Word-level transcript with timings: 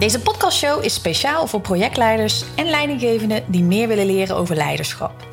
Deze 0.00 0.20
podcastshow 0.20 0.84
is 0.84 0.94
speciaal 0.94 1.46
voor 1.46 1.60
projectleiders 1.60 2.44
en 2.56 2.70
leidinggevenden 2.70 3.44
die 3.46 3.62
meer 3.62 3.88
willen 3.88 4.06
leren 4.06 4.36
over 4.36 4.56
leiderschap. 4.56 5.26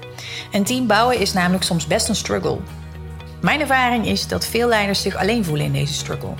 Een 0.52 0.64
team 0.64 0.88
bouwen 0.88 1.20
is 1.20 1.34
namelijk 1.34 1.64
soms 1.64 1.88
best 1.88 2.10
een 2.10 2.16
struggle. 2.16 2.60
Mijn 3.42 3.60
ervaring 3.60 4.06
is 4.06 4.28
dat 4.28 4.46
veel 4.46 4.68
leiders 4.68 5.02
zich 5.02 5.16
alleen 5.16 5.46
voelen 5.46 5.66
in 5.66 5.74
deze 5.74 5.94
struggle. 5.94 6.34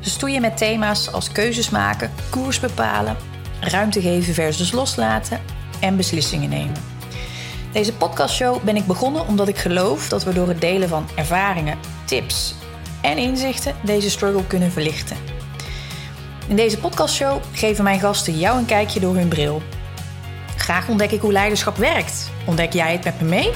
Ze 0.00 0.10
stoeien 0.10 0.40
met 0.40 0.56
thema's 0.56 1.12
als 1.12 1.32
keuzes 1.32 1.70
maken, 1.70 2.12
koers 2.30 2.60
bepalen, 2.60 3.16
ruimte 3.60 4.00
geven 4.00 4.34
versus 4.34 4.72
loslaten 4.72 5.40
en 5.80 5.96
beslissingen 5.96 6.48
nemen. 6.48 6.82
Deze 7.72 7.92
podcastshow 7.92 8.62
ben 8.62 8.76
ik 8.76 8.86
begonnen 8.86 9.26
omdat 9.26 9.48
ik 9.48 9.58
geloof 9.58 10.08
dat 10.08 10.24
we 10.24 10.32
door 10.32 10.48
het 10.48 10.60
delen 10.60 10.88
van 10.88 11.08
ervaringen, 11.14 11.78
tips 12.04 12.54
en 13.02 13.18
inzichten 13.18 13.74
deze 13.84 14.10
struggle 14.10 14.46
kunnen 14.46 14.72
verlichten. 14.72 15.35
In 16.48 16.56
deze 16.56 16.78
podcastshow 16.78 17.42
geven 17.52 17.84
mijn 17.84 18.00
gasten 18.00 18.38
jou 18.38 18.58
een 18.58 18.66
kijkje 18.66 19.00
door 19.00 19.16
hun 19.16 19.28
bril. 19.28 19.62
Graag 20.56 20.88
ontdek 20.88 21.10
ik 21.10 21.20
hoe 21.20 21.32
leiderschap 21.32 21.76
werkt. 21.76 22.30
Ontdek 22.46 22.72
jij 22.72 22.92
het 22.92 23.04
met 23.04 23.20
me 23.20 23.28
mee? 23.28 23.50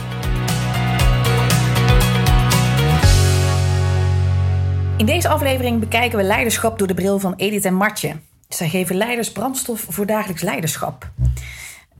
In 4.97 5.07
deze 5.07 5.29
aflevering 5.29 5.81
bekijken 5.81 6.19
we 6.19 6.25
leiderschap 6.25 6.79
door 6.79 6.87
de 6.87 6.95
bril 6.95 7.19
van 7.19 7.35
Edith 7.37 7.65
en 7.65 7.75
Martje. 7.75 8.17
Zij 8.49 8.69
geven 8.69 8.97
leiders 8.97 9.33
brandstof 9.33 9.87
voor 9.89 10.07
dagelijks 10.07 10.43
leiderschap. 10.43 11.11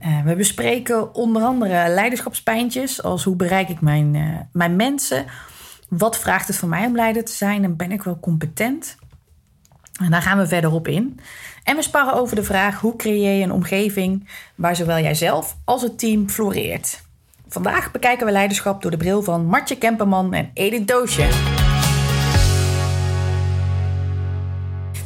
Uh, 0.01 0.23
we 0.23 0.35
bespreken 0.35 1.15
onder 1.15 1.41
andere 1.41 1.89
leiderschapspijntjes, 1.89 3.03
als 3.03 3.23
hoe 3.23 3.35
bereik 3.35 3.69
ik 3.69 3.81
mijn, 3.81 4.13
uh, 4.13 4.39
mijn 4.51 4.75
mensen? 4.75 5.25
Wat 5.89 6.19
vraagt 6.19 6.47
het 6.47 6.57
van 6.57 6.69
mij 6.69 6.85
om 6.85 6.95
leider 6.95 7.25
te 7.25 7.31
zijn 7.31 7.63
en 7.63 7.75
ben 7.75 7.91
ik 7.91 8.03
wel 8.03 8.19
competent? 8.19 8.97
En 9.99 10.11
daar 10.11 10.21
gaan 10.21 10.37
we 10.37 10.47
verder 10.47 10.71
op 10.71 10.87
in. 10.87 11.19
En 11.63 11.75
we 11.75 11.81
sparren 11.81 12.13
over 12.13 12.35
de 12.35 12.43
vraag 12.43 12.79
hoe 12.79 12.95
creëer 12.95 13.37
je 13.37 13.43
een 13.43 13.51
omgeving 13.51 14.27
waar 14.55 14.75
zowel 14.75 14.99
jijzelf 14.99 15.55
als 15.65 15.81
het 15.81 15.99
team 15.99 16.29
floreert. 16.29 17.01
Vandaag 17.47 17.91
bekijken 17.91 18.25
we 18.25 18.31
leiderschap 18.31 18.81
door 18.81 18.91
de 18.91 18.97
bril 18.97 19.21
van 19.21 19.45
Martje 19.45 19.77
Kemperman 19.77 20.33
en 20.33 20.51
Edith 20.53 20.87
Doosje. 20.87 21.27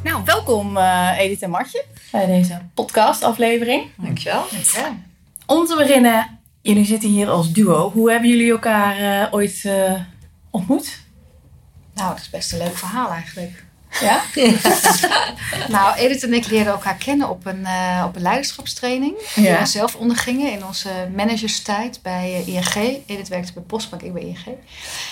Nou, 0.04 0.24
welkom 0.26 0.78
uh, 0.78 1.12
Edith 1.18 1.42
en 1.42 1.50
Martje 1.50 1.86
bij 2.12 2.26
deze 2.26 2.62
podcastaflevering. 2.74 3.90
Dankjewel. 3.98 4.46
Dankjewel. 4.52 4.92
Om 5.46 5.66
te 5.66 5.76
beginnen, 5.76 6.40
jullie 6.62 6.86
zitten 6.86 7.10
hier 7.10 7.28
als 7.30 7.52
duo. 7.52 7.92
Hoe 7.92 8.12
hebben 8.12 8.30
jullie 8.30 8.52
elkaar 8.52 9.00
uh, 9.00 9.34
ooit 9.34 9.64
uh, 9.66 9.94
ontmoet? 10.50 11.00
Nou, 11.94 12.10
dat 12.10 12.20
is 12.20 12.30
best 12.30 12.52
een 12.52 12.58
leuk 12.58 12.78
verhaal 12.78 13.10
eigenlijk. 13.12 13.65
Ja? 14.00 14.22
nou, 15.76 15.96
Edith 15.96 16.24
en 16.24 16.34
ik 16.34 16.48
leerden 16.48 16.74
elkaar 16.74 16.96
kennen 16.96 17.30
op 17.30 17.46
een, 17.46 17.60
uh, 17.60 18.04
op 18.08 18.16
een 18.16 18.22
leiderschapstraining. 18.22 19.14
Die 19.36 19.44
ja. 19.44 19.60
we 19.60 19.66
zelf 19.66 19.96
ondergingen 19.96 20.52
in 20.52 20.66
onze 20.66 20.90
managerstijd 21.16 22.00
bij 22.02 22.44
uh, 22.48 22.56
ING. 22.56 23.04
Edith 23.06 23.28
werkte 23.28 23.54
bij 23.54 23.64
Postbank, 23.64 24.02
ik 24.02 24.14
bij 24.14 24.22
ING. 24.22 24.46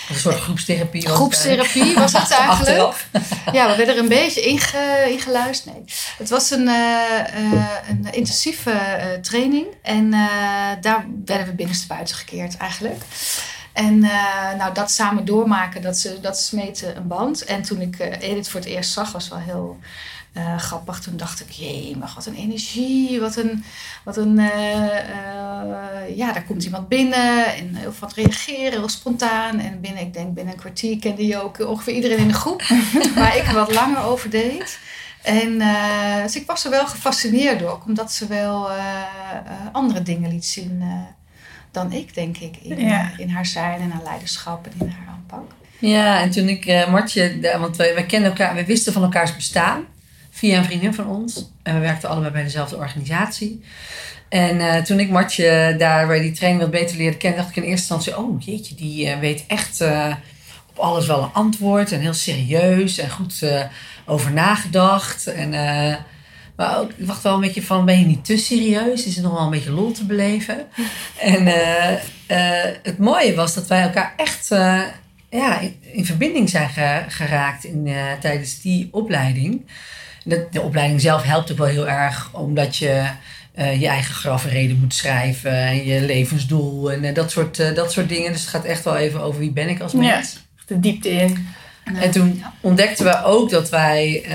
Een 0.08 0.14
soort 0.14 0.40
groepstherapie 0.40 1.02
was 1.02 1.12
Groepstherapie 1.12 1.94
was 1.94 2.12
het 2.12 2.30
eigenlijk. 2.46 3.06
ja, 3.52 3.70
we 3.70 3.76
werden 3.76 3.94
er 3.94 4.00
een 4.00 4.08
beetje 4.08 4.40
inge, 4.40 5.06
ingeluisterd. 5.08 5.74
Nee, 5.74 5.84
het 6.18 6.28
was 6.28 6.50
een, 6.50 6.68
uh, 6.68 7.18
een 7.88 8.08
intensieve 8.12 8.72
training. 9.22 9.66
En 9.82 10.10
daar 10.80 11.06
werden 11.24 11.46
we 11.46 11.52
binnenste 11.52 11.86
buiten 11.86 12.16
gekeerd 12.16 12.56
eigenlijk. 12.56 13.02
En 13.74 13.94
uh, 13.94 14.54
nou, 14.58 14.74
dat 14.74 14.90
samen 14.90 15.24
doormaken, 15.24 15.82
dat, 15.82 15.98
ze, 15.98 16.20
dat 16.20 16.38
smeet 16.38 16.84
een 16.94 17.06
band. 17.06 17.44
En 17.44 17.62
toen 17.62 17.80
ik 17.80 17.98
uh, 17.98 18.20
Edith 18.20 18.48
voor 18.48 18.60
het 18.60 18.68
eerst 18.68 18.92
zag, 18.92 19.12
was 19.12 19.28
wel 19.28 19.38
heel 19.38 19.78
uh, 20.36 20.58
grappig. 20.58 21.00
Toen 21.00 21.16
dacht 21.16 21.40
ik, 21.40 21.50
jee, 21.50 21.96
maar 21.96 22.12
wat 22.14 22.26
een 22.26 22.34
energie, 22.34 23.20
wat 23.20 23.36
een... 23.36 23.64
Wat 24.04 24.16
een 24.16 24.36
ja, 26.16 26.32
daar 26.32 26.44
komt 26.46 26.64
iemand 26.64 26.88
binnen 26.88 27.54
en 27.54 27.74
heel 27.74 27.92
wat 28.00 28.12
reageren, 28.12 28.72
heel 28.72 28.88
spontaan. 28.88 29.58
En 29.58 29.80
binnen, 29.80 30.02
ik 30.02 30.14
denk 30.14 30.34
binnen 30.34 30.54
een 30.54 30.60
kwartier 30.60 30.98
kende 30.98 31.26
je 31.26 31.42
ook 31.42 31.58
ongeveer 31.58 31.94
iedereen 31.94 32.18
in 32.18 32.28
de 32.28 32.34
groep. 32.34 32.62
waar 33.14 33.36
ik 33.36 33.44
wat 33.44 33.74
langer 33.74 34.02
over 34.02 34.30
deed. 34.30 34.78
En 35.22 35.58
dus 36.22 36.36
ik 36.36 36.46
was 36.46 36.64
er 36.64 36.70
wel 36.70 36.86
gefascineerd 36.86 37.58
door, 37.58 37.82
omdat 37.86 38.12
ze 38.12 38.26
wel 38.26 38.68
andere 39.72 40.02
dingen 40.02 40.30
liet 40.30 40.46
zien 40.46 40.82
dan 41.74 41.92
ik, 41.92 42.14
denk 42.14 42.36
ik, 42.36 42.56
in, 42.62 42.80
ja. 42.80 43.12
in 43.16 43.28
haar 43.28 43.46
zijn 43.46 43.80
en 43.80 43.90
haar 43.90 44.02
leiderschap 44.02 44.66
en 44.66 44.72
in 44.78 44.88
haar 44.88 45.08
aanpak. 45.08 45.52
Ja, 45.78 46.20
en 46.20 46.30
toen 46.30 46.48
ik 46.48 46.66
uh, 46.66 46.90
Martje, 46.90 47.56
want 47.58 47.76
wij, 47.76 47.94
wij 47.94 48.04
kenden 48.04 48.30
elkaar, 48.30 48.54
we 48.54 48.64
wisten 48.64 48.92
van 48.92 49.02
elkaars 49.02 49.34
bestaan 49.34 49.84
via 50.30 50.58
een 50.58 50.64
vriendin 50.64 50.94
van 50.94 51.06
ons. 51.06 51.50
En 51.62 51.74
we 51.74 51.80
werkten 51.80 52.08
allebei 52.08 52.32
bij 52.32 52.42
dezelfde 52.42 52.76
organisatie. 52.76 53.62
En 54.28 54.56
uh, 54.56 54.76
toen 54.76 55.00
ik 55.00 55.10
Martje 55.10 55.74
daar 55.78 56.06
bij 56.06 56.20
die 56.20 56.32
training 56.32 56.62
wat 56.62 56.70
beter 56.70 56.96
leerde 56.96 57.16
kennen, 57.16 57.38
dacht 57.38 57.50
ik 57.50 57.56
in 57.56 57.70
eerste 57.70 57.94
instantie: 57.94 58.24
oh 58.24 58.42
jeetje, 58.42 58.74
die 58.74 59.06
uh, 59.06 59.18
weet 59.18 59.44
echt 59.46 59.80
op 60.70 60.78
alles 60.78 61.06
wel 61.06 61.22
een 61.22 61.32
antwoord. 61.32 61.92
En 61.92 62.00
heel 62.00 62.14
serieus 62.14 62.98
en 62.98 63.10
goed 63.10 63.42
over 64.04 64.32
nagedacht. 64.32 65.26
En 65.26 65.52
maar 66.56 66.78
ook, 66.78 66.90
ik 66.96 67.06
wacht 67.06 67.22
wel 67.22 67.34
een 67.34 67.40
beetje 67.40 67.62
van, 67.62 67.84
ben 67.84 67.98
je 67.98 68.06
niet 68.06 68.24
te 68.24 68.36
serieus? 68.36 69.06
Is 69.06 69.16
er 69.16 69.22
nog 69.22 69.32
wel 69.32 69.42
een 69.42 69.50
beetje 69.50 69.70
lol 69.70 69.92
te 69.92 70.04
beleven? 70.04 70.66
en 71.20 71.46
uh, 71.46 71.92
uh, 72.28 72.72
het 72.82 72.98
mooie 72.98 73.34
was 73.34 73.54
dat 73.54 73.66
wij 73.66 73.82
elkaar 73.82 74.14
echt 74.16 74.50
uh, 74.50 74.82
ja, 75.30 75.60
in, 75.60 75.76
in, 75.80 76.04
verbinding 76.04 76.50
zijn 76.50 76.70
geraakt 77.08 77.64
in, 77.64 77.88
tijdens 78.20 78.60
die 78.60 78.88
opleiding. 78.90 79.66
De, 80.24 80.46
de, 80.50 80.60
opleiding 80.60 81.00
zelf 81.00 81.22
helpt 81.22 81.50
ook 81.52 81.58
wel 81.58 81.66
heel 81.66 81.88
erg, 81.88 82.30
omdat 82.32 82.76
je 82.76 83.06
je 83.54 83.86
eigen 83.86 84.14
grafreden 84.14 84.78
moet 84.80 84.94
schrijven. 84.94 85.52
En 85.52 85.84
je 85.84 86.00
levensdoel 86.00 86.92
en 86.92 87.14
dat, 87.14 87.30
soort, 87.30 87.74
dat 87.74 87.92
soort 87.92 88.08
dingen. 88.08 88.32
Dus 88.32 88.40
het 88.40 88.50
gaat 88.50 88.64
echt 88.64 88.84
wel 88.84 88.96
even 88.96 89.20
over 89.20 89.40
wie 89.40 89.50
ben 89.50 89.68
ik 89.68 89.80
als 89.80 89.92
mens. 89.92 90.32
Ja, 90.32 90.40
de 90.66 90.80
diepte 90.80 91.10
in. 91.10 91.46
En 91.84 92.10
toen 92.10 92.44
ontdekten 92.60 93.04
we 93.04 93.22
ook 93.24 93.50
dat 93.50 93.70
wij 93.70 94.24
uh, 94.24 94.30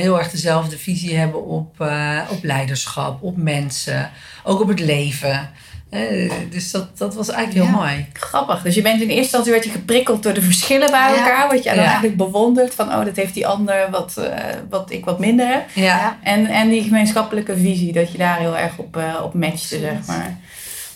heel 0.00 0.18
erg 0.18 0.30
dezelfde 0.30 0.78
visie 0.78 1.16
hebben 1.16 1.46
op, 1.46 1.80
uh, 1.80 2.20
op 2.30 2.42
leiderschap, 2.42 3.22
op 3.22 3.36
mensen, 3.36 4.10
ook 4.44 4.60
op 4.60 4.68
het 4.68 4.80
leven. 4.80 5.50
Uh, 5.90 6.32
dus 6.50 6.70
dat, 6.70 6.98
dat 6.98 7.14
was 7.14 7.28
eigenlijk 7.28 7.66
heel 7.66 7.78
mooi. 7.78 8.06
Grappig. 8.12 8.62
Dus 8.62 8.74
je 8.74 8.82
bent 8.82 9.00
in 9.00 9.08
eerste 9.08 9.22
instantie 9.22 9.52
werd 9.52 9.64
je 9.64 9.70
geprikkeld 9.70 10.22
door 10.22 10.32
de 10.32 10.42
verschillen 10.42 10.90
bij 10.90 11.16
elkaar. 11.16 11.48
Wat 11.48 11.62
je 11.62 11.70
dan 11.70 11.78
eigenlijk 11.78 12.16
bewondert. 12.16 12.74
Van 12.74 12.88
oh, 12.88 13.04
dat 13.04 13.16
heeft 13.16 13.34
die 13.34 13.46
ander 13.46 13.90
wat, 13.90 14.20
wat 14.68 14.90
ik 14.90 15.04
wat 15.04 15.18
minder 15.18 15.46
heb. 15.46 15.68
Ja. 15.74 16.18
En, 16.22 16.46
en 16.46 16.68
die 16.68 16.82
gemeenschappelijke 16.82 17.56
visie. 17.56 17.92
Dat 17.92 18.12
je 18.12 18.18
daar 18.18 18.38
heel 18.38 18.56
erg 18.56 18.78
op, 18.78 19.02
op 19.22 19.34
matchte, 19.34 19.78
zeg 19.78 20.06
maar. 20.06 20.38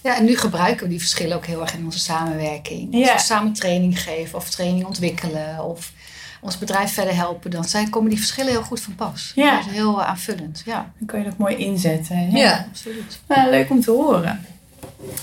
Ja, 0.04 0.16
en 0.16 0.24
nu 0.24 0.36
gebruiken 0.36 0.82
we 0.82 0.90
die 0.90 0.98
verschillen 0.98 1.36
ook 1.36 1.46
heel 1.46 1.60
erg 1.60 1.74
in 1.74 1.84
onze 1.84 1.98
samenwerking. 1.98 2.94
Als 2.94 3.12
we 3.12 3.18
samen 3.18 3.52
training 3.52 4.00
geven 4.00 4.38
of 4.38 4.50
training 4.50 4.84
ontwikkelen 4.84 5.64
of 5.64 5.92
ons 6.40 6.58
bedrijf 6.58 6.92
verder 6.92 7.14
helpen, 7.14 7.50
dan 7.50 7.64
zijn, 7.64 7.90
komen 7.90 8.10
die 8.10 8.18
verschillen 8.18 8.50
heel 8.50 8.62
goed 8.62 8.80
van 8.80 8.94
pas. 8.94 9.32
Ja. 9.34 9.56
Dat 9.56 9.66
is 9.66 9.72
heel 9.72 9.98
uh, 9.98 10.08
aanvullend. 10.08 10.62
Ja. 10.64 10.92
Dan 10.98 11.06
kun 11.06 11.18
je 11.18 11.24
dat 11.24 11.36
mooi 11.36 11.56
inzetten. 11.56 12.30
Ja, 12.30 12.38
ja 12.38 12.66
absoluut. 12.68 13.20
Nou, 13.28 13.50
leuk 13.50 13.70
om 13.70 13.80
te 13.80 13.90
horen. 13.90 14.46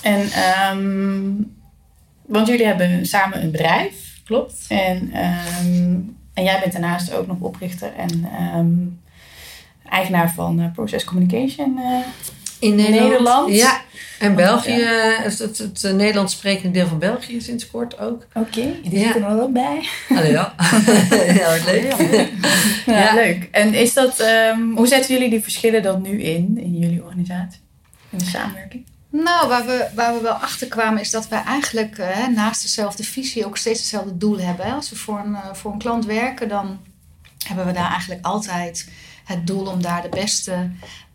En, 0.02 0.30
um, 0.72 1.56
want 2.26 2.48
jullie 2.48 2.66
hebben 2.66 3.06
samen 3.06 3.44
een 3.44 3.52
bedrijf. 3.52 4.22
Klopt. 4.26 4.66
En, 4.68 4.98
um, 5.66 6.18
en 6.34 6.44
jij 6.44 6.60
bent 6.60 6.72
daarnaast 6.72 7.14
ook 7.14 7.28
nog 7.28 7.40
oprichter 7.40 7.94
en 7.98 8.28
um, 8.56 9.02
eigenaar 9.90 10.34
van 10.34 10.60
uh, 10.60 10.72
Process 10.74 11.04
Communication 11.04 11.78
uh, 11.78 12.00
in 12.62 12.76
Nederland. 12.76 13.10
Nederland. 13.10 13.56
Ja, 13.56 13.82
en 14.20 14.36
België, 14.36 14.72
ja. 14.72 15.22
het, 15.22 15.40
het, 15.40 15.58
het, 15.58 15.82
het 15.82 15.96
Nederlands 15.96 16.34
sprekende 16.34 16.72
deel 16.72 16.88
van 16.88 17.00
België 17.00 17.42
sinds 17.42 17.68
kort 17.68 18.00
ook. 18.00 18.26
Oké, 18.34 18.40
okay, 18.40 18.80
die 18.84 19.00
ja. 19.00 19.04
zitten 19.04 19.24
er 19.24 19.36
wel 19.36 19.52
bij. 19.52 19.88
Allee, 20.10 20.32
ja. 20.32 20.56
ja, 21.40 21.58
wat 21.58 21.66
leuk. 21.66 21.96
Ja, 22.86 23.00
ja, 23.00 23.14
leuk. 23.14 23.48
En 23.52 23.74
is 23.74 23.94
dat, 23.94 24.20
um, 24.20 24.76
hoe 24.76 24.88
zetten 24.88 25.14
jullie 25.14 25.30
die 25.30 25.42
verschillen 25.42 25.84
dan 25.84 26.02
nu 26.02 26.22
in, 26.22 26.58
in 26.58 26.78
jullie 26.78 27.04
organisatie? 27.04 27.60
In 28.10 28.18
de 28.18 28.26
samenwerking? 28.26 28.86
Nou, 29.10 29.48
waar 29.48 29.66
we, 29.66 29.88
waar 29.96 30.14
we 30.14 30.22
wel 30.22 30.34
achter 30.34 30.68
kwamen 30.68 31.02
is 31.02 31.12
dat 31.12 31.28
wij 31.28 31.44
eigenlijk 31.44 31.98
uh, 31.98 32.28
naast 32.28 32.62
dezelfde 32.62 33.04
visie 33.04 33.46
ook 33.46 33.58
steeds 33.58 33.80
hetzelfde 33.80 34.18
doel 34.18 34.40
hebben. 34.40 34.66
Hè? 34.66 34.74
Als 34.74 34.90
we 34.90 34.96
voor 34.96 35.20
een, 35.20 35.32
uh, 35.32 35.54
voor 35.54 35.72
een 35.72 35.78
klant 35.78 36.06
werken, 36.06 36.50
dan 36.50 36.80
hebben 37.48 37.66
we 37.66 37.72
daar 37.72 37.90
eigenlijk 37.90 38.26
altijd 38.26 38.90
het 39.26 39.48
doel 39.48 39.66
om 39.66 39.82
daar 39.82 40.02
de 40.02 40.10
beste 40.10 40.52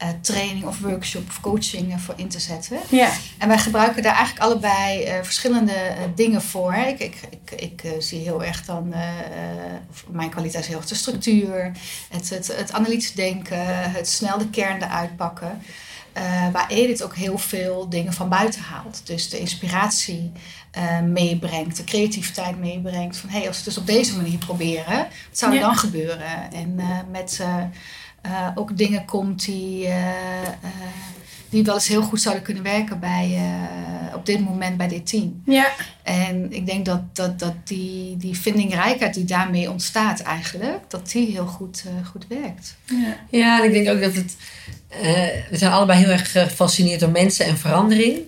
uh, 0.03 0.09
training 0.21 0.65
of 0.65 0.81
workshop 0.81 1.29
of 1.29 1.41
coaching 1.41 1.93
uh, 1.93 1.99
voor 1.99 2.15
in 2.17 2.29
te 2.29 2.41
zetten. 2.41 2.79
Ja. 2.91 3.11
En 3.39 3.49
wij 3.49 3.59
gebruiken 3.59 4.03
daar 4.03 4.15
eigenlijk 4.15 4.45
allebei 4.45 5.07
uh, 5.07 5.23
verschillende 5.23 5.95
dingen 6.15 6.43
voor. 6.43 6.75
Ik, 6.75 7.01
ik, 7.01 7.21
ik, 7.31 7.83
ik 7.83 8.03
zie 8.03 8.21
heel 8.21 8.45
erg 8.45 8.65
dan, 8.65 8.95
mijn 10.09 10.31
kwaliteit 10.31 10.63
is 10.63 10.69
heel 10.69 10.79
erg 10.79 10.87
de 10.87 10.95
structuur, 10.95 11.73
het, 12.11 12.31
het, 12.31 12.57
het 12.57 12.73
analytisch 12.73 13.13
denken, 13.13 13.93
het 13.93 14.09
snel 14.09 14.39
de 14.39 14.51
kern 14.51 14.83
eruit 14.83 15.17
pakken. 15.17 15.63
Waar 16.53 16.67
Edith 16.69 17.03
ook 17.03 17.17
heel 17.17 17.39
veel 17.39 17.89
dingen 17.89 18.13
van 18.13 18.29
buiten 18.29 18.61
haalt. 18.61 19.01
Dus 19.05 19.29
de 19.29 19.39
inspiratie 19.39 20.33
meebrengt, 21.05 21.77
de 21.77 21.85
creativiteit 21.85 22.59
meebrengt. 22.59 23.17
Van 23.17 23.29
hé, 23.29 23.39
hey, 23.39 23.47
als 23.49 23.57
we 23.57 23.65
het 23.65 23.75
dus 23.75 23.79
op 23.79 23.87
deze 23.87 24.17
manier 24.17 24.39
proberen, 24.39 24.99
wat 25.29 25.39
zou 25.39 25.53
er 25.53 25.59
ja. 25.59 25.67
dan 25.67 25.77
gebeuren? 25.77 26.53
En 26.53 26.81
met 27.11 27.41
uh, 28.27 28.49
ook 28.55 28.77
dingen 28.77 29.05
komt 29.05 29.45
die, 29.45 29.89
die 31.49 31.65
wel 31.65 31.75
eens 31.75 31.89
heel 31.89 32.03
goed 32.03 32.21
zouden 32.21 32.45
kunnen 32.45 32.63
werken 32.63 33.01
bij, 33.01 33.41
op 34.15 34.27
dit 34.27 34.41
moment 34.41 34.77
bij 34.77 34.89
dit 34.89 35.07
team. 35.07 35.43
Ja. 35.45 35.69
En 36.03 36.53
ik 36.53 36.67
denk 36.67 36.85
dat, 36.85 37.17
dat, 37.17 37.39
dat 37.39 37.55
die, 37.65 38.17
die 38.17 38.39
vindingrijkheid 38.39 39.15
die 39.15 39.25
daarmee 39.25 39.71
ontstaat 39.71 40.21
eigenlijk, 40.21 40.81
dat 40.89 41.11
die 41.11 41.31
heel 41.31 41.47
goed, 41.47 41.85
goed 42.11 42.27
werkt. 42.29 42.77
Ja. 42.85 43.17
ja, 43.31 43.59
en 43.59 43.65
ik 43.65 43.73
denk 43.73 43.89
ook 43.89 44.01
dat 44.01 44.15
het. 44.15 44.37
we 45.51 45.57
zijn 45.57 45.73
allebei 45.73 45.99
heel 45.99 46.11
erg 46.11 46.33
gefascineerd 46.33 47.01
door 47.01 47.11
mensen 47.11 47.47
en 47.47 47.59
verandering. 47.59 48.19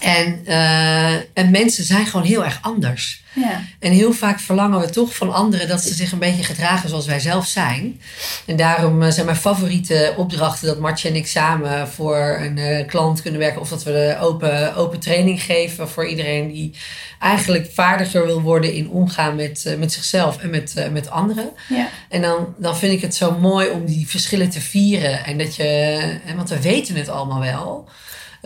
En, 0.00 0.40
uh, 0.46 1.14
en 1.14 1.50
mensen 1.50 1.84
zijn 1.84 2.06
gewoon 2.06 2.26
heel 2.26 2.44
erg 2.44 2.58
anders. 2.60 3.24
Ja. 3.40 3.62
En 3.78 3.92
heel 3.92 4.12
vaak 4.12 4.40
verlangen 4.40 4.80
we 4.80 4.90
toch 4.90 5.14
van 5.14 5.32
anderen 5.32 5.68
dat 5.68 5.82
ze 5.82 5.94
zich 5.94 6.12
een 6.12 6.18
beetje 6.18 6.44
gedragen 6.44 6.88
zoals 6.88 7.06
wij 7.06 7.20
zelf 7.20 7.46
zijn. 7.46 8.00
En 8.46 8.56
daarom 8.56 9.02
eh, 9.02 9.10
zijn 9.10 9.26
mijn 9.26 9.38
favoriete 9.38 10.14
opdrachten 10.16 10.66
dat 10.66 10.78
Martje 10.78 11.08
en 11.08 11.16
ik 11.16 11.26
samen 11.26 11.88
voor 11.88 12.38
een 12.40 12.56
uh, 12.56 12.86
klant 12.86 13.22
kunnen 13.22 13.40
werken. 13.40 13.60
Of 13.60 13.68
dat 13.68 13.82
we 13.82 13.92
de 13.92 14.16
open, 14.20 14.74
open 14.74 15.00
training 15.00 15.42
geven 15.42 15.88
voor 15.88 16.06
iedereen 16.06 16.52
die 16.52 16.74
eigenlijk 17.20 17.70
vaardiger 17.72 18.26
wil 18.26 18.40
worden 18.40 18.72
in 18.72 18.90
omgaan 18.90 19.36
met, 19.36 19.76
met 19.78 19.92
zichzelf 19.92 20.38
en 20.38 20.50
met, 20.50 20.88
met 20.92 21.10
anderen. 21.10 21.50
Ja. 21.68 21.88
En 22.08 22.22
dan, 22.22 22.54
dan 22.58 22.76
vind 22.76 22.92
ik 22.92 23.00
het 23.00 23.14
zo 23.14 23.38
mooi 23.38 23.68
om 23.68 23.86
die 23.86 24.08
verschillen 24.08 24.50
te 24.50 24.60
vieren. 24.60 25.24
En 25.24 25.38
dat 25.38 25.56
je, 25.56 26.00
want 26.36 26.48
we 26.48 26.60
weten 26.60 26.94
het 26.94 27.08
allemaal 27.08 27.40
wel. 27.40 27.88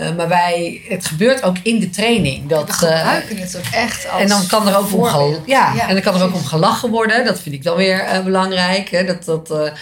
Uh, 0.01 0.17
maar 0.17 0.29
wij, 0.29 0.83
het 0.89 1.07
gebeurt 1.07 1.43
ook 1.43 1.57
in 1.63 1.81
de 1.81 1.91
training. 1.91 2.49
Dat, 2.49 2.67
we 2.67 2.73
gebruiken 2.73 3.37
uh, 3.37 3.43
het 3.43 3.57
ook 3.57 3.73
echt 3.73 4.09
als 4.09 4.23
En 4.23 4.29
dan 4.29 4.47
kan 4.47 4.69
er 4.69 4.77
ook, 4.77 4.93
om, 4.93 5.05
gel- 5.05 5.43
ja, 5.47 5.75
ja, 5.75 5.89
en 5.89 5.95
dan 5.95 6.03
kan 6.03 6.15
er 6.15 6.23
ook 6.23 6.35
om 6.35 6.45
gelachen 6.45 6.91
worden. 6.91 7.25
Dat 7.25 7.41
vind 7.41 7.55
ik 7.55 7.63
dan 7.63 7.77
weer 7.77 8.05
uh, 8.05 8.25
belangrijk. 8.25 8.91
Hè? 8.91 9.05
Dat, 9.05 9.25
dat, 9.25 9.73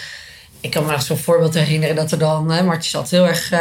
ik 0.61 0.71
kan 0.71 0.85
me 0.85 0.91
nog 0.91 1.03
zo'n 1.03 1.17
voorbeeld 1.17 1.55
herinneren 1.55 1.97
dat 1.97 2.13
er 2.13 2.19
dan... 2.19 2.51
Hè, 2.51 2.63
Martje 2.63 2.91
zat 2.91 3.11
heel 3.11 3.27
erg 3.27 3.53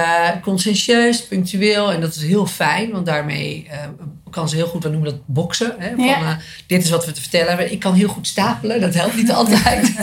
conscientieus, 0.42 1.24
punctueel. 1.24 1.92
En 1.92 2.02
dat 2.02 2.16
is 2.16 2.22
heel 2.24 2.46
fijn, 2.46 2.92
want 2.92 3.06
daarmee 3.06 3.68
kan 4.30 4.50
ze 4.50 4.56
heel 4.56 4.68
goed... 4.68 4.84
We 4.84 4.90
noemen 4.90 5.10
dat 5.12 5.20
boksen. 5.26 5.76
Hè? 5.78 5.96
Van, 5.96 6.06
ja. 6.06 6.40
dit 6.68 6.84
is 6.84 6.90
wat 6.90 7.06
we 7.06 7.12
te 7.12 7.22
vertellen 7.22 7.48
hebben. 7.48 7.72
Ik 7.72 7.80
kan 7.80 7.94
heel 7.94 8.08
goed 8.08 8.28
stapelen, 8.28 8.82
dat 8.82 8.94
helpt 8.94 9.16
niet 9.16 9.32
altijd. 9.32 9.94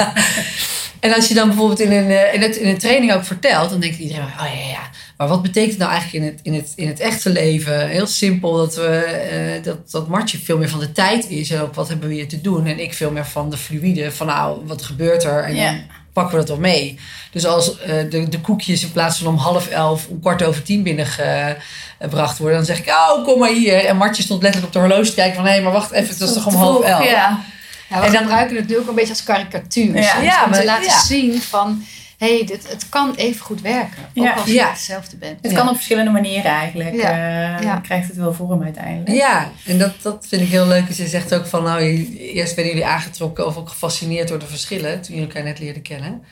en 1.00 1.14
als 1.14 1.28
je 1.28 1.34
dan 1.34 1.48
bijvoorbeeld 1.48 1.80
in 1.80 1.92
een, 1.92 2.34
in, 2.34 2.42
het, 2.42 2.56
in 2.56 2.68
een 2.68 2.78
training 2.78 3.12
ook 3.12 3.24
vertelt... 3.24 3.70
dan 3.70 3.80
denkt 3.80 3.98
iedereen, 3.98 4.22
oh 4.22 4.46
ja, 4.54 4.68
ja 4.68 4.90
maar 5.16 5.28
wat 5.28 5.42
betekent 5.42 5.78
nou 5.78 5.90
eigenlijk 5.90 6.24
in 6.24 6.30
het, 6.30 6.40
in 6.42 6.54
het, 6.54 6.72
in 6.76 6.88
het 6.88 7.00
echte 7.00 7.30
leven? 7.30 7.88
Heel 7.88 8.06
simpel 8.06 8.56
dat, 8.56 8.74
we, 8.74 9.56
uh, 9.56 9.64
dat, 9.64 9.90
dat 9.90 10.08
Martje 10.08 10.38
veel 10.38 10.58
meer 10.58 10.68
van 10.68 10.80
de 10.80 10.92
tijd 10.92 11.28
is. 11.28 11.50
En 11.50 11.60
ook 11.60 11.74
wat 11.74 11.88
hebben 11.88 12.08
we 12.08 12.14
hier 12.14 12.28
te 12.28 12.40
doen. 12.40 12.66
En 12.66 12.78
ik 12.78 12.94
veel 12.94 13.10
meer 13.10 13.26
van 13.26 13.50
de 13.50 13.56
fluïde. 13.56 14.12
Van 14.12 14.26
nou, 14.26 14.60
wat 14.66 14.82
gebeurt 14.82 15.24
er? 15.24 15.44
En 15.44 15.56
dan 15.56 15.80
pakken 16.12 16.32
we 16.32 16.38
dat 16.38 16.48
wel 16.48 16.58
mee. 16.58 16.98
Dus 17.30 17.46
als 17.46 17.70
uh, 17.70 18.10
de, 18.10 18.28
de 18.28 18.40
koekjes 18.40 18.82
in 18.82 18.92
plaats 18.92 19.18
van 19.18 19.26
om 19.26 19.36
half 19.36 19.68
elf... 19.68 20.06
om 20.06 20.20
kwart 20.20 20.42
over 20.42 20.62
tien 20.62 20.82
binnengebracht 20.82 22.38
worden... 22.38 22.56
dan 22.56 22.66
zeg 22.66 22.78
ik, 22.78 22.88
oh, 22.88 23.24
kom 23.24 23.38
maar 23.38 23.52
hier. 23.52 23.84
En 23.84 23.96
Martje 23.96 24.22
stond 24.22 24.42
letterlijk 24.42 24.74
op 24.74 24.82
de 24.82 24.88
horloge 24.88 25.08
te 25.08 25.14
kijken 25.14 25.36
van... 25.36 25.46
hé, 25.46 25.60
maar 25.60 25.72
wacht 25.72 25.90
even, 25.90 26.08
het 26.08 26.18
was 26.18 26.32
toch 26.32 26.46
om 26.46 26.54
half 26.54 26.84
elf? 26.84 27.04
Ja. 27.04 27.44
Ja, 27.88 28.00
we 28.00 28.06
En 28.06 28.12
dan- 28.12 28.22
gebruiken 28.22 28.56
het 28.56 28.68
nu 28.68 28.78
ook 28.78 28.88
een 28.88 28.94
beetje 28.94 29.10
als 29.10 29.22
karikatuur. 29.22 29.96
Ja. 29.96 30.44
om 30.44 30.52
te 30.52 30.64
laten 30.64 30.84
ja. 30.84 31.00
zien 31.00 31.42
van... 31.42 31.84
hé, 32.18 32.36
hey, 32.36 32.46
dit 32.46 32.68
het 32.70 32.88
kan 32.88 33.14
even 33.14 33.40
goed 33.44 33.60
werken. 33.60 34.02
Ook 34.14 34.24
Ja. 34.24 34.32
als 34.32 34.46
je 34.46 34.52
Ja. 34.52 34.68
hetzelfde 34.70 35.16
bent. 35.16 35.38
Het 35.42 35.50
Ja. 35.50 35.56
kan 35.58 35.68
op 35.68 35.74
verschillende 35.74 36.10
manieren 36.10 36.50
eigenlijk. 36.50 36.94
Ja. 36.94 37.10
eh, 37.56 37.62
Ja. 37.64 37.76
Krijgt 37.76 38.08
het 38.08 38.16
wel 38.16 38.34
vorm 38.34 38.62
uiteindelijk. 38.62 39.16
Ja, 39.16 39.50
en 39.66 39.78
dat, 39.78 39.92
dat 40.02 40.26
vind 40.28 40.42
ik 40.42 40.48
heel 40.48 40.66
leuk. 40.66 40.86
Dus 40.86 40.96
je 40.96 41.06
zegt 41.08 41.34
ook 41.34 41.46
van, 41.46 41.62
nou, 41.62 41.80
eerst 42.18 42.54
werden 42.54 42.72
jullie 42.74 42.88
aangetrokken 42.88 43.46
of 43.46 43.56
ook 43.56 43.68
gefascineerd 43.68 44.28
door 44.28 44.38
de 44.38 44.46
verschillen 44.46 45.00
toen 45.00 45.14
jullie 45.14 45.28
elkaar 45.28 45.44
net 45.44 45.58
leerden 45.58 45.82
kennen. 45.82 46.22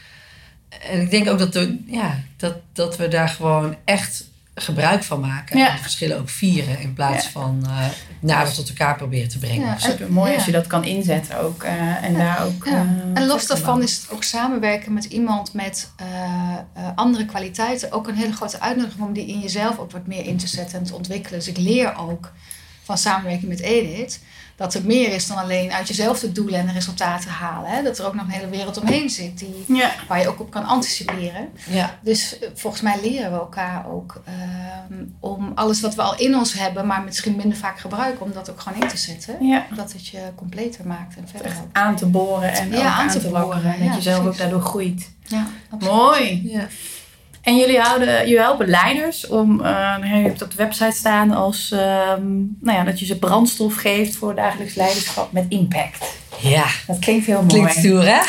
En 0.90 1.00
ik 1.00 1.10
denk 1.10 1.28
ook 1.28 1.38
dat, 1.38 1.52
de, 1.52 1.78
ja, 1.86 2.18
dat, 2.36 2.54
dat 2.72 2.96
we 2.96 3.08
daar 3.08 3.28
gewoon 3.28 3.76
echt 3.84 4.24
gebruik 4.54 5.04
van 5.04 5.20
maken. 5.20 5.58
Ja. 5.58 5.68
En 5.70 5.76
de 5.76 5.82
verschillen 5.82 6.18
ook 6.18 6.28
vieren 6.28 6.80
in 6.80 6.92
plaats 6.94 7.24
Ja. 7.24 7.30
van 7.30 7.62
uh, 7.66 7.86
nader 8.20 8.52
tot 8.54 8.68
elkaar 8.68 8.96
proberen 8.96 9.28
te 9.28 9.38
brengen. 9.38 9.66
Ja. 9.66 9.78
Super 9.78 10.12
mooi 10.12 10.30
Ja. 10.30 10.36
als 10.36 10.44
je 10.46 10.52
dat 10.52 10.66
kan 10.66 10.84
inzetten 10.84 11.38
ook. 11.40 11.62
eh, 11.62 12.04
en 12.04 12.14
daar 12.14 12.44
ook. 12.44 12.64
Ja. 12.64 12.70
eh, 12.72 13.22
En 13.22 13.26
los 13.26 13.46
daarvan 13.46 13.74
van. 13.74 13.82
is 13.82 13.96
het 13.96 14.10
ook 14.10 14.22
samenwerken 14.22 14.92
met 14.92 15.04
iemand 15.04 15.54
met 15.54 15.90
eh, 15.96 16.06
eh, 16.72 16.88
andere 16.94 17.24
kwaliteiten 17.24 17.92
ook 17.92 18.08
een 18.08 18.14
hele 18.14 18.32
grote 18.32 18.60
uitnodiging 18.60 19.02
om 19.06 19.12
die 19.12 19.26
in 19.26 19.40
jezelf 19.40 19.78
ook 19.78 19.90
wat 19.90 20.06
meer 20.06 20.26
in 20.26 20.36
te 20.36 20.46
zetten 20.46 20.78
en 20.78 20.84
te 20.84 20.94
ontwikkelen. 20.94 21.38
Dus 21.38 21.48
ik 21.48 21.56
leer 21.58 21.96
ook 21.96 22.32
van 22.82 22.98
samenwerking 22.98 23.48
met 23.48 23.60
Edith 23.60 24.20
dat 24.56 24.74
er 24.74 24.84
meer 24.84 25.12
is 25.14 25.26
dan 25.26 25.36
alleen 25.36 25.72
uit 25.72 25.88
jezelf 25.88 26.20
de 26.20 26.32
doelen 26.32 26.60
en 26.60 26.66
de 26.66 26.72
resultaten 26.72 27.30
halen. 27.30 27.70
Hè? 27.70 27.82
Dat 27.82 27.98
er 27.98 28.06
ook 28.06 28.14
nog 28.14 28.24
een 28.24 28.30
hele 28.30 28.48
wereld 28.48 28.78
omheen 28.80 29.10
zit 29.10 29.38
die, 29.38 29.64
Ja. 29.76 29.90
waar 30.08 30.20
je 30.20 30.28
ook 30.28 30.40
op 30.40 30.50
kan 30.50 30.64
anticiperen. 30.64 31.48
Ja, 31.70 31.98
Dus 32.00 32.38
eh, 32.38 32.48
volgens 32.54 32.82
mij 32.82 32.96
leren 33.02 33.32
we 33.32 33.38
elkaar 33.38 33.86
ook 33.90 34.22
ehm, 34.24 35.04
om 35.20 35.52
alles 35.54 35.80
wat 35.80 35.94
we 35.94 36.02
al 36.02 36.16
in 36.18 36.34
ons 36.36 36.52
hebben, 36.52 36.86
maar 36.86 37.02
misschien 37.02 37.36
minder 37.36 37.58
vaak 37.58 37.78
gebruiken, 37.78 38.24
om 38.26 38.32
dat 38.32 38.50
ook 38.50 38.60
gewoon 38.60 38.82
in 38.82 38.88
te 38.88 38.96
zetten. 38.96 39.46
ja. 39.46 39.66
Dat 39.74 39.92
het 39.92 40.06
je 40.06 40.20
completer 40.36 40.86
maakt 40.86 41.16
en 41.16 41.28
verder 41.28 41.46
Echt 41.46 41.58
aan 41.72 41.96
te 41.96 42.06
boren 42.06 42.52
en 42.52 42.70
Ja, 42.70 42.82
aan 42.84 43.00
aan 43.00 43.08
te 43.08 43.28
boren. 43.28 43.74
En 43.74 43.86
dat 43.86 43.94
je 43.94 44.02
zelf 44.02 44.26
ook 44.26 44.36
daardoor 44.36 44.60
groeit. 44.62 45.10
Ja, 45.26 45.46
absoluut. 45.70 45.94
Mooi. 45.96 46.50
ja. 46.52 46.66
En 47.42 47.56
jullie, 47.56 47.78
houden, 47.80 48.18
jullie 48.20 48.38
helpen 48.38 48.68
leiders 48.68 49.26
om, 49.26 49.60
eh, 49.64 49.94
je 50.00 50.06
hebt 50.08 50.32
het 50.32 50.42
op 50.42 50.50
de 50.50 50.56
website 50.56 50.96
staan 50.96 51.30
als, 51.30 51.70
ehm, 51.70 52.36
nou 52.60 52.78
ja, 52.78 52.84
dat 52.84 52.98
je 52.98 53.06
ze 53.06 53.18
brandstof 53.18 53.74
geeft 53.74 54.16
voor 54.16 54.34
dagelijks 54.34 54.74
leiderschap 54.74 55.32
met 55.32 55.44
impact. 55.48 56.04
ja. 56.40 56.66
Dat 56.86 56.98
klinkt 56.98 57.26
heel 57.26 57.36
mooi. 57.42 57.48
klinkt 57.48 57.72
stoer 57.74 58.04
hè? 58.06 58.20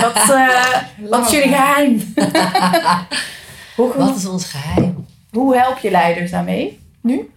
Wat, 0.00 0.30
eh, 0.30 0.76
wat 1.10 1.26
is 1.26 1.32
jullie 1.32 1.48
geheim? 1.48 2.14
hoe, 3.76 3.92
Wat 3.96 4.16
is 4.16 4.26
ons 4.26 4.44
geheim? 4.44 5.06
hoe 5.30 5.56
help 5.56 5.78
je 5.78 5.90
leiders 5.90 6.30
daarmee 6.30 6.78
nu? 7.00 7.30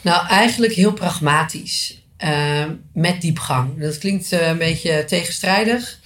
Nou, 0.00 0.26
eigenlijk 0.26 0.72
heel 0.72 0.92
pragmatisch. 0.92 2.02
eh, 2.16 2.64
met 2.92 3.20
diepgang. 3.20 3.80
Dat 3.80 3.98
klinkt 3.98 4.32
een 4.32 4.58
beetje 4.58 5.04
tegenstrijdig. 5.04 5.98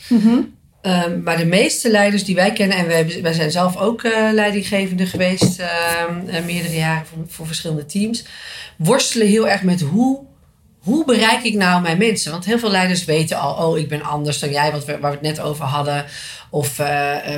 Um, 0.87 1.23
maar 1.23 1.37
de 1.37 1.47
meeste 1.47 1.91
leiders 1.91 2.25
die 2.25 2.35
wij 2.35 2.53
kennen, 2.53 2.77
en 2.77 2.87
wij, 3.23 3.33
zijn 3.33 3.51
zelf 3.51 3.77
ook 3.77 4.03
uh, 4.03 4.29
leidinggevende 4.33 5.07
geweest, 5.07 5.61
uh, 5.61 6.45
meerdere 6.45 6.77
jaren 6.77 7.07
voor, 7.07 7.19
voor, 7.29 7.47
verschillende 7.47 7.87
teams, 7.87 8.25
worstelen 8.77 9.27
heel 9.27 9.49
erg 9.49 9.63
met 9.63 9.81
hoe, 9.81 10.21
hoe 10.79 11.05
bereik 11.05 11.43
ik 11.43 11.55
nou 11.55 11.83
mijn 11.83 11.99
mensen? 11.99 12.31
Want 12.31 12.45
heel 12.45 12.59
veel 12.59 12.71
leiders 12.71 13.05
weten 13.05 13.39
al, 13.39 13.69
oh, 13.69 13.79
ik 13.79 13.89
ben 13.89 14.03
anders 14.03 14.39
dan 14.39 14.51
jij, 14.51 14.73
wat 14.73 14.85
we, 14.85 14.99
waar 14.99 15.11
we 15.11 15.17
het 15.17 15.37
net 15.37 15.41
over 15.41 15.65
hadden. 15.65 16.05
Of 16.55 16.79
uh, 16.79 16.87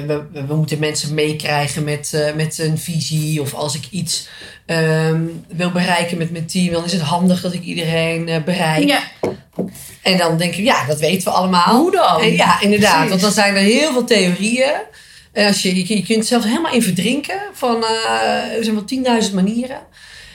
we, 0.06 0.22
we, 0.32 0.54
moeten 0.54 0.78
mensen 0.78 1.14
meekrijgen 1.14 1.84
met, 1.84 2.12
uh, 2.14 2.34
met 2.34 2.58
een 2.58 2.78
visie. 2.78 3.40
Of 3.40 3.54
als 3.54 3.74
ik 3.74 3.84
iets 3.90 4.28
um, 4.66 5.44
wil 5.48 5.70
bereiken 5.70 6.18
met 6.18 6.30
mijn 6.30 6.46
team, 6.46 6.72
dan 6.72 6.84
is 6.84 6.92
het 6.92 7.02
handig 7.02 7.40
dat 7.40 7.52
ik 7.52 7.62
iedereen 7.62 8.28
uh, 8.28 8.42
bereik. 8.42 8.88
Ja. 8.88 9.00
En 10.02 10.18
dan 10.18 10.38
denk 10.38 10.54
ik, 10.54 10.64
ja, 10.64 10.86
dat 10.86 11.00
weten 11.00 11.24
we 11.24 11.30
allemaal. 11.30 11.76
Hoe 11.76 11.90
dan? 11.90 12.20
En 12.20 12.32
ja, 12.32 12.60
inderdaad. 12.60 12.92
Precies. 12.92 13.08
Want 13.08 13.20
dan 13.20 13.32
zijn 13.32 13.54
er 13.54 13.60
heel 13.60 13.92
veel 13.92 14.04
theorieën. 14.04 14.74
En 15.32 15.46
als 15.46 15.62
je, 15.62 15.76
je, 15.76 15.96
je 15.96 16.02
kunt 16.02 16.26
zelf 16.26 16.44
helemaal 16.44 16.72
in 16.72 16.82
verdrinken. 16.82 17.40
Van, 17.52 17.84
er 18.56 18.64
zijn 18.64 18.74
wel 18.74 18.84
tienduizend 18.84 19.34
manieren. 19.34 19.80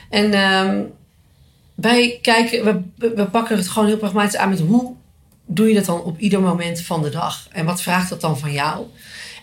En 0.10 0.40
um, 0.40 0.92
wij 1.76 2.20
kijken, 2.22 2.64
we, 2.98 3.10
we 3.16 3.26
pakken 3.26 3.58
het 3.58 3.68
gewoon 3.68 3.88
heel 3.88 3.98
pragmatisch 3.98 4.38
aan 4.38 4.50
met 4.50 4.60
hoe 4.60 4.96
doe 5.56 5.68
je 5.68 5.74
dat 5.74 5.86
dan 5.86 6.02
op 6.02 6.20
ieder 6.20 6.42
moment 6.42 6.82
van 6.82 7.02
de 7.02 7.10
dag? 7.10 7.48
En 7.52 7.66
wat 7.66 7.82
vraagt 7.82 8.10
dat 8.10 8.22
dan 8.22 8.40
van 8.40 8.52
jou? 8.52 8.86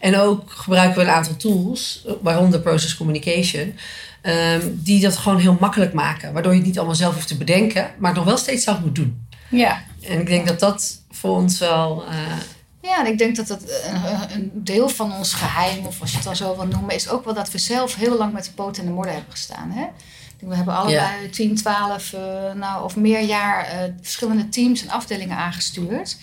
En 0.00 0.16
ook 0.16 0.50
gebruiken 0.50 0.98
we 0.98 1.04
een 1.04 1.14
aantal 1.14 1.36
tools, 1.36 2.06
waaronder 2.20 2.60
Process 2.60 2.96
Communication, 2.96 3.74
um, 4.22 4.80
die 4.82 5.00
dat 5.00 5.16
gewoon 5.16 5.38
heel 5.38 5.56
makkelijk 5.60 5.92
maken. 5.92 6.32
Waardoor 6.32 6.52
je 6.52 6.58
het 6.58 6.66
niet 6.66 6.78
allemaal 6.78 6.94
zelf 6.94 7.14
hoeft 7.14 7.28
te 7.28 7.36
bedenken, 7.36 7.90
maar 7.98 8.10
het 8.10 8.18
nog 8.18 8.28
wel 8.28 8.36
steeds 8.36 8.64
zelf 8.64 8.80
moet 8.80 8.94
doen. 8.94 9.26
Ja. 9.50 9.82
En 10.02 10.20
ik 10.20 10.26
denk 10.26 10.46
dat 10.46 10.60
dat 10.60 11.02
voor 11.10 11.36
ons 11.36 11.58
wel. 11.58 12.04
Uh, 12.08 12.36
ja, 12.82 13.00
en 13.04 13.12
ik 13.12 13.18
denk 13.18 13.36
dat 13.36 13.48
het 13.48 13.82
een, 13.92 14.34
een, 14.34 14.50
deel 14.54 14.88
van 14.88 15.12
ons 15.12 15.32
geheim, 15.32 15.86
of 15.86 16.00
als 16.00 16.10
je 16.10 16.16
het 16.16 16.24
dan 16.24 16.36
zo 16.36 16.56
wil 16.56 16.66
noemen, 16.66 16.94
is 16.94 17.08
ook 17.08 17.24
wel 17.24 17.34
dat 17.34 17.50
we 17.50 17.58
zelf 17.58 17.94
heel 17.94 18.16
lang 18.16 18.32
met 18.32 18.44
de 18.44 18.52
poot 18.52 18.76
in 18.76 18.84
de 18.84 18.90
modder 18.90 19.12
hebben 19.12 19.32
gestaan. 19.32 19.70
Hè? 19.70 19.86
We 20.38 20.54
hebben 20.54 20.74
allebei 20.74 21.22
ja. 21.22 21.30
10, 21.30 21.54
12 21.54 22.12
uh, 22.12 22.20
nou, 22.54 22.84
of 22.84 22.96
meer 22.96 23.20
jaar 23.20 23.74
uh, 23.74 23.92
verschillende 24.00 24.48
teams 24.48 24.82
en 24.82 24.90
afdelingen 24.90 25.36
aangestuurd. 25.36 26.16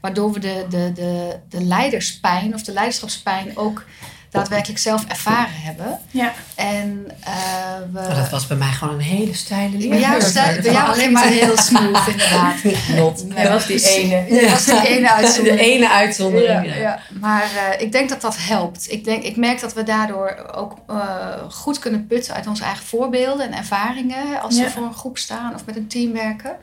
Waardoor 0.00 0.32
we 0.32 0.40
de, 0.40 0.66
de, 0.68 0.92
de, 0.94 1.38
de 1.48 1.64
leiderspijn 1.64 2.54
of 2.54 2.62
de 2.62 2.72
leiderschapspijn 2.72 3.56
ook 3.56 3.84
daadwerkelijk 4.32 4.80
zelf 4.80 5.04
ervaren 5.08 5.54
hebben. 5.54 5.98
Ja. 6.10 6.32
En 6.54 7.06
uh, 7.20 7.92
we... 7.92 7.98
Oh, 7.98 8.16
dat 8.16 8.30
was 8.30 8.46
bij 8.46 8.56
mij 8.56 8.72
gewoon 8.72 8.94
een 8.94 9.00
hele 9.00 9.34
steile 9.34 9.70
linie. 9.70 9.88
Bij 9.88 10.00
jou, 10.00 10.22
stijl, 10.22 10.62
bij 10.62 10.72
jou 10.72 10.92
alleen 10.92 11.12
maar 11.12 11.26
heel 11.26 11.56
smooth, 11.56 12.08
inderdaad. 12.08 12.54
Not. 12.96 13.24
Nee, 13.28 13.44
dat 13.44 13.52
was 13.52 13.66
die 13.66 13.88
ene. 13.90 14.24
Ja. 14.28 14.40
Dat 14.40 14.50
was 14.50 14.64
die 14.64 14.88
ene 14.88 15.12
uitzondering. 15.12 15.60
De 15.60 15.66
ene 15.66 15.90
uitzondering, 15.90 16.66
ja. 16.66 16.74
ja. 16.74 17.00
Maar 17.20 17.44
uh, 17.54 17.80
ik 17.80 17.92
denk 17.92 18.08
dat 18.08 18.20
dat 18.20 18.36
helpt. 18.38 18.92
Ik, 18.92 19.04
denk, 19.04 19.22
ik 19.22 19.36
merk 19.36 19.60
dat 19.60 19.74
we 19.74 19.82
daardoor 19.82 20.50
ook 20.54 20.76
uh, 20.90 20.96
goed 21.50 21.78
kunnen 21.78 22.06
putten 22.06 22.34
uit 22.34 22.46
onze 22.46 22.64
eigen 22.64 22.84
voorbeelden 22.84 23.46
en 23.46 23.58
ervaringen. 23.58 24.40
Als 24.40 24.58
we 24.58 24.70
voor 24.70 24.82
een 24.82 24.94
groep 24.94 25.18
staan 25.18 25.54
of 25.54 25.64
met 25.64 25.76
een 25.76 25.88
team 25.88 26.12
werken. 26.12 26.56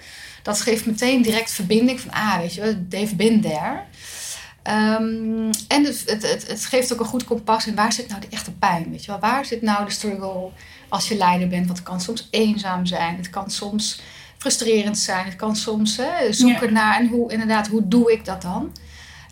Dat 0.44 0.62
geeft 0.62 0.86
meteen 0.86 1.22
direct 1.22 1.52
verbinding 1.52 2.00
van, 2.00 2.12
ah, 2.12 2.38
weet 2.38 2.54
je, 2.54 2.86
they've 2.90 3.16
been 3.16 3.42
there. 3.42 3.82
Ehm, 4.64 5.52
en 5.68 5.86
het, 5.86 6.04
het, 6.06 6.48
het, 6.48 6.66
geeft 6.66 6.94
ook 6.94 7.00
een 7.00 7.06
goed 7.06 7.24
kompas 7.24 7.68
in 7.68 7.76
waar 7.76 7.94
zit 7.94 8.08
nou 8.08 8.22
de 8.22 8.28
echte 8.30 8.52
pijn. 8.52 8.92
Weet 8.92 9.06
je 9.06 9.12
wel? 9.12 9.20
Waar 9.20 9.46
zit 9.46 9.62
nou 9.62 9.86
de 9.86 9.92
struggle 9.92 10.50
als 10.90 11.08
je 11.08 11.16
leider 11.16 11.48
bent? 11.48 11.66
Want 11.66 11.78
het 11.78 11.88
kan 11.88 12.02
soms 12.02 12.28
eenzaam 12.32 12.86
zijn. 12.86 13.16
Het 13.16 13.30
kan 13.30 13.52
soms 13.52 14.02
frustrerend 14.38 14.98
zijn. 14.98 15.26
Het 15.26 15.36
kan 15.36 15.56
soms 15.56 15.98
hè, 15.98 16.34
zoeken 16.34 16.74
naar 16.74 17.00
en 17.00 17.08
hoe, 17.08 17.32
inderdaad, 17.32 17.68
hoe 17.68 17.88
doe 17.88 18.12
ik 18.12 18.26
dat 18.26 18.42
dan? 18.42 18.72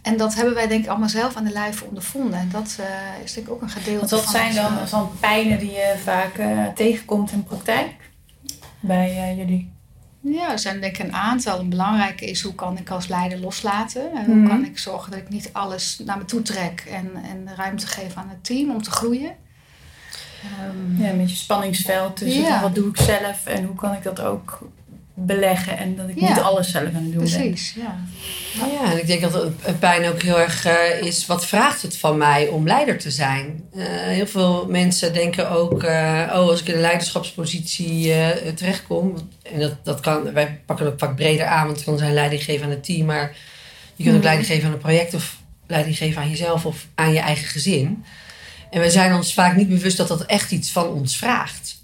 En 0.01 0.17
dat 0.17 0.35
hebben 0.35 0.53
wij 0.53 0.67
denk 0.67 0.83
ik 0.83 0.89
allemaal 0.89 1.09
zelf 1.09 1.35
aan 1.35 1.43
de 1.43 1.51
lijf 1.51 1.81
ondervonden. 1.81 2.39
En 2.39 2.49
dat 2.51 2.77
uh, 2.79 2.85
is 3.23 3.33
denk 3.33 3.47
ik 3.47 3.53
ook 3.53 3.61
een 3.61 3.69
gedeelte 3.69 3.99
Want 3.99 4.11
wat 4.11 4.29
zijn 4.29 4.55
dan 4.55 4.87
van 4.87 5.09
pijnen 5.19 5.59
die 5.59 5.71
je 5.71 5.95
vaak 6.03 6.37
uh, 6.37 6.67
tegenkomt 6.67 7.31
in 7.31 7.43
praktijk 7.43 7.95
bij 8.79 9.31
uh, 9.31 9.37
jullie? 9.37 9.76
Ja, 10.19 10.51
er 10.51 10.59
zijn 10.59 10.81
denk 10.81 10.97
ik 10.97 11.05
een 11.05 11.13
aantal. 11.13 11.59
Een 11.59 11.69
belangrijke 11.69 12.25
is 12.25 12.41
hoe 12.41 12.55
kan 12.55 12.77
ik 12.77 12.89
als 12.89 13.07
leider 13.07 13.39
loslaten? 13.39 14.11
En 14.15 14.25
hoe 14.25 14.35
mhm. 14.35 14.47
kan 14.47 14.65
ik 14.65 14.77
zorgen 14.77 15.11
dat 15.11 15.19
ik 15.19 15.29
niet 15.29 15.49
alles 15.53 16.01
naar 16.05 16.17
me 16.17 16.25
toe 16.25 16.41
trek 16.41 16.83
en, 16.89 17.11
en 17.23 17.55
ruimte 17.55 17.87
geef 17.87 18.15
aan 18.15 18.29
het 18.29 18.43
team 18.43 18.71
om 18.71 18.81
te 18.81 18.91
groeien? 18.91 19.31
Um, 20.67 20.97
ja, 20.97 21.09
een 21.09 21.17
beetje 21.17 21.35
spanningsveld 21.35 22.15
tussen 22.17 22.61
wat 22.61 22.75
doe 22.75 22.89
ik 22.89 22.97
zelf 22.97 23.45
en 23.45 23.63
hoe 23.63 23.75
kan 23.75 23.93
ik 23.93 24.03
dat 24.03 24.21
ook 24.21 24.59
beleggen 25.19 25.77
en 25.77 25.95
dat 25.95 26.09
ik 26.09 26.21
niet 26.21 26.39
alles 26.39 26.71
zelf 26.71 26.85
aan 26.87 26.93
het 26.93 27.13
doen 27.13 27.23
Precies, 27.23 27.37
ben. 27.37 27.49
Precies, 27.49 27.73
ja. 27.75 28.67
Ja, 28.67 28.91
en 28.91 28.97
ik 28.97 29.07
denk 29.07 29.21
dat 29.21 29.51
het 29.61 29.79
pijn 29.79 30.09
ook 30.09 30.21
heel 30.21 30.39
erg 30.39 30.65
uh, 30.65 31.01
is, 31.01 31.25
wat 31.25 31.45
vraagt 31.45 31.81
het 31.81 31.97
van 31.97 32.17
mij 32.17 32.47
om 32.47 32.67
leider 32.67 32.97
te 32.97 33.11
zijn? 33.11 33.63
Uh, 33.75 33.85
heel 33.89 34.27
veel 34.27 34.65
mensen 34.69 35.13
denken 35.13 35.49
ook, 35.49 35.83
uh, 35.83 36.23
oh, 36.27 36.31
als 36.31 36.61
ik 36.61 36.67
in 36.67 36.73
een 36.73 36.81
leiderschapspositie 36.81 38.13
terechtkom, 38.55 39.29
en 39.43 39.59
dat, 39.59 39.73
dat 39.83 39.99
kan, 39.99 40.33
wij 40.33 40.59
pakken 40.65 40.85
het 40.85 40.93
ook 40.93 40.99
vaak 40.99 41.15
breder 41.15 41.45
aan, 41.45 41.65
want 41.65 41.75
het 41.75 41.85
kan 41.85 41.97
zijn 41.97 42.13
leiding 42.13 42.43
geven 42.43 42.65
aan 42.65 42.71
het 42.71 42.83
team, 42.83 43.05
maar 43.05 43.35
je 43.95 44.03
kunt 44.03 44.15
ook 44.15 44.21
mhm. 44.21 44.23
leiding 44.23 44.47
geven 44.47 44.67
aan 44.67 44.73
een 44.73 44.79
project 44.79 45.13
of 45.13 45.37
leiding 45.67 45.97
geven 45.97 46.21
aan 46.21 46.29
jezelf 46.29 46.65
of 46.65 46.87
aan 46.95 47.13
je 47.13 47.19
eigen 47.19 47.47
gezin. 47.47 48.03
En 48.69 48.79
wij 48.79 48.89
zijn 48.89 49.13
ons 49.13 49.33
vaak 49.33 49.55
niet 49.55 49.69
bewust 49.69 49.97
dat 49.97 50.07
dat 50.07 50.25
echt 50.25 50.51
iets 50.51 50.71
van 50.71 50.87
ons 50.87 51.17
vraagt. 51.17 51.76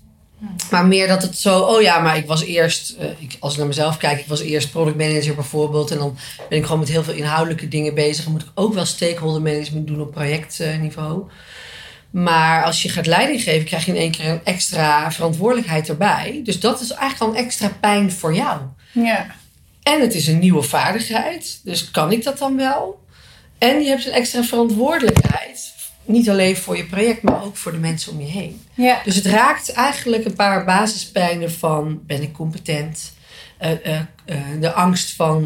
Maar 0.71 0.85
meer 0.85 1.07
dat 1.07 1.21
het 1.21 1.37
zo, 1.37 1.59
oh 1.59 1.81
ja, 1.81 1.99
maar 1.99 2.17
ik 2.17 2.27
was 2.27 2.43
eerst, 2.43 2.95
uh, 2.99 3.05
ik, 3.17 3.37
als 3.39 3.51
ik 3.51 3.57
naar 3.57 3.67
mezelf 3.67 3.97
kijk, 3.97 4.19
ik 4.19 4.27
was 4.27 4.41
eerst 4.41 4.71
product 4.71 4.97
manager 4.97 5.35
bijvoorbeeld. 5.35 5.91
En 5.91 5.97
dan 5.97 6.17
ben 6.49 6.57
ik 6.57 6.63
gewoon 6.63 6.79
met 6.79 6.89
heel 6.89 7.03
veel 7.03 7.13
inhoudelijke 7.13 7.67
dingen 7.67 7.93
bezig. 7.93 8.23
Dan 8.23 8.33
moet 8.33 8.41
ik 8.41 8.51
ook 8.53 8.73
wel 8.73 8.85
stakeholder 8.85 9.41
management 9.41 9.87
doen 9.87 10.01
op 10.01 10.11
projectniveau. 10.11 11.29
Maar 12.09 12.63
als 12.63 12.81
je 12.81 12.89
gaat 12.89 13.05
leiding 13.05 13.41
geven, 13.41 13.65
krijg 13.65 13.85
je 13.85 13.91
in 13.91 13.97
één 13.97 14.11
keer 14.11 14.25
een 14.25 14.41
extra 14.43 15.11
verantwoordelijkheid 15.11 15.89
erbij. 15.89 16.41
Dus 16.43 16.59
dat 16.59 16.81
is 16.81 16.91
eigenlijk 16.91 17.21
al 17.21 17.37
een 17.37 17.45
extra 17.45 17.71
pijn 17.79 18.11
voor 18.11 18.35
jou. 18.35 18.61
Ja. 18.91 19.35
En 19.83 20.01
het 20.01 20.13
is 20.13 20.27
een 20.27 20.39
nieuwe 20.39 20.61
vaardigheid. 20.61 21.59
Dus 21.63 21.91
kan 21.91 22.11
ik 22.11 22.23
dat 22.23 22.37
dan 22.37 22.57
wel? 22.57 23.01
En 23.57 23.81
je 23.81 23.89
hebt 23.89 24.05
een 24.05 24.11
extra 24.11 24.43
verantwoordelijkheid 24.43 25.72
niet 26.05 26.29
alleen 26.29 26.57
voor 26.57 26.77
je 26.77 26.85
project, 26.85 27.21
maar 27.21 27.43
ook 27.43 27.57
voor 27.57 27.71
de 27.71 27.77
mensen 27.77 28.11
om 28.11 28.19
je 28.19 28.27
heen. 28.27 28.61
Ja. 28.73 29.01
Dus 29.03 29.15
het 29.15 29.25
raakt 29.25 29.71
eigenlijk 29.71 30.25
een 30.25 30.35
paar 30.35 30.65
basispijnen 30.65 31.51
van 31.51 31.99
ben 32.05 32.21
ik 32.21 32.33
competent? 32.33 33.13
Uh, 33.61 33.69
uh, 33.69 33.99
uh, 34.25 34.35
de 34.59 34.73
angst 34.73 35.15
van 35.15 35.43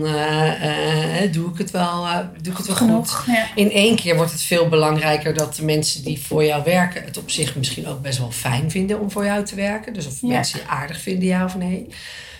doe 1.31 1.51
ik 1.51 1.57
het 1.57 1.71
wel, 1.71 2.07
doe 2.41 2.51
ik 2.51 2.57
het 2.57 2.67
wel 2.67 2.75
Genoeg, 2.75 3.15
goed? 3.15 3.35
Ja. 3.35 3.47
In 3.55 3.71
één 3.71 3.95
keer 3.95 4.15
wordt 4.15 4.31
het 4.31 4.41
veel 4.41 4.67
belangrijker 4.67 5.33
dat 5.33 5.55
de 5.55 5.63
mensen 5.63 6.03
die 6.03 6.21
voor 6.21 6.43
jou 6.43 6.63
werken 6.63 7.03
het 7.03 7.17
op 7.17 7.29
zich 7.29 7.55
misschien 7.55 7.87
ook 7.87 8.01
best 8.01 8.19
wel 8.19 8.31
fijn 8.31 8.71
vinden 8.71 8.99
om 8.99 9.11
voor 9.11 9.25
jou 9.25 9.43
te 9.43 9.55
werken. 9.55 9.93
Dus 9.93 10.07
of 10.07 10.21
mensen 10.21 10.59
je 10.59 10.67
aardig 10.67 11.01
vinden, 11.01 11.27
ja 11.27 11.45
of 11.45 11.55
nee. 11.55 11.87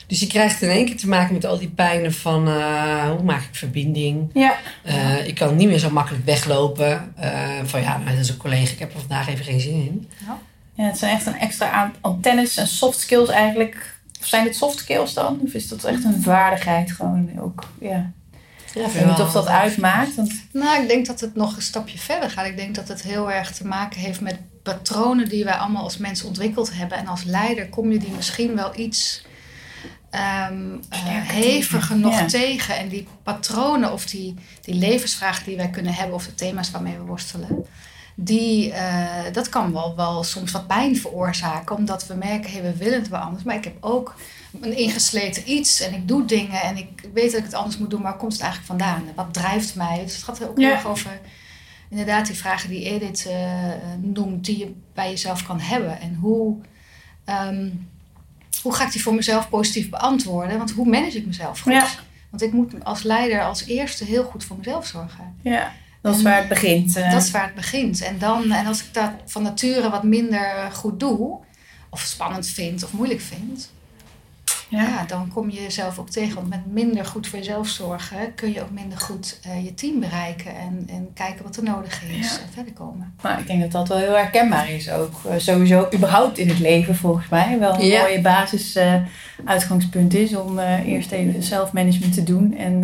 Dus 0.08 0.20
je 0.20 0.28
krijgt 0.28 0.62
in 0.62 0.70
één 0.70 0.86
keer 0.86 0.98
te 0.98 1.08
maken 1.08 1.34
met 1.34 1.46
al 1.46 1.58
die 1.58 1.70
pijnen 1.70 2.14
van 2.14 2.48
uh, 2.48 3.10
hoe 3.10 3.24
maak 3.24 3.42
ik 3.42 3.56
verbinding. 3.56 4.30
Ja. 4.34 4.56
Uh, 4.86 5.28
ik 5.28 5.36
kan 5.36 5.56
niet 5.56 5.68
meer 5.68 5.80
zo 5.80 5.90
makkelijk 5.90 6.26
weglopen. 6.26 7.14
Uh, 7.20 7.50
van 7.64 7.82
ja, 7.82 7.98
maar 7.98 8.12
dat 8.12 8.24
is 8.24 8.30
een 8.30 8.38
collega, 8.38 8.72
ik 8.72 8.80
heb 8.80 8.94
er 8.94 9.00
vandaag 9.00 9.28
even 9.28 9.46
geen 9.46 9.60
zin 9.60 9.74
in. 9.74 10.10
Ja. 10.26 10.40
ja, 10.74 10.84
het 10.84 10.98
zijn 10.98 11.16
echt 11.16 11.26
een 11.26 11.40
extra 11.40 11.92
antennes 12.02 12.58
en 12.58 12.68
soft 12.68 13.00
skills 13.00 13.30
eigenlijk. 13.30 13.96
Of 14.20 14.28
zijn 14.28 14.44
het 14.44 14.56
soft 14.56 14.78
skills 14.78 15.14
dan? 15.14 15.40
Of 15.44 15.54
is 15.54 15.68
dat 15.68 15.84
echt 15.84 16.04
een 16.04 16.22
vaardigheid 16.22 16.92
gewoon 16.92 17.30
ook? 17.40 17.64
Ja. 17.80 18.12
Ja, 18.74 18.86
ik 18.86 18.92
weet 18.92 19.06
niet 19.06 19.20
of 19.20 19.32
dat 19.32 19.48
uitmaakt. 19.48 20.16
Want... 20.16 20.34
Nou, 20.52 20.82
ik 20.82 20.88
denk 20.88 21.06
dat 21.06 21.20
het 21.20 21.36
nog 21.36 21.56
een 21.56 21.62
stapje 21.62 21.98
verder 21.98 22.30
gaat. 22.30 22.46
Ik 22.46 22.58
denk 22.58 22.76
dat 22.76 22.88
het 22.88 23.02
heel 23.02 23.32
erg 23.32 23.52
te 23.52 23.68
maken 23.68 24.00
heeft 24.00 24.22
met 24.22 24.40
patronen 24.64 25.30
die 25.30 25.44
wij 25.44 25.54
allemaal 25.54 25.84
als 25.84 25.98
mensen 25.98 26.28
ontwikkeld 26.28 26.74
hebben. 26.74 26.98
En 26.98 27.08
als 27.08 27.24
leider 27.24 27.70
kom 27.70 27.92
je 27.92 28.00
die 28.00 28.12
misschien 28.16 28.56
wel 28.56 28.80
iets 28.80 29.26
um, 30.12 30.74
uh, 30.74 31.00
heviger 31.30 31.98
nog 31.98 32.22
tegen. 32.22 32.78
En 32.78 32.88
die 32.88 33.08
patronen 33.24 33.94
of 33.94 34.06
die, 34.06 34.36
die 34.62 34.76
levensvragen 34.76 35.46
die 35.46 35.58
wij 35.58 35.70
kunnen 35.70 35.94
hebben, 35.94 36.16
of 36.16 36.26
de 36.26 36.36
thema's 36.36 36.72
waarmee 36.72 36.98
we 36.98 37.04
worstelen, 37.04 37.66
die, 38.16 38.72
uh, 38.72 39.06
dat 39.32 39.50
kan 39.50 39.74
wel, 39.74 39.96
wel 39.96 40.24
soms 40.24 40.52
wat 40.52 40.68
pijn 40.68 40.98
veroorzaken. 40.98 41.76
Omdat 41.76 42.08
we 42.08 42.14
merken, 42.14 42.52
hey, 42.52 42.62
we 42.62 42.78
willen 42.78 43.00
het 43.00 43.10
wel 43.10 43.20
anders. 43.20 43.44
Maar 43.44 43.56
ik 43.56 43.64
heb 43.64 43.78
ook 43.80 44.16
een 44.62 44.78
ingesleten 44.78 45.52
iets 45.52 45.82
en 45.82 45.94
ik 45.94 46.08
doe 46.08 46.26
dingen 46.26 46.62
en 46.62 46.78
ik 46.78 47.10
weet 47.14 47.32
dat 47.32 47.40
ik 47.40 47.46
het 47.46 47.54
anders 47.54 47.78
moet 47.78 47.90
doen, 47.90 48.02
maar 48.02 48.12
waar 48.12 48.20
komt 48.20 48.34
het 48.34 48.42
eigenlijk 48.42 48.72
vandaan? 48.72 49.04
Wat 49.16 49.34
drijft 49.34 49.76
mij? 49.76 50.00
Dus 50.04 50.16
het 50.16 50.24
gaat 50.24 50.48
ook 50.48 50.58
heel 50.58 50.72
erg 50.72 50.86
over 50.86 51.20
inderdaad 51.90 52.26
die 52.28 52.36
vragen 52.36 52.70
die 52.70 52.84
Edith 52.84 53.26
uh, 53.28 53.34
noemt, 54.02 54.46
die 54.46 54.58
je 54.58 54.74
bij 54.94 55.10
jezelf 55.10 55.48
kan 55.48 55.60
hebben. 55.60 56.02
En 56.02 56.16
hoe. 56.16 56.58
Um, 57.26 57.90
hoe 58.62 58.74
ga 58.74 58.86
ik 58.86 58.92
die 58.92 59.02
voor 59.02 59.14
mezelf 59.14 59.50
positief 59.50 59.90
beantwoorden? 59.90 60.58
Want 60.58 60.72
hoe 60.72 60.88
manage 60.88 61.18
ik 61.18 61.26
mezelf 61.26 61.60
goed? 61.60 61.74
Ja. 61.74 61.88
Want 62.30 62.42
ik 62.42 62.52
moet 62.52 62.84
als 62.84 63.04
leider 63.04 63.44
als 63.44 63.66
eerste 63.66 64.04
heel 64.04 64.24
goed 64.24 64.44
voor 64.44 64.58
mezelf 64.58 64.86
zorgen. 64.86 65.36
Ja, 65.42 65.74
dat 66.02 66.16
is 66.16 66.22
waar 66.22 66.38
het 66.38 66.48
begint. 66.48 66.98
Uh. 66.98 67.12
Dat 67.12 67.24
is 67.24 67.32
waar 67.32 67.46
het 67.46 67.56
begint. 67.56 68.02
En, 68.02 68.20
dan, 68.20 68.52
en 68.52 68.66
als 68.66 68.84
ik 68.84 68.94
dat 68.94 69.12
van 69.26 69.44
nature 69.44 69.90
wat 69.90 70.04
minder 70.04 70.70
goed 70.74 71.00
doe, 71.00 71.40
of 71.90 72.02
spannend 72.02 72.48
vind 72.48 72.84
of 72.84 72.94
moeilijk 72.94 73.22
vind, 73.22 73.72
ja. 74.68 75.04
dan 75.08 75.32
kom 75.34 75.50
je 75.50 75.62
jezelf 75.62 76.00
ook 76.00 76.10
tegen. 76.10 76.36
Want 76.36 76.50
met 76.50 76.66
minder 76.66 77.06
goed 77.06 77.28
voor 77.28 77.40
jezelf 77.40 77.68
zorgen 77.68 78.36
kun 78.36 78.54
je 78.54 78.62
ook 78.62 78.72
minder 78.72 79.00
goed 79.00 79.40
uh, 79.48 79.66
je 79.66 79.74
team 79.74 80.00
bereiken 80.00 80.56
en, 80.56 80.88
en 80.90 81.10
kijken 81.14 81.44
wat 81.44 81.56
er 81.56 81.64
nodig 81.64 82.04
is 82.04 82.40
en 82.40 82.54
verder 82.54 82.74
komen. 82.74 83.14
Nou, 83.22 83.40
ik 83.40 83.48
denk 83.48 83.62
dat 83.62 83.72
dat 83.72 83.88
wel 83.88 83.98
heel 83.98 84.18
herkenbaar 84.18 84.70
is 84.72 84.90
ook. 84.90 85.22
Uh, 85.26 85.34
sowieso 85.38 85.88
überhaupt 85.96 86.38
in 86.38 86.50
het 86.50 86.60
leven 86.60 86.96
volgens 86.96 87.30
mij. 87.30 87.60
Wel 87.60 87.74
een 87.74 87.90
mooie 87.90 88.22
basis 88.22 88.76
uh, 88.76 88.94
uitgangspunt 89.46 90.14
is 90.14 90.36
om 90.36 90.60
eerst 90.60 91.12
even 91.12 91.44
zelfmanagement 91.44 92.14
te 92.14 92.24
doen 92.24 92.58
en 92.58 92.84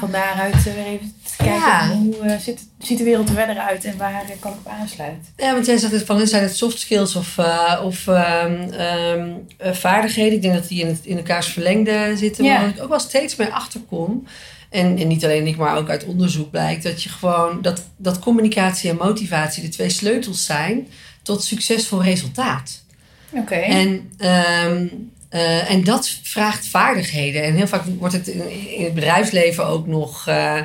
van 0.00 0.10
daaruit 0.10 0.62
weer 0.62 0.86
even 0.86 1.14
kijken 1.36 1.88
hoe 1.88 2.16
uh, 2.24 2.38
ziet, 2.38 2.66
ziet 2.78 2.98
de 2.98 3.04
wereld 3.04 3.28
er 3.28 3.34
verder 3.34 3.56
uit 3.56 3.84
en 3.84 3.96
waar 3.96 4.24
kan 4.40 4.52
ik 4.52 4.58
op 4.58 4.72
aansluiten. 4.80 5.26
Ja, 5.36 5.52
want 5.52 5.66
jij 5.66 5.76
zegt 5.76 5.92
het 5.92 6.04
van, 6.04 6.26
zijn 6.26 6.42
het 6.42 6.56
soft 6.56 6.78
skills 6.78 7.16
of, 7.16 7.36
uh, 7.36 7.80
of 7.84 8.06
um, 8.06 8.72
um, 8.72 9.46
vaardigheden? 9.58 10.32
Ik 10.32 10.42
denk 10.42 10.54
dat 10.54 10.68
die 10.68 10.80
in, 10.80 10.86
het, 10.86 11.00
in 11.02 11.16
elkaars 11.16 11.46
verlengde 11.46 12.12
zitten. 12.16 12.44
Ja. 12.44 12.54
Maar 12.54 12.66
wat 12.66 12.76
ik 12.76 12.82
ook 12.82 12.88
wel 12.88 13.00
steeds 13.00 13.36
meer 13.36 13.50
achterkom, 13.50 14.26
en, 14.70 14.98
en 14.98 15.08
niet 15.08 15.24
alleen 15.24 15.46
ik, 15.46 15.56
maar 15.56 15.76
ook 15.76 15.90
uit 15.90 16.04
onderzoek 16.04 16.50
blijkt, 16.50 16.82
dat 16.82 17.02
je 17.02 17.08
gewoon 17.08 17.62
dat, 17.62 17.82
dat 17.96 18.18
communicatie 18.18 18.90
en 18.90 18.96
motivatie 18.96 19.62
de 19.62 19.68
twee 19.68 19.90
sleutels 19.90 20.44
zijn 20.44 20.88
tot 21.22 21.44
succesvol 21.44 22.02
resultaat. 22.02 22.82
Oké. 23.30 23.54
En 23.54 24.10
um, 24.66 25.12
uh, 25.30 25.70
en 25.70 25.84
dat 25.84 26.18
vraagt 26.22 26.66
vaardigheden. 26.66 27.42
En 27.42 27.54
heel 27.54 27.66
vaak 27.66 27.84
wordt 27.98 28.14
het 28.14 28.28
in, 28.28 28.72
in 28.76 28.84
het 28.84 28.94
bedrijfsleven 28.94 29.66
ook 29.66 29.86
nog 29.86 30.28
uh, 30.28 30.60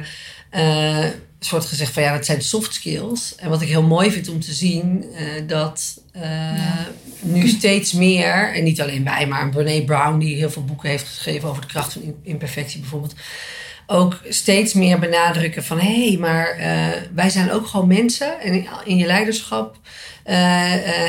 uh, 0.56 1.06
soort 1.40 1.66
gezegd 1.66 1.94
van 1.94 2.04
ja, 2.04 2.14
dat 2.14 2.26
zijn 2.26 2.42
soft 2.42 2.74
skills. 2.74 3.36
En 3.36 3.50
wat 3.50 3.62
ik 3.62 3.68
heel 3.68 3.84
mooi 3.84 4.12
vind 4.12 4.30
om 4.30 4.40
te 4.40 4.54
zien, 4.54 5.06
dat 5.48 6.02
ja. 6.14 6.88
nu 7.20 7.48
steeds 7.48 7.94
meer, 7.94 8.54
en 8.54 8.64
niet 8.64 8.82
alleen 8.82 9.04
wij, 9.04 9.28
maar 9.28 9.50
Brene 9.50 9.84
Brown, 9.86 10.18
die 10.18 10.36
heel 10.36 10.52
veel 10.52 10.64
boeken 10.64 10.90
heeft 10.90 11.08
geschreven 11.08 11.50
over 11.50 11.62
de 11.62 11.68
kracht 11.68 11.94
van 11.94 12.16
imperfectie 12.24 12.80
bijvoorbeeld, 12.80 13.16
ook 13.88 14.20
steeds 14.30 14.74
meer 14.74 15.00
benadrukken 15.00 15.64
van 15.64 15.80
hé, 15.80 16.08
hey, 16.08 16.18
maar 16.18 16.58
wij 17.14 17.30
zijn 17.30 17.52
ook 17.52 17.68
gewoon 17.68 17.88
mensen 17.88 18.42
en 18.42 18.66
in 18.86 18.98
je 18.98 19.06
leiderschap 19.06 19.78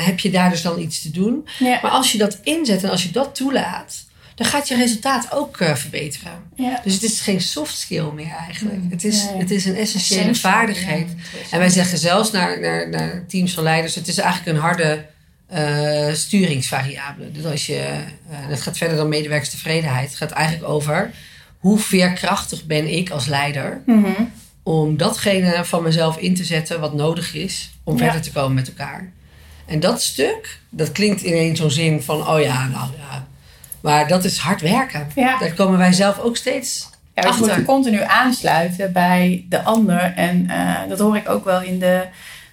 heb 0.05 0.19
je 0.19 0.29
daar 0.29 0.49
dus 0.49 0.61
dan 0.61 0.79
iets 0.79 1.01
te 1.01 1.11
doen. 1.11 1.47
Maar 1.59 1.91
als 1.91 2.11
je 2.11 2.17
dat 2.17 2.39
inzet 2.43 2.83
en 2.83 2.89
als 2.89 3.03
je 3.03 3.11
dat 3.11 3.35
toelaat, 3.35 4.05
dan 4.35 4.47
gaat 4.47 4.67
je 4.67 4.75
resultaat 4.75 5.31
ook 5.31 5.59
uh, 5.59 5.75
verbeteren. 5.75 6.31
Ja. 6.55 6.81
Dus 6.83 6.93
het 6.93 7.03
is 7.03 7.19
geen 7.19 7.41
soft 7.41 7.77
skill 7.77 8.09
meer 8.13 8.35
eigenlijk. 8.47 8.83
Mm. 8.83 8.91
Het, 8.91 9.03
is, 9.03 9.25
het 9.37 9.51
is 9.51 9.65
een 9.65 9.75
essentiële 9.75 10.35
vaardigheid. 10.35 11.09
en 11.51 11.59
wij 11.59 11.69
zeggen 11.69 11.97
zelfs 11.97 12.31
naar, 12.31 12.59
naar, 12.59 12.89
naar 12.89 13.25
teams 13.27 13.53
van 13.53 13.63
leiders: 13.63 13.95
het 13.95 14.07
is 14.07 14.17
eigenlijk 14.17 14.57
een 14.57 14.63
harde 14.63 15.05
uh, 15.53 16.13
sturingsvariabele. 16.13 17.31
Dus 17.31 17.45
als 17.45 17.65
je, 17.65 18.03
uh, 18.31 18.49
dat 18.49 18.61
gaat 18.61 18.77
verder 18.77 18.97
dan 18.97 19.09
medewerkerstevredenheid. 19.09 20.07
Het 20.07 20.17
gaat 20.17 20.31
eigenlijk 20.31 20.69
over 20.69 21.11
hoe 21.59 21.79
veerkrachtig 21.79 22.65
ben 22.65 22.97
ik 22.97 23.09
als 23.09 23.25
leider 23.25 23.81
mm 23.85 24.03
-hmm. 24.03 24.31
Om 24.65 24.97
datgene 24.97 25.65
van 25.65 25.83
mezelf 25.83 26.17
in 26.17 26.35
te 26.35 26.43
zetten 26.43 26.79
wat 26.79 26.93
nodig 26.93 27.33
is 27.33 27.71
om 27.83 27.97
verder 27.97 28.21
te 28.21 28.31
komen 28.31 28.53
met 28.53 28.67
elkaar. 28.67 29.11
En 29.65 29.79
dat 29.79 30.01
stuk, 30.01 30.59
dat 30.69 30.91
klinkt 30.91 31.21
in 31.21 31.55
zo'n 31.55 31.71
zin 31.71 32.01
van, 32.01 32.27
oh 32.27 32.41
ja, 32.41 32.67
nou 32.67 32.89
ja. 32.97 33.27
Maar 33.81 34.07
dat 34.07 34.23
is 34.23 34.37
hard 34.37 34.61
werken. 34.61 35.07
Ja. 35.15 35.37
Daar 35.37 35.53
komen 35.53 35.77
wij 35.77 35.93
zelf 35.93 36.19
ook 36.19 36.37
steeds 36.37 36.89
Ja, 37.13 37.27
je 37.27 37.33
moet 37.39 37.65
continu 37.65 38.01
aansluiten 38.01 38.93
bij 38.93 39.45
de 39.49 39.63
ander. 39.63 40.13
En 40.15 40.47
uh, 40.49 40.79
dat 40.89 40.99
hoor 40.99 41.15
ik 41.15 41.29
ook 41.29 41.45
wel 41.45 41.61
in, 41.61 41.79
de, 41.79 42.05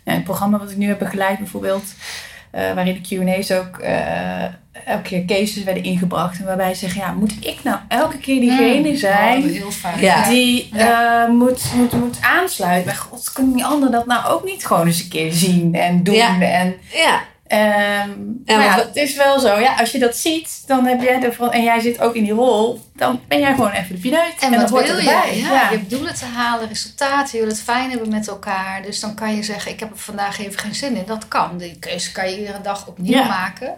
het 0.04 0.25
programma 0.25 0.59
wat 0.59 0.71
ik 0.71 0.76
nu 0.76 0.88
heb 0.88 0.99
begeleid 0.99 1.38
bijvoorbeeld. 1.38 1.85
Uh, 2.54 2.73
waarin 2.75 3.02
de 3.02 3.16
Q&A's 3.16 3.50
ook 3.50 3.78
uh, 3.80 4.42
elke 4.87 5.02
keer 5.02 5.25
cases 5.25 5.64
werden 5.64 5.82
ingebracht. 5.82 6.38
En 6.38 6.44
waarbij 6.44 6.75
ze 6.75 6.80
zeggen, 6.80 7.00
ja, 7.00 7.12
moet 7.12 7.37
ik 7.40 7.59
nou 7.62 7.78
elke 7.88 8.18
keer 8.18 8.40
diegene 8.40 8.88
mm. 8.88 8.97
zijn 8.97 9.44
oh, 9.44 10.00
ja. 10.00 10.28
die 10.28 10.68
ja. 10.73 11.26
moet, 11.26 11.73
moet, 11.75 11.92
moet 11.92 12.18
aansluiten? 12.21 12.85
Bij 12.85 12.94
god, 12.94 13.32
kunnen 13.32 13.52
die 13.52 13.64
ander 13.64 13.90
dat 13.90 14.06
nou 14.06 14.26
ook 14.26 14.44
niet 14.44 14.66
gewoon 14.66 14.87
eens 14.87 15.02
een 15.02 15.09
keer 15.09 15.32
zien 15.32 15.75
en 15.75 16.02
doen? 16.02 16.14
Ja. 16.14 16.40
En, 16.40 16.75
ja. 16.92 17.21
Um, 17.52 18.42
ja, 18.44 18.56
maar 18.56 18.76
het 18.76 18.97
is 18.97 19.16
wel 19.16 19.40
zo. 19.40 19.59
Ja, 19.59 19.75
als 19.75 19.92
je 19.92 19.99
dat 19.99 20.16
ziet, 20.16 20.62
dan 20.66 20.87
heb 20.87 21.02
jij 21.02 21.23
ervan, 21.23 21.52
en 21.52 21.62
jij 21.62 21.80
zit 21.80 22.00
ook 22.00 22.14
in 22.14 22.25
die 22.25 22.32
rol, 22.32 22.80
dan 22.97 23.21
ben 23.28 23.40
jij 23.40 23.54
gewoon 23.54 23.71
even 23.71 23.94
de 23.94 24.00
pineut. 24.00 24.35
En, 24.40 24.52
en 24.52 24.61
wat 24.61 24.71
wil 24.71 24.97
je? 24.97 25.02
Ja, 25.02 25.25
ja. 25.25 25.71
Je 25.71 25.76
hebt 25.76 25.90
doelen 25.90 26.14
te 26.14 26.25
halen, 26.25 26.68
resultaten, 26.68 27.38
je 27.38 27.44
wil 27.44 27.54
het 27.54 27.62
fijn 27.62 27.90
hebben 27.90 28.09
met 28.09 28.28
elkaar. 28.28 28.82
Dus 28.82 29.00
dan 29.00 29.14
kan 29.14 29.37
je 29.37 29.42
zeggen, 29.42 29.73
ik 29.73 29.80
heb 29.80 29.90
er 29.90 29.99
vandaag 29.99 30.40
even 30.40 30.59
geen 30.59 30.75
zin 30.75 30.97
in. 30.97 31.02
Dat 31.06 31.28
kan. 31.28 31.59
Die 31.59 31.78
keuze 31.78 32.12
kan 32.12 32.30
je 32.30 32.38
iedere 32.38 32.61
dag 32.61 32.87
opnieuw 32.87 33.16
ja. 33.16 33.26
maken. 33.26 33.75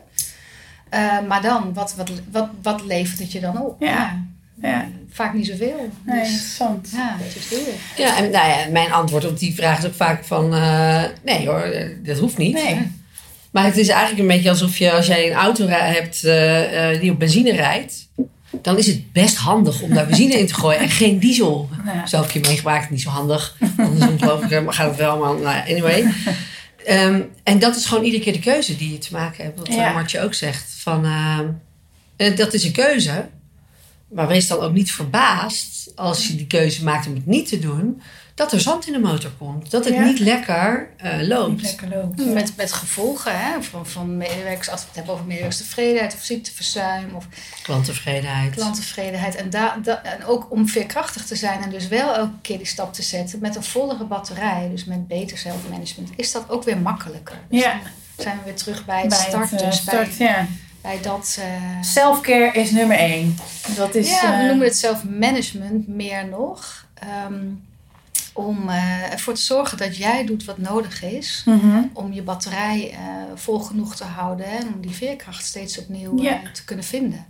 Uh, 0.94 1.20
maar 1.28 1.42
dan, 1.42 1.72
wat, 1.72 1.94
wat, 1.94 2.10
wat, 2.30 2.48
wat 2.62 2.84
levert 2.84 3.18
het 3.18 3.32
je 3.32 3.40
dan 3.40 3.60
op? 3.60 3.76
Ja. 3.82 4.22
ja. 4.62 4.86
Vaak 5.10 5.34
niet 5.34 5.46
zoveel. 5.46 5.90
Nee, 6.02 6.20
dus, 6.20 6.30
interessant. 6.30 6.90
Ja, 6.92 7.16
het 7.18 7.36
is 7.36 7.48
heel. 7.48 7.74
Ja, 7.96 8.16
en 8.16 8.30
nou 8.30 8.48
ja, 8.48 8.56
mijn 8.70 8.92
antwoord 8.92 9.24
op 9.24 9.38
die 9.38 9.54
vraag 9.54 9.78
is 9.78 9.86
ook 9.86 9.94
vaak 9.94 10.24
van... 10.24 10.54
Uh, 10.54 11.02
nee 11.22 11.48
hoor, 11.48 11.74
dat 12.02 12.18
hoeft 12.18 12.36
niet. 12.36 12.54
Nee. 12.54 13.02
Maar 13.54 13.64
het 13.64 13.76
is 13.76 13.88
eigenlijk 13.88 14.20
een 14.20 14.34
beetje 14.34 14.50
alsof 14.50 14.78
je, 14.78 14.92
als 14.92 15.06
jij 15.06 15.30
een 15.30 15.36
auto 15.36 15.66
hebt 15.66 16.24
uh, 16.24 16.92
uh, 16.92 17.00
die 17.00 17.10
op 17.10 17.18
benzine 17.18 17.52
rijdt, 17.52 18.08
dan 18.62 18.78
is 18.78 18.86
het 18.86 19.12
best 19.12 19.36
handig 19.36 19.80
om 19.80 19.94
daar 19.94 20.06
benzine 20.06 20.38
in 20.38 20.46
te 20.46 20.54
gooien 20.54 20.80
en 20.80 20.90
geen 20.90 21.18
diesel. 21.18 21.68
Ja. 21.84 22.06
Zelf 22.06 22.32
heb 22.32 22.42
je 22.42 22.48
meegemaakt, 22.48 22.90
niet 22.90 23.02
zo 23.02 23.10
handig. 23.10 23.56
Andersom 23.76 24.18
geloof 24.18 24.44
ik, 24.44 24.64
maar 24.64 24.74
gaat 24.74 24.88
het 24.88 24.96
wel 24.96 25.10
allemaal. 25.10 25.34
Nou, 25.34 25.70
anyway. 25.70 26.12
Um, 26.88 27.30
en 27.42 27.58
dat 27.58 27.76
is 27.76 27.86
gewoon 27.86 28.04
iedere 28.04 28.22
keer 28.22 28.32
de 28.32 28.38
keuze 28.38 28.76
die 28.76 28.92
je 28.92 28.98
te 28.98 29.12
maken 29.12 29.44
hebt. 29.44 29.58
Wat 29.58 29.68
ja. 29.68 29.92
Martje 29.92 30.20
ook 30.20 30.34
zegt. 30.34 30.74
Van, 30.78 31.06
uh, 31.06 32.36
dat 32.36 32.54
is 32.54 32.64
een 32.64 32.72
keuze. 32.72 33.28
Maar 34.08 34.28
wees 34.28 34.46
dan 34.46 34.60
ook 34.60 34.72
niet 34.72 34.92
verbaasd 34.92 35.92
als 35.94 36.26
je 36.26 36.36
die 36.36 36.46
keuze 36.46 36.84
maakt 36.84 37.06
om 37.06 37.14
het 37.14 37.26
niet 37.26 37.48
te 37.48 37.58
doen 37.58 38.02
dat 38.34 38.52
er 38.52 38.60
zand 38.60 38.86
in 38.86 38.92
de 38.92 38.98
motor 38.98 39.30
komt. 39.38 39.70
Dat 39.70 39.84
het 39.84 39.98
niet 39.98 40.18
lekker 40.18 40.88
uh, 41.04 41.28
loopt. 41.28 41.50
Niet 41.50 41.62
lekker 41.62 41.88
loopt. 41.88 42.26
Met, 42.26 42.56
met 42.56 42.72
gevolgen 42.72 43.38
hè? 43.38 43.62
Van, 43.62 43.86
van 43.86 44.16
medewerkers, 44.16 44.68
als 44.68 44.80
we 44.80 44.86
het 44.86 44.96
hebben 44.96 45.14
over 45.14 45.26
medewerkerstevredenheid 45.26 46.14
of 46.14 46.22
ziekteverzuim. 46.22 47.14
Of 47.14 47.26
klanttevredenheid. 47.62 48.54
Klanttevredenheid. 48.54 49.34
En, 49.34 49.50
da, 49.50 49.76
da, 49.82 50.02
en 50.02 50.24
ook 50.24 50.50
om 50.50 50.68
veerkrachtig 50.68 51.24
te 51.24 51.36
zijn 51.36 51.62
en 51.62 51.70
dus 51.70 51.88
wel 51.88 52.14
elke 52.14 52.40
keer 52.42 52.56
die 52.56 52.66
stap 52.66 52.92
te 52.92 53.02
zetten 53.02 53.38
met 53.40 53.56
een 53.56 53.64
vollere 53.64 54.04
batterij, 54.04 54.68
dus 54.70 54.84
met 54.84 55.08
beter 55.08 55.38
zelfmanagement, 55.38 56.10
is 56.16 56.32
dat 56.32 56.50
ook 56.50 56.64
weer 56.64 56.78
makkelijker. 56.78 57.38
Dus 57.48 57.62
ja. 57.62 57.80
zijn 58.16 58.38
we 58.38 58.44
weer 58.44 58.56
terug 58.56 58.84
bij 58.84 59.00
het 59.00 59.08
bij 59.08 59.18
start. 59.18 59.50
Het, 59.50 59.60
uh, 59.60 59.66
dus 59.66 59.76
start, 59.76 60.18
bij, 60.18 60.26
ja. 60.26 60.46
bij 60.80 60.98
dat. 61.02 61.38
Uh, 61.38 61.82
Selfcare 61.82 62.52
is 62.52 62.70
nummer 62.70 62.96
één. 62.96 63.36
Dat 63.76 63.94
is, 63.94 64.08
ja, 64.08 64.38
we 64.38 64.46
noemen 64.46 64.66
het 64.66 64.76
zelfmanagement 64.76 65.88
meer 65.88 66.28
nog. 66.28 66.86
Um, 67.26 67.62
om 68.34 68.68
uh, 68.68 69.12
ervoor 69.12 69.34
te 69.34 69.40
zorgen 69.40 69.78
dat 69.78 69.96
jij 69.96 70.24
doet 70.26 70.44
wat 70.44 70.58
nodig 70.58 71.02
is 71.02 71.42
mm-hmm. 71.44 71.90
om 71.92 72.12
je 72.12 72.22
batterij 72.22 72.90
uh, 72.92 72.98
vol 73.34 73.58
genoeg 73.58 73.96
te 73.96 74.04
houden 74.04 74.46
en 74.46 74.66
om 74.74 74.80
die 74.80 74.94
veerkracht 74.94 75.44
steeds 75.44 75.78
opnieuw 75.78 76.22
ja. 76.22 76.42
uh, 76.42 76.50
te 76.52 76.64
kunnen 76.64 76.84
vinden. 76.84 77.26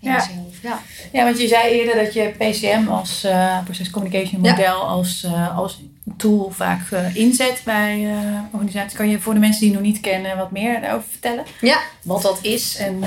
In 0.00 0.10
Ja. 0.10 0.14
jezelf. 0.14 0.62
Ja. 0.62 0.80
ja, 1.12 1.24
want 1.24 1.40
je 1.40 1.48
zei 1.48 1.70
eerder 1.70 2.04
dat 2.04 2.14
je 2.14 2.34
PCM 2.38 2.88
als 2.88 3.26
Process 3.64 3.90
Communication 3.90 4.40
Model 4.40 4.56
Ja. 4.56 4.72
als, 4.72 5.26
als 5.56 5.80
tool 6.16 6.50
vaak 6.50 6.90
inzet 7.14 7.60
bij 7.64 8.14
organisaties. 8.52 8.96
Kan 8.96 9.08
je 9.08 9.20
voor 9.20 9.34
de 9.34 9.40
mensen 9.40 9.60
die 9.60 9.70
het 9.70 9.78
nog 9.78 9.88
niet 9.88 10.00
kennen 10.00 10.36
wat 10.36 10.50
meer 10.50 10.80
daarover 10.80 11.08
vertellen? 11.10 11.44
Ja. 11.60 11.78
Wat 12.02 12.22
dat 12.22 12.38
is 12.42 12.76
en... 12.76 13.04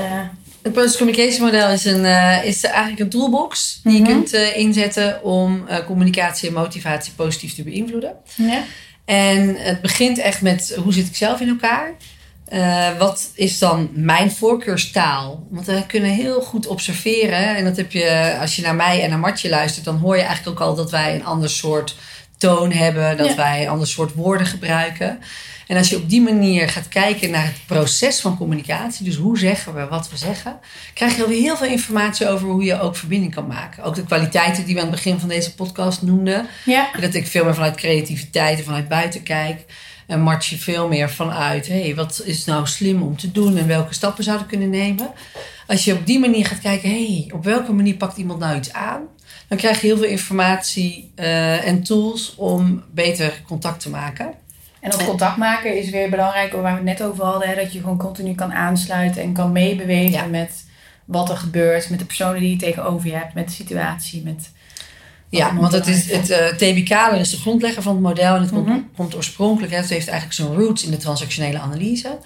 Het 0.65 0.73
Process 0.73 0.97
Communication 0.97 1.45
Model 1.45 1.69
is, 1.69 1.85
een, 1.85 2.03
uh, 2.03 2.45
is 2.45 2.63
eigenlijk 2.63 2.99
een 2.99 3.09
toolbox 3.09 3.79
die 3.83 4.01
Mhm. 4.01 4.09
je 4.09 4.15
kunt 4.15 4.33
uh, 4.33 4.57
inzetten 4.57 5.23
om 5.23 5.65
uh, 5.69 5.77
communicatie 5.85 6.47
en 6.47 6.53
motivatie 6.53 7.13
positief 7.13 7.55
te 7.55 7.63
beïnvloeden. 7.63 8.13
ja. 8.35 8.63
En 9.05 9.55
het 9.57 9.81
begint 9.81 10.17
echt 10.17 10.41
met 10.41 10.77
hoe 10.83 10.93
zit 10.93 11.07
ik 11.07 11.15
zelf 11.15 11.39
in 11.39 11.47
elkaar? 11.49 11.93
Wat 12.97 13.29
is 13.33 13.59
dan 13.59 13.89
mijn 13.93 14.31
voorkeurstaal? 14.31 15.47
Want 15.49 15.65
we 15.65 15.83
kunnen 15.87 16.09
heel 16.09 16.41
goed 16.41 16.67
observeren. 16.67 17.55
En 17.55 17.63
dat 17.63 17.77
heb 17.77 17.91
je, 17.91 18.37
als 18.39 18.55
je 18.55 18.61
naar 18.61 18.75
mij 18.75 19.01
en 19.03 19.09
naar 19.09 19.19
Martje 19.19 19.49
luistert, 19.49 19.85
dan 19.85 19.97
hoor 19.97 20.15
je 20.17 20.23
eigenlijk 20.23 20.61
ook 20.61 20.67
al 20.67 20.75
dat 20.75 20.91
wij 20.91 21.15
een 21.15 21.25
ander 21.25 21.49
soort 21.49 21.95
toon 22.45 22.71
hebben, 22.71 23.17
dat 23.17 23.27
Ja. 23.27 23.35
wij 23.35 23.69
ander 23.69 23.87
soort 23.87 24.13
woorden 24.13 24.47
gebruiken. 24.47 25.19
En 25.67 25.77
als 25.77 25.89
je 25.89 25.95
op 25.95 26.09
die 26.09 26.21
manier 26.21 26.69
gaat 26.69 26.87
kijken 26.87 27.31
naar 27.31 27.45
het 27.45 27.55
proces 27.65 28.19
van 28.19 28.37
communicatie, 28.37 29.05
dus 29.05 29.15
hoe 29.15 29.37
zeggen 29.37 29.73
we 29.75 29.87
wat 29.87 30.09
we 30.09 30.17
zeggen, 30.17 30.59
krijg 30.93 31.15
je 31.15 31.21
alweer 31.23 31.41
heel 31.41 31.57
veel 31.57 31.67
informatie 31.67 32.27
over 32.27 32.47
hoe 32.47 32.63
je 32.63 32.79
ook 32.81 32.95
verbinding 32.95 33.33
kan 33.33 33.47
maken. 33.47 33.83
Ook 33.83 33.95
de 33.95 34.03
kwaliteiten 34.03 34.65
die 34.65 34.73
we 34.73 34.79
aan 34.81 34.87
het 34.87 34.95
begin 34.95 35.19
van 35.19 35.29
deze 35.29 35.53
podcast 35.55 36.01
noemden. 36.01 36.47
Ja. 36.65 36.89
Dat 36.99 37.13
ik 37.13 37.27
veel 37.27 37.43
meer 37.43 37.53
vanuit 37.53 37.75
creativiteit 37.75 38.57
en 38.57 38.63
vanuit 38.65 38.87
buiten 38.87 39.23
kijk. 39.23 39.65
En 40.07 40.21
Martje 40.21 40.57
veel 40.57 40.87
meer 40.87 41.09
vanuit, 41.09 41.67
hé, 41.67 41.81
hey, 41.81 41.95
wat 41.95 42.21
is 42.25 42.45
nou 42.45 42.67
slim 42.67 43.01
om 43.01 43.17
te 43.17 43.31
doen 43.31 43.57
en 43.57 43.67
welke 43.67 43.93
stappen 43.93 44.23
zouden 44.23 44.47
kunnen 44.47 44.69
nemen. 44.69 45.11
Als 45.67 45.83
je 45.85 45.93
op 45.93 46.05
die 46.05 46.19
manier 46.19 46.45
gaat 46.45 46.59
kijken, 46.61 46.89
hé, 46.89 47.05
hey, 47.05 47.31
op 47.33 47.43
welke 47.43 47.73
manier 47.73 47.95
pakt 47.95 48.17
iemand 48.17 48.39
nou 48.39 48.57
iets 48.57 48.73
aan? 48.73 49.01
Dan 49.47 49.57
krijg 49.57 49.81
je 49.81 49.87
heel 49.87 49.97
veel 49.97 50.05
informatie 50.07 51.11
uh, 51.19 51.67
en 51.67 51.83
tools 51.83 52.33
om 52.35 52.83
beter 52.93 53.41
contact 53.47 53.79
te 53.79 53.89
maken. 53.89 54.33
En 54.79 54.89
dat 54.91 55.05
contact 55.05 55.37
maken 55.37 55.77
is 55.77 55.89
weer 55.89 56.09
belangrijk, 56.09 56.51
waar 56.51 56.61
we 56.63 56.69
het 56.69 56.83
net 56.99 57.03
over 57.03 57.23
hadden. 57.23 57.49
Hè, 57.49 57.55
dat 57.55 57.73
je 57.73 57.79
gewoon 57.79 57.97
continu 57.97 58.33
kan 58.35 58.53
aansluiten 58.53 59.21
en 59.21 59.33
kan 59.33 59.51
meebewegen 59.51 60.11
Ja. 60.11 60.25
met 60.25 60.63
wat 61.05 61.29
er 61.29 61.37
gebeurt. 61.37 61.89
Met 61.89 61.99
de 61.99 62.05
personen 62.05 62.39
die 62.39 62.49
je 62.49 62.55
tegenover 62.55 63.07
je 63.07 63.15
hebt, 63.15 63.33
met 63.33 63.47
de 63.47 63.53
situatie. 63.53 64.21
Met 64.23 64.49
Ja, 65.29 65.55
want 65.55 65.71
het, 65.73 65.87
is, 65.87 66.11
het 66.11 66.29
uh, 66.29 66.37
TB 66.47 66.85
Kaler 66.87 67.19
is 67.19 67.29
de 67.29 67.37
grondlegger 67.37 67.81
van 67.83 67.93
het 67.93 68.01
model. 68.03 68.35
En 68.35 68.41
het 68.41 68.51
komt, 68.51 68.67
Mhm. 68.67 68.77
komt 68.95 69.15
oorspronkelijk, 69.15 69.73
hè, 69.73 69.79
het 69.79 69.89
heeft 69.89 70.07
eigenlijk 70.07 70.39
zijn 70.39 70.53
roots 70.55 70.83
in 70.83 70.91
de 70.91 70.97
transactionele 70.97 71.59
analyse. 71.59 72.17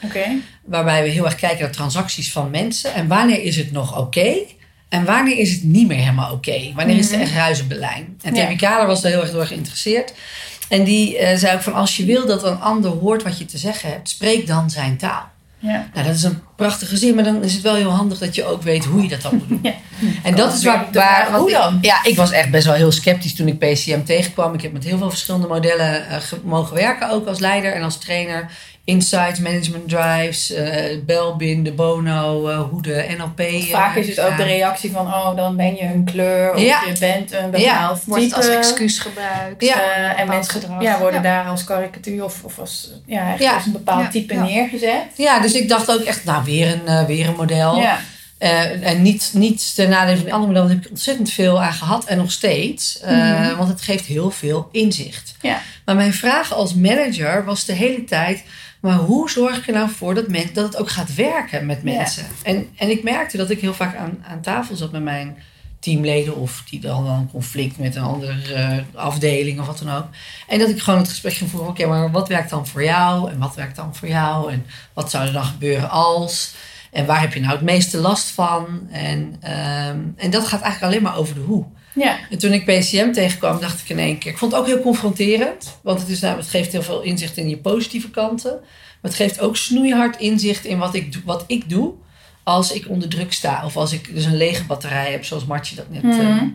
Waarbij 0.65 1.03
we 1.03 1.09
heel 1.09 1.25
erg 1.25 1.35
kijken 1.35 1.59
naar 1.61 1.71
transacties 1.71 2.31
van 2.31 2.49
mensen. 2.49 2.93
En 2.93 3.07
wanneer 3.07 3.43
is 3.43 3.55
het 3.55 3.71
nog 3.71 3.97
oké? 3.99 4.33
En 4.89 5.05
wanneer 5.05 5.37
is 5.37 5.51
het 5.51 5.63
niet 5.63 5.87
meer 5.87 5.97
helemaal 5.97 6.31
oké? 6.33 6.71
Wanneer 6.75 6.97
is 6.97 7.05
het 7.05 7.13
Mhm. 7.13 7.21
echt 7.21 7.33
ruizenbelijn? 7.33 8.17
En 8.21 8.35
Ja. 8.35 8.45
TB 8.47 8.57
Kaler 8.57 8.87
was 8.87 9.01
daar 9.01 9.11
heel 9.11 9.21
erg 9.21 9.31
door 9.31 9.45
geïnteresseerd. 9.47 10.13
En 10.69 10.83
die 10.83 11.17
eh, 11.17 11.37
zei 11.37 11.55
ook 11.55 11.61
van 11.61 11.73
als 11.73 11.97
je 11.97 12.05
wil 12.05 12.27
dat 12.27 12.43
een 12.43 12.59
ander 12.61 12.91
hoort 12.91 13.23
wat 13.23 13.37
je 13.37 13.45
te 13.45 13.57
zeggen 13.57 13.89
hebt, 13.89 14.09
spreek 14.09 14.47
dan 14.47 14.69
zijn 14.69 14.97
taal. 14.97 15.29
Ja. 15.59 15.89
Nou, 15.93 16.05
dat 16.07 16.15
is 16.15 16.23
een 16.23 16.41
prachtige 16.59 16.97
zin, 16.97 17.15
maar 17.15 17.23
dan 17.23 17.43
is 17.43 17.53
het 17.53 17.61
wel 17.61 17.75
heel 17.75 17.89
handig 17.89 18.17
dat 18.17 18.35
je 18.35 18.45
ook 18.45 18.61
weet 18.61 18.85
hoe 18.85 19.01
je 19.01 19.07
dat 19.09 19.21
dan 19.21 19.35
moet 19.35 19.47
doen. 19.47 19.59
Ja. 20.01 20.09
En 20.23 20.35
dat 20.35 20.53
is 20.53 20.63
waar, 20.63 20.87
waar 20.93 21.31
hoe 21.33 21.49
ik- 21.49 21.55
dan? 21.55 21.77
ja, 21.81 22.03
ik 22.03 22.15
was 22.15 22.31
echt 22.31 22.49
best 22.51 22.65
wel 22.65 22.75
heel 22.75 22.91
sceptisch 22.91 23.35
toen 23.35 23.47
ik 23.47 23.57
PCM 23.59 24.03
tegenkwam. 24.03 24.53
Ik 24.53 24.61
heb 24.61 24.71
met 24.73 24.83
heel 24.83 24.97
veel 24.97 25.09
verschillende 25.09 25.47
modellen 25.47 26.07
eh, 26.09 26.17
ge- 26.19 26.39
mogen 26.43 26.75
werken, 26.75 27.09
ook 27.09 27.27
als 27.27 27.39
leider 27.39 27.73
en 27.73 27.83
als 27.83 27.97
trainer. 27.97 28.49
Insights, 28.83 29.39
management 29.39 29.89
drives, 29.89 30.51
eh 30.51 30.97
Belbin, 31.05 31.63
de 31.63 31.71
Bono, 31.71 32.47
eh, 32.47 32.61
hoe 32.69 32.81
de 32.81 33.05
NLP. 33.17 33.39
eh, 33.39 33.61
Vaak 33.63 33.95
is 33.95 34.07
het 34.07 34.19
ook 34.19 34.37
de 34.37 34.43
reactie 34.43 34.91
van, 34.91 35.05
oh, 35.07 35.35
dan 35.35 35.55
ben 35.55 35.75
je 35.75 35.83
een 35.83 36.03
kleur 36.03 36.53
of 36.53 36.61
Ja. 36.61 36.81
je 36.87 36.99
bent 36.99 37.31
een 37.33 37.51
bepaald 37.51 38.03
Wordt 38.05 38.23
het 38.23 38.33
als 38.33 38.47
excuus 38.47 38.99
gebruikt. 38.99 39.63
Ja. 39.65 39.73
Eh, 39.81 40.19
en 40.19 40.27
mensen 40.27 40.53
gedrag. 40.53 40.81
ja, 40.81 40.99
worden 40.99 41.21
Ja. 41.23 41.29
daar 41.35 41.45
als 41.45 41.63
karikatuur 41.63 42.23
of, 42.23 42.43
of 42.43 42.59
als, 42.59 42.89
ja, 43.05 43.35
als 43.55 43.65
een 43.65 43.71
bepaald 43.71 44.01
Ja. 44.03 44.09
type 44.09 44.33
Ja. 44.33 44.43
neergezet. 44.43 45.03
Ja, 45.15 45.39
dus 45.39 45.53
ik 45.53 45.69
dacht 45.69 45.91
ook 45.91 46.01
echt, 46.01 46.23
nou, 46.23 46.43
weer 46.49 46.73
een, 46.73 46.87
eh, 46.87 47.05
weer 47.05 47.27
een 47.27 47.35
model. 47.35 47.75
Ja. 47.79 47.99
Eh, 48.37 48.87
en 48.87 49.01
niet, 49.01 49.31
niet 49.33 49.75
ten 49.75 49.89
nadele 49.89 50.15
van 50.15 50.25
die 50.25 50.33
andere 50.33 50.51
modellen, 50.51 50.67
daar 50.67 50.77
heb 50.77 50.85
ik 50.85 50.91
ontzettend 50.97 51.31
veel 51.31 51.61
aan 51.63 51.73
gehad 51.73 52.05
en 52.05 52.17
nog 52.17 52.31
steeds. 52.31 52.99
Eh, 52.99 53.17
Mhm. 53.17 53.55
Want 53.57 53.69
het 53.69 53.81
geeft 53.81 54.05
heel 54.05 54.31
veel 54.31 54.69
inzicht. 54.71 55.35
Ja. 55.41 55.61
Maar 55.85 55.95
mijn 55.95 56.13
vraag 56.13 56.53
als 56.53 56.73
manager 56.73 57.45
was 57.45 57.65
de 57.65 57.73
hele 57.73 58.03
tijd: 58.03 58.43
maar 58.79 58.95
hoe 58.97 59.29
zorg 59.29 59.57
ik 59.57 59.67
er 59.67 59.73
nou 59.73 59.89
voor 59.89 60.15
dat, 60.15 60.27
men, 60.27 60.49
dat 60.53 60.65
het 60.65 60.77
ook 60.77 60.89
gaat 60.89 61.15
werken 61.15 61.65
met 61.65 61.79
Ja. 61.83 61.95
mensen? 61.97 62.25
En, 62.43 62.67
en 62.77 62.89
ik 62.89 63.03
merkte 63.03 63.37
dat 63.37 63.49
ik 63.49 63.59
heel 63.61 63.73
vaak 63.73 63.95
aan, 63.95 64.23
aan 64.27 64.41
tafel 64.41 64.75
zat 64.75 64.91
met 64.91 65.03
mijn 65.03 65.37
teamleden 65.79 66.35
of 66.35 66.63
die 66.69 66.79
dan 66.79 67.07
een 67.07 67.31
conflict 67.31 67.77
met 67.77 67.95
een 67.95 68.03
andere 68.03 68.53
eh, 68.53 68.77
afdeling 68.93 69.59
of 69.59 69.65
wat 69.65 69.79
dan 69.79 69.95
ook. 69.95 70.07
En 70.47 70.59
dat 70.59 70.69
ik 70.69 70.79
gewoon 70.79 70.99
het 70.99 71.09
gesprek 71.09 71.33
ging 71.33 71.49
voeren: 71.49 71.69
oké, 71.69 71.85
maar 71.85 72.11
wat 72.11 72.27
werkt 72.27 72.49
dan 72.49 72.67
voor 72.67 72.83
jou 72.83 73.31
en 73.31 73.39
wat 73.39 73.55
werkt 73.55 73.75
dan 73.75 73.95
voor 73.95 74.07
jou 74.07 74.51
en 74.51 74.65
wat 74.93 75.09
zou 75.09 75.27
er 75.27 75.33
dan 75.33 75.45
gebeuren 75.45 75.89
als? 75.89 76.53
En 76.91 77.05
waar 77.05 77.21
heb 77.21 77.33
je 77.33 77.39
nou 77.39 77.51
het 77.51 77.61
meeste 77.61 77.97
last 77.97 78.29
van? 78.29 78.87
En, 78.91 79.35
ehm, 79.39 79.99
en 80.15 80.29
dat 80.29 80.47
gaat 80.47 80.61
eigenlijk 80.61 80.83
alleen 80.83 81.03
maar 81.03 81.17
over 81.17 81.33
de 81.33 81.41
hoe. 81.41 81.65
Ja. 81.93 82.17
En 82.29 82.37
toen 82.37 82.53
ik 82.53 82.65
PCM 82.65 83.11
tegenkwam, 83.11 83.59
dacht 83.59 83.81
ik 83.81 83.89
in 83.89 83.99
één 83.99 84.17
keer... 84.17 84.31
Ik 84.31 84.37
vond 84.37 84.51
het 84.51 84.61
ook 84.61 84.67
heel 84.67 84.81
confronterend. 84.81 85.79
Want 85.83 85.99
het, 85.99 86.09
is, 86.09 86.19
nou, 86.19 86.37
het 86.37 86.47
geeft 86.47 86.71
heel 86.71 86.83
veel 86.83 87.01
inzicht 87.01 87.37
in 87.37 87.49
je 87.49 87.57
positieve 87.57 88.09
kanten. 88.09 88.51
Maar 88.61 89.11
het 89.11 89.15
geeft 89.15 89.39
ook 89.39 89.57
snoeihard 89.57 90.17
inzicht 90.17 90.65
in 90.65 90.77
wat 90.77 90.93
ik, 90.93 91.21
wat 91.25 91.43
ik 91.47 91.69
doe... 91.69 91.93
als 92.49 92.71
ik 92.71 92.89
onder 92.89 93.09
druk 93.09 93.33
sta. 93.33 93.61
Of 93.65 93.77
als 93.77 93.91
ik 93.93 94.13
dus 94.13 94.25
een 94.25 94.37
lege 94.37 94.63
batterij 94.63 95.11
heb, 95.11 95.25
zoals 95.25 95.45
Martje 95.45 95.75
dat 95.75 95.89
net... 95.89 96.03
eh, 96.03 96.09
Mhm. 96.25 96.45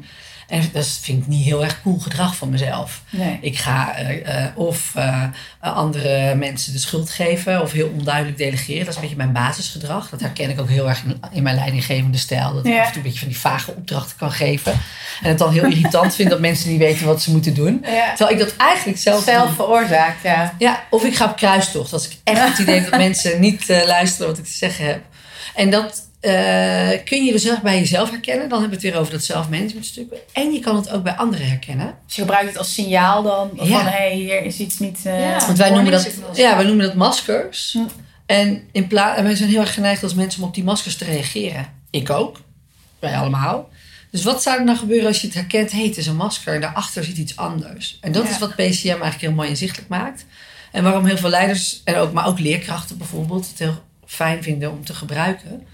En 0.48 0.62
dat 0.72 0.98
vind 1.02 1.22
ik 1.22 1.26
niet 1.28 1.44
heel 1.44 1.62
erg 1.64 1.80
cool 1.82 1.98
gedrag 1.98 2.36
van 2.36 2.48
mezelf. 2.48 3.02
Nee. 3.10 3.38
Ik 3.40 3.58
ga 3.58 3.94
uh, 4.10 4.44
of 4.54 4.92
uh, 4.96 5.22
andere 5.60 6.34
mensen 6.34 6.72
de 6.72 6.78
schuld 6.78 7.10
geven 7.10 7.62
of 7.62 7.72
heel 7.72 7.92
onduidelijk 7.98 8.36
delegeren. 8.38 8.78
Dat 8.80 8.88
is 8.88 8.94
een 8.94 9.00
beetje 9.00 9.16
mijn 9.16 9.32
basisgedrag. 9.32 10.08
Dat 10.08 10.20
herken 10.20 10.50
ik 10.50 10.60
ook 10.60 10.68
heel 10.68 10.88
erg 10.88 11.02
in, 11.04 11.20
in 11.32 11.42
mijn 11.42 11.56
leidinggevende 11.56 12.18
stijl. 12.18 12.54
Dat 12.54 12.66
ik 12.66 12.72
af 12.78 12.78
en 12.78 12.86
toe 12.86 12.96
een 12.96 13.02
beetje 13.02 13.18
van 13.18 13.28
die 13.28 13.38
vage 13.38 13.70
opdrachten 13.76 14.16
kan 14.16 14.32
geven. 14.32 14.72
En 15.22 15.28
het 15.28 15.38
dan 15.38 15.52
heel 15.52 15.64
irritant 15.64 16.14
vind 16.14 16.30
dat 16.30 16.40
mensen 16.40 16.70
niet 16.70 16.78
weten 16.78 17.06
wat 17.06 17.22
ze 17.22 17.30
moeten 17.30 17.54
doen. 17.54 17.84
Ja. 17.86 18.08
Terwijl 18.14 18.38
ik 18.38 18.44
dat 18.46 18.56
eigenlijk 18.56 18.98
zelf 18.98 19.24
Zelf 19.24 19.54
veroorzaakt, 19.54 20.22
ja. 20.22 20.54
Ja, 20.58 20.82
of 20.90 21.04
ik 21.04 21.16
ga 21.16 21.24
op 21.24 21.36
kruistocht. 21.36 21.92
Als 21.92 22.08
ik 22.08 22.16
echt 22.24 22.48
het 22.48 22.58
idee 22.58 22.80
heb 22.80 22.90
dat 22.90 23.00
mensen 23.00 23.40
niet 23.40 23.70
eh, 23.70 23.86
luisteren 23.86 24.28
wat 24.28 24.38
ik 24.38 24.44
te 24.44 24.50
zeggen 24.56 24.86
heb. 24.86 25.00
En 25.54 25.70
dat 25.70 26.08
eh, 26.20 26.88
kun 27.04 27.24
je 27.24 27.32
dus 27.32 27.42
heel 27.42 27.52
erg 27.52 27.62
bij 27.62 27.78
jezelf 27.78 28.10
herkennen. 28.10 28.48
Dan 28.48 28.60
hebben 28.60 28.78
we 28.78 28.84
het 28.84 28.92
weer 28.94 29.00
over 29.02 29.12
dat 29.12 29.24
zelfmanagementstuk. 29.24 30.12
En 30.32 30.52
je 30.52 30.58
kan 30.60 30.76
het 30.76 30.90
ook 30.90 31.02
bij 31.02 31.12
anderen 31.16 31.46
herkennen. 31.48 31.94
Dus 32.06 32.14
je 32.14 32.20
gebruikt 32.20 32.48
het 32.48 32.58
als 32.58 32.74
signaal 32.74 33.22
dan 33.22 33.50
van 33.56 33.68
Ja. 33.68 33.82
hé, 33.84 33.90
hey, 33.90 34.14
hier 34.14 34.42
is 34.44 34.58
iets 34.58 34.78
niet. 34.78 34.98
eh, 35.04 35.20
Ja. 35.20 35.46
Want 35.46 35.58
wij 35.58 35.70
noemen 35.70 35.92
dat, 35.92 36.10
ja, 36.34 36.56
wij 36.56 36.64
noemen 36.64 36.86
dat 36.86 36.94
maskers. 36.94 37.72
Hm. 37.72 37.78
En, 38.26 38.62
in 38.72 38.86
pla- 38.86 39.16
en 39.16 39.24
wij 39.24 39.34
zijn 39.34 39.48
heel 39.50 39.60
erg 39.60 39.74
geneigd 39.74 40.02
als 40.02 40.14
mensen 40.14 40.42
om 40.42 40.48
op 40.48 40.54
die 40.54 40.64
maskers 40.64 40.96
te 40.96 41.04
reageren. 41.04 41.66
Ik 41.90 42.10
ook. 42.10 42.40
Wij 42.98 43.16
allemaal. 43.16 43.68
Dus 44.10 44.22
wat 44.24 44.42
zou 44.42 44.58
er 44.58 44.64
nou 44.64 44.78
gebeuren 44.78 45.06
als 45.08 45.20
je 45.20 45.26
het 45.26 45.36
herkent? 45.36 45.70
Hé, 45.72 45.78
hey, 45.78 45.86
het 45.86 45.96
is 45.96 46.06
een 46.06 46.16
masker 46.16 46.54
en 46.54 46.60
daarachter 46.60 47.04
zit 47.04 47.16
iets 47.16 47.36
anders. 47.36 47.98
En 48.00 48.12
dat 48.12 48.24
Ja. 48.24 48.30
is 48.30 48.38
wat 48.38 48.50
PCM 48.54 48.86
eigenlijk 48.86 49.20
heel 49.20 49.32
mooi 49.32 49.48
inzichtelijk 49.48 49.88
maakt. 49.88 50.24
En 50.72 50.82
waarom 50.82 51.04
heel 51.06 51.16
veel 51.16 51.28
leiders, 51.30 51.80
en 51.84 51.96
ook, 51.96 52.12
maar 52.12 52.26
ook 52.26 52.38
leerkrachten 52.38 52.98
bijvoorbeeld, 52.98 53.48
het 53.48 53.58
heel 53.58 53.82
fijn 54.06 54.42
vinden 54.42 54.70
om 54.70 54.84
te 54.84 54.94
gebruiken. 54.94 55.66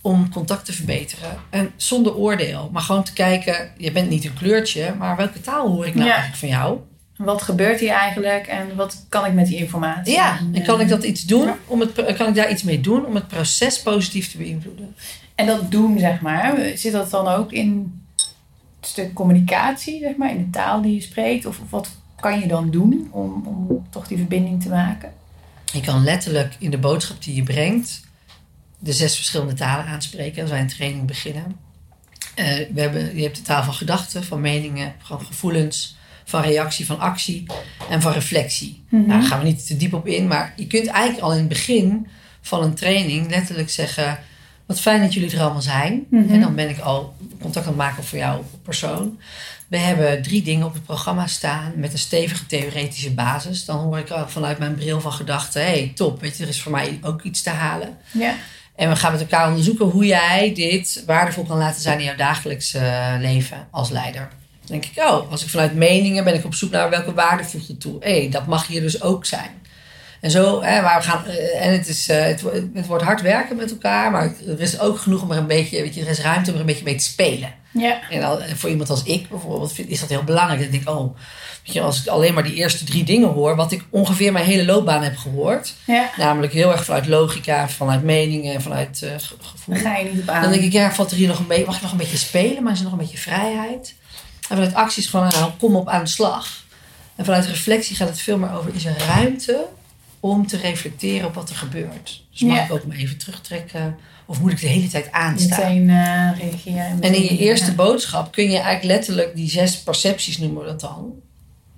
Om 0.00 0.30
contact 0.30 0.64
te 0.64 0.72
verbeteren. 0.72 1.36
En 1.50 1.70
zonder 1.76 2.16
oordeel. 2.16 2.68
Maar 2.72 2.82
gewoon 2.82 3.04
te 3.04 3.12
kijken, 3.12 3.70
je 3.78 3.92
bent 3.92 4.08
niet 4.08 4.24
een 4.24 4.34
kleurtje, 4.34 4.94
maar 4.98 5.16
welke 5.16 5.40
taal 5.40 5.68
hoor 5.68 5.86
ik 5.86 5.94
nou 5.94 6.06
Ja. 6.06 6.12
eigenlijk 6.12 6.40
van 6.40 6.48
jou? 6.48 6.78
Wat 7.16 7.42
gebeurt 7.42 7.80
hier 7.80 7.90
eigenlijk 7.92 8.46
en 8.46 8.76
wat 8.76 9.04
kan 9.08 9.24
ik 9.26 9.32
met 9.32 9.46
die 9.46 9.56
informatie? 9.56 10.14
Ja, 10.14 10.38
en 10.52 10.62
kan 10.62 10.80
ik 10.80 10.88
dat 10.88 11.04
iets 11.04 11.22
doen? 11.24 11.50
Om 11.66 11.80
het, 11.80 12.14
kan 12.16 12.28
ik 12.28 12.34
daar 12.34 12.50
iets 12.50 12.62
mee 12.62 12.80
doen 12.80 13.06
om 13.06 13.14
het 13.14 13.28
proces 13.28 13.82
positief 13.82 14.30
te 14.30 14.36
beïnvloeden? 14.36 14.94
En 15.34 15.46
dat 15.46 15.70
doen, 15.70 15.98
zeg 15.98 16.20
maar, 16.20 16.58
zit 16.74 16.92
dat 16.92 17.10
dan 17.10 17.28
ook 17.28 17.52
in 17.52 18.00
het 18.80 18.90
stuk 18.90 19.12
communicatie, 19.12 19.98
zeg 20.00 20.16
maar, 20.16 20.30
in 20.30 20.38
de 20.38 20.50
taal 20.50 20.82
die 20.82 20.94
je 20.94 21.00
spreekt? 21.00 21.46
Of, 21.46 21.58
of 21.60 21.70
wat 21.70 21.88
kan 22.20 22.40
je 22.40 22.46
dan 22.46 22.70
doen 22.70 23.08
om, 23.10 23.42
om 23.46 23.86
toch 23.90 24.06
die 24.08 24.18
verbinding 24.18 24.62
te 24.62 24.68
maken? 24.68 25.12
Je 25.74 25.80
kan 25.80 26.04
letterlijk 26.04 26.56
in 26.58 26.70
de 26.70 26.78
boodschap 26.78 27.22
die 27.22 27.34
je 27.34 27.42
brengt 27.42 28.00
de 28.78 28.92
zes 28.92 29.16
verschillende 29.16 29.54
talen 29.54 29.86
aanspreken 29.86 30.42
als 30.42 30.50
wij 30.50 30.60
een 30.60 30.68
training 30.68 31.06
beginnen. 31.06 31.56
Eh, 32.34 32.44
we 32.72 32.80
hebben, 32.80 33.16
je 33.16 33.22
hebt 33.22 33.36
de 33.36 33.42
taal 33.42 33.62
van 33.62 33.74
gedachten, 33.74 34.24
van 34.24 34.40
meningen, 34.40 34.94
van 35.02 35.20
gevoelens, 35.20 35.96
van 36.24 36.42
reactie, 36.42 36.86
van 36.86 37.00
actie 37.00 37.46
en 37.90 38.02
van 38.02 38.12
reflectie. 38.12 38.82
Mhm. 38.88 39.06
Nou, 39.06 39.20
daar 39.20 39.28
gaan 39.28 39.38
we 39.38 39.44
niet 39.44 39.66
te 39.66 39.76
diep 39.76 39.92
op 39.92 40.06
in, 40.06 40.26
maar 40.26 40.52
je 40.56 40.66
kunt 40.66 40.86
eigenlijk 40.86 41.24
al 41.24 41.32
in 41.32 41.38
het 41.38 41.48
begin 41.48 42.06
van 42.40 42.62
een 42.62 42.74
training 42.74 43.30
letterlijk 43.30 43.70
zeggen: 43.70 44.18
Wat 44.66 44.80
fijn 44.80 45.00
dat 45.00 45.14
jullie 45.14 45.30
er 45.30 45.40
allemaal 45.40 45.62
zijn. 45.62 46.06
Mhm. 46.10 46.32
En 46.32 46.40
dan 46.40 46.54
ben 46.54 46.68
ik 46.68 46.78
al 46.78 47.16
contact 47.40 47.66
aan 47.66 47.72
het 47.72 47.80
maken 47.80 48.04
voor 48.04 48.18
jouw 48.18 48.44
persoon. 48.62 49.18
We 49.68 49.78
hebben 49.78 50.22
drie 50.22 50.42
dingen 50.42 50.66
op 50.66 50.72
het 50.74 50.84
programma 50.84 51.26
staan 51.26 51.72
met 51.76 51.92
een 51.92 51.98
stevige 51.98 52.46
theoretische 52.46 53.14
basis. 53.14 53.64
Dan 53.64 53.78
hoor 53.78 53.98
ik 53.98 54.10
al 54.10 54.28
vanuit 54.28 54.58
mijn 54.58 54.74
bril 54.74 55.00
van 55.00 55.12
gedachten: 55.12 55.62
hey, 55.62 55.92
top, 55.94 56.20
weet 56.20 56.36
je, 56.36 56.42
er 56.42 56.48
is 56.48 56.62
voor 56.62 56.72
mij 56.72 56.98
ook 57.02 57.22
iets 57.22 57.42
te 57.42 57.50
halen. 57.50 57.96
Ja. 58.10 58.34
En 58.74 58.88
we 58.88 58.96
gaan 58.96 59.12
met 59.12 59.20
elkaar 59.20 59.48
onderzoeken 59.48 59.86
hoe 59.86 60.06
jij 60.06 60.54
dit 60.54 61.02
waardevol 61.06 61.44
kan 61.44 61.58
laten 61.58 61.82
zijn 61.82 61.98
in 61.98 62.04
jouw 62.04 62.16
dagelijks 62.16 62.74
eh, 62.74 63.14
leven 63.18 63.66
als 63.70 63.90
leider. 63.90 64.28
Dan 64.60 64.80
denk 64.80 64.84
ik, 64.84 65.04
oh, 65.04 65.30
als 65.30 65.42
ik 65.42 65.48
vanuit 65.48 65.74
meningen 65.74 66.24
ben 66.24 66.34
ik 66.34 66.44
op 66.44 66.54
zoek 66.54 66.70
naar 66.70 66.90
welke 66.90 67.14
waarde 67.14 67.44
voeg 67.44 67.66
je 67.66 67.76
toe. 67.76 67.96
Hé, 68.00 68.28
dat 68.30 68.46
mag 68.46 68.66
hier 68.66 68.80
dus 68.80 69.02
ook 69.02 69.24
zijn. 69.24 69.50
En 70.24 70.30
zo, 70.30 70.62
hè, 70.62 70.80
we 70.82 70.88
gaan, 71.02 71.26
eh, 71.26 71.66
en 71.66 71.72
het, 71.72 71.88
is, 71.88 72.08
eh, 72.08 72.24
het, 72.24 72.42
het 72.74 72.86
wordt 72.86 73.04
hard 73.04 73.20
werken 73.20 73.56
met 73.56 73.70
elkaar, 73.70 74.10
maar 74.10 74.32
er 74.48 74.60
is 74.60 74.80
ook 74.80 74.98
genoeg 74.98 75.22
om 75.22 75.30
er 75.30 75.36
een 75.38 75.46
beetje, 75.46 75.80
weet 75.82 75.94
je, 75.94 76.00
er 76.00 76.08
is 76.08 76.20
ruimte 76.20 76.48
om 76.50 76.54
er 76.54 76.60
een 76.60 76.66
beetje 76.66 76.84
mee 76.84 76.94
te 76.94 77.04
spelen. 77.04 77.54
Ja. 77.70 78.00
En 78.10 78.22
al, 78.22 78.40
voor 78.54 78.70
iemand 78.70 78.90
als 78.90 79.02
ik 79.02 79.28
bijvoorbeeld 79.28 79.72
vind, 79.72 79.88
is 79.88 80.00
dat 80.00 80.08
heel 80.08 80.22
belangrijk. 80.22 80.58
Dat 80.64 80.72
ik 80.72 80.84
denk, 80.84 80.98
oh, 80.98 81.16
weet 81.64 81.74
je, 81.74 81.80
als 81.80 82.00
ik 82.00 82.06
alleen 82.06 82.34
maar 82.34 82.42
die 82.42 82.54
eerste 82.54 82.84
drie 82.84 83.04
dingen 83.04 83.28
hoor, 83.28 83.56
wat 83.56 83.72
ik 83.72 83.84
ongeveer 83.90 84.32
mijn 84.32 84.44
hele 84.44 84.64
loopbaan 84.64 85.02
heb 85.02 85.16
gehoord, 85.16 85.74
ja. 85.84 86.10
namelijk 86.16 86.52
heel 86.52 86.72
erg 86.72 86.84
vanuit 86.84 87.06
logica, 87.06 87.68
vanuit 87.68 88.02
meningen, 88.02 88.62
vanuit 88.62 88.98
ge- 88.98 89.34
gevoel. 89.40 89.74
Daar 89.74 89.84
ga 89.84 89.96
je 89.96 90.10
niet 90.12 90.22
op 90.22 90.28
aan. 90.28 90.42
Dan 90.42 90.50
denk 90.50 90.62
ik, 90.64 90.72
ja, 90.72 90.92
valt 90.92 91.10
er 91.10 91.16
hier 91.16 91.28
nog 91.28 91.38
een 91.38 91.46
beetje, 91.46 91.64
mag 91.66 91.76
ik 91.76 91.82
nog 91.82 91.92
een 91.92 91.96
beetje 91.96 92.16
spelen, 92.16 92.62
maar 92.62 92.72
is 92.72 92.78
er 92.78 92.84
nog 92.84 92.92
een 92.92 92.98
beetje 92.98 93.18
vrijheid? 93.18 93.94
En 94.48 94.56
vanuit 94.56 94.74
actie 94.74 95.02
is 95.02 95.08
gewoon, 95.08 95.28
nou, 95.28 95.50
kom 95.58 95.76
op 95.76 95.88
aan 95.88 96.04
de 96.04 96.10
slag. 96.10 96.46
En 97.16 97.24
vanuit 97.24 97.46
reflectie 97.46 97.96
gaat 97.96 98.08
het 98.08 98.20
veel 98.20 98.38
meer 98.38 98.52
over, 98.52 98.74
is 98.74 98.84
er 98.84 98.96
ruimte 99.06 99.64
om 100.30 100.46
te 100.46 100.56
reflecteren 100.56 101.26
op 101.28 101.34
wat 101.34 101.50
er 101.50 101.56
gebeurt? 101.56 102.24
Dus 102.30 102.40
mag 102.40 102.56
Ja. 102.56 102.64
ik 102.64 102.72
ook 102.72 102.84
me 102.86 102.96
even 102.96 103.18
terugtrekken? 103.18 103.96
Of 104.26 104.40
moet 104.40 104.52
ik 104.52 104.60
de 104.60 104.66
hele 104.66 104.88
tijd 104.88 105.12
aanstaan? 105.12 105.58
meteen 105.58 105.90
eh, 105.90 106.30
reageren. 106.40 107.00
En 107.00 107.14
in 107.14 107.22
je 107.22 107.38
eerste 107.38 107.66
ja. 107.70 107.74
boodschap 107.76 108.32
kun 108.32 108.44
je 108.44 108.50
eigenlijk 108.58 108.84
letterlijk 108.84 109.36
die 109.36 109.50
zes 109.50 109.82
percepties 109.82 110.38
noemen 110.38 110.60
we 110.62 110.66
dat 110.68 110.80
dan. 110.80 111.12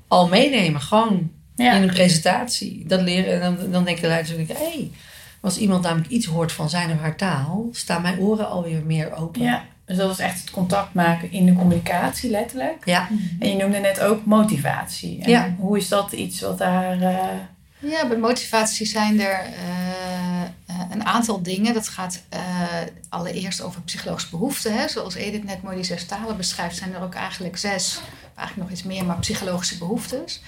Al 0.08 0.28
meenemen, 0.28 0.80
gewoon 0.80 1.30
Ja. 1.56 1.72
in 1.74 1.82
een 1.82 1.88
presentatie. 1.94 2.84
Dat 2.86 3.00
leren, 3.00 3.42
en 3.42 3.56
dan, 3.56 3.70
dan 3.70 3.84
denken 3.84 4.02
de 4.02 4.08
leiders 4.08 4.38
ook, 4.40 4.48
hé, 4.48 4.54
hey, 4.54 4.90
als 5.40 5.56
iemand 5.58 5.82
namelijk 5.82 6.10
iets 6.10 6.26
hoort 6.26 6.52
van 6.52 6.70
zijn 6.70 6.90
of 6.92 6.98
haar 7.00 7.16
taal, 7.16 7.68
staan 7.72 8.02
mijn 8.02 8.18
oren 8.18 8.48
alweer 8.48 8.82
meer 8.84 9.14
open. 9.14 9.42
ja. 9.42 9.64
Dus 9.86 9.96
dat 9.96 10.10
is 10.10 10.18
echt 10.18 10.40
het 10.40 10.50
contact 10.50 10.94
maken 10.94 11.32
in 11.32 11.46
de 11.46 11.52
communicatie, 11.52 12.30
letterlijk. 12.30 12.82
Ja. 12.84 13.08
En 13.38 13.48
je 13.48 13.56
noemde 13.56 13.78
net 13.78 14.00
ook 14.00 14.24
motivatie. 14.24 15.22
En 15.22 15.30
Ja. 15.30 15.54
Hoe 15.58 15.78
is 15.78 15.88
dat 15.88 16.12
iets 16.12 16.40
wat 16.40 16.58
daar... 16.58 17.00
eh, 17.02 17.16
Ja, 17.78 18.06
bij 18.08 18.16
motivatie 18.16 18.86
zijn 18.86 19.20
er 19.20 19.40
eh, 19.40 20.42
eh, 20.76 20.80
een 20.90 21.04
aantal 21.04 21.42
dingen. 21.42 21.74
Dat 21.74 21.88
gaat 21.88 22.22
eh, 22.28 22.40
allereerst 23.08 23.60
over 23.60 23.80
psychologische 23.80 24.30
behoeften. 24.30 24.78
Hè. 24.78 24.88
Zoals 24.88 25.14
Edith 25.14 25.44
net 25.44 25.62
mooi 25.62 25.76
die 25.76 25.84
zes 25.84 26.06
talen 26.06 26.36
beschrijft, 26.36 26.76
zijn 26.76 26.94
er 26.94 27.02
ook 27.02 27.14
eigenlijk 27.14 27.56
zes, 27.56 28.00
eigenlijk 28.34 28.68
nog 28.68 28.78
iets 28.78 28.86
meer, 28.86 29.04
maar 29.04 29.18
psychologische 29.18 29.78
behoeftes. 29.78 30.42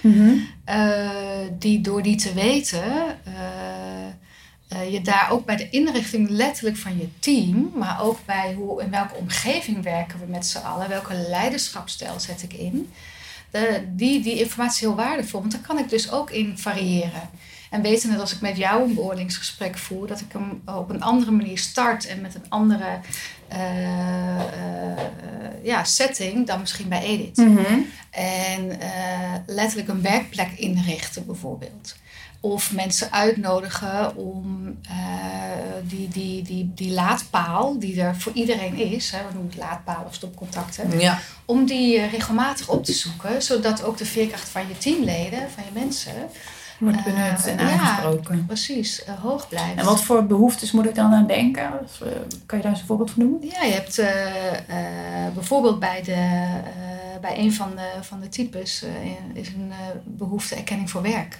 Eh, 0.65 1.09
die 1.59 1.81
door 1.81 2.03
die 2.03 2.15
te 2.15 2.33
weten, 2.33 2.83
je 4.91 5.01
daar 5.01 5.31
ook 5.31 5.45
bij 5.45 5.55
de 5.55 5.69
inrichting 5.69 6.29
letterlijk 6.29 6.77
van 6.77 6.97
je 6.97 7.09
team, 7.19 7.71
maar 7.75 8.01
ook 8.01 8.19
bij 8.25 8.53
hoe, 8.53 8.81
in 8.81 8.89
welke 8.89 9.15
omgeving 9.15 9.83
werken 9.83 10.19
we 10.19 10.25
met 10.25 10.45
z'n 10.45 10.57
allen, 10.57 10.89
welke 10.89 11.13
leiderschapsstijl 11.13 12.19
zet 12.19 12.43
ik 12.43 12.53
in, 12.53 12.91
die, 13.95 14.21
die 14.21 14.39
informatie 14.39 14.75
is 14.75 14.79
heel 14.79 14.95
waardevol, 14.95 15.39
want 15.39 15.51
daar 15.51 15.61
kan 15.61 15.77
ik 15.77 15.89
dus 15.89 16.11
ook 16.11 16.29
in 16.31 16.57
variëren. 16.57 17.29
En 17.69 17.81
weten 17.81 18.11
dat 18.11 18.19
als 18.19 18.33
ik 18.33 18.41
met 18.41 18.57
jou 18.57 18.83
een 18.83 18.93
beoordelingsgesprek 18.93 19.77
voer, 19.77 20.07
dat 20.07 20.19
ik 20.19 20.31
hem 20.31 20.61
op 20.65 20.89
een 20.89 21.01
andere 21.01 21.31
manier 21.31 21.57
start 21.57 22.07
en 22.07 22.21
met 22.21 22.35
een 22.35 22.49
andere 22.49 22.99
eh, 23.47 24.39
eh, 24.39 24.91
eh, 24.91 25.05
ja, 25.63 25.83
setting 25.83 26.47
dan 26.47 26.59
misschien 26.59 26.89
bij 26.89 27.01
Edith. 27.01 27.37
En 28.09 28.79
eh, 28.79 29.33
letterlijk 29.45 29.89
een 29.89 30.01
werkplek 30.01 30.51
inrichten 30.55 31.25
bijvoorbeeld. 31.25 31.95
Of 32.41 32.73
mensen 32.73 33.11
uitnodigen 33.11 34.15
om 34.15 34.75
eh, 34.89 34.93
die, 35.83 36.07
die, 36.07 36.41
die, 36.43 36.71
die 36.75 36.91
laadpaal, 36.91 37.79
die 37.79 38.01
er 38.01 38.15
voor 38.15 38.31
iedereen 38.33 38.75
is, 38.75 39.11
hè, 39.11 39.17
we 39.17 39.33
noemen 39.33 39.51
het 39.51 39.59
laadpaal 39.59 40.03
of 40.07 40.13
stopcontacten, 40.13 40.99
Ja. 40.99 41.19
om 41.45 41.65
die 41.65 41.97
eh, 41.99 42.11
regelmatig 42.11 42.69
op 42.69 42.85
te 42.85 42.93
zoeken, 42.93 43.41
zodat 43.41 43.83
ook 43.83 43.97
de 43.97 44.05
veerkracht 44.05 44.49
van 44.49 44.67
je 44.67 44.77
teamleden, 44.77 45.39
van 45.55 45.63
je 45.73 45.79
mensen, 45.79 46.13
Wordt 46.79 47.03
benut 47.03 47.47
en 47.47 47.67
ja. 47.67 47.71
aangesproken. 47.79 48.45
precies 48.45 49.03
eh, 49.03 49.13
hoog 49.21 49.47
blijft. 49.47 49.75
En 49.79 49.85
wat 49.85 50.01
voor 50.03 50.25
behoeftes 50.25 50.71
moet 50.71 50.85
ik 50.85 50.95
dan 50.95 51.13
aan 51.13 51.27
denken? 51.27 51.69
Of, 51.83 51.97
kan 52.45 52.57
je 52.57 52.63
daar 52.63 52.71
eens 52.71 52.81
een 52.81 52.87
voorbeeld 52.87 53.11
van 53.11 53.23
noemen? 53.23 53.49
Ja, 53.49 53.63
je 53.63 53.73
hebt 53.73 53.97
eh, 53.97 54.53
eh, 54.53 55.33
bijvoorbeeld 55.33 55.79
bij, 55.79 56.01
de, 56.03 56.11
eh, 56.11 57.08
bij 57.21 57.39
een 57.39 57.53
van 57.53 57.69
de, 57.75 57.89
van 58.01 58.19
de 58.19 58.29
types 58.29 58.83
eh, 58.83 58.91
is 59.33 59.47
een 59.47 59.71
eh, 59.71 59.77
behoefte 60.05 60.55
erkenning 60.55 60.89
voor 60.89 61.01
werk. 61.01 61.39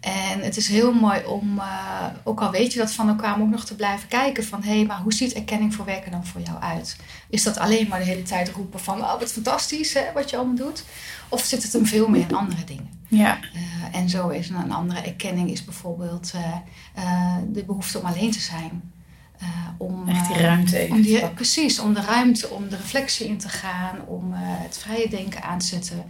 En 0.00 0.40
het 0.40 0.56
is 0.56 0.68
heel 0.68 0.92
mooi 0.92 1.24
om, 1.24 1.58
eh, 1.58 2.06
ook 2.22 2.40
al 2.40 2.50
weet 2.50 2.72
je 2.72 2.78
dat 2.78 2.92
van 2.92 3.08
elkaar, 3.08 3.34
om 3.34 3.42
ook 3.42 3.50
nog 3.50 3.64
te 3.64 3.74
blijven 3.74 4.08
kijken 4.08 4.44
van 4.44 4.62
hé, 4.62 4.76
hey, 4.76 4.84
maar 4.86 5.00
hoe 5.00 5.12
ziet 5.12 5.32
erkenning 5.32 5.74
voor 5.74 5.84
werk 5.84 6.04
er 6.04 6.10
dan 6.10 6.26
voor 6.26 6.40
jou 6.40 6.60
uit? 6.60 6.96
Is 7.28 7.42
dat 7.42 7.58
alleen 7.58 7.88
maar 7.88 7.98
de 7.98 8.04
hele 8.04 8.22
tijd 8.22 8.50
roepen 8.50 8.80
van 8.80 9.00
oh, 9.00 9.18
wat 9.18 9.32
fantastisch 9.32 9.94
hè, 9.94 10.02
wat 10.14 10.30
je 10.30 10.36
allemaal 10.36 10.54
doet? 10.54 10.84
Of 11.28 11.44
zit 11.44 11.62
het 11.62 11.72
hem 11.72 11.86
veel 11.86 12.08
meer 12.08 12.24
in 12.28 12.36
andere 12.36 12.64
dingen? 12.64 12.94
Ja. 13.08 13.38
Eh, 13.54 14.00
en 14.00 14.08
zo 14.08 14.28
is 14.28 14.48
een, 14.48 14.56
een 14.56 14.72
andere 14.72 15.00
erkenning 15.00 15.50
is 15.50 15.64
bijvoorbeeld 15.64 16.32
eh, 16.34 16.54
eh, 16.94 17.36
de 17.48 17.64
behoefte 17.64 17.98
om 17.98 18.04
alleen 18.04 18.30
te 18.30 18.40
zijn. 18.40 18.92
Eh, 19.38 19.46
om, 19.78 20.08
Echt 20.08 20.26
die 20.26 20.36
eh, 20.36 20.42
ruimte 20.42 20.78
even 20.78 20.96
om 20.96 21.02
die, 21.02 21.28
precies, 21.28 21.78
om 21.78 21.94
de 21.94 22.00
ruimte, 22.00 22.48
om 22.50 22.68
de 22.68 22.76
reflectie 22.76 23.26
in 23.26 23.38
te 23.38 23.48
gaan, 23.48 24.06
om 24.06 24.32
eh, 24.32 24.38
het 24.42 24.78
vrije 24.78 25.08
denken 25.08 25.42
aan 25.42 25.58
te 25.58 25.66
zetten. 25.66 26.04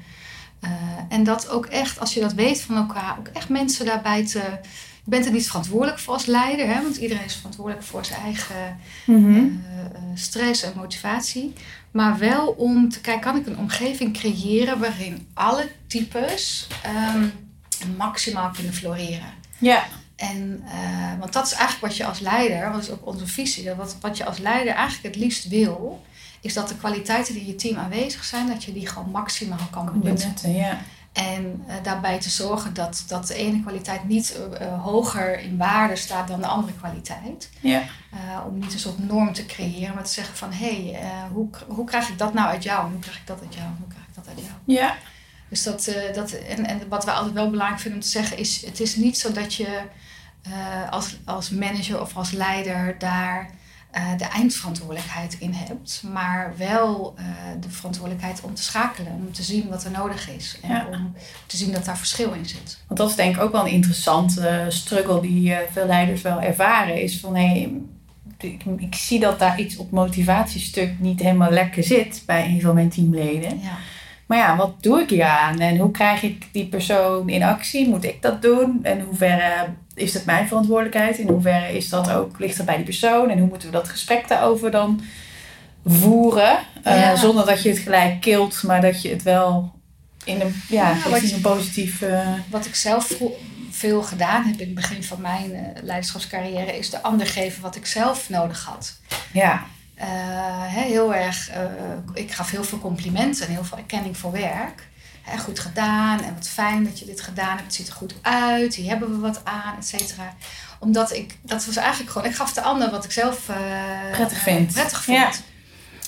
En 1.09 1.25
dat 1.25 1.49
ook 1.49 1.67
echt, 1.67 2.01
als 2.01 2.15
je 2.15 2.21
dat 2.21 2.33
weet 2.33 2.61
van 2.61 2.77
elkaar, 2.77 3.17
ook 3.19 3.29
echt 3.29 3.49
mensen 3.49 3.87
daarbij 3.87 4.27
te, 4.27 4.39
je 5.05 5.11
bent 5.11 5.27
er 5.27 5.33
niet 5.33 5.47
verantwoordelijk 5.47 5.99
voor 5.99 6.15
als 6.15 6.27
leider, 6.27 6.67
hè, 6.67 6.83
want 6.83 6.97
iedereen 6.97 7.25
is 7.25 7.35
verantwoordelijk 7.35 7.85
voor 7.85 8.05
zijn 8.05 8.21
eigen 8.21 8.79
Mhm. 9.07 9.47
stress 10.15 10.63
en 10.63 10.73
motivatie. 10.77 11.53
Maar 11.91 12.19
wel 12.19 12.47
om 12.47 12.89
te 12.89 13.01
kijken, 13.01 13.23
kan 13.23 13.37
ik 13.37 13.47
een 13.47 13.59
omgeving 13.59 14.13
creëren 14.19 14.79
waarin 14.79 15.27
alle 15.35 15.69
types 15.87 16.67
ehm, 16.83 17.27
maximaal 17.97 18.51
kunnen 18.51 18.75
floreren. 18.75 19.33
Ja. 19.59 19.85
En, 20.17 20.63
eh, 20.67 21.19
want 21.19 21.33
dat 21.33 21.47
is 21.47 21.53
eigenlijk 21.53 21.81
wat 21.81 21.97
je 21.97 22.05
als 22.05 22.21
leider, 22.21 22.73
dat 22.73 22.83
is 22.83 22.91
ook 22.91 23.07
onze 23.07 23.27
visie, 23.27 23.65
dat 23.65 23.77
wat, 23.77 23.97
wat 24.01 24.17
je 24.17 24.25
als 24.25 24.39
leider 24.39 24.75
eigenlijk 24.75 25.15
het 25.15 25.25
liefst 25.25 25.49
wil, 25.49 26.03
is 26.41 26.55
dat 26.55 26.69
de 26.69 26.77
kwaliteiten 26.77 27.33
die 27.35 27.43
in 27.43 27.49
je 27.49 27.55
team 27.55 27.77
aanwezig 27.77 28.25
zijn, 28.25 28.49
dat 28.49 28.65
je 28.65 28.73
die 28.73 28.87
gewoon 28.87 29.11
maximaal 29.11 29.69
kan 29.71 30.01
benutten. 30.01 30.53
Ja. 30.53 30.79
En 31.13 31.65
eh, 31.67 31.75
daarbij 31.83 32.21
te 32.21 32.31
zorgen 32.31 32.75
dat, 32.75 33.05
dat 33.07 33.27
de 33.27 33.35
ene 33.35 33.63
kwaliteit 33.63 34.09
niet 34.09 34.39
eh, 34.59 34.83
hoger 34.83 35.41
in 35.41 35.57
waarde 35.57 35.97
staat 35.97 36.29
dan 36.29 36.41
de 36.41 36.47
andere 36.47 36.77
kwaliteit. 36.77 37.51
Ja. 37.61 37.83
Om 38.47 38.59
niet 38.59 38.73
een 38.73 38.79
soort 38.79 39.09
norm 39.09 39.33
te 39.33 39.47
creëren, 39.47 39.95
maar 39.95 40.05
te 40.05 40.13
zeggen 40.13 40.37
van 40.37 40.53
hé, 40.53 40.91
hey, 40.91 41.29
hoe, 41.33 41.49
hoe 41.67 41.87
krijg 41.87 42.09
ik 42.09 42.19
dat 42.19 42.35
nou 42.35 42.49
uit 42.49 42.63
jou? 42.63 42.91
Hoe 42.91 43.01
krijg 43.01 43.17
ik 43.17 43.27
dat 43.27 43.41
uit 43.41 43.55
jou? 43.55 43.67
Hoe 43.79 43.89
krijg 43.89 44.05
ik 44.07 44.15
dat 44.15 44.29
uit 44.29 44.39
jou? 44.39 44.53
Ja. 44.65 44.97
Dus 45.49 45.63
dat, 45.63 45.93
dat 46.15 46.31
en, 46.33 46.67
en 46.67 46.89
wat 46.89 47.05
we 47.05 47.11
altijd 47.11 47.35
wel 47.35 47.51
belangrijk 47.51 47.81
vinden 47.81 48.01
om 48.01 48.07
te 48.07 48.13
zeggen 48.13 48.39
is: 48.39 48.67
het 48.67 48.81
is 48.81 48.97
niet 48.97 49.19
zo 49.19 49.33
dat 49.33 49.55
je 49.55 49.83
eh, 50.45 50.91
als, 50.91 51.17
als 51.25 51.51
manager 51.51 52.01
of 52.01 52.17
als 52.17 52.31
leider 52.31 52.95
daar 52.99 53.51
eh, 53.91 54.03
de 54.17 54.25
eindverantwoordelijkheid 54.25 55.37
in 55.39 55.53
hebt, 55.53 56.03
maar 56.13 56.53
wel 56.57 57.15
eh, 57.17 57.25
de 57.61 57.71
verantwoordelijkheid 57.71 58.41
om 58.41 58.55
te 58.55 58.63
schakelen, 58.63 59.13
om 59.13 59.33
te 59.33 59.43
zien 59.43 59.69
wat 59.69 59.85
er 59.85 59.91
nodig 59.91 60.31
is 60.31 60.59
en 60.63 60.69
Ja. 60.69 60.87
om 60.91 61.15
te 61.47 61.57
zien 61.57 61.73
dat 61.73 61.85
daar 61.85 61.99
verschil 61.99 62.33
in 62.33 62.47
zit. 62.47 62.79
Want 62.87 63.01
dat 63.01 63.11
is 63.11 63.17
denk 63.17 63.37
ik 63.37 63.43
ook 63.43 63.53
wel 63.53 63.67
een 63.67 63.73
interessante 63.73 64.67
struggle 64.69 65.21
die 65.21 65.55
veel 65.73 65.87
leiders 65.87 66.23
wel 66.23 66.41
ervaren. 66.41 67.03
Is 67.03 67.21
van 67.21 67.37
hé, 67.37 67.73
ik, 68.39 68.65
ik 68.79 68.95
zie 68.95 69.21
dat 69.21 69.39
daar 69.39 69.61
iets 69.61 69.77
op 69.77 69.91
motivatiestuk 69.91 70.99
niet 70.99 71.21
helemaal 71.21 71.51
lekker 71.51 71.85
zit 71.85 72.23
bij 72.27 72.47
een 72.47 72.61
van 72.61 72.75
mijn 72.75 72.89
teamleden. 72.89 73.61
Ja. 73.61 73.77
Maar 74.27 74.39
ja, 74.39 74.57
wat 74.57 74.83
doe 74.83 75.01
ik 75.01 75.11
hier 75.11 75.25
aan? 75.25 75.59
En 75.59 75.77
hoe 75.77 75.91
krijg 75.91 76.23
ik 76.23 76.49
die 76.53 76.67
persoon 76.67 77.29
in 77.29 77.43
actie? 77.43 77.89
Moet 77.89 78.05
ik 78.05 78.23
dat 78.23 78.43
doen? 78.43 78.79
En 78.83 78.99
in 78.99 79.05
hoeverre 79.05 79.67
is 79.95 80.15
het 80.15 80.25
mijn 80.25 80.49
verantwoordelijkheid? 80.49 81.19
In 81.19 81.29
hoeverre 81.29 81.77
is 81.77 81.89
dat 81.89 82.11
ook, 82.11 82.39
ligt 82.39 82.57
dat 82.57 82.67
bij 82.67 82.77
die 82.77 82.85
persoon? 82.85 83.31
En 83.31 83.39
hoe 83.39 83.49
moeten 83.49 83.69
we 83.69 83.75
dat 83.77 83.89
gesprek 83.89 84.29
daarover 84.29 84.71
dan 84.71 85.01
voeren? 85.87 86.59
Eh, 86.83 87.15
zonder 87.19 87.47
dat 87.47 87.63
je 87.63 87.69
het 87.69 87.79
gelijk 87.79 88.21
kilt, 88.21 88.63
maar 88.63 88.81
dat 88.81 89.03
je 89.03 89.09
het 89.09 89.23
wel 89.23 89.73
in 90.25 90.41
een, 90.41 90.63
ja, 90.69 90.91
Ja, 90.91 91.09
wat 91.11 91.23
een 91.23 91.41
positief... 91.41 92.03
eh, 92.03 92.29
Wat 92.51 92.67
ik 92.67 92.75
zelf 92.75 93.13
veel 93.71 94.03
gedaan 94.03 94.43
heb 94.45 94.59
in 94.61 94.67
het 94.67 94.75
begin 94.75 95.03
van 95.05 95.21
mijn 95.21 95.53
eh, 95.55 95.83
leiderschapscarrière, 95.83 96.79
is 96.79 96.91
de 96.91 97.03
ander 97.03 97.27
geven 97.27 97.63
wat 97.63 97.77
ik 97.77 97.87
zelf 97.87 98.29
nodig 98.29 98.65
had. 98.65 98.99
ja, 99.33 99.67
heel 100.67 101.15
erg, 101.15 101.51
ik 102.15 102.33
gaf 102.33 102.51
heel 102.51 102.65
veel 102.65 102.79
complimenten 102.79 103.47
en 103.47 103.53
heel 103.53 103.65
veel 103.65 103.79
erkenning 103.79 104.17
voor 104.17 104.33
werk. 104.33 104.89
Hè, 105.25 105.39
goed 105.39 105.59
gedaan 105.59 106.23
en 106.23 106.35
wat 106.35 106.49
fijn 106.49 106.85
dat 106.85 106.99
je 106.99 107.05
dit 107.05 107.21
gedaan 107.21 107.49
hebt. 107.51 107.63
Het 107.65 107.75
ziet 107.75 107.89
er 107.89 107.93
goed 107.95 108.15
uit, 108.23 108.75
hier 108.75 108.89
hebben 108.91 109.11
we 109.11 109.19
wat 109.19 109.41
aan, 109.45 109.75
et 109.79 109.87
cetera. 109.87 110.35
Omdat 110.79 111.13
ik, 111.13 111.37
dat 111.43 111.65
was 111.67 111.77
eigenlijk 111.77 112.11
gewoon, 112.11 112.29
ik 112.29 112.35
gaf 112.35 112.53
de 112.53 112.63
ander 112.63 112.91
wat 112.91 113.05
ik 113.05 113.13
zelf 113.13 113.49
eh, 113.49 113.57
Prettig 114.13 114.39
eh, 114.39 114.43
vind. 114.45 114.73
prettig 114.73 115.05
vond. 115.05 115.19
Ja. 115.19 115.31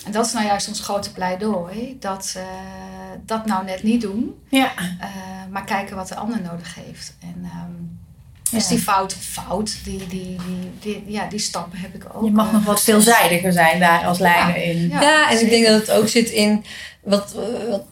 En 0.05 0.13
dat 0.13 0.27
is 0.27 0.33
nou 0.33 0.47
juist 0.47 0.69
ons 0.69 0.81
grote 0.81 1.13
pleidooi. 1.13 1.97
Dat 2.01 2.33
eh, 2.37 2.43
dat 3.27 3.47
nou 3.47 3.65
net 3.65 3.83
niet 3.83 4.01
doen, 4.01 4.35
ja. 4.49 4.73
eh, 5.01 5.09
maar 5.51 5.65
kijken 5.65 5.97
wat 5.97 6.09
de 6.09 6.15
ander 6.15 6.41
nodig 6.41 6.75
heeft. 6.75 7.15
En 7.21 7.35
ehm, 7.45 7.73
Ja. 8.51 8.59
dus 8.59 8.67
die 8.67 8.79
fout 8.79 9.15
fout, 9.15 9.77
die, 9.85 9.99
die, 9.99 10.07
die, 10.47 10.71
die, 10.81 11.05
ja, 11.07 11.27
die 11.29 11.39
stappen 11.39 11.79
heb 11.79 11.95
ik 11.95 12.05
ook. 12.13 12.25
Je 12.25 12.31
mag 12.31 12.53
nog 12.53 12.65
wat 12.65 12.83
veelzijdiger 12.83 13.53
zijn 13.53 13.81
daar 13.81 14.05
als 14.05 14.19
leider 14.19 14.63
in. 14.63 14.89
Ja, 14.89 15.01
Ja, 15.01 15.31
en 15.31 15.41
ik 15.41 15.51
denk 15.51 15.67
dat 15.67 15.81
het 15.81 15.91
ook 15.91 16.09
zit 16.09 16.31
in 16.31 16.65
wat, 17.03 17.35
wat, 17.69 17.85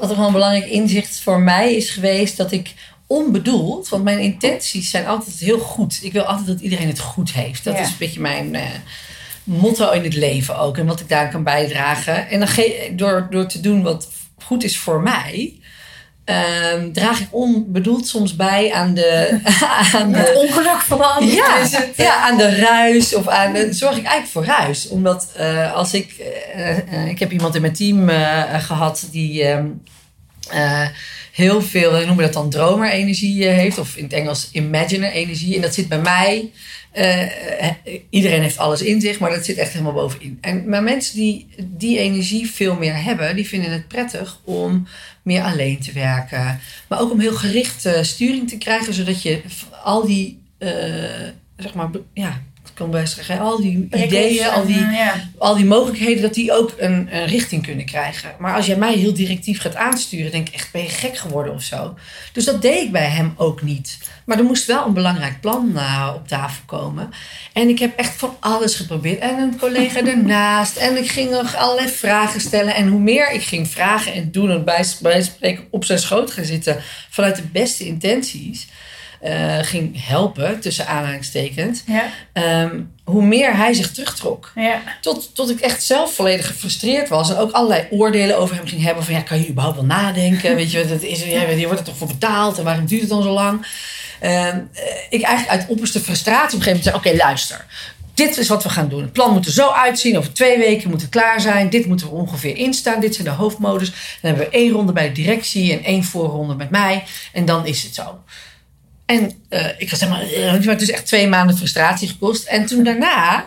wat 0.00 0.08
er 0.08 0.14
gewoon 0.14 0.26
een 0.26 0.32
belangrijk 0.32 0.66
inzicht 0.70 1.20
voor 1.20 1.40
mij 1.40 1.74
is 1.74 1.90
geweest, 1.90 2.36
dat 2.36 2.52
ik 2.52 2.74
onbedoeld, 3.06 3.88
want 3.88 4.04
mijn 4.04 4.18
intenties 4.18 4.90
zijn 4.90 5.06
altijd 5.06 5.36
heel 5.38 5.58
goed. 5.58 5.98
Ik 6.02 6.12
wil 6.12 6.22
altijd 6.22 6.46
dat 6.46 6.60
iedereen 6.60 6.86
het 6.88 6.98
goed 7.00 7.32
heeft. 7.32 7.64
Dat 7.64 7.74
Ja. 7.74 7.80
is 7.80 7.88
een 7.88 7.94
beetje 7.98 8.20
mijn 8.20 8.54
eh, 8.54 8.62
motto 9.44 9.90
in 9.90 10.02
het 10.04 10.14
leven 10.14 10.58
ook 10.58 10.78
en 10.78 10.86
wat 10.86 11.00
ik 11.00 11.08
daar 11.08 11.30
kan 11.30 11.42
bijdragen. 11.42 12.28
En 12.28 12.38
dan 12.38 12.48
ge- 12.48 12.92
door, 12.96 13.26
door 13.30 13.46
te 13.46 13.60
doen 13.60 13.82
wat 13.82 14.08
goed 14.42 14.64
is 14.64 14.78
voor 14.78 15.00
mij. 15.02 15.58
Ehm, 16.24 16.92
draag 16.92 17.20
ik 17.20 17.28
onbedoeld 17.30 18.06
soms 18.06 18.36
bij 18.36 18.72
aan 18.72 18.94
de, 18.94 19.40
aan 19.94 20.12
de, 20.12 20.18
Het 20.18 20.36
ongeluk 20.36 20.80
van 20.80 20.98
de 20.98 21.04
ander 21.04 21.34
ja, 21.34 21.58
is 21.58 21.72
het. 21.76 21.88
ja, 21.96 22.16
aan 22.16 22.36
de 22.36 22.56
ruis 22.56 23.14
of 23.14 23.28
aan 23.28 23.52
de, 23.52 23.72
zorg 23.72 23.96
ik 23.96 24.04
eigenlijk 24.06 24.32
voor 24.32 24.44
ruis. 24.44 24.88
Omdat 24.88 25.28
eh, 25.36 25.72
als 25.72 25.94
ik, 25.94 26.14
eh, 26.54 26.78
eh, 26.78 27.08
ik 27.08 27.18
heb 27.18 27.32
iemand 27.32 27.54
in 27.54 27.60
mijn 27.60 27.72
team 27.72 28.08
eh, 28.08 28.64
gehad 28.64 29.08
die 29.10 29.44
ehm, 29.44 29.66
eh, 30.50 30.86
heel 31.32 31.62
veel, 31.62 31.92
we 31.92 32.04
noemen 32.04 32.24
dat 32.24 32.32
dan 32.32 32.50
dromer-energie 32.50 33.48
eh, 33.48 33.54
heeft, 33.54 33.78
of 33.78 33.96
in 33.96 34.04
het 34.04 34.12
Engels 34.12 34.48
imaginer-energie. 34.52 35.54
En 35.54 35.60
dat 35.60 35.74
zit 35.74 35.88
bij 35.88 35.98
mij. 35.98 36.50
Eh, 36.94 37.68
eh, 37.68 37.74
iedereen 38.10 38.42
heeft 38.42 38.58
alles 38.58 38.82
in 38.82 39.00
zich, 39.00 39.18
maar 39.18 39.30
dat 39.30 39.44
zit 39.44 39.56
echt 39.56 39.72
helemaal 39.72 39.92
bovenin. 39.92 40.38
En 40.40 40.68
maar 40.68 40.82
mensen 40.82 41.16
die 41.16 41.46
die 41.62 41.98
energie 41.98 42.50
veel 42.50 42.76
meer 42.76 43.02
hebben, 43.02 43.36
die 43.36 43.48
vinden 43.48 43.70
het 43.70 43.88
prettig 43.88 44.40
om 44.44 44.86
meer 45.22 45.42
alleen 45.42 45.80
te 45.80 45.92
werken. 45.92 46.60
Maar 46.88 47.00
ook 47.00 47.10
om 47.10 47.20
heel 47.20 47.34
gericht 47.34 47.84
eh, 47.84 48.02
sturing 48.02 48.48
te 48.48 48.58
krijgen, 48.58 48.94
zodat 48.94 49.22
je 49.22 49.40
al 49.82 50.06
die, 50.06 50.38
zeg 51.56 51.74
maar, 51.74 51.90
ja, 52.12 52.42
kan 52.74 53.06
zeggen, 53.06 53.38
al 53.38 53.60
die 53.60 53.88
ideeën, 53.90 54.48
al 54.50 54.66
die, 54.66 54.78
Ja. 54.78 55.14
al 55.38 55.56
die 55.56 55.64
mogelijkheden, 55.64 56.22
dat 56.22 56.34
die 56.34 56.52
ook 56.52 56.72
een, 56.78 57.08
een 57.16 57.26
richting 57.26 57.62
kunnen 57.62 57.84
krijgen. 57.84 58.30
Maar 58.38 58.54
als 58.54 58.66
jij 58.66 58.76
mij 58.76 58.94
heel 58.94 59.14
directief 59.14 59.60
gaat 59.60 59.76
aansturen, 59.76 60.30
denk 60.30 60.48
ik 60.48 60.54
echt, 60.54 60.72
ben 60.72 60.82
je 60.82 60.88
gek 60.88 61.16
geworden 61.16 61.54
of 61.54 61.62
zo. 61.62 61.94
Dus 62.32 62.44
dat 62.44 62.62
deed 62.62 62.82
ik 62.82 62.92
bij 62.92 63.08
hem 63.08 63.34
ook 63.36 63.62
niet. 63.62 63.98
Maar 64.24 64.38
er 64.38 64.44
moest 64.44 64.66
wel 64.66 64.86
een 64.86 64.92
belangrijk 64.94 65.40
plan 65.40 65.72
eh, 65.76 66.12
op 66.14 66.28
tafel 66.28 66.62
komen. 66.66 67.10
En 67.52 67.68
ik 67.68 67.78
heb 67.78 67.98
echt 67.98 68.12
van 68.16 68.36
alles 68.40 68.74
geprobeerd. 68.74 69.18
En 69.18 69.38
een 69.38 69.58
collega 69.58 70.06
ernaast. 70.06 70.76
En 70.76 70.96
ik 70.96 71.10
ging 71.10 71.30
nog 71.30 71.56
allerlei 71.56 71.88
vragen 71.88 72.40
stellen. 72.40 72.74
En 72.74 72.88
hoe 72.88 73.00
meer 73.00 73.32
ik 73.32 73.42
ging 73.42 73.68
vragen 73.68 74.12
en 74.12 74.30
doen 74.32 74.50
en 74.50 74.64
bij, 74.64 74.84
bij 75.00 75.22
spreken 75.22 75.64
op 75.70 75.84
zijn 75.84 75.98
schoot 75.98 76.30
gaan 76.30 76.44
zitten 76.44 76.76
vanuit 77.10 77.36
de 77.36 77.46
beste 77.52 77.86
intenties. 77.86 78.66
Eh, 79.24 79.58
ging 79.60 80.06
helpen, 80.06 80.60
tussen 80.60 80.86
aanhalingstekens. 80.86 81.82
Ja. 81.86 82.04
ehm, 82.32 82.80
hoe 83.04 83.22
meer 83.22 83.56
hij 83.56 83.72
zich 83.72 83.92
terugtrok. 83.92 84.52
Ja. 84.54 84.82
Tot, 85.00 85.34
tot 85.34 85.50
ik 85.50 85.60
echt 85.60 85.82
zelf 85.82 86.14
volledig 86.14 86.46
gefrustreerd 86.46 87.08
was. 87.08 87.30
En 87.30 87.36
ook 87.36 87.50
allerlei 87.50 87.86
oordelen 87.90 88.38
over 88.38 88.56
hem 88.56 88.66
ging 88.66 88.82
hebben. 88.82 89.04
Van 89.04 89.14
ja, 89.14 89.20
kan 89.20 89.40
je 89.40 89.48
überhaupt 89.48 89.76
wel 89.76 89.84
nadenken? 89.84 90.54
Weet 90.56 90.70
je, 90.70 90.86
dat 90.86 91.02
is, 91.02 91.24
ja, 91.24 91.42
je 91.42 91.64
wordt 91.66 91.80
er 91.80 91.86
toch 91.86 91.96
voor 91.96 92.06
betaald. 92.06 92.58
En 92.58 92.64
waarom 92.64 92.86
duurt 92.86 93.00
het 93.00 93.10
dan 93.10 93.22
zo 93.22 93.32
lang? 93.32 93.66
Ehm, 94.20 94.58
eh, 94.72 94.82
ik 95.10 95.22
eigenlijk 95.22 95.60
uit 95.60 95.68
opperste 95.68 96.00
frustratie 96.00 96.58
op 96.58 96.66
een 96.66 96.72
gegeven 96.72 96.92
moment 96.92 97.04
zei... 97.04 97.16
Oké, 97.16 97.24
luister. 97.24 97.64
Dit 98.14 98.38
is 98.38 98.48
wat 98.48 98.62
we 98.62 98.68
gaan 98.68 98.88
doen. 98.88 99.02
Het 99.02 99.12
plan 99.12 99.32
moet 99.32 99.46
er 99.46 99.52
zo 99.52 99.70
uitzien. 99.70 100.18
Over 100.18 100.32
twee 100.32 100.58
weken 100.58 100.90
moet 100.90 101.00
het 101.00 101.10
klaar 101.10 101.40
zijn. 101.40 101.70
Dit 101.70 101.86
moeten 101.86 102.06
we 102.06 102.12
ongeveer 102.12 102.56
instaan. 102.56 103.00
Dit 103.00 103.14
zijn 103.14 103.26
de 103.26 103.32
hoofdmodus. 103.32 103.90
Dan 103.90 103.96
hebben 104.20 104.44
we 104.44 104.50
één 104.50 104.72
ronde 104.72 104.92
bij 104.92 105.06
de 105.06 105.12
directie 105.12 105.72
en 105.72 105.84
één 105.84 106.04
voorronde 106.04 106.54
met 106.54 106.70
mij. 106.70 107.04
En 107.32 107.44
dan 107.44 107.66
is 107.66 107.82
het 107.82 107.94
zo. 107.94 108.18
En 109.06 109.32
eh, 109.48 109.66
ik 109.78 109.88
zeg 109.94 110.08
maar, 110.08 110.22
eh, 110.22 110.52
maar 110.52 110.62
het 110.62 110.82
is 110.82 110.90
echt 110.90 111.06
twee 111.06 111.26
maanden 111.28 111.56
frustratie 111.56 112.08
gekost. 112.08 112.46
En 112.46 112.66
toen 112.66 112.84
daarna, 112.84 113.46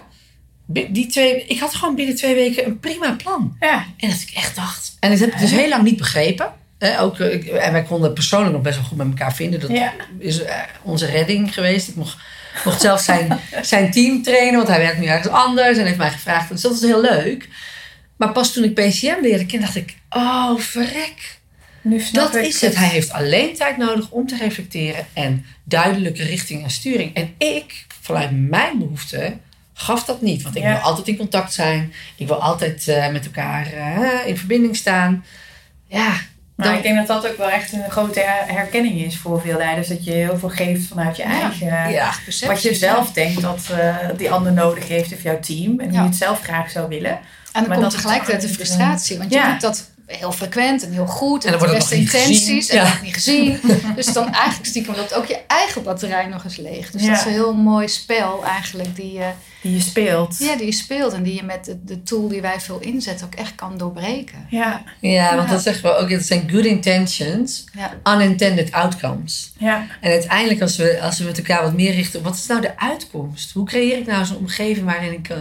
die 0.65 1.07
twee, 1.07 1.45
ik 1.45 1.59
had 1.59 1.75
gewoon 1.75 1.95
binnen 1.95 2.15
twee 2.15 2.35
weken 2.35 2.65
een 2.65 2.79
prima 2.79 3.11
plan. 3.23 3.57
Ja. 3.59 3.85
En 3.97 4.09
dat 4.09 4.21
ik 4.21 4.31
echt 4.35 4.55
dacht. 4.55 4.95
En 4.99 5.09
dat 5.09 5.19
heb 5.19 5.31
ik 5.33 5.39
dus 5.39 5.51
heel 5.51 5.69
lang 5.69 5.83
niet 5.83 5.97
begrepen. 5.97 6.51
Eh, 6.77 7.01
ook, 7.01 7.19
eh, 7.19 7.33
ik- 7.33 7.45
en 7.47 7.71
wij 7.71 7.83
konden 7.83 8.13
persoonlijk 8.13 8.53
nog 8.53 8.61
best 8.61 8.75
wel 8.77 8.85
goed 8.85 8.97
met 8.97 9.07
elkaar 9.07 9.33
vinden. 9.35 9.59
Dat 9.59 9.69
Ja. 9.69 9.93
is 10.19 10.43
eh, 10.43 10.55
onze 10.81 11.05
redding 11.05 11.53
geweest. 11.53 11.87
Ik 11.87 11.95
mocht, 11.95 12.17
mocht 12.65 12.81
zelf 12.81 13.01
zijn, 13.01 13.39
zijn 13.61 13.91
team 13.91 14.23
trainen, 14.23 14.55
want 14.55 14.67
hij 14.67 14.79
werkt 14.79 14.99
nu 14.99 15.05
ergens 15.05 15.33
anders 15.33 15.77
en 15.77 15.85
heeft 15.85 15.97
mij 15.97 16.11
gevraagd. 16.11 16.49
Dus 16.49 16.61
dat 16.61 16.71
was 16.71 16.81
heel 16.81 17.01
leuk. 17.01 17.47
Maar 18.17 18.31
pas 18.31 18.53
toen 18.53 18.63
ik 18.63 18.73
PCM 18.73 19.15
leerde 19.21 19.45
kennen, 19.45 19.61
dacht 19.67 19.75
ik: 19.75 19.95
oh, 20.09 20.59
verrek. 20.59 21.36
Nu 21.87 21.99
snap 21.99 22.23
Dat 22.31 22.35
ik 22.35 22.45
is 22.47 22.61
het. 22.61 22.75
Hij 22.75 22.87
heeft 22.87 23.11
alleen 23.11 23.55
tijd 23.55 23.77
nodig 23.77 24.09
om 24.09 24.27
te 24.27 24.37
reflecteren 24.37 25.05
en 25.13 25.45
duidelijke 25.63 26.23
richting 26.23 26.63
en 26.63 26.69
sturing. 26.69 27.15
En 27.15 27.33
ik, 27.37 27.85
vanuit 28.01 28.29
mijn 28.49 28.77
behoefte, 28.77 29.33
gaf 29.73 30.05
dat 30.05 30.21
niet. 30.21 30.41
Want 30.43 30.55
ik 30.55 30.61
Ja. 30.61 30.71
wil 30.71 30.81
altijd 30.81 31.07
in 31.07 31.17
contact 31.17 31.53
zijn. 31.53 31.93
Ik 32.15 32.27
wil 32.27 32.41
altijd 32.41 32.87
eh, 32.87 33.09
met 33.11 33.25
elkaar 33.25 33.73
eh, 33.73 34.27
in 34.27 34.37
verbinding 34.37 34.75
staan. 34.75 35.25
Ja, 35.87 36.13
Maar 36.55 36.67
dan, 36.67 36.75
ik 36.75 36.83
denk 36.83 36.97
dat 36.97 37.07
dat 37.07 37.31
ook 37.31 37.37
wel 37.37 37.49
echt 37.49 37.73
een 37.73 37.89
grote 37.89 38.19
her- 38.19 38.55
herkenning 38.55 39.01
is 39.01 39.17
voor 39.17 39.41
veel 39.41 39.57
leiders. 39.57 39.87
Dat 39.87 40.05
je 40.05 40.11
heel 40.11 40.37
veel 40.37 40.49
geeft 40.49 40.87
vanuit 40.87 41.17
je 41.17 41.23
eigen... 41.23 41.67
ja. 41.91 42.13
Perceptie. 42.23 42.47
Wat 42.47 42.61
je 42.61 42.73
zelf 42.75 43.11
denkt 43.11 43.41
dat 43.41 43.67
eh, 43.71 43.95
die 44.17 44.31
ander 44.31 44.53
nodig 44.53 44.87
heeft 44.87 45.13
of 45.13 45.23
jouw 45.23 45.39
team. 45.39 45.79
En 45.79 45.91
Ja. 45.91 46.01
je 46.01 46.07
het 46.07 46.15
zelf 46.15 46.41
graag 46.41 46.69
zou 46.71 46.87
willen. 46.89 47.11
En 47.11 47.19
dan 47.53 47.61
Maar 47.67 47.77
komt 47.77 47.81
dat- 47.81 47.91
tegelijkertijd 48.01 48.41
de 48.41 48.49
frustratie. 48.49 49.17
Want 49.17 49.33
je 49.33 49.47
doet 49.51 49.61
dat 49.61 49.89
heel 50.07 50.31
frequent 50.31 50.83
en 50.83 50.91
heel 50.91 51.05
goed. 51.05 51.45
En, 51.45 51.53
en 51.53 51.59
de 51.59 51.67
beste 51.67 51.95
intenties. 51.95 52.69
En 52.69 52.77
ja. 52.77 52.83
dat 52.83 53.01
niet 53.01 53.13
gezien. 53.13 53.59
dus 53.95 54.13
dan 54.13 54.33
eigenlijk 54.33 54.69
stiekem 54.69 54.95
loopt 54.95 55.13
ook 55.13 55.25
je 55.25 55.39
eigen 55.47 55.83
batterij 55.83 56.25
nog 56.25 56.43
eens 56.43 56.57
leeg. 56.57 56.91
Dus 56.91 57.01
dat 57.01 57.17
is 57.17 57.25
een 57.25 57.31
heel 57.31 57.53
mooi 57.53 57.87
spel 57.87 58.45
eigenlijk 58.45 58.95
die 58.95 59.13
je... 59.13 59.29
Die 59.61 59.73
je 59.73 59.81
speelt. 59.81 60.37
Ja, 60.39 60.55
die 60.55 60.65
je 60.65 60.71
speelt. 60.71 61.13
En 61.13 61.23
die 61.23 61.35
je 61.35 61.43
met 61.43 61.65
de, 61.65 61.83
de 61.83 62.03
tool 62.03 62.27
die 62.27 62.41
wij 62.41 62.59
veel 62.59 62.79
inzetten 62.79 63.25
ook 63.25 63.35
echt 63.35 63.55
kan 63.55 63.77
doorbreken. 63.77 64.47
Ja, 64.49 64.83
ja 64.99 65.35
want 65.35 65.49
dat 65.49 65.61
zeggen 65.61 65.83
we 65.83 65.95
ook. 65.95 66.09
Het 66.09 66.25
zijn 66.25 66.49
good 66.49 66.65
intentions, 66.65 67.63
unintended 68.03 68.71
outcomes. 68.71 69.51
Ja. 69.57 69.85
En 70.01 70.11
uiteindelijk 70.11 70.61
als 70.61 70.77
we, 70.77 70.99
als 71.01 71.19
we 71.19 71.25
met 71.25 71.37
elkaar 71.37 71.63
wat 71.63 71.73
meer 71.73 71.93
richten 71.93 72.19
op 72.19 72.25
wat 72.25 72.35
is 72.35 72.47
nou 72.47 72.61
de 72.61 72.79
uitkomst? 72.79 73.51
Hoe 73.51 73.65
creëer 73.65 73.97
ik 73.97 74.05
nou 74.05 74.25
zo'n 74.25 74.37
omgeving 74.37 74.85
waarin 74.85 75.13
ik, 75.13 75.29
uh, 75.29 75.37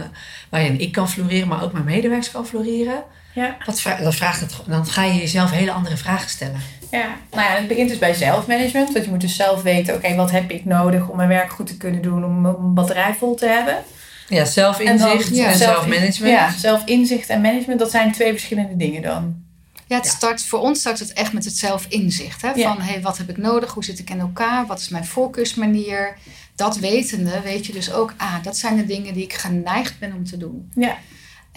waarin 0.49 0.79
ik 0.79 0.91
kan 0.91 1.09
floreren, 1.09 1.47
maar 1.47 1.63
ook 1.63 1.73
mijn 1.73 1.85
medewerkers 1.85 2.31
kan 2.31 2.47
floreren? 2.47 3.03
Ja. 3.37 3.57
Dat 4.01 4.15
vraagt 4.15 4.39
het, 4.39 4.53
dan 4.67 4.85
ga 4.85 5.03
je 5.03 5.19
jezelf 5.19 5.51
hele 5.51 5.71
andere 5.71 5.97
vragen 5.97 6.29
stellen. 6.29 6.61
Ja, 6.91 7.07
nou 7.31 7.43
ja, 7.49 7.55
het 7.55 7.67
begint 7.67 7.89
dus 7.89 7.97
bij 7.97 8.13
zelfmanagement. 8.13 8.93
Want 8.93 9.05
je 9.05 9.11
moet 9.11 9.21
dus 9.21 9.35
zelf 9.35 9.61
weten, 9.61 9.95
oké, 9.95 10.15
wat 10.15 10.31
heb 10.31 10.51
ik 10.51 10.65
nodig 10.65 11.07
om 11.07 11.17
mijn 11.17 11.29
werk 11.29 11.51
goed 11.51 11.67
te 11.67 11.77
kunnen 11.77 12.01
doen, 12.01 12.25
om 12.25 12.41
mijn 12.41 12.73
batterij 12.73 13.13
vol 13.13 13.35
te 13.35 13.45
hebben. 13.45 13.83
Ja, 14.27 14.45
zelfinzicht 14.45 15.31
en, 15.31 15.45
en 15.45 15.57
zelfmanagement. 15.57 16.33
Ja, 16.33 16.51
zelfinzicht 16.51 17.29
en 17.29 17.41
management, 17.41 17.79
dat 17.79 17.91
zijn 17.91 18.11
twee 18.11 18.31
verschillende 18.31 18.75
dingen 18.75 19.01
dan. 19.01 19.45
Ja, 19.87 19.97
het 19.97 20.07
start, 20.07 20.45
voor 20.45 20.59
ons 20.59 20.79
start 20.79 20.99
het 20.99 21.13
echt 21.13 21.33
met 21.33 21.45
het 21.45 21.57
zelfinzicht. 21.57 22.41
Hè? 22.41 22.53
Van, 22.53 22.81
hey, 22.81 23.01
wat 23.01 23.17
heb 23.17 23.29
ik 23.29 23.37
nodig? 23.37 23.73
Hoe 23.73 23.83
zit 23.83 23.99
ik 23.99 24.09
in 24.09 24.19
elkaar? 24.19 24.65
Wat 24.65 24.79
is 24.79 24.89
mijn 24.89 25.05
voorkeursmanier? 25.05 26.17
Dat 26.55 26.77
wetende 26.77 27.41
weet 27.43 27.65
je 27.65 27.73
dus 27.73 27.91
ook, 27.91 28.13
ah, 28.17 28.43
dat 28.43 28.57
zijn 28.57 28.77
de 28.77 28.85
dingen 28.85 29.13
die 29.13 29.23
ik 29.23 29.33
geneigd 29.33 29.99
ben 29.99 30.13
om 30.13 30.25
te 30.25 30.37
doen. 30.37 30.71
Ja. 30.75 30.97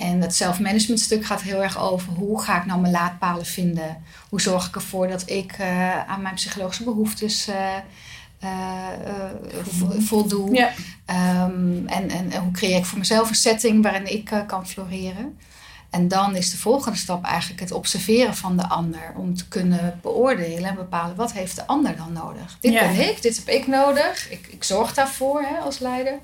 En 0.00 0.20
het 0.20 0.34
zelfmanagement 0.34 1.00
stuk 1.00 1.24
gaat 1.24 1.42
heel 1.42 1.62
erg 1.62 1.78
over 1.78 2.12
hoe 2.12 2.42
ga 2.42 2.58
ik 2.58 2.66
nou 2.66 2.80
mijn 2.80 2.92
laadpalen 2.92 3.46
vinden? 3.46 4.02
Hoe 4.28 4.40
zorg 4.40 4.66
ik 4.66 4.74
ervoor 4.74 5.08
dat 5.08 5.30
ik 5.30 5.58
uh, 5.60 6.08
aan 6.08 6.22
mijn 6.22 6.34
psychologische 6.34 6.84
behoeftes 6.84 7.48
uh, 7.48 7.76
uh, 8.44 8.50
voldoe? 9.98 10.54
Ja. 10.54 10.72
Um, 11.44 11.86
en, 11.86 12.10
en, 12.10 12.30
en, 12.30 12.40
hoe 12.40 12.52
creëer 12.52 12.76
ik 12.76 12.84
voor 12.84 12.98
mezelf 12.98 13.28
een 13.28 13.34
setting 13.34 13.82
waarin 13.82 14.12
ik 14.12 14.44
kan 14.46 14.66
floreren? 14.66 15.38
En 15.90 16.08
dan 16.08 16.36
is 16.36 16.50
de 16.50 16.58
volgende 16.58 16.98
stap 16.98 17.24
eigenlijk 17.24 17.60
het 17.60 17.72
observeren 17.72 18.36
van 18.36 18.56
de 18.56 18.68
ander. 18.68 19.12
Om 19.16 19.34
te 19.34 19.48
kunnen 19.48 19.98
beoordelen 20.02 20.68
en 20.68 20.74
bepalen 20.74 21.16
wat 21.16 21.32
heeft 21.32 21.56
de 21.56 21.66
ander 21.66 21.96
dan 21.96 22.12
nodig. 22.12 22.56
Dit 22.60 22.72
Ja. 22.72 22.80
ben 22.80 23.08
ik, 23.08 23.22
dit 23.22 23.36
heb 23.36 23.48
ik 23.48 23.66
nodig. 23.66 24.30
Ik, 24.30 24.46
ik 24.50 24.64
zorg 24.64 24.94
daarvoor 24.94 25.42
hè, 25.42 25.58
als 25.58 25.78
leider. 25.78 26.18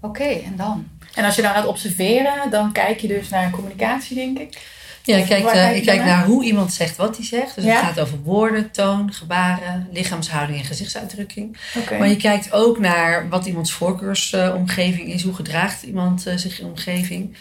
Oké, 0.00 0.24
en 0.24 0.56
dan? 0.56 0.88
En 1.14 1.24
als 1.24 1.36
je 1.36 1.42
dan 1.42 1.52
gaat 1.52 1.66
observeren, 1.66 2.50
dan 2.50 2.72
kijk 2.72 3.00
je 3.00 3.08
dus 3.08 3.28
naar 3.28 3.50
communicatie, 3.50 4.14
denk 4.14 4.38
ik. 4.38 4.58
Ja, 5.02 5.16
ik 5.16 5.26
kijk, 5.26 5.44
eh, 5.44 5.76
ik 5.76 5.84
kijk 5.84 6.04
naar 6.04 6.24
hoe 6.24 6.44
iemand 6.44 6.72
zegt 6.72 6.96
wat 6.96 7.16
hij 7.16 7.24
zegt. 7.26 7.54
Dus 7.54 7.64
Ja. 7.64 7.70
het 7.74 7.84
gaat 7.84 8.00
over 8.00 8.18
woorden, 8.22 8.70
toon, 8.70 9.12
gebaren, 9.12 9.88
lichaamshouding 9.92 10.58
en 10.58 10.64
gezichtsuitdrukking. 10.64 11.56
Oké. 11.78 11.98
Maar 11.98 12.08
je 12.08 12.16
kijkt 12.16 12.52
ook 12.52 12.78
naar 12.78 13.28
wat 13.28 13.46
iemands 13.46 13.72
voorkeursomgeving 13.72 15.08
is. 15.12 15.22
Hoe 15.22 15.34
gedraagt 15.34 15.82
iemand 15.82 16.26
eh, 16.26 16.36
zich 16.36 16.60
in 16.60 16.66
omgeving? 16.66 17.36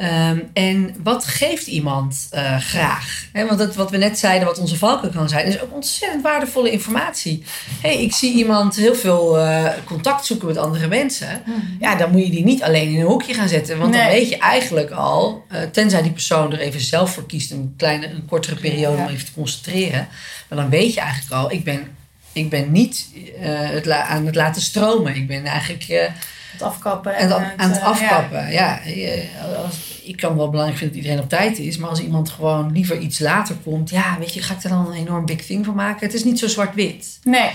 Ehm, 0.00 0.38
en 0.52 0.94
wat 1.02 1.24
geeft 1.24 1.66
iemand 1.66 2.28
eh, 2.30 2.58
graag? 2.58 3.24
Want 3.32 3.58
dat, 3.58 3.74
wat 3.74 3.90
we 3.90 3.96
net 3.96 4.18
zeiden, 4.18 4.46
wat 4.46 4.58
onze 4.58 4.76
valken 4.76 5.12
kan 5.12 5.28
zijn, 5.28 5.46
is 5.46 5.60
ook 5.60 5.74
ontzettend 5.74 6.22
waardevolle 6.22 6.70
informatie. 6.70 7.42
hey, 7.80 8.02
ik 8.02 8.12
zie 8.14 8.34
iemand 8.34 8.76
heel 8.76 8.94
veel 8.94 9.38
eh, 9.38 9.64
contact 9.84 10.26
zoeken 10.26 10.46
met 10.46 10.56
andere 10.56 10.88
mensen. 10.88 11.42
Ja, 11.80 11.94
dan 11.94 12.10
moet 12.10 12.24
je 12.24 12.30
die 12.30 12.44
niet 12.44 12.62
alleen 12.62 12.88
in 12.88 13.00
een 13.00 13.06
hoekje 13.06 13.34
gaan 13.34 13.48
zetten. 13.48 13.78
Want 13.78 13.92
dan 13.92 14.06
weet 14.06 14.28
je 14.28 14.38
eigenlijk 14.38 14.90
al, 14.90 15.44
eh, 15.48 15.62
tenzij 15.62 16.02
die 16.02 16.12
persoon 16.12 16.52
er 16.52 16.60
even 16.60 16.80
zelf 16.80 17.14
voor 17.14 17.26
kiest, 17.26 17.50
een 17.50 17.74
kleine, 17.76 18.10
een 18.10 18.26
kortere 18.26 18.56
periode 18.56 18.96
Ja. 18.96 19.02
om 19.04 19.08
even 19.10 19.26
te 19.26 19.32
concentreren. 19.32 20.08
Maar 20.48 20.58
dan 20.58 20.70
weet 20.70 20.94
je 20.94 21.00
eigenlijk 21.00 21.32
al, 21.32 21.52
ik 21.52 21.64
ben, 21.64 21.96
ik 22.32 22.50
ben 22.50 22.72
niet 22.72 23.06
het 23.38 23.90
aan 23.90 24.26
het 24.26 24.34
laten 24.34 24.62
stromen. 24.62 25.14
Ik 25.14 25.26
ben 25.26 25.44
eigenlijk 25.44 26.10
Het 26.52 26.62
afkappen. 26.62 27.14
en 27.16 27.28
het, 27.28 27.42
aan 27.56 27.70
het 27.70 27.78
eh, 27.78 27.86
afkappen. 27.86 28.52
Ja, 28.52 28.80
als, 29.64 30.02
ik 30.04 30.16
kan 30.16 30.36
wel 30.36 30.50
belangrijk 30.50 30.78
vinden 30.78 30.96
dat 30.96 31.04
iedereen 31.04 31.24
op 31.24 31.28
tijd 31.28 31.58
is. 31.58 31.76
Maar 31.76 31.88
als 31.88 32.00
iemand 32.00 32.30
gewoon 32.30 32.72
liever 32.72 32.98
iets 32.98 33.18
later 33.18 33.54
komt. 33.64 33.90
Ja, 33.90 34.16
weet 34.18 34.34
je, 34.34 34.42
ga 34.42 34.54
ik 34.54 34.62
er 34.62 34.68
dan 34.68 34.86
een 34.86 34.92
enorm 34.92 35.26
big 35.26 35.46
thing 35.46 35.64
van 35.64 35.74
maken? 35.74 36.06
Het 36.06 36.14
is 36.14 36.24
niet 36.24 36.38
zo 36.38 36.48
zwart-wit. 36.48 37.18
Nee. 37.22 37.50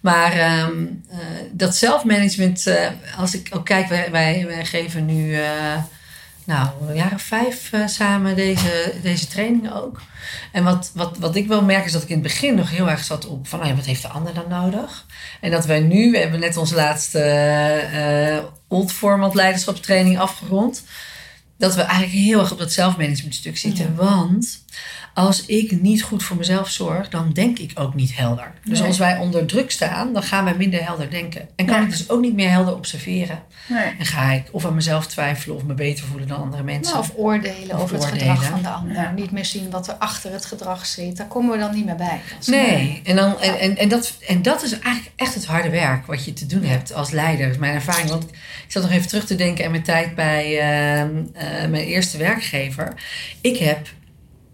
Maar 0.00 0.32
ehm, 0.32 0.84
eh, 1.08 1.18
dat 1.52 1.76
zelfmanagement, 1.76 2.66
eh, 2.66 2.88
als 3.18 3.34
ik 3.34 3.48
ook 3.52 3.64
kijk, 3.64 3.88
wij, 3.88 4.10
wij, 4.10 4.44
wij 4.46 4.64
geven 4.64 5.06
nu 5.06 5.36
nou, 6.46 6.68
een 6.88 6.94
jaar 6.94 7.12
of 7.14 7.22
vijf 7.22 7.72
eh, 7.72 7.86
samen 7.86 8.36
deze, 8.36 8.94
deze 9.02 9.26
trainingen 9.26 9.72
ook. 9.72 10.00
En 10.52 10.64
wat, 10.64 10.90
wat, 10.94 11.18
wat 11.18 11.36
ik 11.36 11.46
wel 11.48 11.62
merk 11.62 11.84
is 11.84 11.92
dat 11.92 12.02
ik 12.02 12.08
in 12.08 12.14
het 12.14 12.22
begin 12.22 12.54
nog 12.54 12.70
heel 12.70 12.90
erg 12.90 13.04
zat 13.04 13.26
op 13.26 13.48
van, 13.48 13.60
oh 13.60 13.66
ja, 13.66 13.74
wat 13.74 13.84
heeft 13.84 14.02
de 14.02 14.08
ander 14.08 14.34
dan 14.34 14.48
nodig? 14.48 15.06
En 15.40 15.50
dat 15.50 15.66
wij 15.66 15.80
nu, 15.80 16.10
we 16.10 16.18
hebben 16.18 16.40
net 16.40 16.56
onze 16.56 16.74
laatste 16.74 17.20
eh, 17.20 18.44
old 18.68 18.92
format 18.92 19.34
leiderschapstraining 19.34 20.18
afgerond. 20.18 20.82
Dat 21.58 21.74
we 21.74 21.82
eigenlijk 21.82 22.12
heel 22.12 22.40
erg 22.40 22.52
op 22.52 22.58
dat 22.58 22.72
zelfmanagement 22.72 23.34
stuk 23.34 23.56
zitten. 23.56 23.94
Want 23.94 24.64
als 25.16 25.46
ik 25.46 25.80
niet 25.80 26.02
goed 26.02 26.22
voor 26.22 26.36
mezelf 26.36 26.70
zorg, 26.70 27.08
dan 27.08 27.32
denk 27.32 27.58
ik 27.58 27.70
ook 27.74 27.94
niet 27.94 28.16
helder. 28.16 28.52
Dus 28.64 28.78
Nee. 28.78 28.88
als 28.88 28.98
wij 28.98 29.16
onder 29.18 29.46
druk 29.46 29.70
staan, 29.70 30.12
dan 30.12 30.22
gaan 30.22 30.44
wij 30.44 30.54
minder 30.54 30.84
helder 30.84 31.10
denken. 31.10 31.48
En 31.56 31.66
kan 31.66 31.82
ik 31.82 31.90
dus 31.90 32.08
ook 32.10 32.20
niet 32.20 32.34
meer 32.34 32.50
helder 32.50 32.74
observeren. 32.74 33.42
nee. 33.68 33.94
En 33.98 34.06
ga 34.06 34.32
ik 34.32 34.48
of 34.50 34.64
aan 34.64 34.74
mezelf 34.74 35.06
twijfelen 35.06 35.56
of 35.56 35.64
me 35.64 35.74
beter 35.74 36.04
voelen 36.04 36.28
dan 36.28 36.40
andere 36.40 36.62
mensen. 36.62 36.94
Nou, 36.94 37.06
of 37.08 37.12
oordelen 37.16 37.76
Of 37.76 37.82
over 37.82 37.94
het 37.96 38.04
gedrag 38.04 38.44
van 38.44 38.62
de 38.62 38.68
ander. 38.68 38.94
Ja. 38.94 39.12
Niet 39.16 39.30
meer 39.30 39.44
zien 39.44 39.70
wat 39.70 39.88
er 39.88 39.94
achter 39.94 40.32
het 40.32 40.44
gedrag 40.44 40.86
zit. 40.86 41.16
Daar 41.16 41.26
komen 41.26 41.52
we 41.52 41.58
dan 41.58 41.74
niet 41.74 41.84
meer 41.84 41.96
bij. 41.96 42.20
Nee, 42.46 43.00
en, 43.04 43.16
dan, 43.16 43.40
en, 43.40 43.58
en, 43.58 43.76
en, 43.76 43.88
dat, 43.88 44.12
en 44.28 44.42
dat 44.42 44.62
is 44.62 44.72
eigenlijk 44.72 45.12
echt 45.16 45.34
het 45.34 45.46
harde 45.46 45.70
werk 45.70 46.06
wat 46.06 46.24
je 46.24 46.32
te 46.32 46.46
doen 46.46 46.62
hebt 46.64 46.94
als 46.94 47.10
leider. 47.10 47.44
Dat 47.44 47.54
is 47.54 47.60
mijn 47.60 47.74
ervaring. 47.74 48.10
Want 48.10 48.24
ik 48.66 48.72
zat 48.72 48.82
nog 48.82 48.92
even 48.92 49.08
terug 49.08 49.26
te 49.26 49.34
denken 49.34 49.64
aan 49.64 49.70
mijn 49.70 49.82
tijd 49.82 50.14
bij 50.14 50.58
ehm, 50.58 51.10
eh, 51.32 51.46
mijn 51.68 51.84
eerste 51.84 52.18
werkgever. 52.18 52.94
Ik 53.40 53.56
heb 53.56 53.88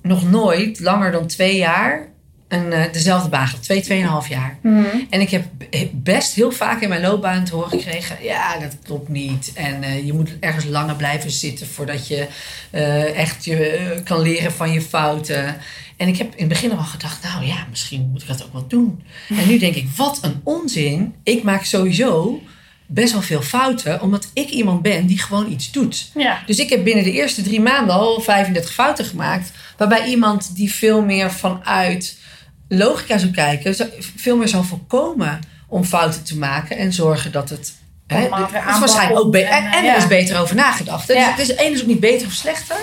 nog 0.03 0.31
nooit 0.31 0.81
langer 0.81 1.13
dan 1.13 1.27
twee 1.27 1.57
jaar 1.57 2.13
een, 2.53 2.73
eh, 2.73 2.93
dezelfde 2.93 3.29
baan 3.29 3.47
gehad. 3.47 3.63
Twee, 3.63 3.81
tweeënhalf 3.81 4.29
jaar. 4.29 4.59
Mhm. 4.63 4.85
En 5.11 5.21
ik 5.21 5.31
heb 5.31 5.45
best 5.93 6.35
heel 6.35 6.53
vaak 6.53 6.81
in 6.81 6.89
mijn 6.89 7.01
loopbaan 7.01 7.45
te 7.45 7.55
horen 7.55 7.71
gekregen: 7.71 8.17
ja, 8.23 8.59
dat 8.59 8.77
klopt 8.85 9.09
niet. 9.09 9.53
En 9.55 9.83
eh, 9.83 10.07
je 10.07 10.13
moet 10.13 10.31
ergens 10.41 10.65
langer 10.65 10.97
blijven 10.97 11.31
zitten 11.31 11.67
voordat 11.67 12.09
je 12.09 12.27
eh, 12.71 13.19
echt 13.19 13.45
je 13.45 14.01
kan 14.05 14.21
leren 14.21 14.53
van 14.53 14.73
je 14.73 14.83
fouten. 14.83 15.57
En 15.97 16.09
ik 16.09 16.17
heb 16.17 16.33
in 16.35 16.39
het 16.39 16.49
begin 16.49 16.73
al 16.73 16.85
gedacht: 16.85 17.23
nou 17.23 17.47
ja, 17.47 17.67
misschien 17.71 18.09
moet 18.11 18.23
ik 18.23 18.29
dat 18.29 18.45
ook 18.45 18.53
wel 18.53 18.67
doen. 18.67 19.03
En 19.29 19.47
nu 19.49 19.59
denk 19.59 19.75
ik: 19.75 19.89
wat 19.97 20.19
een 20.23 20.41
onzin. 20.43 21.15
Ik 21.23 21.43
maak 21.43 21.65
sowieso 21.65 22.43
best 22.93 23.13
wel 23.13 23.23
veel 23.23 23.43
fouten, 23.43 24.01
omdat 24.01 24.31
ik 24.33 24.49
iemand 24.49 24.83
ben 24.83 25.07
die 25.07 25.23
gewoon 25.23 25.51
iets 25.51 25.71
doet. 25.71 26.11
Ja. 26.15 26.43
Dus 26.47 26.59
ik 26.59 26.71
heb 26.71 26.85
binnen 26.85 27.05
de 27.05 27.13
eerste 27.13 27.43
drie 27.43 27.61
maanden 27.61 27.95
al 27.95 28.21
35 28.21 28.73
fouten 28.73 29.05
gemaakt. 29.05 29.51
Waarbij 29.77 30.07
iemand 30.07 30.57
die 30.57 30.73
veel 30.73 31.03
meer 31.03 31.33
vanuit 31.33 32.19
logica 32.69 33.19
zou 33.19 33.31
kijken, 33.31 33.77
veel 34.17 34.37
meer 34.37 34.49
zou 34.49 34.65
voorkomen 34.65 35.41
om 35.69 35.85
fouten 35.85 36.25
te 36.25 36.39
maken 36.39 36.77
en 36.77 36.93
zorgen 36.93 37.33
dat 37.33 37.49
het. 37.49 37.81
Hè, 38.07 38.29
het 38.31 38.75
is 38.75 38.79
waarschijnlijk 38.79 39.21
ook 39.21 39.35
en, 39.35 39.73
en 39.73 39.85
er 39.85 39.97
is 39.97 40.07
beter 40.07 40.41
over 40.41 40.57
nagedacht. 40.57 41.07
Ja. 41.07 41.15
Dus 41.15 41.27
het 41.27 41.39
is, 41.39 41.55
één 41.55 41.73
is 41.73 41.81
ook 41.81 41.87
niet 41.87 42.01
beter 42.01 42.27
of 42.27 42.33
slechter. 42.33 42.77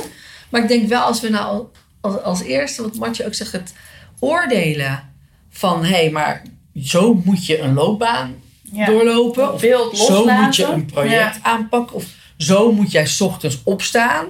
Maar 0.50 0.62
ik 0.62 0.67
denk 0.67 0.88
wel 0.88 1.02
als 1.02 1.22
we 1.22 1.30
nou 1.30 1.65
als, 2.02 2.22
als 2.22 2.41
eerste, 2.41 2.82
wat 2.82 2.95
Martje 2.95 3.26
ook 3.26 3.34
zegt, 3.34 3.52
het 3.52 3.74
oordelen 4.19 5.13
van 5.50 5.86
hé, 5.86 5.89
hey, 5.89 6.10
maar 6.10 6.41
zo 6.82 7.22
moet 7.24 7.45
je 7.45 7.60
een 7.60 7.74
loopbaan 7.74 8.36
Ja. 8.71 8.86
doorlopen. 8.86 9.53
Of 9.53 9.62
Beeld 9.62 9.97
zo 9.97 10.25
moet 10.25 10.55
je 10.55 10.65
een 10.65 10.86
project 10.86 11.36
Ja. 11.36 11.41
aanpakken. 11.41 11.95
Of 11.95 12.05
zo 12.38 12.71
moet 12.71 12.91
jij 12.91 13.05
's 13.08 13.21
ochtends 13.21 13.62
opstaan. 13.63 14.25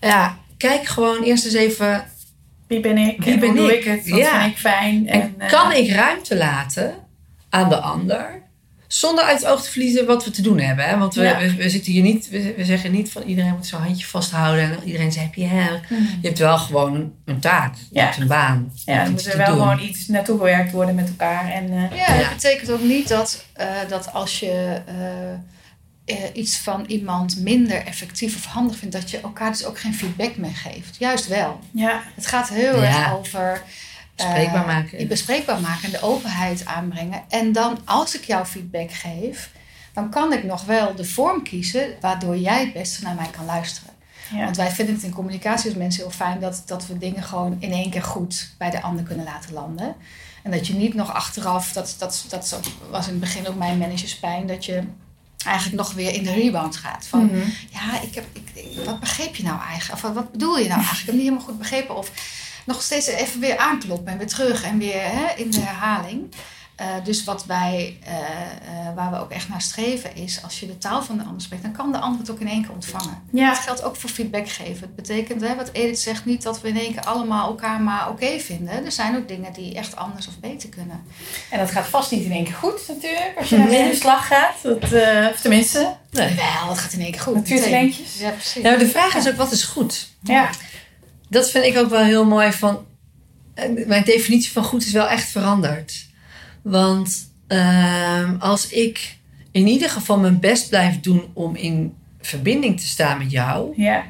Ja, 0.00 0.38
kijk 0.56 0.84
gewoon 0.84 1.22
eerst 1.22 1.44
eens 1.44 1.54
even. 1.54 2.04
Wie 2.66 2.80
ben 2.80 2.98
ik? 2.98 3.22
Wie 3.22 3.32
en 3.32 3.40
ben 3.40 3.48
hoe 3.48 3.58
doe 3.58 3.72
ik? 3.72 3.84
ik 3.84 3.84
het? 3.84 4.08
Wat 4.08 4.18
Ja. 4.18 4.40
vind 4.40 4.52
ik 4.52 4.58
fijn? 4.58 5.08
En, 5.08 5.20
En, 5.20 5.34
eh, 5.38 5.48
kan 5.48 5.72
ik 5.72 5.90
ruimte 5.90 6.36
laten 6.36 6.94
aan 7.50 7.68
de 7.68 7.76
ander? 7.80 8.42
Zonder 8.88 9.24
uit 9.24 9.38
het 9.38 9.48
oog 9.48 9.62
te 9.62 9.70
verliezen 9.70 10.06
wat 10.06 10.24
we 10.24 10.30
te 10.30 10.42
doen 10.42 10.58
hebben. 10.60 10.84
Hè? 10.84 10.98
Want 10.98 11.14
we, 11.14 11.22
Ja. 11.22 11.38
we, 11.38 11.54
we 11.54 11.70
zitten 11.70 11.92
hier 11.92 12.02
niet, 12.02 12.28
we, 12.28 12.54
we 12.56 12.64
zeggen 12.64 12.92
niet 12.92 13.10
van 13.10 13.22
iedereen 13.22 13.50
moet 13.54 13.66
zijn 13.66 13.82
handje 13.82 14.06
vasthouden 14.06 14.64
en 14.70 14.78
iedereen 14.84 15.12
zegt 15.12 15.34
ja. 15.34 15.80
Je 16.20 16.26
hebt 16.26 16.38
wel 16.38 16.58
gewoon 16.58 16.94
een, 16.94 17.12
een 17.24 17.40
taak, 17.40 17.74
je 17.74 17.84
Ja. 17.92 18.04
hebt 18.04 18.16
een 18.16 18.26
baan. 18.26 18.72
je 18.84 18.92
Ja, 18.92 19.02
er 19.04 19.10
moet 19.10 19.26
er 19.26 19.36
wel 19.36 19.46
doen. 19.46 19.56
gewoon 19.56 19.80
iets 19.80 20.06
naartoe 20.08 20.38
gewerkt 20.38 20.72
worden 20.72 20.94
met 20.94 21.08
elkaar. 21.08 21.48
En, 21.52 21.64
eh, 21.72 21.96
Ja, 21.98 22.14
Ja. 22.14 22.18
dat 22.20 22.28
betekent 22.34 22.70
ook 22.70 22.82
niet 22.82 23.08
dat, 23.08 23.44
eh, 23.52 23.66
dat 23.88 24.12
als 24.12 24.40
je 24.40 24.80
eh, 26.04 26.16
iets 26.32 26.58
van 26.58 26.84
iemand 26.86 27.40
minder 27.40 27.76
effectief 27.86 28.36
of 28.36 28.44
handig 28.44 28.76
vindt, 28.76 28.94
dat 28.94 29.10
je 29.10 29.20
elkaar 29.20 29.50
dus 29.50 29.64
ook 29.64 29.78
geen 29.78 29.94
feedback 29.94 30.36
meer 30.36 30.54
geeft. 30.54 30.96
Juist 30.98 31.26
wel. 31.28 31.60
ja. 31.70 32.02
Het 32.14 32.26
gaat 32.26 32.48
heel 32.48 32.82
Ja. 32.82 32.88
erg 33.04 33.12
over 33.14 33.62
Bespreekbaar 34.16 34.66
maken. 34.66 34.98
je 34.98 35.06
bespreekbaar 35.06 35.60
maken 35.60 35.84
en 35.84 35.90
de 35.90 36.02
openheid 36.02 36.64
aanbrengen. 36.64 37.22
En 37.28 37.52
dan, 37.52 37.78
als 37.84 38.16
ik 38.16 38.24
jou 38.24 38.44
feedback 38.44 38.92
geef, 38.92 39.50
dan 39.92 40.10
kan 40.10 40.32
ik 40.32 40.44
nog 40.44 40.64
wel 40.64 40.94
de 40.94 41.04
vorm 41.04 41.42
kiezen 41.42 41.88
waardoor 42.00 42.36
jij 42.36 42.60
het 42.60 42.72
beste 42.72 43.04
naar 43.04 43.14
mij 43.14 43.28
kan 43.36 43.44
luisteren. 43.44 43.94
Want 44.30 44.56
wij 44.56 44.70
vinden 44.70 44.94
het 44.94 45.04
in 45.04 45.12
communicatie 45.12 45.68
als 45.68 45.78
mensen 45.78 46.02
heel 46.02 46.10
fijn 46.10 46.40
dat, 46.40 46.62
dat 46.66 46.86
we 46.86 46.98
dingen 46.98 47.22
gewoon 47.22 47.56
in 47.58 47.72
één 47.72 47.90
keer 47.90 48.02
goed 48.02 48.50
bij 48.58 48.70
de 48.70 48.82
ander 48.82 49.04
kunnen 49.04 49.24
laten 49.24 49.52
landen. 49.52 49.94
En 50.42 50.50
dat 50.50 50.66
je 50.66 50.74
niet 50.74 50.94
nog 50.94 51.12
achteraf, 51.14 51.72
dat, 51.72 51.94
dat, 51.98 52.24
dat 52.28 52.60
was 52.90 53.06
in 53.06 53.10
het 53.10 53.20
begin 53.20 53.48
ook 53.48 53.56
mijn 53.56 53.78
managerspijn, 53.78 54.46
dat 54.46 54.64
je 54.64 54.82
eigenlijk 55.44 55.76
nog 55.76 55.92
weer 55.92 56.14
in 56.14 56.22
de 56.22 56.32
rebound 56.32 56.76
gaat. 56.76 57.06
Van 57.06 57.24
mhm. 57.24 57.48
ja, 57.70 58.00
ik 58.02 58.14
heb, 58.14 58.24
ik, 58.32 58.84
wat 58.84 59.00
begreep 59.00 59.36
je 59.36 59.42
nou 59.42 59.60
eigenlijk? 59.60 60.04
Of 60.04 60.14
wat 60.14 60.32
bedoel 60.32 60.58
je 60.58 60.68
nou 60.68 60.80
eigenlijk? 60.80 61.00
Ik 61.00 61.06
heb 61.06 61.14
niet 61.14 61.24
helemaal 61.24 61.46
goed 61.46 61.58
begrepen. 61.58 61.96
Of 61.96 62.10
nog 62.66 62.82
steeds 62.82 63.06
even 63.06 63.40
weer 63.40 63.56
aankloppen 63.56 64.12
en 64.12 64.18
weer 64.18 64.26
terug 64.26 64.64
en 64.64 64.78
weer 64.78 65.02
hè, 65.02 65.34
in 65.36 65.50
de 65.50 65.60
herhaling. 65.60 66.34
Uh, 66.80 66.86
dus 67.04 67.24
wat 67.24 67.46
wij, 67.46 67.98
uh, 68.02 68.08
uh, 68.08 68.94
waar 68.94 69.10
we 69.10 69.18
ook 69.18 69.30
echt 69.30 69.48
naar 69.48 69.60
streven 69.60 70.16
is, 70.16 70.40
als 70.42 70.60
je 70.60 70.66
de 70.66 70.78
taal 70.78 71.02
van 71.02 71.18
de 71.18 71.24
ander 71.24 71.42
spreekt, 71.42 71.62
dan 71.62 71.72
kan 71.72 71.92
de 71.92 71.98
ander 71.98 72.20
het 72.20 72.30
ook 72.30 72.40
in 72.40 72.48
één 72.48 72.62
keer 72.62 72.72
ontvangen. 72.72 73.22
Ja. 73.32 73.48
Dat 73.48 73.58
geldt 73.58 73.82
ook 73.82 73.96
voor 73.96 74.10
feedback 74.10 74.48
geven. 74.48 74.80
Het 74.80 74.96
betekent, 74.96 75.40
hè, 75.40 75.54
wat 75.54 75.70
Edith 75.72 75.98
zegt, 75.98 76.24
niet 76.24 76.42
dat 76.42 76.60
we 76.60 76.68
in 76.68 76.78
één 76.78 76.92
keer 76.92 77.04
allemaal 77.04 77.48
elkaar 77.48 77.80
maar 77.80 78.08
oké 78.08 78.38
vinden. 78.38 78.84
Er 78.84 78.92
zijn 78.92 79.16
ook 79.16 79.28
dingen 79.28 79.52
die 79.52 79.74
echt 79.74 79.96
anders 79.96 80.28
of 80.28 80.38
beter 80.38 80.68
kunnen. 80.68 81.04
En 81.50 81.58
dat 81.58 81.70
gaat 81.70 81.86
vast 81.86 82.10
niet 82.10 82.24
in 82.24 82.32
één 82.32 82.44
keer 82.44 82.54
goed 82.54 82.88
natuurlijk, 82.88 83.32
als 83.38 83.48
je 83.48 83.58
naar 83.58 83.68
de 83.68 83.94
slag 83.94 84.26
gaat. 84.26 84.62
Dat, 84.62 84.82
of 85.32 85.40
tenminste. 85.40 85.96
Nee. 86.10 86.34
Wel, 86.34 86.68
het 86.68 86.78
gaat 86.78 86.92
in 86.92 87.00
één 87.00 87.12
keer 87.12 87.20
goed. 87.20 87.34
Natuurtalentjes. 87.34 88.18
Ja, 88.18 88.30
precies. 88.30 88.62
Nou, 88.62 88.78
de 88.78 88.88
vraag 88.88 89.14
is 89.14 89.28
ook, 89.28 89.36
wat 89.36 89.52
is 89.52 89.64
goed? 89.64 90.08
Ja. 90.20 90.50
Dat 91.28 91.50
vind 91.50 91.64
ik 91.64 91.76
ook 91.76 91.90
wel 91.90 92.04
heel 92.04 92.24
mooi 92.24 92.52
van... 92.52 92.84
Mijn 93.86 94.04
definitie 94.04 94.52
van 94.52 94.64
goed 94.64 94.86
is 94.86 94.92
wel 94.92 95.08
echt 95.08 95.28
veranderd. 95.28 96.06
Want 96.62 97.30
uh, 97.48 98.30
als 98.38 98.68
ik 98.68 99.16
in 99.50 99.66
ieder 99.66 99.90
geval 99.90 100.18
mijn 100.18 100.40
best 100.40 100.68
blijf 100.68 101.00
doen 101.00 101.24
om 101.32 101.56
in 101.56 101.94
verbinding 102.20 102.80
te 102.80 102.86
staan 102.86 103.18
met 103.18 103.30
jou, 103.30 103.72
ja. 103.76 104.04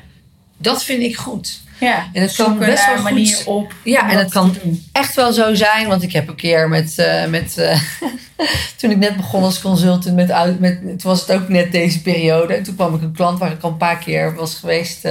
dat 0.57 0.85
vind 0.85 1.03
ik 1.03 1.17
goed. 1.17 1.61
Ja, 1.81 2.09
en 2.13 2.23
het 2.23 2.35
kan 2.35 2.59
best 2.59 2.87
wel 2.87 3.03
manier 3.03 3.43
op. 3.45 3.75
Ja, 3.85 4.11
en 4.11 4.19
het 4.19 4.31
kan 4.31 4.57
echt 4.93 5.15
wel 5.15 5.33
zo 5.33 5.55
zijn, 5.55 5.89
want 5.89 6.03
ik 6.03 6.13
heb 6.13 6.29
een 6.29 6.35
keer 6.35 6.69
met, 6.69 6.95
uh, 6.99 7.27
met 7.27 7.57
uh, 7.59 7.81
toen 8.77 8.91
ik 8.91 8.97
net 8.97 9.17
begon 9.17 9.43
als 9.43 9.61
consultant 9.61 10.15
met, 10.15 10.59
met, 10.61 10.81
toen 10.81 10.99
was 11.03 11.21
het 11.21 11.33
ook 11.33 11.49
net 11.49 11.73
deze 11.73 12.03
periode. 12.03 12.55
En 12.55 12.63
toen 12.63 12.75
kwam 12.75 12.95
ik 12.95 13.03
een 13.03 13.13
klant 13.13 13.39
waar 13.39 13.53
ik 13.53 13.63
al 13.63 13.71
een 13.71 13.77
paar 13.77 13.99
keer 13.99 14.35
was 14.35 14.55
geweest, 14.55 15.09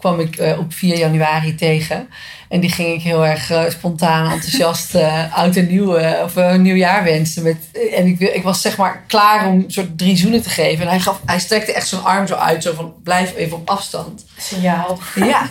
kwam 0.00 0.20
ik 0.20 0.56
op 0.58 0.72
4 0.72 0.98
januari 0.98 1.54
tegen. 1.54 2.08
En 2.48 2.60
die 2.60 2.70
ging 2.70 2.94
ik 2.94 3.02
heel 3.02 3.26
erg 3.26 3.50
uh, 3.50 3.62
spontaan, 3.68 4.32
enthousiast 4.32 4.94
uh, 4.94 5.36
oud 5.36 5.56
en 5.56 5.66
nieuw 5.66 5.98
of 6.22 6.36
een 6.36 6.62
nieuwjaar 6.62 7.04
wensen. 7.04 7.42
Met, 7.42 7.56
en 7.94 8.06
ik, 8.06 8.20
ik 8.20 8.42
was 8.42 8.60
zeg 8.60 8.76
maar 8.76 9.04
klaar 9.06 9.46
om 9.46 9.64
soort 9.66 9.98
drie 9.98 10.16
zoenen 10.16 10.42
te 10.42 10.50
geven. 10.50 10.84
En 10.84 10.90
hij, 10.90 11.00
gaf, 11.00 11.20
hij 11.24 11.38
strekte 11.38 11.72
echt 11.72 11.88
zijn 11.88 12.02
arm 12.02 12.26
zo 12.26 12.34
uit, 12.34 12.62
zo 12.62 12.74
van 12.74 12.94
blijf 13.02 13.36
even 13.36 13.56
op 13.56 13.70
afstand. 13.70 14.24
Signaal. 14.38 14.98
Ja. 15.14 15.50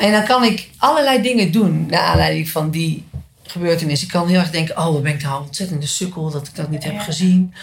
En 0.00 0.12
dan 0.12 0.24
kan 0.24 0.44
ik 0.44 0.68
allerlei 0.78 1.22
dingen 1.22 1.52
doen 1.52 1.86
naar 1.90 2.00
aanleiding 2.00 2.48
van 2.48 2.70
die 2.70 3.04
gebeurtenis. 3.42 4.02
Ik 4.02 4.08
kan 4.08 4.28
heel 4.28 4.38
erg 4.38 4.50
denken, 4.50 4.78
oh, 4.78 4.92
wat 4.92 5.02
ben 5.02 5.14
ik 5.14 5.22
nou 5.22 5.42
ontzettend 5.42 5.80
de 5.80 5.86
sukkel 5.86 6.30
dat 6.30 6.46
ik 6.46 6.54
dat 6.54 6.70
niet 6.70 6.84
heb 6.84 6.98
gezien. 6.98 7.54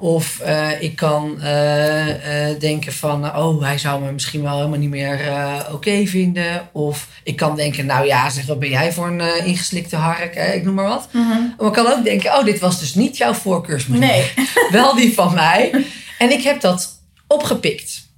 Of 0.00 0.40
uh, 0.46 0.82
ik 0.82 0.96
kan 0.96 1.38
uh, 1.42 2.08
uh, 2.08 2.14
denken 2.58 2.92
van, 2.92 3.36
oh, 3.36 3.62
hij 3.62 3.78
zou 3.78 4.02
me 4.02 4.12
misschien 4.12 4.42
wel 4.42 4.56
helemaal 4.56 4.78
niet 4.78 4.90
meer 4.90 5.18
oké 5.60 5.72
okay 5.72 6.06
vinden. 6.06 6.68
Of 6.72 7.08
ik 7.24 7.36
kan 7.36 7.56
denken, 7.56 7.86
nou 7.86 8.06
ja, 8.06 8.30
zeg, 8.30 8.46
wat 8.46 8.58
ben 8.58 8.68
jij 8.68 8.92
voor 8.92 9.06
een 9.06 9.44
ingeslikte 9.44 9.96
hark? 9.96 10.34
Hè? 10.34 10.52
Ik 10.52 10.64
noem 10.64 10.74
maar 10.74 10.88
wat. 10.88 11.08
Mm 11.12 11.30
-hmm. 11.30 11.54
Maar 11.58 11.66
ik 11.66 11.72
kan 11.72 11.86
ook 11.86 12.04
denken, 12.04 12.38
oh, 12.38 12.44
dit 12.44 12.58
was 12.58 12.80
dus 12.80 12.94
niet 12.94 13.16
jouw 13.16 13.34
voorkeursmanier. 13.34 14.06
Nee. 14.06 14.32
wel 14.70 14.94
die 14.94 15.14
van 15.14 15.34
mij. 15.34 15.70
En 16.18 16.30
ik 16.30 16.42
heb 16.42 16.60
dat 16.60 16.88
opgepikt. 17.26 18.09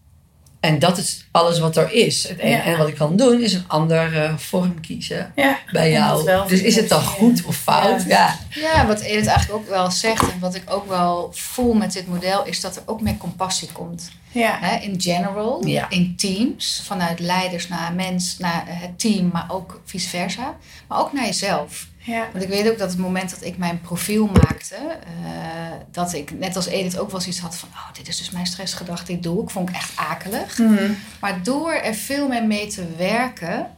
En 0.63 0.79
dat 0.79 0.99
is 0.99 1.25
alles 1.31 1.59
wat 1.59 1.77
er 1.77 1.93
is. 1.93 2.29
Het 2.29 2.39
En 2.39 2.79
wat 2.79 2.89
ik 2.89 2.95
kan 2.95 3.17
doen 3.17 3.41
is 3.41 3.53
een 3.53 3.65
andere 3.67 4.35
vorm 4.37 4.81
kiezen 4.81 5.33
ja. 5.37 5.59
bij 5.73 5.91
jou. 5.91 6.49
Dus 6.49 6.61
is 6.61 6.77
het 6.77 6.89
dan 6.89 7.03
goed 7.03 7.45
of 7.45 7.57
fout? 7.57 8.03
Ja. 8.03 8.37
ja. 8.51 8.87
wat 8.87 9.01
Edith 9.01 9.27
eigenlijk 9.27 9.61
ook 9.61 9.69
wel 9.69 9.91
zegt 9.91 10.23
en 10.33 10.39
wat 10.41 10.55
ik 10.55 10.63
ook 10.67 10.89
wel 10.89 11.31
voel 11.33 11.73
met 11.73 11.93
dit 11.93 12.07
model 12.07 12.45
is 12.45 12.61
dat 12.61 12.77
er 12.77 12.83
ook 12.87 13.01
meer 13.01 13.17
compassie 13.17 13.69
komt. 13.73 14.11
Ja. 14.33 14.81
in 14.81 15.01
general, 15.01 15.61
in 15.89 16.17
teams, 16.17 16.83
vanuit 16.85 17.19
leiders 17.19 17.69
naar 17.69 17.93
mens, 17.93 18.39
naar 18.39 18.65
het 18.67 18.99
team, 18.99 19.31
maar 19.33 19.47
ook 19.49 19.81
vice 19.85 20.09
versa. 20.09 20.57
Maar 20.89 21.01
ook 21.01 21.13
naar 21.13 21.25
jezelf. 21.25 21.87
Ja. 22.05 22.29
Want 22.33 22.45
ik 22.45 22.51
weet 22.51 22.71
ook 22.71 22.79
dat 22.79 22.91
het 22.91 22.99
moment 22.99 23.31
dat 23.31 23.45
ik 23.45 23.59
mijn 23.59 23.81
profiel 23.81 24.27
maakte, 24.27 24.77
uh, 24.77 25.71
dat 25.91 26.13
ik 26.13 26.39
net 26.39 26.57
als 26.57 26.67
Edith 26.67 26.99
ook 26.99 27.11
wel 27.11 27.21
zoiets 27.21 27.41
had 27.41 27.57
van, 27.57 27.69
oh, 27.73 27.93
dit 27.93 28.09
is 28.09 28.17
dus 28.17 28.31
mijn 28.31 28.47
stressgedachte, 28.47 29.13
dit 29.13 29.23
doe 29.23 29.43
ik. 29.43 29.51
Vond 29.51 29.69
ik 29.69 29.75
echt 29.75 29.97
akelig. 29.97 30.59
Mm. 30.59 30.97
Maar 31.21 31.43
door 31.43 31.73
er 31.73 31.95
veel 31.95 32.29
meer 32.29 32.47
mee 32.47 32.67
te 32.67 32.87
werken, 32.97 33.71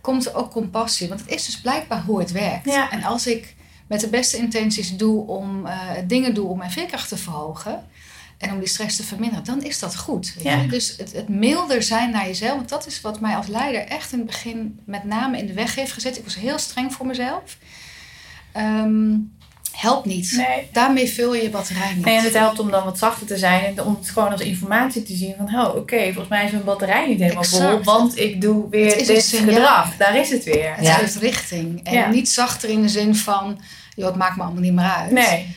komt 0.00 0.26
er 0.26 0.34
ook 0.34 0.50
compassie. 0.50 1.08
Want 1.08 1.20
het 1.20 1.30
is 1.30 1.44
dus 1.44 1.60
blijkbaar 1.60 2.02
hoe 2.02 2.18
het 2.18 2.32
werkt. 2.32 2.64
Ja. 2.64 2.90
En 2.90 3.02
als 3.02 3.26
ik 3.26 3.54
met 3.86 4.00
de 4.00 4.08
beste 4.08 4.36
intenties 4.36 4.96
doe 4.96 5.26
om 5.26 5.66
uh, 5.66 5.90
dingen 6.06 6.34
doe 6.34 6.48
om 6.48 6.58
mijn 6.58 6.70
veerkracht 6.70 7.08
te 7.08 7.16
verhogen, 7.16 7.84
en 8.42 8.52
om 8.52 8.58
die 8.58 8.68
stress 8.68 8.96
te 8.96 9.04
verminderen, 9.04 9.44
dan 9.44 9.62
is 9.62 9.78
dat 9.78 9.96
goed. 9.96 10.34
Ja. 10.42 10.62
Dus 10.62 10.94
het, 10.96 11.12
het 11.12 11.28
milder 11.28 11.82
zijn 11.82 12.10
naar 12.10 12.26
jezelf, 12.26 12.54
want 12.54 12.68
dat 12.68 12.86
is 12.86 13.00
wat 13.00 13.20
mij 13.20 13.34
als 13.34 13.46
leider 13.46 13.86
echt 13.86 14.12
in 14.12 14.18
het 14.18 14.26
begin 14.26 14.80
met 14.84 15.04
name 15.04 15.38
in 15.38 15.46
de 15.46 15.52
weg 15.52 15.74
heeft 15.74 15.92
gezet. 15.92 16.18
Ik 16.18 16.24
was 16.24 16.34
heel 16.34 16.58
streng 16.58 16.92
voor 16.92 17.06
mezelf. 17.06 17.56
Um, 18.56 19.32
helpt 19.72 20.06
niet. 20.06 20.32
Nee. 20.36 20.68
Daarmee 20.72 21.08
vul 21.08 21.34
je 21.34 21.42
je 21.42 21.50
batterij 21.50 21.94
niet. 21.94 22.04
Nee, 22.04 22.18
en 22.18 22.24
het 22.24 22.34
helpt 22.34 22.58
om 22.58 22.70
dan 22.70 22.84
wat 22.84 22.98
zachter 22.98 23.26
te 23.26 23.38
zijn 23.38 23.64
en 23.64 23.84
om 23.84 23.96
het 24.00 24.10
gewoon 24.10 24.32
als 24.32 24.40
informatie 24.40 25.02
te 25.02 25.14
zien 25.14 25.34
van, 25.36 25.60
oh, 25.60 25.74
oké, 25.74 26.04
volgens 26.04 26.28
mij 26.28 26.44
is 26.44 26.50
mijn 26.50 26.64
batterij 26.64 27.08
niet 27.08 27.20
helemaal 27.20 27.44
vol, 27.44 27.82
want 27.82 28.18
ik 28.18 28.40
doe 28.40 28.68
weer 28.70 29.06
dit 29.06 29.26
gedrag. 29.26 29.96
Daar 29.96 30.16
is 30.16 30.30
het 30.30 30.44
weer. 30.44 30.74
Het 30.76 30.86
ja. 30.86 30.94
geeft 30.94 31.16
richting. 31.16 31.84
En 31.84 32.10
niet 32.10 32.28
zachter 32.28 32.68
in 32.68 32.82
de 32.82 32.88
zin 32.88 33.16
van, 33.16 33.60
joh, 33.94 34.06
het 34.06 34.16
maakt 34.16 34.36
me 34.36 34.42
allemaal 34.42 34.62
niet 34.62 34.72
meer 34.72 34.92
uit. 34.96 35.10
Nee. 35.10 35.56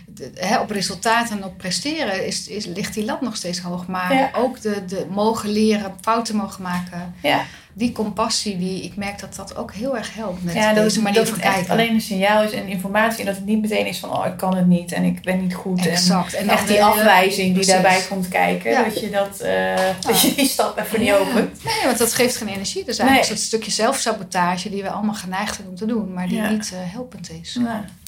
op 0.61 0.69
resultaten 0.69 1.37
en 1.37 1.43
op 1.43 1.57
presteren 1.57 2.25
is, 2.25 2.47
is, 2.47 2.65
ligt 2.65 2.93
die 2.93 3.05
lat 3.05 3.21
nog 3.21 3.35
steeds 3.35 3.59
hoog. 3.59 3.87
Maar 3.87 4.31
ook 4.35 4.61
de, 4.61 4.85
de 4.85 5.05
mogen 5.09 5.49
leren, 5.49 5.93
fouten 6.01 6.35
mogen 6.35 6.63
maken. 6.63 7.15
Ja. 7.21 7.41
Die 7.77 7.91
compassie, 7.91 8.57
die, 8.57 8.83
ik 8.83 8.95
merk 8.95 9.19
dat 9.19 9.35
dat 9.35 9.55
ook 9.55 9.73
heel 9.73 9.97
erg 9.97 10.15
helpt 10.15 10.43
met 10.43 10.53
ja, 10.53 10.73
deze 10.73 11.01
manier 11.01 11.19
dat 11.19 11.29
van 11.29 11.39
kijken. 11.39 11.59
Echt 11.59 11.69
alleen 11.69 11.93
een 11.93 12.01
signaal 12.01 12.43
is 12.43 12.51
en 12.51 12.67
informatie. 12.67 13.19
En 13.19 13.25
dat 13.25 13.35
het 13.35 13.45
niet 13.45 13.61
meteen 13.61 13.85
is 13.85 13.99
van, 13.99 14.09
oh, 14.11 14.25
ik 14.25 14.37
kan 14.37 14.55
het 14.55 14.67
niet 14.67 14.91
en 14.91 15.03
ik 15.03 15.21
ben 15.21 15.41
niet 15.41 15.53
goed. 15.53 15.87
Exact. 15.87 16.33
En, 16.33 16.49
echt 16.49 16.67
die 16.67 16.83
afwijzing 16.83 17.55
die 17.55 17.65
daarbij 17.65 18.01
komt 18.09 18.27
kijken. 18.27 18.83
Dat 18.83 18.99
je 18.99 19.09
dat, 19.09 19.41
uh, 19.43 19.75
dat 19.99 20.21
je 20.21 20.33
die 20.35 20.47
stap 20.47 20.79
even 20.79 20.99
niet 20.99 21.11
opent. 21.11 21.63
Nee, 21.63 21.85
want 21.85 21.97
dat 21.97 22.13
geeft 22.13 22.37
geen 22.37 22.47
energie. 22.47 22.83
Dus 22.85 22.97
eigenlijk 22.97 23.29
nee. 23.29 23.37
is 23.37 23.41
dat 23.41 23.47
stukje 23.47 23.71
zelfsabotage 23.71 24.69
die 24.69 24.83
we 24.83 24.89
allemaal 24.89 25.15
geneigd 25.15 25.55
zijn 25.55 25.67
om 25.67 25.75
te 25.75 25.85
doen. 25.85 26.13
Maar 26.13 26.27
die 26.27 26.41
niet 26.41 26.71
uh, 26.73 26.79
helpend 26.93 27.31
is. 27.41 27.59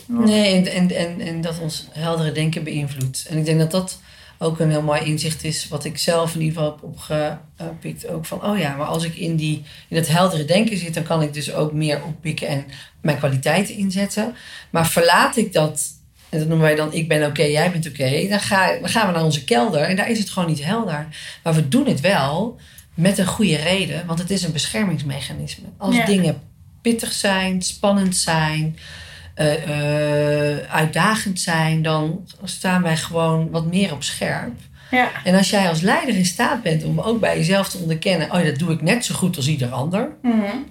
Nee, 0.08 0.70
en, 0.70 0.96
en, 0.96 1.20
en, 1.20 1.42
dat 1.42 1.60
ons 1.60 1.88
heldere 1.92 2.32
denken 2.32 2.64
beïnvloedt. 2.64 3.26
En 3.30 3.38
ik 3.38 3.46
denk 3.46 3.60
dat 3.60 3.72
dat 3.72 4.00
ook 4.38 4.60
een 4.60 4.70
heel 4.70 4.82
mooi 4.82 5.02
inzicht 5.02 5.44
is, 5.44 5.68
wat 5.68 5.86
ik 5.86 5.98
zelf 5.98 6.36
in 6.36 6.42
ieder 6.42 6.58
geval 6.58 6.72
heb 6.72 6.84
opgepikt. 6.84 8.08
Ook 8.08 8.26
van, 8.26 8.44
oh 8.44 8.58
ja, 8.58 8.76
maar 8.76 8.86
als 8.86 9.04
ik 9.04 9.16
in, 9.16 9.36
die, 9.36 9.64
in 9.88 9.96
dat 9.96 10.08
heldere 10.08 10.46
denken 10.46 10.78
zit, 10.78 10.94
dan 10.94 11.04
kan 11.04 11.22
ik 11.22 11.34
dus 11.34 11.54
ook 11.54 11.74
meer 11.74 12.04
oppikken 12.04 12.48
en 12.48 12.66
mijn 13.02 13.18
kwaliteiten 13.18 13.76
inzetten. 13.76 14.36
Maar 14.70 14.88
verlaat 14.88 15.38
ik 15.38 15.54
dat, 15.54 15.82
en 16.30 16.40
dat 16.40 16.48
noemen 16.48 16.66
wij 16.66 16.76
dan, 16.76 16.94
ik 16.94 17.08
ben 17.08 17.26
oké, 17.26 17.44
jij 17.44 17.72
bent 17.72 17.88
oké, 17.88 18.28
dan, 18.30 18.40
ga, 18.40 18.80
dan 18.80 18.90
gaan 18.90 19.08
we 19.08 19.14
naar 19.14 19.24
onze 19.24 19.44
kelder 19.44 19.82
en 19.82 19.96
daar 19.96 20.10
is 20.10 20.20
het 20.20 20.30
gewoon 20.30 20.50
niet 20.50 20.64
helder. 20.64 21.08
Maar 21.44 21.54
we 21.54 21.68
doen 21.68 21.88
het 21.88 22.02
wel 22.02 22.60
met 22.94 23.18
een 23.18 23.26
goede 23.26 23.56
reden, 23.56 24.06
want 24.06 24.20
het 24.20 24.30
is 24.30 24.44
een 24.44 24.52
beschermingsmechanisme. 24.52 25.68
Als 25.78 26.06
dingen 26.06 26.42
pittig 26.82 27.12
zijn, 27.12 27.62
spannend 27.62 28.16
zijn, 28.16 28.78
uitdagend 30.70 31.40
zijn, 31.40 31.82
dan 31.82 32.28
staan 32.44 32.84
wij 32.84 32.98
gewoon 32.98 33.50
wat 33.50 33.66
meer 33.66 33.94
op 33.94 34.04
scherp. 34.04 34.54
Ja. 34.92 35.10
En 35.24 35.36
als 35.36 35.50
jij 35.50 35.70
als 35.70 35.82
leider 35.82 36.16
in 36.16 36.26
staat 36.26 36.64
bent 36.64 36.84
om 36.84 37.00
ook 37.00 37.20
bij 37.20 37.38
jezelf 37.38 37.70
te 37.70 37.78
onderkennen: 37.78 38.32
oh, 38.32 38.44
dat 38.44 38.58
doe 38.60 38.72
ik 38.72 38.82
net 38.82 39.06
zo 39.06 39.16
goed 39.16 39.36
als 39.36 39.48
ieder 39.48 39.70
ander. 39.70 40.10
Mm 40.22 40.66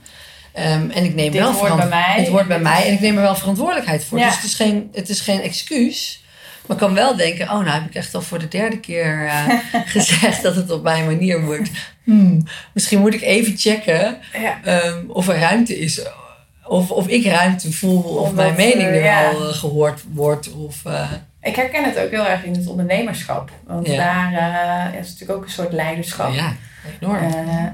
en 0.56 1.04
ik 1.04 1.14
neem 1.14 1.32
Dit 1.32 1.40
wel 1.40 1.52
hoort 1.52 1.76
bij 1.76 1.88
mij. 1.88 2.14
Het 2.16 2.28
hoort 2.28 2.48
bij 2.48 2.58
mij 2.58 2.86
en 2.86 2.92
ik 2.92 3.00
neem 3.00 3.16
er 3.16 3.22
wel 3.22 3.34
verantwoordelijkheid 3.34 4.04
voor. 4.04 4.18
Dus 4.18 4.34
het 4.34 4.44
is, 4.44 4.54
geen, 4.54 4.88
het 4.92 5.08
is 5.08 5.20
geen 5.20 5.40
excuus. 5.40 6.24
Maar 6.66 6.76
ik 6.76 6.82
kan 6.82 6.94
wel 6.94 7.16
denken: 7.16 7.44
oh, 7.44 7.58
nou 7.58 7.70
heb 7.70 7.86
ik 7.86 7.94
echt 7.94 8.14
al 8.14 8.22
voor 8.22 8.38
de 8.38 8.48
derde 8.48 8.80
keer 8.80 9.24
uh, 9.24 9.48
gezegd 9.96 10.42
dat 10.42 10.56
het 10.56 10.70
op 10.70 10.82
mijn 10.82 11.06
manier 11.06 11.40
moet. 11.40 11.70
Hmm, 12.06 12.46
misschien 12.72 13.00
moet 13.00 13.14
ik 13.14 13.22
even 13.22 13.56
checken 13.56 14.18
ja. 14.32 14.84
um, 14.86 15.10
of 15.10 15.28
er 15.28 15.38
ruimte 15.38 15.78
is 15.78 16.00
of, 16.68 16.90
of 16.90 17.08
ik 17.08 17.26
ruimte 17.26 17.72
voel 17.72 18.02
of 18.02 18.32
mijn 18.32 18.54
mening 18.54 18.88
er 18.88 19.02
wel 19.02 19.48
eh, 19.48 19.54
gehoord 19.54 20.02
wordt. 20.12 20.52
Of, 20.52 20.82
uh... 20.86 21.12
Ik 21.42 21.56
herken 21.56 21.84
het 21.84 21.98
ook 21.98 22.10
heel 22.10 22.26
erg 22.26 22.44
in 22.44 22.54
het 22.54 22.66
ondernemerschap. 22.66 23.50
Want 23.66 23.86
daar 23.86 24.32
uh, 24.32 24.98
is 25.00 25.10
natuurlijk 25.10 25.38
ook 25.38 25.44
een 25.44 25.50
soort 25.50 25.72
leiderschap. 25.72 26.32
Ja, 26.32 26.52
enorm. 27.00 27.18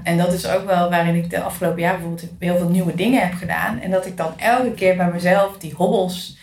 en 0.03 0.17
dat 0.17 0.33
is 0.33 0.49
ook 0.49 0.67
wel 0.67 0.91
waarin 0.91 1.15
ik 1.15 1.31
de 1.31 1.41
afgelopen 1.41 1.81
jaar 1.81 1.93
bijvoorbeeld 1.93 2.31
heel 2.39 2.57
veel 2.57 2.69
nieuwe 2.69 2.95
dingen 2.95 3.21
heb 3.21 3.35
gedaan. 3.35 3.81
En 3.81 3.91
dat 3.91 4.07
ik 4.07 4.17
dan 4.17 4.39
elke 4.39 4.71
keer 4.71 4.97
bij 4.97 5.11
mezelf 5.13 5.59
die 5.59 5.75
hobbels 5.77 6.37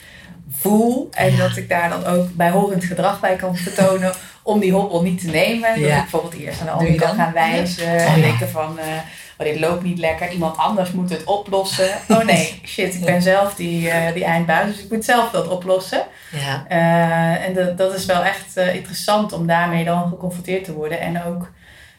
voel. 0.51 1.07
En 1.11 1.37
dat 1.37 1.57
ik 1.57 1.69
daar 1.69 1.89
dan 1.89 2.05
ook 2.05 2.33
bijhorend 2.33 2.83
gedrag 2.83 3.19
bij 3.19 3.35
kan 3.35 3.55
vertonen 3.67 4.11
om 4.43 4.59
die 4.59 4.71
hobbel 4.71 5.01
niet 5.01 5.21
te 5.21 5.27
nemen. 5.27 5.69
Dat 5.69 5.89
ik 5.89 5.95
bijvoorbeeld 5.95 6.33
eerst 6.33 6.59
aan 6.59 6.65
de 6.65 6.71
andere 6.71 6.95
kant 6.95 7.15
gaan 7.15 7.33
wijzen. 7.33 7.97
En 7.97 8.21
denken 8.21 8.49
van 8.49 8.79
oh, 9.39 9.45
dit 9.45 9.59
loopt 9.59 9.83
niet 9.83 9.97
lekker, 9.97 10.31
iemand 10.31 10.57
anders 10.57 10.91
moet 10.91 11.09
het 11.09 11.23
oplossen. 11.23 11.89
Oh 12.07 12.23
nee, 12.23 12.59
shit, 12.65 12.93
ik 12.93 13.05
ben 13.05 13.21
zelf 13.21 13.55
die, 13.55 13.87
uh, 13.87 14.13
die 14.13 14.23
eindbaas, 14.23 14.65
dus 14.65 14.83
ik 14.83 14.91
moet 14.91 15.05
zelf 15.05 15.31
dat 15.31 15.47
oplossen. 15.47 16.03
Ja. 16.31 16.65
Uh, 16.69 17.45
en 17.45 17.53
dat, 17.53 17.77
dat 17.77 17.93
is 17.93 18.05
wel 18.05 18.23
echt 18.23 18.57
uh, 18.57 18.75
interessant 18.75 19.33
om 19.33 19.47
daarmee 19.47 19.83
dan 19.83 20.07
geconfronteerd 20.09 20.63
te 20.63 20.73
worden. 20.73 20.99
En 20.99 21.23
ook 21.23 21.51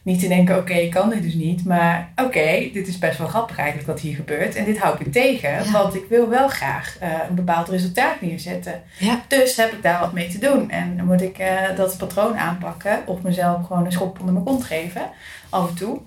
niet 0.03 0.20
te 0.20 0.28
denken, 0.28 0.57
oké, 0.57 0.72
ik 0.72 0.91
kan 0.91 1.11
dit 1.11 1.22
dus 1.22 1.34
niet. 1.34 1.64
Maar 1.64 2.12
oké, 2.16 2.70
dit 2.72 2.88
is 2.88 2.99
best 2.99 3.18
wel 3.18 3.26
grappig 3.26 3.59
eigenlijk 3.59 3.88
wat 3.88 4.01
hier 4.01 4.14
gebeurt. 4.14 4.55
En 4.55 4.64
dit 4.64 4.78
hou 4.78 4.97
ik 4.99 5.12
tegen, 5.12 5.72
want 5.72 5.95
ik 5.95 6.05
wil 6.09 6.28
wel 6.28 6.49
graag 6.49 6.97
een 7.28 7.34
bepaald 7.34 7.68
resultaat 7.68 8.20
neerzetten. 8.20 8.82
Ja. 8.99 9.20
Dus 9.28 9.57
heb 9.57 9.72
ik 9.72 9.82
daar 9.82 10.01
wat 10.01 10.12
mee 10.12 10.28
te 10.28 10.38
doen. 10.38 10.70
En 10.70 10.97
dan 10.97 11.07
moet 11.07 11.22
ik 11.22 11.36
dat 11.76 11.99
patroon 11.99 12.38
aanpakken 12.38 13.03
of 13.07 13.22
mezelf 13.22 13.66
gewoon 13.66 13.84
een 13.84 13.93
schop 13.93 14.18
onder 14.18 14.32
mijn 14.32 14.47
kont 14.47 14.64
geven 14.64 15.03
af 15.51 15.68
en 15.68 15.74
toe. 15.74 16.01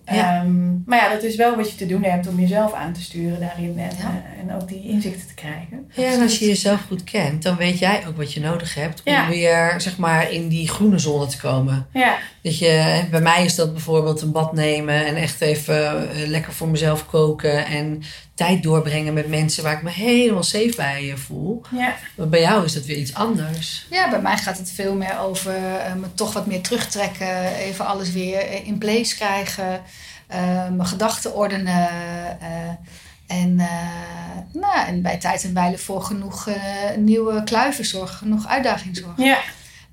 Um, 0.45 0.83
maar 0.85 0.97
ja, 0.97 1.13
dat 1.13 1.23
is 1.23 1.35
wel 1.35 1.55
wat 1.55 1.71
je 1.71 1.77
te 1.77 1.85
doen 1.85 2.03
hebt 2.03 2.27
om 2.27 2.39
jezelf 2.39 2.73
aan 2.73 2.93
te 2.93 3.01
sturen 3.01 3.39
daarin 3.39 3.79
en, 3.79 3.91
ja. 3.97 4.23
uh, 4.37 4.41
en 4.41 4.61
ook 4.61 4.67
die 4.67 4.87
inzichten 4.87 5.27
te 5.27 5.33
krijgen. 5.33 5.91
Ja, 5.93 6.11
en 6.11 6.21
als 6.21 6.39
je 6.39 6.45
jezelf 6.45 6.81
goed 6.87 7.03
kent, 7.03 7.43
dan 7.43 7.55
weet 7.55 7.79
jij 7.79 8.03
ook 8.07 8.17
wat 8.17 8.33
je 8.33 8.39
nodig 8.39 8.75
hebt 8.75 9.01
om 9.05 9.13
ja. 9.13 9.29
weer 9.29 9.73
zeg 9.77 9.97
maar 9.97 10.31
in 10.31 10.47
die 10.47 10.67
groene 10.67 10.97
zone 10.97 11.27
te 11.27 11.37
komen. 11.37 11.87
Ja. 11.93 12.17
Dat 12.41 12.57
je, 12.57 13.03
bij 13.11 13.21
mij 13.21 13.45
is 13.45 13.55
dat 13.55 13.71
bijvoorbeeld 13.71 14.21
een 14.21 14.31
bad 14.31 14.53
nemen 14.53 15.05
en 15.05 15.15
echt 15.15 15.41
even 15.41 15.75
uh, 15.75 16.27
lekker 16.27 16.53
voor 16.53 16.67
mezelf 16.67 17.05
koken 17.05 17.65
en 17.65 18.03
tijd 18.36 18.63
doorbrengen 18.63 19.13
met 19.13 19.27
mensen 19.27 19.63
waar 19.63 19.73
ik 19.73 19.81
me 19.81 19.89
helemaal 19.89 20.43
safe 20.43 20.73
bij 20.75 21.03
uh, 21.03 21.15
voel. 21.15 21.61
Ja. 21.71 21.95
Maar 22.15 22.29
bij 22.29 22.41
jou 22.41 22.65
is 22.65 22.73
dat 22.73 22.86
weer 22.86 22.97
iets 22.97 23.13
anders. 23.13 23.88
Ja, 23.89 24.09
bij 24.09 24.21
mij 24.21 24.38
gaat 24.38 24.57
het 24.57 24.71
veel 24.71 24.95
meer 24.95 25.19
over 25.19 25.55
uh, 25.55 25.93
me 25.93 26.13
toch 26.13 26.34
wat 26.34 26.45
meer 26.45 26.61
terugtrekken, 26.61 27.55
even 27.55 27.86
alles 27.86 28.11
weer 28.11 28.65
in 28.65 28.77
place 28.77 29.15
krijgen, 29.15 29.81
uh, 30.31 30.67
mijn 30.69 30.86
gedachten 30.86 31.34
ordenen. 31.34 31.89
en, 33.27 33.55
nou, 34.53 34.88
en 34.88 35.01
bij 35.01 35.17
tijd 35.17 35.43
en 35.43 35.53
wijle 35.53 35.77
voor 35.77 36.01
genoeg 36.01 36.49
nieuwe 36.97 37.43
kluiven 37.43 37.86
zorgen, 37.86 38.17
genoeg 38.17 38.47
uitdaging 38.47 38.97
zorgen. 38.97 39.23
Ja. 39.23 39.39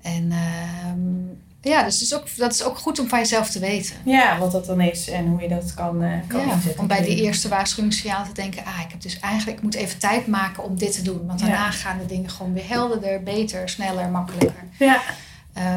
En 0.01 0.31
ehm, 0.31 1.39
ja, 1.61 1.83
dus 1.83 1.99
dat 1.99 2.07
is, 2.07 2.13
ook, 2.15 2.37
dat 2.37 2.53
is 2.53 2.63
ook 2.63 2.77
goed 2.77 2.99
om 2.99 3.07
van 3.07 3.19
jezelf 3.19 3.49
te 3.49 3.59
weten. 3.59 3.95
Ja, 4.05 4.37
wat 4.37 4.51
dat 4.51 4.65
dan 4.65 4.81
is 4.81 5.09
en 5.09 5.27
hoe 5.27 5.41
je 5.41 5.47
dat 5.47 5.73
kan, 5.73 6.03
uh, 6.03 6.13
kan 6.27 6.47
ja, 6.47 6.53
inzetten. 6.53 6.81
Om 6.81 6.87
bij 6.87 7.01
die 7.01 7.21
eerste 7.21 7.47
waarschuwingssignaal 7.47 8.25
te 8.25 8.33
denken... 8.33 8.65
ah, 8.65 8.79
ik 8.85 8.91
heb 8.91 9.01
dus 9.01 9.19
eigenlijk, 9.19 9.57
ik 9.57 9.63
moet 9.63 9.73
even 9.73 9.99
tijd 9.99 10.27
maken 10.27 10.63
om 10.63 10.77
dit 10.77 10.93
te 10.93 11.01
doen. 11.01 11.27
Want 11.27 11.39
daarna 11.39 11.65
ja. 11.65 11.71
gaan 11.71 11.97
de 11.97 12.05
dingen 12.05 12.29
gewoon 12.29 12.53
weer 12.53 12.67
helderder, 12.67 13.23
beter, 13.23 13.69
sneller, 13.69 14.09
makkelijker. 14.09 14.63
Ja. 14.79 15.01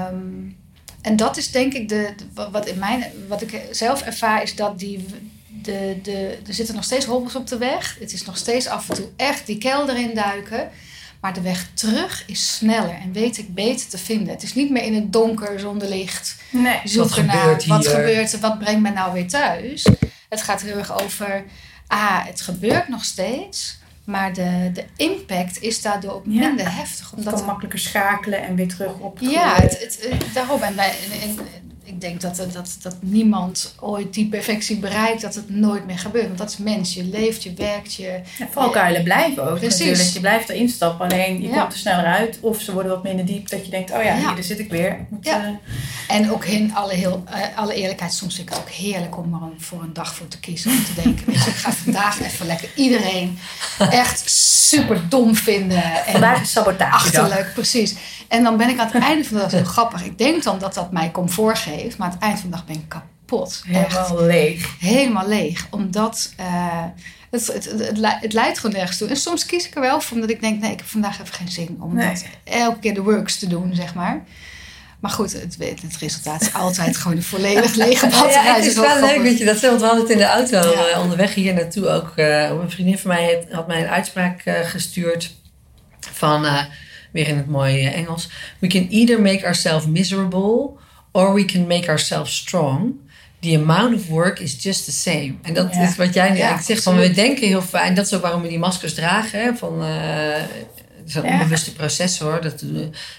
Um, 0.09 0.57
en 1.03 1.16
dat 1.16 1.37
is 1.37 1.51
denk 1.51 1.72
ik 1.74 1.89
de, 1.89 2.14
de, 2.16 2.51
wat, 2.51 2.66
in 2.66 2.78
mijn, 2.78 3.05
wat 3.28 3.43
ik 3.43 3.61
zelf 3.70 4.03
ervaar... 4.03 4.43
is 4.43 4.55
dat 4.55 4.78
die, 4.78 5.07
de, 5.62 5.99
de, 6.03 6.39
er 6.47 6.55
zitten 6.55 6.74
nog 6.74 6.85
steeds 6.85 7.05
hobbels 7.05 7.35
op 7.35 7.47
de 7.47 7.59
weg. 7.59 7.97
Het 8.01 8.12
is 8.12 8.24
nog 8.24 8.37
steeds 8.37 8.66
af 8.66 8.89
en 8.89 8.95
toe 8.95 9.09
echt 9.16 9.47
die 9.47 9.59
kelder 9.59 9.97
induiken... 9.97 10.70
Maar 11.24 11.34
de 11.34 11.40
weg 11.40 11.68
terug 11.74 12.24
is 12.26 12.54
sneller 12.54 12.98
en 13.02 13.12
weet 13.12 13.38
ik 13.38 13.54
beter 13.54 13.88
te 13.88 13.98
vinden. 13.98 14.32
Het 14.32 14.42
is 14.42 14.54
niet 14.54 14.70
meer 14.70 14.82
in 14.82 14.94
het 14.94 15.12
donker 15.12 15.60
zonder 15.60 15.88
licht. 15.88 16.36
Nee. 16.50 16.80
Zoeken 16.84 17.26
wat 17.26 17.34
gebeurt 17.34 17.66
naar 17.66 17.78
wat 17.78 17.86
gebeurt 17.86 18.32
er, 18.32 18.40
wat 18.40 18.58
brengt 18.58 18.80
mij 18.80 18.90
nou 18.90 19.12
weer 19.12 19.28
thuis. 19.28 19.86
Het 20.28 20.42
gaat 20.42 20.62
heel 20.62 20.76
erg 20.76 21.02
over, 21.02 21.44
ah, 21.86 22.26
het 22.26 22.40
gebeurt 22.40 22.88
nog 22.88 23.04
steeds. 23.04 23.78
Maar 24.04 24.32
de, 24.32 24.70
de 24.72 24.84
impact 24.96 25.62
is 25.62 25.82
daardoor 25.82 26.12
ook 26.12 26.26
minder 26.26 26.76
heftig. 26.76 27.12
Omdat 27.12 27.32
het 27.32 27.34
kan 27.34 27.46
makkelijker 27.48 27.78
schakelen 27.78 28.42
en 28.42 28.54
weer 28.54 28.68
terug 28.68 28.94
op. 28.98 29.18
Ja, 29.20 29.54
het, 29.54 29.78
het, 29.80 30.34
daarom. 30.34 30.62
En, 30.62 30.76
wij, 30.76 30.94
en, 31.22 31.38
ik 31.95 32.01
denk 32.01 32.20
dat, 32.20 32.36
dat, 32.53 32.76
dat 32.82 32.97
niemand 33.01 33.74
ooit 33.80 34.14
die 34.14 34.28
perfectie 34.28 34.76
bereikt, 34.76 35.22
dat 35.22 35.34
het 35.34 35.51
nooit 35.51 35.86
meer 35.86 35.99
gebeurt. 35.99 36.26
Want 36.26 36.38
dat 36.38 36.51
is 36.51 36.57
mens. 36.57 36.95
Je 36.95 37.05
leeft, 37.05 37.42
je 37.42 37.55
werkt, 37.55 37.95
je... 37.95 38.20
Ja, 38.38 38.49
valkuilen 38.51 39.03
blijven 39.03 39.51
ook 39.51 39.59
precies. 39.59 39.78
natuurlijk. 39.78 40.09
Je 40.09 40.20
blijft 40.20 40.49
erin 40.49 40.68
stappen, 40.68 41.11
alleen 41.11 41.42
je 41.42 41.49
komt 41.49 41.72
er 41.72 41.78
sneller 41.78 42.05
uit. 42.05 42.38
Of 42.40 42.61
ze 42.61 42.72
worden 42.72 42.92
wat 42.92 43.03
minder 43.03 43.26
diep, 43.26 43.49
dat 43.49 43.64
je 43.64 43.70
denkt, 43.70 43.90
oh 43.92 44.03
ja, 44.03 44.34
hier 44.34 44.45
zit 44.45 44.59
ik 44.59 44.70
weer. 44.70 45.07
moet, 45.09 45.24
ja. 45.24 45.49
Uh... 45.49 45.57
En 46.09 46.30
ook 46.30 46.44
in 46.44 46.74
alle, 46.74 46.94
heel, 46.94 47.24
uh, 47.30 47.59
alle 47.59 47.74
eerlijkheid, 47.74 48.12
soms 48.12 48.34
vind 48.34 48.48
ik 48.48 48.55
het 48.55 48.62
ook 48.62 48.70
heerlijk 48.70 49.16
om 49.16 49.34
er 49.34 49.40
voor 49.59 49.82
een 49.82 49.92
dag 49.92 50.14
voor 50.14 50.28
te 50.28 50.40
kiezen. 50.40 50.70
Om 50.70 50.84
te 50.84 51.02
denken, 51.02 51.26
weet 51.26 51.44
je, 51.44 51.50
ik 51.50 51.57
ga 51.57 51.72
vandaag 51.72 52.20
even 52.20 52.46
lekker 52.46 52.70
iedereen 52.74 53.38
echt 53.78 54.30
super 54.30 55.09
dom 55.09 55.34
vinden. 55.34 56.07
En 56.07 56.46
sabotage. 56.46 56.92
Achterlijk, 56.92 57.55
precies. 57.55 57.94
En 58.28 58.42
dan 58.42 58.57
ben 58.57 58.68
ik 58.68 58.78
aan 58.78 58.90
het 58.92 59.02
einde 59.02 59.24
van 59.24 59.36
de 59.36 59.42
dag 59.42 59.50
zo 59.50 59.64
grappig. 59.64 60.05
Ik 60.05 60.18
denk 60.18 60.42
dan 60.42 60.59
dat 60.59 60.74
dat 60.74 60.92
mij 60.92 61.11
comfort 61.11 61.59
geeft. 61.59 61.98
Maar 61.98 62.07
aan 62.07 62.14
het 62.14 62.22
eind 62.22 62.40
van 62.40 62.50
de 62.50 62.57
dag 62.57 62.66
ben 62.66 62.76
ik 62.76 62.88
kapot. 62.88 63.62
Helemaal 63.66 64.24
leeg. 64.24 64.76
Helemaal 64.78 65.28
leeg. 65.28 65.66
Omdat 65.70 66.32
uh, 66.40 66.84
het, 67.30 67.46
het, 67.46 67.64
het, 67.64 67.98
het, 68.20 68.32
leidt 68.32 68.59
gewoon 68.59 68.76
nergens 68.76 68.98
toe. 68.98 69.09
En 69.09 69.16
soms 69.16 69.46
kies 69.46 69.66
ik 69.66 69.74
er 69.74 69.80
wel 69.80 70.00
voor. 70.00 70.14
Omdat 70.14 70.30
ik 70.30 70.40
denk, 70.40 70.61
nee, 70.61 70.72
ik 70.72 70.78
heb 70.78 70.88
vandaag 70.88 71.20
even 71.20 71.34
geen 71.34 71.48
zin. 71.48 71.76
Om 71.80 71.94
nee. 71.94 72.09
dat 72.09 72.24
elke 72.44 72.78
keer 72.78 72.94
de 72.94 73.02
works 73.02 73.38
te 73.38 73.46
doen, 73.46 73.74
zeg 73.74 73.94
maar. 73.94 74.24
Maar 75.05 75.12
goed, 75.12 75.32
het, 75.32 75.57
het 75.59 75.96
resultaat 76.00 76.40
is 76.40 76.52
altijd 76.52 76.96
gewoon 76.96 77.16
een 77.16 77.22
volledig 77.22 77.74
lege 77.74 78.07
batterij. 78.11 78.44
Ja, 78.44 78.55
het 78.55 78.64
is 78.64 78.74
wel 78.74 79.00
leuk 79.00 79.24
dat 79.24 79.38
je 79.38 79.44
dat 79.44 79.61
Want 79.61 79.80
We 79.80 79.86
hadden 79.86 80.02
het 80.02 80.12
in 80.12 80.18
de 80.18 80.24
auto 80.24 80.72
ja. 80.72 81.00
onderweg 81.00 81.34
hier 81.34 81.55
naartoe 81.55 81.88
ook. 81.88 82.12
Uh, 82.16 82.48
een 82.48 82.70
vriendin 82.70 82.98
van 82.98 83.11
mij 83.11 83.24
had, 83.24 83.52
had 83.52 83.66
mij 83.66 83.82
een 83.82 83.88
uitspraak 83.88 84.42
uh, 84.44 84.55
gestuurd 84.62 85.34
van... 86.00 86.44
Uh, 86.44 86.62
weer 87.12 87.28
in 87.28 87.36
het 87.36 87.46
mooie 87.46 87.88
Engels. 87.88 88.28
We 88.59 88.66
can 88.66 88.86
either 88.90 89.20
make 89.20 89.44
ourselves 89.44 89.86
miserable 89.86 90.70
or 91.12 91.34
we 91.34 91.44
can 91.44 91.66
make 91.66 91.88
ourselves 91.88 92.36
strong. 92.36 92.92
The 93.40 93.57
amount 93.57 93.94
of 93.94 94.09
work 94.09 94.38
is 94.38 94.62
just 94.62 94.84
the 94.84 94.92
same. 94.92 95.34
En 95.42 95.55
dat 95.55 95.74
is 95.74 95.96
wat 95.96 96.14
jij 96.14 96.30
nu 96.30 96.36
eigenlijk 96.36 96.66
zegt. 96.66 96.82
Van 96.82 96.96
we 96.96 97.11
denken 97.11 97.46
heel 97.46 97.62
fijn. 97.62 97.94
Dat 97.94 98.07
is 98.07 98.14
ook 98.14 98.22
waarom 98.22 98.42
we 98.42 98.48
die 98.48 98.59
maskers 98.59 98.94
dragen. 98.94 99.42
Hè, 99.42 99.55
van, 99.55 99.82
het 101.05 101.09
is 101.09 101.14
een 101.14 101.24
onbewuste 101.24 101.72
proces 101.72 102.18
hoor. 102.18 102.40
Dat, 102.40 102.64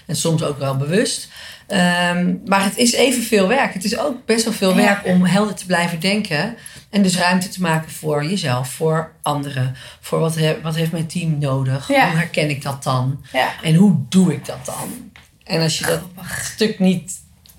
en 0.06 0.16
soms 0.16 0.42
ook 0.42 0.58
wel 0.58 0.76
bewust. 0.76 1.28
Um, 1.68 2.40
maar 2.44 2.64
het 2.64 2.76
is 2.76 2.92
evenveel 2.92 3.48
werk. 3.48 3.74
Het 3.74 3.84
is 3.84 3.98
ook 3.98 4.24
best 4.24 4.44
wel 4.44 4.52
veel 4.52 4.74
werk 4.74 5.06
om 5.06 5.24
helder 5.24 5.54
te 5.54 5.66
blijven 5.66 6.00
denken. 6.00 6.56
En 6.90 7.02
dus 7.02 7.18
ruimte 7.18 7.48
te 7.48 7.60
maken 7.60 7.90
voor 7.90 8.24
jezelf, 8.24 8.70
voor 8.70 9.12
anderen. 9.22 9.76
Voor 10.00 10.18
wat, 10.18 10.34
he, 10.34 10.60
wat 10.60 10.76
heeft 10.76 10.92
mijn 10.92 11.06
team 11.06 11.38
nodig? 11.38 11.86
Hoe 11.86 11.96
herken 11.96 12.50
ik 12.50 12.62
dat 12.62 12.82
dan? 12.82 13.24
Ja. 13.32 13.52
En 13.62 13.74
hoe 13.74 13.96
doe 14.08 14.32
ik 14.32 14.44
dat 14.44 14.64
dan? 14.64 15.10
En 15.44 15.62
als 15.62 15.78
je 15.78 15.84
dat 15.84 16.02
stuk 16.42 16.78
niet 16.78 17.12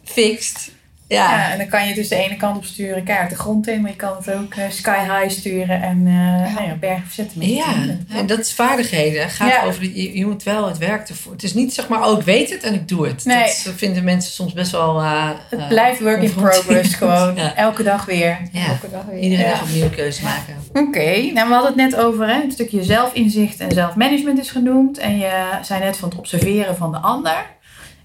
fixt, 0.04 0.72
ja. 1.08 1.32
ja. 1.32 1.52
en 1.52 1.58
dan 1.58 1.68
kan 1.68 1.88
je 1.88 1.94
dus 1.94 2.08
de 2.08 2.16
ene 2.16 2.38
kant 2.38 2.58
op 2.58 2.64
sturen, 2.64 3.04
kaart 3.04 3.30
de 3.30 3.36
grond 3.36 3.68
in, 3.68 3.82
maar 3.82 3.92
je 3.92 3.96
kan 3.96 4.16
het 4.18 4.32
ook 4.32 4.56
uh, 4.56 4.64
sky 4.70 5.00
high 5.00 5.30
sturen 5.30 5.82
en 5.82 5.98
uh, 5.98 6.14
ja. 6.14 6.52
Nou 6.54 6.68
ja, 6.68 6.76
bergen 6.76 7.06
verzetten 7.06 7.40
met 7.40 7.48
ja. 7.48 7.74
en 8.10 8.26
dat 8.26 8.40
is 8.40 8.54
vaardigheden. 8.54 9.30
gaat 9.30 9.66
over, 9.66 9.84
je, 9.84 10.18
je, 10.18 10.26
moet 10.26 10.44
wel 10.44 10.68
het 10.68 10.78
werk 10.78 11.10
ervoor. 11.10 11.32
Het 11.32 11.44
is 11.44 11.54
niet 11.54 11.74
zeg 11.74 11.88
maar, 11.88 12.08
oh 12.08 12.20
ik 12.20 12.26
weet 12.26 12.50
het 12.50 12.64
en 12.64 12.74
ik 12.74 12.88
doe 12.88 13.08
het. 13.08 13.26
Nee. 13.26 13.46
Dat 13.64 13.74
vinden 13.76 14.04
mensen 14.04 14.32
soms 14.32 14.54
best 14.54 14.72
wel... 14.72 15.02
Uh, 15.02 15.30
het 15.50 15.68
blijft 15.68 16.00
work 16.00 16.22
in 16.22 16.34
progress 16.34 16.94
gewoon. 16.94 17.38
Elke 17.38 17.84
dag 17.84 18.06
weer. 18.06 18.40
Elke 18.54 18.90
dag 18.92 19.06
weer. 19.06 19.20
Iedere 19.20 19.44
dag 19.44 19.62
opnieuw 19.62 19.90
keuze 19.90 20.24
maken. 20.24 20.56
Oké, 20.70 20.80
okay. 20.80 21.32
nou 21.34 21.48
we 21.48 21.54
hadden 21.54 21.74
het 21.74 21.92
net 21.92 21.96
over 21.96 22.28
hè, 22.28 22.42
een 22.44 22.52
stukje 22.52 22.84
zelfinzicht 22.84 23.60
en 23.60 23.72
zelfmanagement 23.72 24.40
is 24.40 24.52
genoemd. 24.52 24.98
En 24.98 25.18
je 25.18 25.44
zei 25.62 25.84
net 25.84 25.98
van 25.98 26.10
het 26.10 26.18
observeren 26.18 26.78
van 26.78 26.92
de 26.92 26.98
ander. 26.98 27.46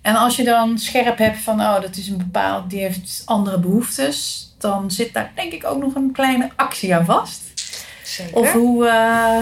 En 0.02 0.16
als 0.16 0.36
je 0.36 0.44
dan 0.44 0.78
scherp 0.78 1.18
hebt 1.18 1.38
van, 1.38 1.60
oh, 1.60 1.80
dat 1.80 1.96
is 1.96 2.08
een 2.08 2.18
bepaald, 2.18 2.70
die 2.70 2.80
heeft 2.80 3.22
andere 3.24 3.58
behoeftes, 3.58 4.48
dan 4.58 4.90
zit 4.90 5.12
daar 5.12 5.32
denk 5.34 5.52
ik 5.52 5.64
ook 5.64 5.82
nog 5.82 5.94
een 5.94 6.12
kleine 6.12 6.50
actie 6.56 6.94
aan 6.94 7.04
vast. 7.04 7.40
Zeker. 8.04 8.36
Of 8.36 8.52
hoe, 8.52 8.86
uh, 8.86 9.38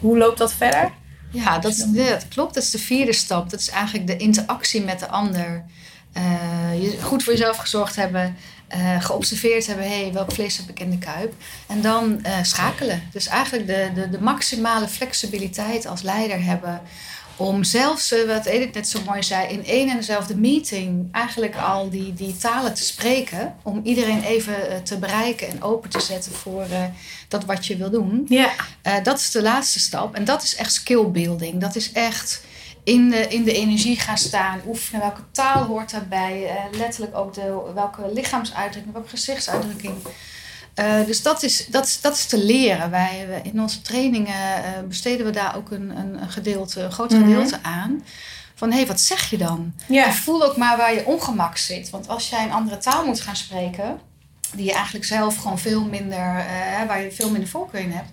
hoe 0.00 0.18
loopt 0.18 0.38
dat 0.38 0.52
verder? 0.52 0.92
Ja 1.30 1.58
dat, 1.58 1.86
dat 1.92 2.28
klopt. 2.28 2.54
Dat 2.54 2.62
is 2.62 2.70
de 2.70 2.78
vierde 2.78 3.12
stap. 3.12 3.50
Dat 3.50 3.60
is 3.60 3.68
eigenlijk 3.68 4.06
de 4.06 4.16
interactie 4.16 4.82
met 4.82 4.98
de 4.98 5.08
ander. 5.08 5.64
Uh, 6.16 6.82
je 6.82 7.02
goed 7.02 7.22
voor 7.22 7.32
jezelf 7.32 7.56
gezorgd 7.56 7.96
hebben. 7.96 8.36
Uh, 8.76 9.02
geobserveerd 9.02 9.66
hebben, 9.66 9.88
hé, 9.88 10.02
hey, 10.02 10.12
welk 10.12 10.32
vlees 10.32 10.56
heb 10.56 10.68
ik 10.68 10.80
in 10.80 10.90
de 10.90 10.98
kuip? 10.98 11.34
En 11.66 11.80
dan 11.80 12.20
uh, 12.26 12.36
schakelen. 12.42 13.02
Dus 13.12 13.26
eigenlijk 13.26 13.66
de, 13.66 13.90
de, 13.94 14.08
de 14.08 14.20
maximale 14.20 14.88
flexibiliteit 14.88 15.86
als 15.86 16.02
leider 16.02 16.44
hebben 16.44 16.80
om 17.40 17.64
zelfs, 17.64 18.12
eh, 18.12 18.26
wat 18.26 18.46
Edith 18.46 18.74
net 18.74 18.88
zo 18.88 19.00
mooi 19.06 19.22
zei, 19.22 19.48
in 19.48 19.66
één 19.66 19.88
en 19.88 19.96
dezelfde 19.96 20.36
meeting 20.36 21.08
eigenlijk 21.12 21.56
al 21.56 21.90
die, 21.90 22.14
die 22.14 22.36
talen 22.36 22.74
te 22.74 22.84
spreken. 22.84 23.54
Om 23.62 23.80
iedereen 23.84 24.22
even 24.22 24.70
eh, 24.70 24.76
te 24.76 24.98
bereiken 24.98 25.48
en 25.48 25.62
open 25.62 25.90
te 25.90 26.00
zetten 26.00 26.32
voor 26.32 26.66
uh, 26.70 26.84
dat 27.28 27.44
wat 27.44 27.66
je 27.66 27.76
wil 27.76 27.90
doen. 27.90 28.24
Ja. 28.28 28.50
Uh, 28.86 28.94
dat 29.02 29.18
is 29.18 29.30
de 29.30 29.42
laatste 29.42 29.78
stap. 29.78 30.14
En 30.14 30.24
dat 30.24 30.42
is 30.42 30.54
echt 30.56 30.72
skill 30.72 31.10
building. 31.10 31.60
Dat 31.60 31.76
is 31.76 31.92
echt 31.92 32.44
in 32.84 33.10
de, 33.10 33.28
in 33.28 33.44
de 33.44 33.52
energie 33.52 33.96
gaan 33.96 34.18
staan, 34.18 34.60
oefenen. 34.66 35.00
Welke 35.00 35.22
taal 35.32 35.64
hoort 35.64 35.90
daarbij? 35.90 36.50
letterlijk 36.72 37.16
ook 37.16 37.34
de, 37.34 37.72
welke 37.74 38.10
lichaamsuitdrukking, 38.14 38.94
welke 38.94 39.08
gezichtsuitdrukking. 39.08 39.94
Uh, 40.74 41.06
dus 41.06 41.22
dat 41.22 41.42
is, 41.42 41.66
dat, 41.66 41.86
is, 41.86 42.00
dat 42.00 42.14
is 42.14 42.26
te 42.26 42.38
leren. 42.44 42.90
Wij, 42.90 43.40
in 43.42 43.60
onze 43.60 43.82
trainingen 43.82 44.58
uh, 44.58 44.88
besteden 44.88 45.26
we 45.26 45.32
daar 45.32 45.56
ook 45.56 45.70
een, 45.70 45.96
een, 45.96 46.30
gedeelte, 46.30 46.80
een 46.80 46.92
groot 46.92 47.12
gedeelte 47.12 47.56
mm 47.56 47.62
-hmm. 47.62 47.72
aan. 47.72 48.04
Van 48.54 48.70
hé, 48.70 48.76
hey, 48.76 48.86
wat 48.86 49.00
zeg 49.00 49.30
je 49.30 49.38
dan? 49.38 49.74
En 49.88 50.14
voel 50.14 50.44
ook 50.44 50.56
maar 50.56 50.76
waar 50.76 50.94
je 50.94 51.06
ongemak 51.06 51.56
zit. 51.56 51.90
Want 51.90 52.08
als 52.08 52.28
jij 52.28 52.44
een 52.44 52.52
andere 52.52 52.78
taal 52.78 53.04
moet 53.06 53.20
gaan 53.20 53.36
spreken, 53.36 54.00
die 54.54 54.64
je 54.64 54.72
eigenlijk 54.72 55.04
zelf 55.04 55.36
gewoon 55.36 55.58
veel 55.58 55.84
minder, 55.84 56.36
uh, 56.36 56.86
waar 56.86 57.02
je 57.02 57.12
veel 57.12 57.30
minder 57.30 57.48
voorkeur 57.48 57.80
in 57.80 57.92
hebt. 57.92 58.10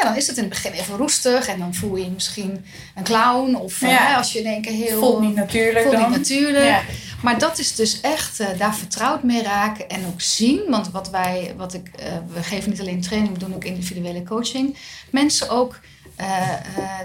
Ja, 0.00 0.06
dan 0.06 0.16
is 0.16 0.26
het 0.26 0.36
in 0.36 0.42
het 0.42 0.52
begin 0.52 0.72
even 0.72 0.96
roestig 0.96 1.48
en 1.48 1.58
dan 1.58 1.74
voel 1.74 1.96
je 1.96 2.04
je 2.04 2.10
misschien 2.10 2.64
een 2.94 3.02
clown. 3.02 3.54
Of 3.54 3.80
ja. 3.80 4.16
als 4.16 4.32
je 4.32 4.38
in 4.38 4.46
één 4.46 4.62
keer 4.62 4.72
heel. 4.72 4.98
Voelt 4.98 5.20
niet 5.20 5.34
natuurlijk. 5.34 5.80
Voelt 5.84 5.96
dan. 5.96 6.10
niet 6.10 6.18
natuurlijk. 6.18 6.64
Ja. 6.64 6.82
Maar 7.22 7.38
dat 7.38 7.58
is 7.58 7.74
dus 7.74 8.00
echt 8.00 8.40
uh, 8.40 8.46
daar 8.58 8.74
vertrouwd 8.74 9.22
mee 9.22 9.42
raken 9.42 9.88
en 9.88 10.06
ook 10.06 10.20
zien. 10.20 10.62
Want 10.68 10.90
wat 10.90 11.10
wij, 11.10 11.54
wat 11.56 11.74
ik, 11.74 11.90
uh, 12.00 12.06
we 12.32 12.42
geven 12.42 12.70
niet 12.70 12.80
alleen 12.80 13.00
training, 13.00 13.32
we 13.32 13.38
doen 13.38 13.54
ook 13.54 13.64
individuele 13.64 14.22
coaching. 14.22 14.76
Mensen 15.10 15.48
ook 15.48 15.80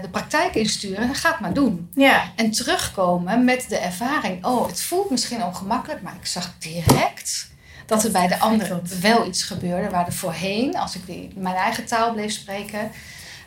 de 0.02 0.08
praktijk 0.10 0.54
insturen. 0.54 1.14
Ga 1.14 1.30
het 1.30 1.40
maar 1.40 1.52
doen. 1.52 1.90
Ja. 1.94 2.32
En 2.36 2.50
terugkomen 2.50 3.44
met 3.44 3.66
de 3.68 3.76
ervaring. 3.76 4.44
Oh, 4.44 4.66
het 4.66 4.82
voelt 4.82 5.10
misschien 5.10 5.44
ongemakkelijk, 5.44 6.02
maar 6.02 6.14
ik 6.20 6.26
zag 6.26 6.54
direct 6.58 7.48
dat 7.86 8.04
er 8.04 8.10
bij 8.10 8.28
de 8.28 8.38
anderen 8.38 8.82
wel 9.00 9.26
iets 9.26 9.42
gebeurde. 9.42 9.90
Waar 9.90 10.06
er 10.06 10.12
voorheen, 10.12 10.76
als 10.76 10.94
ik 10.94 11.06
die, 11.06 11.32
mijn 11.34 11.54
eigen 11.54 11.84
taal 11.86 12.12
bleef 12.12 12.32
spreken, 12.32 12.90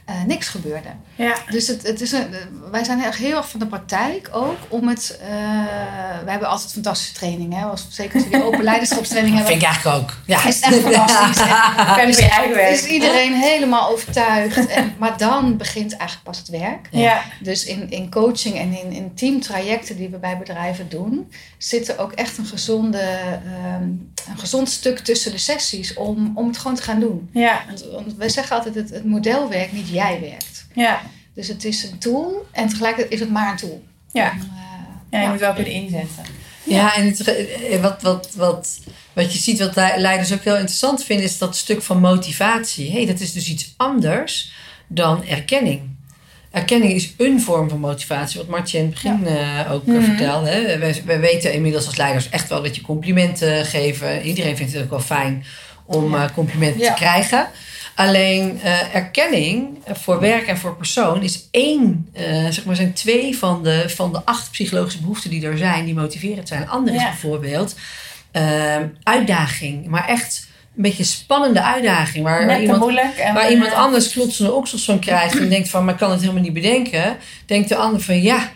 uh, 0.10 0.24
niks 0.28 0.48
gebeurde. 0.48 0.90
Ja. 1.16 1.36
Dus 1.50 1.68
het, 1.68 1.88
het 1.88 2.02
is 2.02 2.12
een, 2.12 2.28
wij 2.72 2.84
zijn 2.84 3.04
echt 3.04 3.18
heel 3.18 3.38
erg 3.38 3.50
van 3.50 3.60
de 3.60 3.66
praktijk 3.66 4.30
ook 4.32 4.58
om 4.68 4.88
het. 4.88 5.20
Uh, 5.22 5.30
we 6.24 6.32
hebben 6.32 6.48
altijd 6.48 6.72
fantastische 6.72 7.14
trainingen. 7.14 7.70
Als, 7.70 7.88
zeker 7.90 8.16
als 8.16 8.24
we 8.24 8.30
die 8.30 8.44
open 8.44 8.64
leiderschapstraining 8.64 9.36
hebben. 9.38 9.54
Vind 9.54 9.64
ik 9.64 9.68
eigenlijk 9.68 10.02
ook. 10.02 10.14
Ja. 10.26 10.46
Is 10.46 10.60
echt 10.60 10.76
fantastisch. 10.94 12.18
is, 12.18 12.82
is 12.82 12.86
iedereen 12.86 13.34
helemaal 13.34 13.90
overtuigd. 13.90 14.68
En, 14.68 14.96
maar 14.98 15.18
dan 15.18 15.58
begint 15.58 15.98
eigenlijk 15.98 16.24
pas 16.24 16.38
het 16.38 16.48
werk. 16.48 16.88
Ja. 16.92 17.22
Dus 17.40 17.66
in, 17.66 17.90
in 17.90 18.10
coaching 18.10 18.58
en 18.58 18.78
in, 18.80 18.92
in 18.92 19.14
teamtrajecten 19.14 19.98
die 19.98 20.10
we 20.10 20.18
bij 20.18 20.38
bedrijven 20.38 20.90
doen, 20.90 21.32
zit 21.58 21.88
er 21.88 22.00
ook 22.00 22.12
echt 22.12 22.38
een, 22.38 22.46
gezonde, 22.46 23.04
um, 23.76 24.12
een 24.30 24.38
gezond 24.38 24.70
stuk 24.70 25.00
tussen 25.00 25.32
de 25.32 25.38
sessies 25.38 25.94
om, 25.94 26.32
om 26.36 26.48
het 26.48 26.58
gewoon 26.58 26.76
te 26.76 26.84
gaan 26.84 27.00
doen. 27.00 27.30
Ja. 27.34 27.64
Want, 27.68 27.86
want 27.92 28.16
wij 28.16 28.30
zeggen 28.30 28.56
altijd: 28.56 28.76
het, 28.76 28.90
het 28.90 29.06
model 29.06 29.50
werkt 29.50 29.72
niet 29.72 29.90
jij 30.00 30.20
werkt. 30.20 30.66
Ja. 30.74 31.02
Dus 31.34 31.48
het 31.48 31.66
is 31.66 31.84
een 31.84 31.98
tool 31.98 32.48
en 32.52 32.68
tegelijkertijd 32.68 33.14
is 33.14 33.20
het 33.20 33.30
maar 33.30 33.52
een 33.52 33.58
tool. 33.58 33.84
Ja, 34.12 34.32
Om, 34.32 34.40
uh, 34.40 34.60
ja 35.10 35.22
je 35.22 35.30
moet 35.30 35.40
wel 35.40 35.54
kunnen 35.54 35.74
inzetten. 35.74 36.24
Ja, 36.64 36.96
en 36.96 37.06
het, 37.08 37.82
wat, 37.82 38.02
wat, 38.02 38.30
wat, 38.36 38.80
wat 39.14 39.34
je 39.34 39.40
ziet, 39.40 39.60
wat 39.60 39.76
leiders 39.76 40.34
ook 40.34 40.44
heel 40.44 40.56
interessant 40.56 41.04
vinden, 41.04 41.26
is 41.26 41.38
dat 41.38 41.56
stuk 41.56 41.82
van 41.82 42.00
motivatie. 42.00 42.92
hey, 42.92 43.06
dat 43.06 43.20
is 43.20 43.34
dus 43.34 43.50
iets 43.50 43.74
anders 43.78 44.52
dan 44.88 45.26
erkenning. 45.26 45.82
Erkenning 46.52 46.94
is 46.94 47.14
een 47.18 47.42
vorm 47.42 47.70
van 47.70 47.80
motivatie, 47.80 48.40
wat 48.40 48.48
Martje 48.48 48.78
in 48.78 48.84
het 48.84 48.94
begin 48.94 49.20
ja. 49.24 49.66
uh, 49.66 49.72
ook 49.72 49.86
mm 49.86 49.96
-hmm. 49.96 50.04
vertelde. 50.04 50.50
Hè. 50.50 50.78
Wij, 50.78 51.02
wij, 51.06 51.20
weten 51.20 51.54
inmiddels 51.54 51.86
als 51.86 51.98
leiders 51.98 52.30
echt 52.30 52.50
wel 52.50 52.64
dat 52.64 52.76
je 52.76 52.82
complimenten 52.82 53.66
geven. 53.66 54.22
Iedereen 54.22 54.58
vindt 54.58 54.74
het 54.74 54.84
ook 54.84 54.90
wel 54.90 55.00
fijn 55.00 55.46
om 55.86 56.14
ja. 56.14 56.24
uh, 56.24 56.34
complimenten 56.34 56.82
ja. 56.82 56.94
te 56.94 57.00
krijgen. 57.00 57.48
Alleen 58.00 58.60
uh, 58.64 58.96
erkenning 58.96 59.78
voor 59.88 60.20
werk 60.20 60.48
en 60.48 60.58
voor 60.58 60.76
persoon 60.76 61.22
is 61.22 61.48
één, 61.52 62.10
uh, 62.18 62.24
zeg 62.50 62.66
maar, 62.66 62.76
zijn 62.76 62.94
twee 62.94 63.38
van 63.38 63.64
de, 63.64 63.90
van 63.90 64.12
de 64.12 64.22
acht 64.26 64.52
psychologische 64.52 65.00
behoeften 65.00 65.30
die 65.30 65.46
er 65.46 65.58
zijn, 65.58 65.86
die 65.86 65.94
motiverend 65.94 66.48
zijn. 66.48 66.70
Ander 66.70 66.94
is 66.94 67.04
bijvoorbeeld 67.04 67.76
uh, 68.34 68.76
uitdaging, 69.04 69.88
maar 69.88 70.08
echt 70.08 70.48
een 70.76 70.82
beetje 70.82 71.00
een 71.00 71.06
spannende 71.06 71.64
uitdaging. 71.64 72.24
Waar, 72.24 72.46
waar 72.46 72.62
iemand, 72.62 73.00
en 73.18 73.34
waar 73.34 73.52
iemand 73.52 73.74
anders 73.74 74.12
klotsende 74.12 74.52
oksels 74.52 74.86
van 74.86 75.00
krijgt 75.00 75.40
en 75.40 75.50
denkt 75.50 75.70
van, 75.70 75.86
maar 75.86 75.94
ik 75.94 76.00
kan 76.00 76.12
het 76.12 76.22
helemaal 76.22 76.44
niet 76.44 76.54
bedenken. 76.54 77.18
Denkt 77.46 77.70
de 77.70 77.76
ander 77.76 78.02
van, 78.02 78.22
ja, 78.22 78.50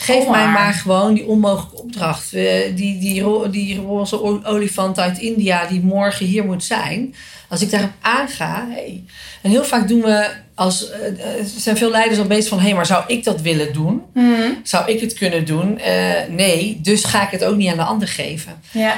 Geef 0.00 0.24
oh, 0.24 0.30
mij 0.30 0.48
maar 0.48 0.72
gewoon 0.72 1.14
die 1.14 1.26
onmogelijke 1.26 1.76
opdracht. 1.76 2.34
Uh, 2.34 2.50
die, 2.74 2.98
die, 2.98 3.50
die 3.50 3.80
roze 3.80 4.44
olifant 4.44 4.98
uit 4.98 5.18
India 5.18 5.66
die 5.66 5.80
morgen 5.80 6.26
hier 6.26 6.44
moet 6.44 6.64
zijn. 6.64 7.14
Als 7.48 7.62
ik 7.62 7.70
daarop 7.70 7.90
aanga. 8.00 8.66
Hey. 8.70 9.04
En 9.42 9.50
heel 9.50 9.64
vaak 9.64 9.88
doen 9.88 10.00
we 10.00 10.30
als. 10.54 10.90
Uh, 10.90 11.44
zijn 11.56 11.76
veel 11.76 11.90
leiders 11.90 12.18
al 12.18 12.26
bezig 12.26 12.48
van: 12.48 12.58
hé, 12.58 12.64
hey, 12.64 12.74
maar 12.74 12.86
zou 12.86 13.04
ik 13.06 13.24
dat 13.24 13.40
willen 13.40 13.72
doen? 13.72 14.02
Mm. 14.14 14.60
Zou 14.62 14.90
ik 14.90 15.00
het 15.00 15.14
kunnen 15.14 15.44
doen? 15.44 15.78
Uh, 15.78 16.12
nee, 16.28 16.78
dus 16.82 17.04
ga 17.04 17.22
ik 17.22 17.30
het 17.30 17.44
ook 17.44 17.56
niet 17.56 17.70
aan 17.70 17.76
de 17.76 17.82
ander 17.82 18.08
geven. 18.08 18.52
Ja. 18.70 18.94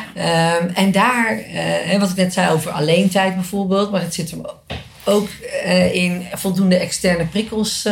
Um, 0.59 0.71
en 0.75 0.93
daar, 0.93 1.41
wat 1.99 2.11
ik 2.11 2.17
net 2.17 2.33
zei 2.33 2.53
over 2.53 2.71
alleentijd 2.71 3.35
bijvoorbeeld, 3.35 3.91
maar 3.91 4.01
het 4.03 4.15
zit 4.15 4.31
hem 4.31 4.43
ook 5.05 5.29
in 5.93 6.27
voldoende 6.33 6.77
externe 6.77 7.27
prikkels 7.27 7.89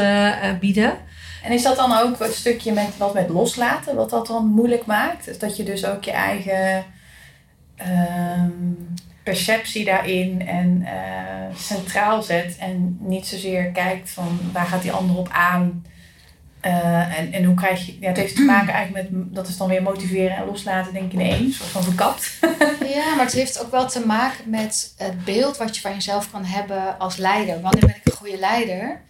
bieden. 0.60 1.06
En 1.48 1.54
is 1.54 1.62
dat 1.62 1.76
dan 1.76 1.98
ook 1.98 2.20
een 2.20 2.32
stukje 2.32 2.72
met 2.72 2.96
wat 2.96 3.14
met 3.14 3.28
loslaten, 3.28 3.94
wat 3.94 4.10
dat 4.10 4.26
dan 4.26 4.46
moeilijk 4.46 4.86
maakt? 4.86 5.24
Dus 5.24 5.38
dat 5.38 5.56
je 5.56 5.62
dus 5.62 5.84
ook 5.84 6.04
je 6.04 6.10
eigen 6.10 6.84
um, 7.80 8.94
perceptie 9.22 9.84
daarin 9.84 10.46
en 10.46 10.80
uh, 10.80 11.56
centraal 11.56 12.22
zet 12.22 12.56
en 12.58 12.98
niet 13.00 13.26
zozeer 13.26 13.64
kijkt 13.64 14.10
van 14.10 14.40
waar 14.52 14.66
gaat 14.66 14.82
die 14.82 14.92
ander 14.92 15.16
op 15.16 15.28
aan 15.32 15.84
uh, 16.66 17.18
en, 17.18 17.32
en 17.32 17.44
hoe 17.44 17.54
krijg 17.54 17.86
je, 17.86 17.96
ja, 18.00 18.08
het 18.08 18.16
heeft 18.16 18.36
te 18.36 18.42
maken 18.54 18.72
eigenlijk 18.72 19.10
met, 19.10 19.34
dat 19.34 19.48
is 19.48 19.56
dan 19.56 19.68
weer 19.68 19.82
motiveren 19.82 20.36
en 20.36 20.46
loslaten 20.46 20.92
denk 20.92 21.12
ik 21.12 21.20
in 21.20 21.30
één, 21.30 21.52
soort 21.52 21.70
van 21.70 21.82
verkapt. 21.82 22.38
ja, 22.94 23.14
maar 23.14 23.24
het 23.24 23.34
heeft 23.34 23.62
ook 23.64 23.70
wel 23.70 23.88
te 23.88 24.06
maken 24.06 24.50
met 24.50 24.94
het 24.96 25.24
beeld 25.24 25.56
wat 25.56 25.74
je 25.74 25.80
van 25.80 25.92
jezelf 25.92 26.30
kan 26.30 26.44
hebben 26.44 26.98
als 26.98 27.16
leider. 27.16 27.60
Wanneer 27.60 27.86
ben 27.86 27.96
ik 27.96 28.04
een 28.04 28.12
goede 28.12 28.38
leider? 28.38 29.00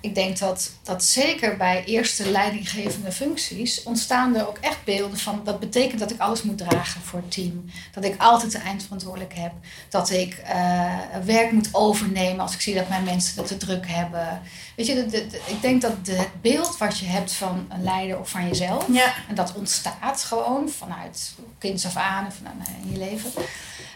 Ik 0.00 0.14
denk 0.14 0.38
dat, 0.38 0.70
dat 0.82 1.04
zeker 1.04 1.56
bij 1.56 1.84
eerste 1.84 2.30
leidinggevende 2.30 3.12
functies 3.12 3.82
ontstaan 3.82 4.36
er 4.36 4.48
ook 4.48 4.58
echt 4.60 4.84
beelden 4.84 5.18
van 5.18 5.40
dat 5.44 5.60
betekent 5.60 6.00
dat 6.00 6.10
ik 6.10 6.20
alles 6.20 6.42
moet 6.42 6.58
dragen 6.58 7.00
voor 7.00 7.18
het 7.18 7.30
team. 7.30 7.64
Dat 7.92 8.04
ik 8.04 8.22
altijd 8.22 8.52
de 8.52 8.58
eindverantwoordelijk 8.58 9.34
heb. 9.34 9.52
Dat 9.88 10.10
ik 10.10 10.42
uh, 10.44 10.98
werk 11.24 11.52
moet 11.52 11.68
overnemen 11.72 12.40
als 12.40 12.54
ik 12.54 12.60
zie 12.60 12.74
dat 12.74 12.88
mijn 12.88 13.04
mensen 13.04 13.36
dat 13.36 13.46
te 13.46 13.56
druk 13.56 13.88
hebben. 13.88 14.42
Weet 14.76 14.86
je, 14.86 14.94
de, 14.94 15.06
de, 15.06 15.26
de, 15.26 15.40
ik 15.46 15.62
denk 15.62 15.82
dat 15.82 15.92
het 16.04 16.28
beeld 16.40 16.78
wat 16.78 16.98
je 16.98 17.06
hebt 17.06 17.32
van 17.32 17.66
een 17.68 17.82
leider 17.82 18.18
of 18.18 18.30
van 18.30 18.48
jezelf, 18.48 18.86
ja. 18.92 19.14
en 19.28 19.34
dat 19.34 19.54
ontstaat 19.54 20.22
gewoon 20.22 20.68
vanuit 20.68 21.34
kinds 21.58 21.86
af 21.86 21.96
aan 21.96 22.24
en 22.24 22.32
vanuit 22.32 22.68
in 22.82 22.92
je 22.92 22.98
leven. 22.98 23.30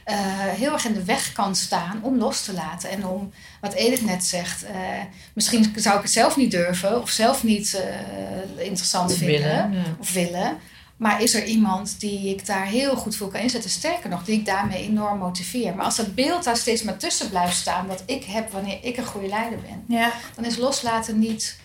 Uh, 0.07 0.17
heel 0.47 0.73
erg 0.73 0.85
in 0.85 0.95
de 0.95 1.05
weg 1.05 1.33
kan 1.33 1.57
staan 1.57 2.01
om 2.03 2.19
los 2.19 2.45
te 2.45 2.53
laten. 2.53 2.91
En 2.91 3.07
om, 3.07 3.33
wat 3.61 3.73
Edith 3.73 4.05
net 4.05 4.25
zegt, 4.25 4.65
uh, 4.65 4.71
misschien 5.35 5.73
zou 5.77 5.97
ik 5.97 6.03
het 6.03 6.13
zelf 6.13 6.37
niet 6.37 6.51
durven 6.51 7.01
of 7.03 7.11
zelf 7.11 7.43
niet 7.43 7.83
uh, 8.59 8.65
interessant 8.65 9.11
of 9.11 9.17
vinden 9.17 9.41
willen, 9.41 9.73
ja. 9.73 9.97
of 9.99 10.13
willen. 10.13 10.59
Maar 10.97 11.23
is 11.23 11.35
er 11.35 11.45
iemand 11.45 12.01
die 12.01 12.29
ik 12.29 12.47
daar 12.47 12.67
heel 12.67 12.97
goed 12.97 13.17
voor 13.17 13.29
kan 13.29 13.41
inzetten? 13.41 13.71
Sterker 13.71 14.11
nog, 14.11 14.25
die 14.25 14.39
ik 14.39 14.47
daarmee 14.47 14.83
enorm 14.83 15.19
motiveer. 15.19 15.75
Maar 15.75 15.85
als 15.85 15.97
dat 15.97 16.15
beeld 16.15 16.45
daar 16.45 16.57
steeds 16.57 16.83
maar 16.83 16.97
tussen 16.97 17.29
blijft 17.29 17.57
staan, 17.57 17.89
dat 17.89 18.03
ik 18.07 18.25
heb 18.25 18.51
wanneer 18.51 18.79
ik 18.83 18.97
een 18.97 19.07
goede 19.07 19.29
leider 19.29 19.59
ben, 19.61 19.85
ja. 19.99 20.13
dan 20.35 20.45
is 20.45 20.57
loslaten 20.57 21.19
niet 21.19 21.57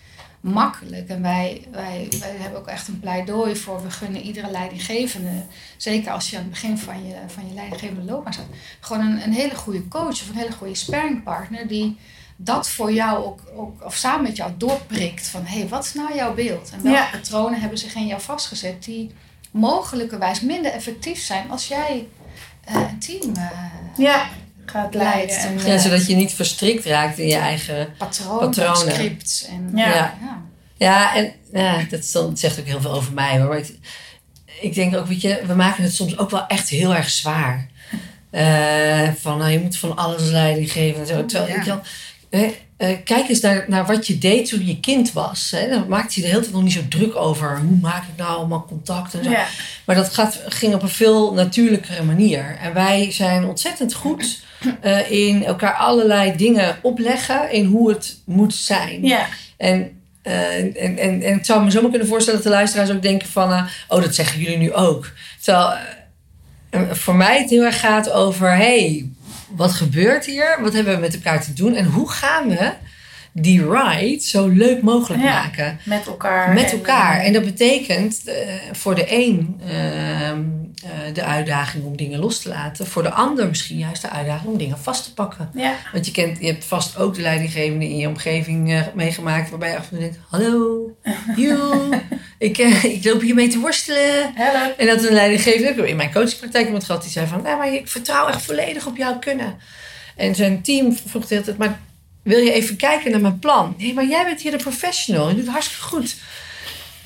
makkelijk. 0.48 1.10
En 1.10 1.22
wij, 1.22 1.68
wij, 1.72 2.08
wij 2.20 2.36
hebben 2.38 2.60
ook 2.60 2.68
echt 2.68 2.88
een 2.88 3.00
pleidooi 3.00 3.56
voor. 3.56 3.84
We 3.84 3.92
gunnen 3.92 4.22
iedere 4.22 4.52
leidinggevende, 4.52 5.44
zeker 5.78 6.12
als 6.12 6.30
je 6.30 6.36
aan 6.36 6.42
het 6.42 6.52
begin 6.52 6.78
van 6.78 7.08
je, 7.08 7.16
van 7.28 7.48
je 7.48 7.54
leidinggevende 7.54 8.12
loopbaan 8.12 8.34
staat, 8.34 8.46
gewoon 8.80 9.06
een, 9.06 9.24
een 9.24 9.34
hele 9.34 9.56
goede 9.56 9.88
coach 9.88 10.10
of 10.22 10.30
een 10.30 10.36
hele 10.36 10.52
goede 10.52 10.76
sparringpartner 10.76 11.68
die 11.68 11.98
dat 12.36 12.70
voor 12.70 12.94
jou 12.94 13.26
ook, 13.26 13.40
ook 13.56 13.84
of 13.86 13.96
samen 13.96 14.24
met 14.24 14.36
jou 14.36 14.52
doorprikt. 14.58 15.28
Van 15.28 15.46
hé, 15.46 15.60
hey, 15.60 15.68
wat 15.68 15.86
is 15.86 15.94
nou 15.94 16.16
jouw 16.16 16.34
beeld? 16.34 16.70
En 16.74 16.84
welke 16.84 16.98
Ja. 16.98 17.10
patronen 17.12 17.60
hebben 17.60 17.78
zich 17.78 17.96
in 17.96 18.08
jou 18.08 18.22
vastgezet 18.22 18.84
die 18.84 19.12
mogelijkerwijs 19.52 20.42
minder 20.42 20.72
effectief 20.72 21.20
zijn 21.22 21.52
als 21.52 21.68
jij 21.68 22.08
eh, 22.64 22.76
een 22.76 23.00
team 23.00 23.36
eh, 23.36 23.52
Ja, 23.98 24.28
gaat 24.72 24.94
leiden. 24.94 25.38
En, 25.38 25.60
Ja, 25.66 25.78
zodat 25.78 26.08
je 26.08 26.16
niet 26.16 26.34
verstrikt 26.34 26.86
raakt 26.86 27.18
in 27.18 27.28
je 27.28 27.36
eigen 27.36 27.88
patronen, 27.98 28.40
Patronen. 28.50 28.94
scripts. 28.94 29.46
En, 29.46 29.72
Ja. 29.76 29.88
Ja. 29.88 29.96
ja. 30.22 30.42
Ja, 30.80 31.16
en 31.16 31.32
ja, 31.54 31.78
dat, 31.90 32.00
is 32.00 32.12
dan- 32.12 32.26
dat 32.30 32.40
zegt 32.40 32.60
ook 32.60 32.66
heel 32.66 32.82
veel 32.82 32.92
over 32.92 33.14
mij. 33.14 33.40
hoor. 33.40 33.48
Maar 33.48 33.58
ik, 33.58 33.74
ik 34.62 34.74
denk 34.76 34.96
ook, 34.96 35.08
weet 35.08 35.22
je, 35.22 35.42
we 35.48 35.54
maken 35.54 35.84
het 35.84 35.94
soms 35.96 36.18
ook 36.18 36.30
wel 36.30 36.48
echt 36.48 36.70
heel 36.70 36.96
erg 36.96 37.10
zwaar. 37.10 37.68
Eh, 38.30 39.10
van, 39.20 39.38
nou, 39.38 39.52
je 39.52 39.60
moet 39.60 39.78
van 39.78 39.96
alles 39.98 40.22
leiding 40.30 40.72
geven 40.72 41.00
en 41.02 41.08
zo. 41.08 41.26
Terwijl, 41.26 41.56
Ja. 41.58 41.64
wel, 41.66 41.82
eh, 42.30 42.50
eh, 42.78 42.98
kijk 43.04 43.30
eens 43.30 43.40
naar, 43.40 43.66
naar 43.68 43.86
wat 43.86 44.08
je 44.08 44.18
deed 44.18 44.50
toen 44.50 44.66
je 44.66 44.80
kind 44.80 45.12
was. 45.14 45.52
Hè. 45.52 45.70
Dan 45.70 45.88
maakte 45.88 46.14
je 46.16 46.22
de 46.22 46.28
hele 46.28 46.40
tijd 46.42 46.54
nog 46.54 46.64
niet 46.64 46.74
zo 46.74 46.88
druk 46.90 47.16
over. 47.16 47.60
Hoe 47.60 47.78
maak 47.82 48.04
ik 48.04 48.18
nou 48.18 48.38
allemaal 48.38 48.66
contact 48.68 49.14
en 49.14 49.24
zo. 49.24 49.30
Ja. 49.30 49.46
Maar 49.86 49.96
dat 49.96 50.14
gaat, 50.14 50.40
ging 50.48 50.74
op 50.74 50.82
een 50.82 50.90
veel 50.90 51.34
natuurlijkere 51.34 52.04
manier. 52.04 52.58
En 52.62 52.74
wij 52.74 53.12
zijn 53.12 53.46
ontzettend 53.46 53.94
goed 53.94 54.40
eh, 54.82 55.12
in 55.12 55.46
elkaar 55.46 55.74
allerlei 55.74 56.36
dingen 56.36 56.78
opleggen 56.82 57.52
in 57.52 57.66
hoe 57.66 57.90
het 57.90 58.18
moet 58.26 58.54
zijn. 58.54 59.06
Ja. 59.06 59.28
En, 59.58 60.02
eh, 60.22 60.58
en, 60.58 60.98
en, 60.98 61.22
en 61.22 61.38
ik 61.38 61.46
zou 61.46 61.64
me 61.64 61.72
zomaar 61.72 61.90
kunnen 61.90 62.08
voorstellen 62.08 62.42
dat 62.42 62.52
de 62.52 62.56
luisteraars 62.58 62.92
ook 62.92 63.02
denken 63.02 63.28
van... 63.28 63.52
eh, 63.52 63.64
oh, 63.88 64.02
dat 64.02 64.16
zeggen 64.16 64.40
jullie 64.40 64.58
nu 64.58 64.74
ook. 64.74 65.12
Terwijl 65.42 65.78
voor 66.92 67.16
mij 67.16 67.40
het 67.42 67.50
heel 67.50 67.64
erg 67.64 67.80
gaat 67.80 68.12
over... 68.12 68.56
hey, 68.56 69.10
wat 69.50 69.74
gebeurt 69.74 70.26
hier? 70.26 70.58
Wat 70.62 70.74
hebben 70.74 70.94
we 70.94 71.00
met 71.00 71.16
elkaar 71.16 71.44
te 71.44 71.54
doen? 71.54 71.76
En 71.76 71.86
hoe 71.86 72.10
gaan 72.10 72.48
we 72.48 72.72
die 73.42 73.70
ride 73.72 74.24
zo 74.24 74.48
leuk 74.48 74.82
mogelijk 74.82 75.24
Ja. 75.24 75.34
maken? 75.42 75.80
Met 75.84 76.08
elkaar. 76.08 76.54
Met 76.54 76.64
en, 76.72 76.72
elkaar. 76.72 77.20
eh, 77.20 77.28
En 77.28 77.34
dat 77.34 77.44
betekent 77.44 78.22
eh, 78.26 78.36
voor 78.72 78.96
de 78.96 79.06
een 79.10 79.62
ehm, 79.68 80.42
eh, 80.84 81.14
de 81.14 81.24
uitdaging 81.24 81.84
om 81.84 81.98
dingen 81.98 82.20
los 82.20 82.42
te 82.42 82.50
laten. 82.50 82.88
Voor 82.88 83.04
de 83.04 83.12
ander 83.12 83.48
misschien 83.48 83.78
juist 83.78 84.02
de 84.02 84.10
uitdaging 84.10 84.52
om 84.52 84.58
dingen 84.58 84.78
vast 84.80 85.04
te 85.04 85.14
pakken. 85.14 85.50
Ja. 85.54 85.74
Want 85.94 86.06
je, 86.06 86.12
kent, 86.12 86.40
je 86.40 86.46
hebt 86.46 86.66
vast 86.66 86.98
ook 86.98 87.16
de 87.16 87.22
leidinggevende 87.22 87.86
in 87.90 87.98
je 87.98 88.08
omgeving 88.08 88.84
meegemaakt. 88.96 89.50
Waarbij 89.50 89.70
je 89.70 89.78
af 89.78 89.84
en 89.84 89.90
toe 89.90 90.00
denkt, 90.00 90.18
hallo, 90.30 90.92
joe, 91.36 91.90
ik, 92.38 92.58
ik 92.84 93.04
loop 93.04 93.22
hier 93.22 93.36
mee 93.36 93.48
te 93.48 93.60
worstelen. 93.60 94.32
Hello. 94.36 94.74
En 94.78 94.86
dat 94.88 95.04
een 95.04 95.14
leidinggevende, 95.14 95.70
ik 95.70 95.76
heb 95.76 95.86
in 95.86 95.96
mijn 95.96 96.12
coachingpraktijk 96.14 96.66
iemand 96.66 96.84
gehad 96.84 97.02
die 97.02 97.12
zei 97.12 97.28
van... 97.28 97.42
Nou, 97.42 97.58
maar 97.58 97.74
ik 97.74 97.88
vertrouw 97.88 98.28
echt 98.28 98.42
volledig 98.42 98.86
op 98.88 98.98
jouw 98.98 99.20
kunnen. 99.20 99.56
En 100.16 100.36
zijn 100.36 100.62
team 100.62 100.98
vroeg 101.06 101.26
de 101.28 101.34
hele 101.34 101.46
tijd, 101.46 101.58
maar 101.58 101.80
wil 102.28 102.40
je 102.40 102.52
even 102.52 102.76
kijken 102.76 103.12
naar 103.12 103.22
mijn 103.22 103.40
plan? 103.40 103.76
Nee, 103.78 103.94
maar 103.94 104.06
jij 104.08 104.24
bent 104.26 104.42
hier 104.42 104.52
de 104.52 104.58
professional. 104.58 105.30
Je 105.30 105.36
doet 105.36 105.48
hartstikke 105.48 105.84
goed. 105.84 106.16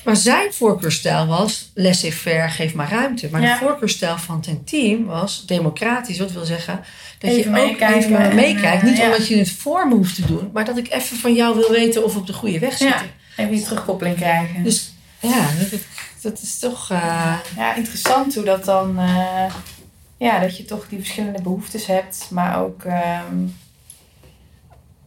Maar 0.03 0.15
zijn 0.15 0.53
voorkeurstijl 0.53 1.26
was 1.28 1.72
laissez-faire, 1.74 2.49
geef 2.49 2.74
maar 2.74 2.89
ruimte. 2.91 3.28
Maar 3.32 3.41
Ja. 3.41 3.53
de 3.53 3.59
voorkeurstijl 3.65 4.17
van 4.17 4.43
zijn 4.43 4.63
team 4.63 5.05
was 5.05 5.45
democratisch. 5.45 6.17
Wat 6.19 6.32
wil 6.32 6.45
zeggen 6.45 6.84
dat 7.19 7.32
Even 7.32 7.51
je 7.55 7.61
ook 7.72 7.80
even 7.80 8.11
met 8.11 8.28
me 8.30 8.34
meekijkt. 8.34 8.84
Niet 8.84 8.97
ja. 8.97 9.05
omdat 9.05 9.28
je 9.28 9.38
het 9.38 9.51
voor 9.51 9.88
me 9.88 9.95
hoeft 9.95 10.15
te 10.15 10.26
doen. 10.26 10.49
Maar 10.53 10.65
dat 10.65 10.78
ik 10.78 10.91
even 10.91 11.17
van 11.17 11.34
jou 11.34 11.55
wil 11.57 11.72
weten 11.72 12.03
of 12.03 12.13
we 12.13 12.19
op 12.19 12.28
de 12.28 12.34
goede 12.34 12.59
weg 12.59 12.80
Ja. 12.80 12.88
zitten. 12.89 13.09
Even 13.36 13.51
die 13.51 13.63
terugkoppeling 13.63 14.15
krijgen. 14.15 14.63
Dus 14.63 14.93
ja, 15.19 15.47
dat, 15.59 15.80
dat 16.22 16.41
is 16.41 16.59
toch... 16.59 16.91
eh, 16.91 17.38
Ja, 17.57 17.76
interessant 17.76 18.36
hoe 18.36 18.43
dat 18.43 18.65
dan... 18.65 18.99
eh, 18.99 19.53
ja, 20.17 20.39
dat 20.39 20.57
je 20.57 20.65
toch 20.65 20.88
die 20.89 20.99
verschillende 20.99 21.41
behoeftes 21.41 21.86
hebt. 21.86 22.28
Maar 22.30 22.59
ook... 22.59 22.84
ehm, 22.84 23.36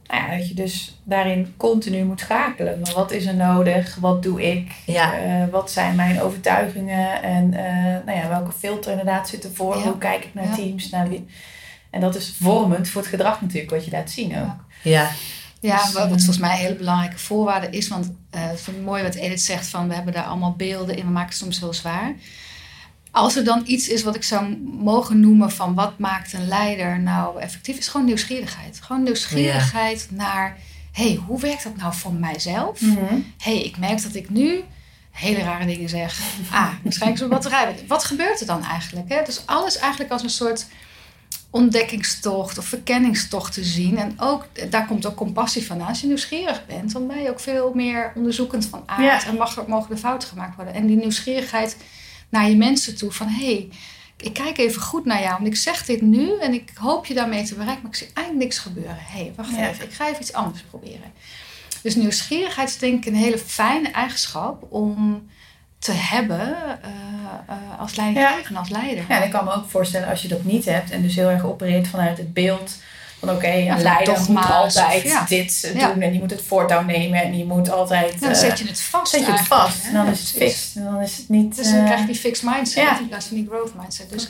nou 0.06 0.22
ja, 0.30 0.36
dat 0.36 0.48
je 0.48 0.54
dus 0.54 0.98
daarin 1.04 1.54
continu 1.56 2.04
moet 2.04 2.20
schakelen. 2.20 2.80
Maar 2.80 2.94
wat 2.94 3.10
is 3.12 3.26
er 3.26 3.34
nodig? 3.34 3.96
Wat 4.00 4.22
doe 4.22 4.42
ik? 4.42 4.72
Ja. 4.86 5.14
Eh, 5.18 5.48
wat 5.50 5.70
zijn 5.70 5.94
mijn 5.96 6.20
overtuigingen? 6.20 7.22
En 7.22 7.54
eh, 7.54 8.06
nou 8.06 8.18
ja, 8.18 8.28
welke 8.28 8.52
filter 8.52 8.90
inderdaad 8.90 9.28
zit 9.28 9.44
ervoor? 9.44 9.76
Ja. 9.76 9.82
Hoe 9.82 9.98
kijk 9.98 10.24
ik 10.24 10.34
naar 10.34 10.44
Ja. 10.48 10.54
teams? 10.54 10.90
Naar 10.90 11.08
wie? 11.08 11.26
En 11.90 12.00
dat 12.00 12.14
is 12.14 12.34
vormend 12.40 12.88
voor 12.88 13.00
het 13.00 13.10
gedrag 13.10 13.40
natuurlijk, 13.40 13.70
wat 13.70 13.84
je 13.84 13.90
laat 13.90 14.10
zien 14.10 14.36
ook. 14.38 14.64
ja, 14.82 15.10
Ja, 15.60 15.76
Dus, 15.76 15.84
wat, 15.92 16.02
wat 16.02 16.04
eh, 16.04 16.16
volgens 16.16 16.38
mij 16.38 16.50
een 16.50 16.56
hele 16.64 16.74
belangrijke 16.74 17.18
voorwaarde 17.18 17.70
is. 17.70 17.88
Want 17.88 18.12
eh 18.30 18.42
het 18.46 18.58
is 18.58 18.68
mooi 18.84 19.02
wat 19.02 19.14
Edith 19.14 19.40
zegt 19.40 19.66
van 19.66 19.88
we 19.88 19.94
hebben 19.94 20.12
daar 20.12 20.24
allemaal 20.24 20.54
beelden 20.56 20.96
in. 20.96 21.04
We 21.04 21.10
maken 21.10 21.28
het 21.28 21.38
soms 21.38 21.60
heel 21.60 21.72
zwaar. 21.74 22.14
Als 23.14 23.36
er 23.36 23.44
dan 23.44 23.62
iets 23.66 23.88
is 23.88 24.02
wat 24.02 24.14
ik 24.14 24.22
zou 24.22 24.56
mogen 24.64 25.20
noemen 25.20 25.50
van 25.50 25.74
wat 25.74 25.98
maakt 25.98 26.32
een 26.32 26.48
leider 26.48 27.00
nou 27.00 27.40
effectief, 27.40 27.78
is 27.78 27.88
gewoon 27.88 28.06
nieuwsgierigheid. 28.06 28.80
Gewoon 28.82 29.02
nieuwsgierigheid 29.02 30.06
naar, 30.10 30.56
hey, 30.92 31.20
hoe 31.26 31.40
werkt 31.40 31.62
dat 31.62 31.76
nou 31.76 31.94
voor 31.94 32.12
mijzelf? 32.12 32.80
Mhm. 32.80 33.14
hey, 33.38 33.62
ik 33.62 33.78
merk 33.78 34.02
dat 34.02 34.14
ik 34.14 34.30
nu 34.30 34.60
hele 35.10 35.38
rare 35.42 35.66
dingen 35.66 35.88
zeg. 35.88 36.20
Ah, 36.50 36.68
waarschijnlijk 36.82 37.20
zo'n 37.20 37.28
batterij. 37.30 37.74
Wat 37.88 38.04
gebeurt 38.04 38.40
er 38.40 38.46
dan 38.46 38.62
eigenlijk? 38.64 39.08
Hè? 39.08 39.22
Dus 39.24 39.42
alles 39.46 39.78
eigenlijk 39.78 40.12
als 40.12 40.22
een 40.22 40.30
soort 40.30 40.66
ontdekkingstocht 41.50 42.58
of 42.58 42.64
verkenningstocht 42.64 43.52
te 43.52 43.64
zien. 43.64 43.98
En 43.98 44.14
ook, 44.20 44.46
daar 44.70 44.86
komt 44.86 45.06
ook 45.06 45.14
compassie 45.16 45.66
van. 45.66 45.80
Als 45.80 46.00
je 46.00 46.06
nieuwsgierig 46.06 46.66
bent, 46.66 46.92
dan 46.92 47.06
ben 47.06 47.22
je 47.22 47.30
ook 47.30 47.40
veel 47.40 47.72
meer 47.74 48.12
onderzoekend 48.14 48.66
van 48.66 48.82
aard. 48.86 49.02
Ja. 49.02 49.26
En 49.26 49.36
mag, 49.36 49.56
er- 49.56 49.64
mogen 49.68 49.90
er 49.90 49.98
fouten 49.98 50.28
gemaakt 50.28 50.56
worden. 50.56 50.74
En 50.74 50.86
die 50.86 50.96
nieuwsgierigheid 50.96 51.76
naar 52.34 52.48
je 52.48 52.56
mensen 52.56 52.96
toe. 52.96 53.12
Van, 53.12 53.28
hé, 53.28 53.44
hey, 53.54 53.68
ik 54.16 54.32
kijk 54.32 54.58
even 54.58 54.82
goed 54.82 55.04
naar 55.04 55.20
jou. 55.20 55.32
Want 55.34 55.46
ik 55.46 55.56
zeg 55.56 55.84
dit 55.84 56.00
nu 56.00 56.38
en 56.40 56.52
ik 56.54 56.70
hoop 56.74 57.06
je 57.06 57.14
daarmee 57.14 57.44
te 57.44 57.54
bereiken. 57.54 57.82
Maar 57.82 57.90
ik 57.92 57.96
zie 57.98 58.10
eigenlijk 58.14 58.46
niks 58.46 58.58
gebeuren. 58.58 58.96
Hé, 58.98 59.18
hey, 59.18 59.32
wacht 59.36 59.50
Ja. 59.50 59.68
even. 59.68 59.84
Ik 59.84 59.92
ga 59.92 60.08
even 60.08 60.20
iets 60.20 60.32
anders 60.32 60.62
proberen. 60.62 61.12
Dus 61.82 61.94
nieuwsgierigheid 61.94 62.68
is 62.68 62.78
denk 62.78 62.98
ik 62.98 63.12
een 63.12 63.18
hele 63.18 63.38
fijne 63.38 63.90
eigenschap 63.90 64.66
om 64.72 65.28
te 65.78 65.92
hebben 65.92 66.56
eh, 66.82 66.90
eh, 67.46 67.80
als 67.80 67.96
leidinggevende, 67.96 68.58
als 68.58 68.68
leider. 68.68 69.04
Ja, 69.08 69.16
en 69.18 69.24
ik 69.24 69.30
kan 69.30 69.44
me 69.44 69.52
ook 69.52 69.70
voorstellen 69.70 70.08
als 70.08 70.22
je 70.22 70.28
dat 70.28 70.44
niet 70.44 70.64
hebt 70.64 70.90
en 70.90 71.02
dus 71.02 71.14
heel 71.14 71.28
erg 71.28 71.44
opereert 71.44 71.88
vanuit 71.88 72.18
het 72.18 72.32
beeld 72.32 72.76
van 73.24 73.34
oké, 73.34 73.46
Ja, 73.48 73.76
een 73.76 73.82
leider 73.82 74.20
moet 74.28 74.50
altijd 74.50 75.04
of- 75.04 75.10
ja. 75.10 75.24
dit 75.28 75.72
Ja. 75.74 75.92
doen 75.92 76.02
en 76.02 76.10
die 76.10 76.20
moet 76.20 76.30
het 76.30 76.42
voortouw 76.42 76.82
nemen 76.82 77.22
en 77.22 77.32
die 77.32 77.44
moet 77.44 77.70
altijd. 77.70 78.12
Ja, 78.12 78.18
dan 78.20 78.30
eh, 78.30 78.36
zet 78.36 78.58
je 78.58 78.66
het 78.66 78.80
vast. 78.80 79.10
zet 79.12 79.26
je 79.26 79.32
het 79.32 79.40
vast 79.46 79.82
hè? 79.82 79.88
en 79.88 79.94
dan 79.94 80.06
is 80.06 80.20
het 80.20 80.28
fixed. 80.30 80.76
En 80.76 80.84
dan 80.84 81.00
is 81.00 81.16
het 81.16 81.28
niet. 81.28 81.56
Dus 81.56 81.66
dan 81.70 81.78
eh, 81.78 81.84
krijg 81.84 82.00
je 82.00 82.06
die 82.06 82.14
fixed 82.14 82.50
mindset 82.50 82.82
ja. 82.82 82.98
in 83.00 83.08
plaats 83.08 83.26
van 83.26 83.36
die 83.36 83.46
growth 83.48 83.74
mindset. 83.74 84.10
Dus 84.10 84.28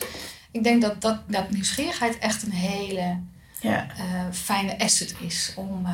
ik 0.50 0.64
denk 0.64 0.82
dat, 0.82 1.00
dat, 1.00 1.16
dat 1.26 1.50
nieuwsgierigheid 1.50 2.18
echt 2.18 2.42
een 2.42 2.52
hele 2.52 3.16
ja. 3.60 3.86
eh, 3.96 4.04
fijne 4.32 4.78
asset 4.78 5.14
is 5.20 5.52
om 5.56 5.82
eh 5.84 5.90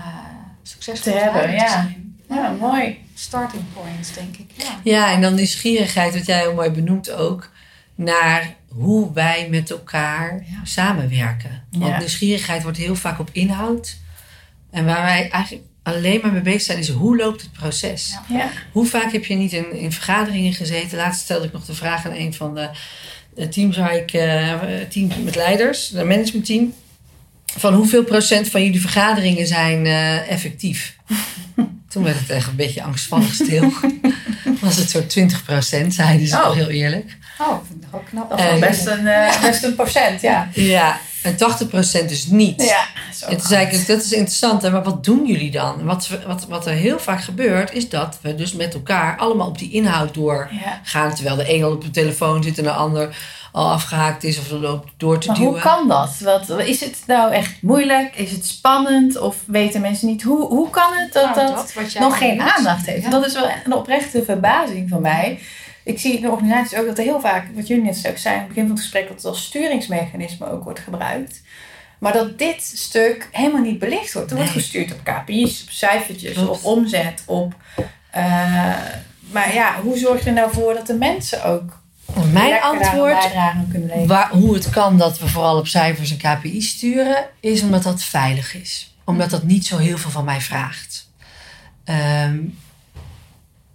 succesvol 0.62 1.12
Te 1.12 1.18
als 1.18 1.22
hebben, 1.22 1.50
te 1.50 1.56
ja. 1.64 1.68
zijn. 1.68 2.16
ja, 2.28 2.50
mooi. 2.50 3.04
Starting 3.14 3.62
points, 3.74 4.12
denk 4.12 4.36
ik. 4.36 4.50
Ja. 4.56 4.64
Ja, 4.82 5.12
en 5.12 5.20
dan 5.20 5.34
nieuwsgierigheid, 5.34 6.14
wat 6.14 6.26
jij 6.26 6.38
heel 6.38 6.54
mooi 6.54 6.70
benoemt 6.70 7.10
ook, 7.10 7.50
naar 7.94 8.54
hoe 8.74 9.12
wij 9.12 9.46
met 9.50 9.70
elkaar 9.70 10.44
Ja. 10.50 10.60
samenwerken. 10.64 11.64
Want 11.70 11.92
Ja. 11.92 11.98
nieuwsgierigheid 11.98 12.62
wordt 12.62 12.78
heel 12.78 12.96
vaak 12.96 13.18
op 13.18 13.28
inhoud. 13.32 13.96
En 14.70 14.84
waar 14.84 15.02
wij 15.02 15.30
eigenlijk 15.30 15.64
alleen 15.82 16.20
maar 16.22 16.32
mee 16.32 16.40
bezig 16.42 16.62
zijn, 16.62 16.78
is 16.78 16.88
hoe 16.88 17.16
loopt 17.16 17.40
het 17.40 17.52
proces? 17.52 18.16
Ja. 18.28 18.36
Ja. 18.38 18.50
Hoe 18.72 18.86
vaak 18.86 19.12
heb 19.12 19.24
je 19.24 19.34
niet 19.34 19.52
in, 19.52 19.72
in 19.76 19.92
vergaderingen 19.92 20.52
gezeten? 20.52 20.98
Laatst 20.98 21.20
stelde 21.20 21.46
ik 21.46 21.52
nog 21.52 21.64
de 21.64 21.74
vraag 21.74 22.06
aan 22.06 22.14
een 22.14 22.34
van 22.34 22.54
de, 22.54 22.68
de 23.34 23.48
teams 23.48 23.76
waar 23.76 23.94
ik, 23.96 24.12
eh, 24.12 24.58
team 24.88 25.10
met 25.24 25.34
leiders, 25.36 25.92
een 25.92 26.06
managementteam. 26.06 26.72
Van 27.56 27.74
hoeveel 27.74 28.04
procent 28.04 28.48
van 28.48 28.64
jullie 28.64 28.80
vergaderingen 28.80 29.46
zijn 29.46 29.86
eh, 29.86 30.30
effectief? 30.30 30.96
Toen 31.90 32.02
werd 32.02 32.18
het 32.18 32.30
echt 32.30 32.46
een 32.48 32.56
beetje 32.56 32.82
angstvallig 32.82 33.34
stil. 33.34 33.72
Was 34.60 34.76
het 34.76 34.90
zo'n 34.90 35.06
20 35.06 35.44
procent, 35.44 35.94
zeiden 35.94 36.26
ze 36.26 36.36
Oh. 36.36 36.52
heel 36.52 36.68
eerlijk. 36.68 37.16
Oh, 37.38 37.54
ik 37.60 37.66
vind 37.68 37.84
het 37.84 37.94
ook 37.94 38.06
knap. 38.06 38.30
Dat 38.30 38.38
is 38.38 38.44
En- 38.44 38.60
best 38.60 38.86
een, 38.86 39.06
eh, 39.06 39.40
best 39.42 39.62
een 39.64 39.74
procent, 39.74 40.20
ja. 40.20 40.48
Ja, 40.54 40.98
en 41.22 41.36
80 41.36 41.68
procent 41.68 42.08
dus 42.08 42.26
niet. 42.26 42.62
Ja, 42.62 42.84
zo 43.14 43.26
En 43.26 43.36
toen 43.36 43.46
zei 43.46 43.66
ik, 43.66 43.86
dat 43.86 44.02
is 44.04 44.12
interessant, 44.12 44.62
hè, 44.62 44.70
maar 44.70 44.82
wat 44.82 45.04
doen 45.04 45.26
jullie 45.26 45.50
dan? 45.50 45.84
Wat, 45.84 46.08
wat, 46.26 46.46
wat 46.48 46.66
er 46.66 46.72
heel 46.72 46.98
vaak 46.98 47.22
gebeurt, 47.22 47.72
is 47.72 47.88
dat 47.88 48.18
we 48.22 48.34
dus 48.34 48.52
met 48.52 48.74
elkaar 48.74 49.16
allemaal 49.18 49.46
op 49.48 49.58
die 49.58 49.70
inhoud 49.72 50.14
doorgaan. 50.14 51.08
Ja. 51.08 51.10
Terwijl 51.14 51.36
de 51.36 51.54
een 51.54 51.64
al 51.64 51.72
op 51.72 51.82
de 51.84 51.90
telefoon 51.90 52.42
zit 52.42 52.58
en 52.58 52.64
de 52.64 52.70
ander 52.72 53.16
al 53.52 53.70
afgehaakt 53.70 54.24
is 54.24 54.38
of 54.38 54.50
er 54.50 54.58
loopt 54.58 54.88
door 54.96 55.18
te 55.18 55.26
Maar 55.26 55.36
duwen. 55.36 55.52
hoe 55.52 55.60
kan 55.60 55.88
dat? 55.88 56.18
Wat, 56.18 56.48
is 56.58 56.80
het 56.80 57.02
nou 57.06 57.32
echt 57.32 57.62
moeilijk? 57.62 58.16
Is 58.16 58.30
het 58.30 58.46
spannend? 58.46 59.18
Of 59.18 59.36
weten 59.46 59.80
mensen 59.80 60.06
niet 60.08 60.22
hoe, 60.22 60.46
hoe 60.46 60.70
kan 60.70 60.92
het 60.92 61.12
dat 61.12 61.34
Nou, 61.34 61.54
dat, 61.54 61.74
nog 61.98 62.18
geen 62.18 62.38
doet. 62.38 62.48
aandacht 62.56 62.86
heeft? 62.86 63.02
Ja. 63.04 63.10
Dat 63.10 63.26
is 63.26 63.32
wel 63.34 63.48
een 63.64 63.72
oprechte 63.74 64.24
verbazing 64.24 64.88
van 64.88 65.00
mij. 65.00 65.38
Ik 65.84 65.98
zie 66.00 66.14
in 66.16 66.22
de 66.22 66.30
organisaties 66.30 66.78
ook 66.78 66.86
dat 66.86 66.98
er 66.98 67.04
heel 67.04 67.20
vaak, 67.20 67.46
wat 67.54 67.66
jullie 67.66 67.84
net 67.84 68.04
ook 68.08 68.18
zei 68.18 68.34
aan 68.34 68.40
het 68.40 68.48
begin 68.48 68.62
van 68.66 68.72
het 68.72 68.80
gesprek, 68.80 69.06
dat 69.08 69.16
het 69.16 69.24
als 69.24 69.44
sturingsmechanisme 69.44 70.50
ook 70.50 70.64
wordt 70.64 70.80
gebruikt. 70.80 71.42
Maar 71.98 72.12
dat 72.12 72.38
dit 72.38 72.62
stuk 72.62 73.28
helemaal 73.32 73.60
niet 73.62 73.78
belicht 73.78 74.12
wordt. 74.12 74.30
Er 74.30 74.36
wordt 74.36 74.50
gestuurd 74.52 74.92
op 74.92 74.98
KPI's, 75.04 75.62
op 75.62 75.70
cijfertjes, 75.70 76.32
Klopt. 76.32 76.48
op 76.50 76.64
omzet, 76.64 77.22
op... 77.26 77.54
eh, 78.10 78.22
maar 79.32 79.54
ja, 79.54 79.74
hoe 79.82 79.98
zorg 79.98 80.20
je 80.22 80.26
er 80.28 80.32
nou 80.34 80.52
voor 80.52 80.74
dat 80.74 80.86
de 80.86 80.94
mensen 80.94 81.44
ook 81.44 81.79
Mijn 82.24 82.48
lekker 82.48 82.68
antwoord, 82.68 83.28
waar, 84.06 84.30
hoe 84.30 84.54
het 84.54 84.70
kan 84.70 84.98
dat 84.98 85.18
we 85.18 85.28
vooral 85.28 85.58
op 85.58 85.66
cijfers 85.66 86.10
en 86.10 86.16
KPI's 86.16 86.68
sturen, 86.68 87.26
is 87.40 87.62
omdat 87.62 87.82
dat 87.82 88.02
veilig 88.02 88.54
is. 88.54 88.94
Omdat 89.04 89.30
dat 89.30 89.42
niet 89.42 89.66
zo 89.66 89.76
heel 89.76 89.98
veel 89.98 90.10
van 90.10 90.24
mij 90.24 90.40
vraagt. 90.40 91.10
Ehm, 91.84 92.38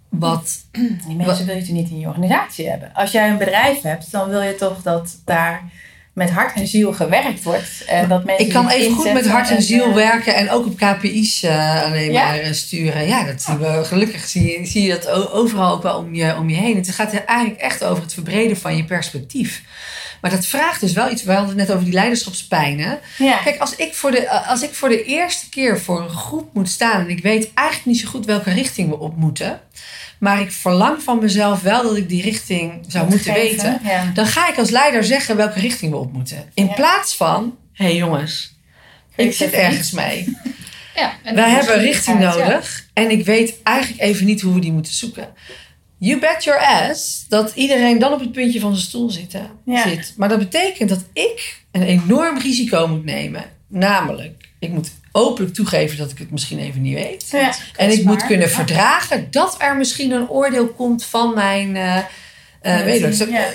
wat 0.08 0.64
Die 0.72 1.16
mensen 1.16 1.26
wil 1.46 1.54
je 1.54 1.60
natuurlijk 1.60 1.70
niet 1.70 1.90
in 1.90 1.98
je 1.98 2.06
organisatie 2.06 2.70
hebben. 2.70 2.94
Als 2.94 3.12
jij 3.12 3.30
een 3.30 3.38
bedrijf 3.38 3.82
hebt, 3.82 4.10
dan 4.10 4.28
wil 4.28 4.42
je 4.42 4.54
toch 4.54 4.82
dat 4.82 5.16
daar 5.24 5.62
met 6.16 6.30
hart 6.30 6.54
en 6.54 6.66
ziel 6.66 6.92
gewerkt 6.92 7.42
wordt. 7.42 7.84
En 7.86 8.08
dat 8.08 8.24
mensen 8.24 8.46
Ik 8.46 8.52
kan 8.52 8.68
even 8.68 8.94
goed 8.94 9.12
met 9.12 9.28
hart 9.28 9.50
en 9.50 9.62
ziel 9.62 9.88
eh, 9.88 9.94
werken 9.94 10.34
en 10.34 10.50
ook 10.50 10.66
op 10.66 10.76
KPI's 10.76 11.42
eh, 11.42 11.82
alleen 11.82 12.12
Ja? 12.12 12.24
maar 12.24 12.38
eh, 12.38 12.52
sturen. 12.52 13.06
Ja, 13.06 13.24
dat 13.24 13.42
zien 13.42 13.58
we. 13.58 13.84
Gelukkig 13.84 14.28
zie 14.28 14.60
je, 14.60 14.66
zie 14.66 14.82
je 14.82 14.88
dat 14.88 15.08
overal 15.32 15.72
ook 15.72 15.82
wel 15.82 15.98
om 15.98 16.14
je, 16.14 16.36
om 16.36 16.48
je 16.48 16.56
heen. 16.56 16.76
Het 16.76 16.90
gaat 16.90 17.24
eigenlijk 17.24 17.60
echt 17.60 17.84
over 17.84 18.02
het 18.02 18.14
verbreden 18.14 18.56
van 18.56 18.76
je 18.76 18.84
perspectief. 18.84 19.62
Maar 20.20 20.30
dat 20.30 20.46
vraagt 20.46 20.80
dus 20.80 20.92
wel 20.92 21.10
iets. 21.10 21.22
We 21.22 21.32
hadden 21.32 21.48
het 21.48 21.58
net 21.58 21.70
over 21.70 21.84
die 21.84 21.94
leiderschapspijnen. 21.94 22.98
Ja. 23.18 23.36
Kijk, 23.36 23.58
als 23.58 23.76
ik, 23.76 23.94
voor 23.94 24.10
de, 24.10 24.30
als 24.30 24.62
ik 24.62 24.74
voor 24.74 24.88
de 24.88 25.04
eerste 25.04 25.48
keer 25.48 25.80
voor 25.80 26.00
een 26.00 26.10
groep 26.10 26.48
moet 26.52 26.68
staan 26.68 27.00
en 27.00 27.08
ik 27.08 27.22
weet 27.22 27.50
eigenlijk 27.54 27.88
niet 27.88 28.00
zo 28.00 28.08
goed 28.08 28.26
welke 28.26 28.50
richting 28.50 28.88
we 28.88 28.98
op 28.98 29.16
moeten, 29.16 29.60
maar 30.18 30.40
ik 30.40 30.52
verlang 30.52 31.02
van 31.02 31.18
mezelf 31.18 31.60
wel 31.62 31.82
dat 31.82 31.96
ik 31.96 32.08
die 32.08 32.22
richting 32.22 32.84
zou 32.88 33.08
moeten 33.08 33.32
Geven, 33.34 33.56
weten, 33.72 33.80
Ja. 33.84 34.10
dan 34.14 34.26
ga 34.26 34.48
ik 34.48 34.58
als 34.58 34.70
leider 34.70 35.04
zeggen 35.04 35.36
welke 35.36 35.60
richting 35.60 35.90
we 35.92 35.98
op 35.98 36.12
moeten. 36.12 36.50
In 36.54 36.66
Ja. 36.66 36.72
plaats 36.72 37.16
van, 37.16 37.56
hé 37.72 37.84
hey 37.84 37.96
jongens, 37.96 38.54
ik 39.16 39.32
zit 39.32 39.52
ergens 39.52 39.90
mee. 39.90 40.24
Ja, 40.96 41.12
en 41.22 41.34
We 41.34 41.40
hebben 41.40 41.74
een 41.74 41.80
richting 41.80 42.18
nodig 42.18 42.88
en 42.92 43.10
ik 43.10 43.24
weet 43.24 43.54
eigenlijk 43.62 44.02
even 44.02 44.26
niet 44.26 44.40
hoe 44.40 44.54
we 44.54 44.60
die 44.60 44.72
moeten 44.72 44.92
zoeken. 44.92 45.28
You 45.98 46.20
bet 46.20 46.44
your 46.44 46.60
ass 46.60 47.24
dat 47.28 47.52
iedereen 47.54 47.98
dan 47.98 48.12
op 48.12 48.20
het 48.20 48.32
puntje 48.32 48.60
van 48.60 48.72
zijn 48.74 48.86
stoel 48.86 49.10
zitten, 49.10 49.50
Ja. 49.64 49.88
zit. 49.88 50.14
Maar 50.16 50.28
dat 50.28 50.38
betekent 50.38 50.88
dat 50.88 51.04
ik 51.12 51.62
een 51.72 51.82
enorm 51.82 52.38
risico 52.38 52.88
moet 52.88 53.04
nemen. 53.04 53.44
Namelijk, 53.68 54.48
ik 54.58 54.70
moet 54.70 54.90
openlijk 55.16 55.54
toegeven 55.54 55.98
dat 55.98 56.10
ik 56.10 56.18
het 56.18 56.30
misschien 56.30 56.58
even 56.58 56.82
niet 56.82 56.94
weet. 56.94 57.28
Ja. 57.30 57.54
En 57.76 57.90
ik 57.90 58.04
moet 58.04 58.26
kunnen 58.26 58.50
verdragen 58.50 59.30
dat 59.30 59.54
er 59.58 59.76
misschien 59.76 60.10
een 60.10 60.28
oordeel 60.28 60.68
komt 60.68 61.04
van 61.04 61.34
mijn 61.34 61.76
eh 61.76 61.96
eh 62.60 62.84
medewerkers. 62.84 63.30
ja. 63.30 63.46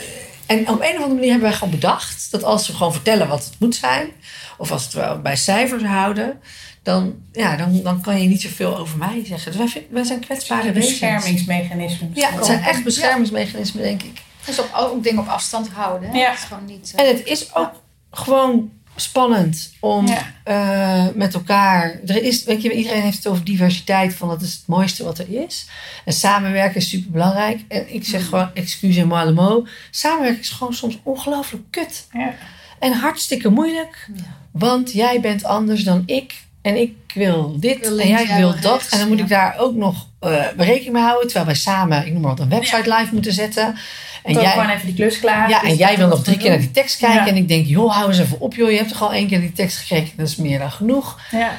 En 0.46 0.60
op 0.60 0.68
een 0.68 0.90
of 0.90 0.96
andere 0.96 1.14
manier 1.14 1.30
hebben 1.30 1.50
wij 1.50 1.58
gewoon 1.58 1.74
bedacht 1.74 2.32
dat 2.32 2.44
als 2.44 2.68
we 2.68 2.74
gewoon 2.74 2.94
vertellen 2.94 3.28
wat 3.28 3.46
het 3.46 3.56
moet 3.60 3.76
zijn, 3.76 4.10
of 4.58 4.72
als 4.72 4.94
we 4.94 5.02
het 5.02 5.24
bij 5.24 5.36
cijfers 5.36 5.84
houden, 5.84 6.40
dan, 6.84 7.16
ja, 7.32 7.56
dan, 7.56 7.82
dan 7.84 8.02
kan 8.02 8.22
je 8.22 8.28
niet 8.28 8.42
zoveel 8.42 8.78
over 8.78 8.98
mij 8.98 9.24
zeggen. 9.26 9.58
Dus 9.58 9.74
wij, 9.74 9.88
wij 9.90 10.04
zijn 10.04 10.20
kwetsbare 10.20 10.72
wezens. 10.72 11.00
Beschermingsmechanismen. 11.00 12.12
Ja, 12.14 12.30
het 12.30 12.46
zijn 12.46 12.64
echt 12.64 12.84
beschermingsmechanismen, 12.84 13.84
denk 13.84 14.04
ik. 14.04 14.22
Dus 14.46 14.60
op, 14.60 14.70
ook 14.76 15.04
dingen 15.04 15.22
op 15.22 15.28
afstand 15.28 15.70
houden. 15.70 16.14
Ja. 16.14 16.30
Het 16.30 16.40
is 16.40 16.46
gewoon 16.46 16.66
niet, 16.66 16.94
uh... 16.96 17.02
En 17.02 17.16
het 17.16 17.26
is 17.26 17.56
ook 17.56 17.72
gewoon 18.12 18.72
spannend 18.96 19.72
om 19.80 20.08
Ja. 20.08 20.34
eh, 20.44 21.14
met 21.16 21.34
elkaar. 21.34 22.00
Er 22.06 22.24
is, 22.24 22.44
weet 22.44 22.62
je, 22.62 22.72
iedereen 22.72 23.02
heeft 23.02 23.18
het 23.18 23.28
over 23.28 23.44
diversiteit, 23.44 24.14
van 24.16 24.28
dat 24.28 24.42
is 24.42 24.54
het 24.54 24.64
mooiste 24.68 25.04
wat 25.04 25.18
er 25.20 25.44
is. 25.44 25.66
En 26.06 26.14
samenwerken 26.14 26.76
is 26.76 26.90
super 26.90 27.12
belangrijk. 27.12 27.60
En 27.68 27.94
ik 27.94 28.06
zeg 28.06 28.26
gewoon, 28.26 28.50
excusez-moi 28.54 29.26
le 29.26 29.32
mot. 29.32 29.70
Samenwerken 29.92 30.42
is 30.42 30.50
gewoon 30.50 30.74
soms 30.74 31.00
ongelooflijk 31.04 31.64
kut. 31.70 32.08
Ja. 32.14 32.34
En 32.80 32.94
hartstikke 32.94 33.50
moeilijk. 33.50 34.10
Want 34.52 34.92
jij 34.92 35.20
bent 35.22 35.44
anders 35.44 35.84
dan 35.84 36.04
ik. 36.06 36.34
En 36.62 36.76
ik 36.82 36.94
wil 37.14 37.60
dit 37.60 37.80
wil 37.80 38.00
en 38.00 38.08
jij 38.08 38.38
wil 38.38 38.52
dat. 38.62 38.64
rechts, 38.64 38.90
en 38.90 39.00
dan 39.00 39.08
moet 39.08 39.20
ik 39.20 39.28
daar 39.28 39.56
ook 39.60 39.76
nog 39.76 40.08
eh, 40.20 40.46
rekening 40.58 40.94
mee 40.94 41.04
houden. 41.04 41.26
Terwijl 41.26 41.46
wij 41.46 41.56
samen, 41.56 42.06
ik 42.06 42.12
noem 42.12 42.22
maar 42.22 42.32
wat, 42.32 42.40
een 42.40 42.50
website 42.50 42.96
live 42.96 43.14
moeten 43.14 43.34
zetten. 43.34 43.76
En 44.24 44.34
jij, 44.34 44.52
gewoon 44.52 44.70
even 44.70 44.86
die 44.86 44.96
klus 44.96 45.20
klaar. 45.20 45.50
ja, 45.50 45.60
Dus 45.60 45.70
en 45.70 45.76
jij 45.76 45.90
dat 45.90 45.98
wil 45.98 46.08
nog 46.08 46.24
drie 46.24 46.36
je 46.36 46.42
keer 46.42 46.50
naar 46.50 46.60
die 46.60 46.72
tekst 46.72 46.98
kijken. 46.98 47.26
Ja. 47.26 47.28
En 47.28 47.36
ik 47.36 47.48
denk, 47.48 47.66
joh, 47.66 47.96
hou 47.96 48.08
eens 48.08 48.20
even 48.20 48.40
op, 48.40 48.54
joh. 48.54 48.70
Je 48.72 48.78
hebt 48.78 48.90
toch 48.90 49.02
al 49.02 49.14
één 49.14 49.28
keer 49.28 49.40
die 49.40 49.52
tekst 49.52 49.78
gekeken. 49.78 50.18
Dat 50.18 50.28
is 50.28 50.36
meer 50.36 50.60
dan 50.60 50.72
genoeg. 50.72 51.20
Ja. 51.32 51.52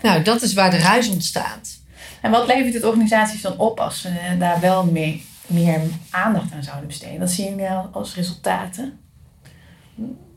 Nou, 0.00 0.22
dat 0.22 0.42
is 0.42 0.54
waar 0.54 0.70
de 0.70 0.78
ruis 0.78 1.08
ontstaat. 1.08 1.80
En 2.20 2.30
wat 2.30 2.46
levert 2.46 2.74
het 2.74 2.84
organisaties 2.84 3.40
dan 3.40 3.58
op 3.58 3.80
als 3.80 4.00
ze 4.00 4.10
daar 4.38 4.60
wel 4.60 4.84
meer, 4.84 5.16
meer 5.46 5.80
aandacht 6.10 6.52
aan 6.52 6.62
zouden 6.62 6.86
besteden? 6.86 7.18
Wat 7.18 7.30
zien 7.30 7.48
jullie 7.48 7.70
al 7.70 7.88
als 7.92 8.14
resultaten? 8.14 8.98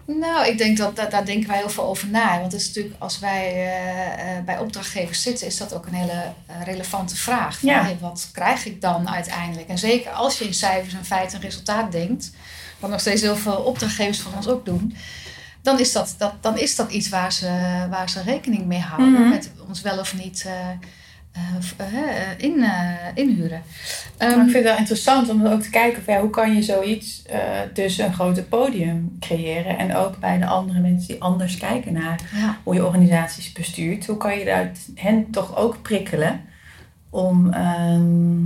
Nou, 0.05 0.47
ik 0.47 0.57
denk 0.57 0.77
dat, 0.77 0.95
dat 0.95 1.11
daar 1.11 1.25
denken 1.25 1.49
wij 1.49 1.57
heel 1.57 1.69
veel 1.69 1.83
over 1.83 2.07
na. 2.07 2.39
Want 2.39 2.51
het 2.51 2.61
is 2.61 2.67
natuurlijk, 2.67 2.95
als 2.99 3.19
wij 3.19 3.45
eh, 3.53 4.37
eh, 4.37 4.43
bij 4.43 4.59
opdrachtgevers 4.59 5.21
zitten, 5.21 5.47
is 5.47 5.57
dat 5.57 5.73
ook 5.73 5.85
een 5.85 5.93
hele 5.93 6.33
eh, 6.45 6.55
relevante 6.63 7.15
vraag. 7.15 7.59
Van, 7.59 7.69
Ja. 7.69 7.83
hey, 7.83 7.97
wat 7.99 8.29
krijg 8.31 8.65
ik 8.65 8.81
dan 8.81 9.09
uiteindelijk? 9.09 9.67
En 9.67 9.77
zeker 9.77 10.11
als 10.11 10.37
je 10.37 10.45
in 10.45 10.53
cijfers 10.53 10.93
en 10.93 11.05
feiten 11.05 11.37
en 11.37 11.43
resultaat 11.43 11.91
denkt, 11.91 12.31
wat 12.79 12.89
nog 12.89 12.99
steeds 12.99 13.21
heel 13.21 13.35
veel 13.35 13.55
opdrachtgevers 13.55 14.19
van 14.19 14.33
ons 14.35 14.47
ook 14.47 14.65
doen, 14.65 14.95
dan 15.61 15.79
is 15.79 15.91
dat, 15.91 16.15
dat, 16.17 16.33
dan 16.41 16.57
is 16.57 16.75
dat 16.75 16.91
iets 16.91 17.09
waar 17.09 17.31
ze, 17.33 17.49
waar 17.89 18.09
ze 18.09 18.21
rekening 18.21 18.65
mee 18.65 18.79
houden. 18.79 19.11
Mhm. 19.11 19.29
Met 19.29 19.51
ons 19.67 19.81
wel 19.81 19.99
of 19.99 20.13
niet 20.15 20.45
in, 22.37 22.63
eh, 22.63 22.93
inhuren. 23.13 23.61
Maar 24.17 24.27
Ehm, 24.27 24.39
ik 24.39 24.43
vind 24.43 24.53
het 24.53 24.63
wel 24.63 24.77
interessant 24.77 25.29
om 25.29 25.45
ook 25.45 25.61
te 25.61 25.69
kijken 25.69 26.03
van 26.03 26.13
ja, 26.13 26.19
hoe 26.19 26.29
kan 26.29 26.55
je 26.55 26.63
zoiets 26.63 27.23
eh 27.25 27.39
dus 27.73 27.97
een 27.97 28.13
groter 28.13 28.43
podium 28.43 29.17
creëren. 29.19 29.77
En 29.77 29.95
ook 29.95 30.19
bij 30.19 30.37
de 30.37 30.45
andere 30.45 30.79
mensen 30.79 31.07
die 31.07 31.21
anders 31.21 31.57
kijken 31.57 31.93
naar 31.93 32.19
ja. 32.35 32.57
hoe 32.63 32.73
je 32.73 32.85
organisaties 32.85 33.51
bestuurt. 33.51 34.05
Hoe 34.05 34.17
kan 34.17 34.37
je 34.37 34.45
daar 34.45 34.71
hen 34.95 35.31
toch 35.31 35.55
ook 35.55 35.81
prikkelen 35.81 36.41
om 37.09 37.53
ehm 37.53 38.43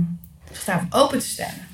zich 0.52 0.64
daarvoor 0.64 1.00
open 1.00 1.18
te 1.18 1.26
stellen? 1.26 1.68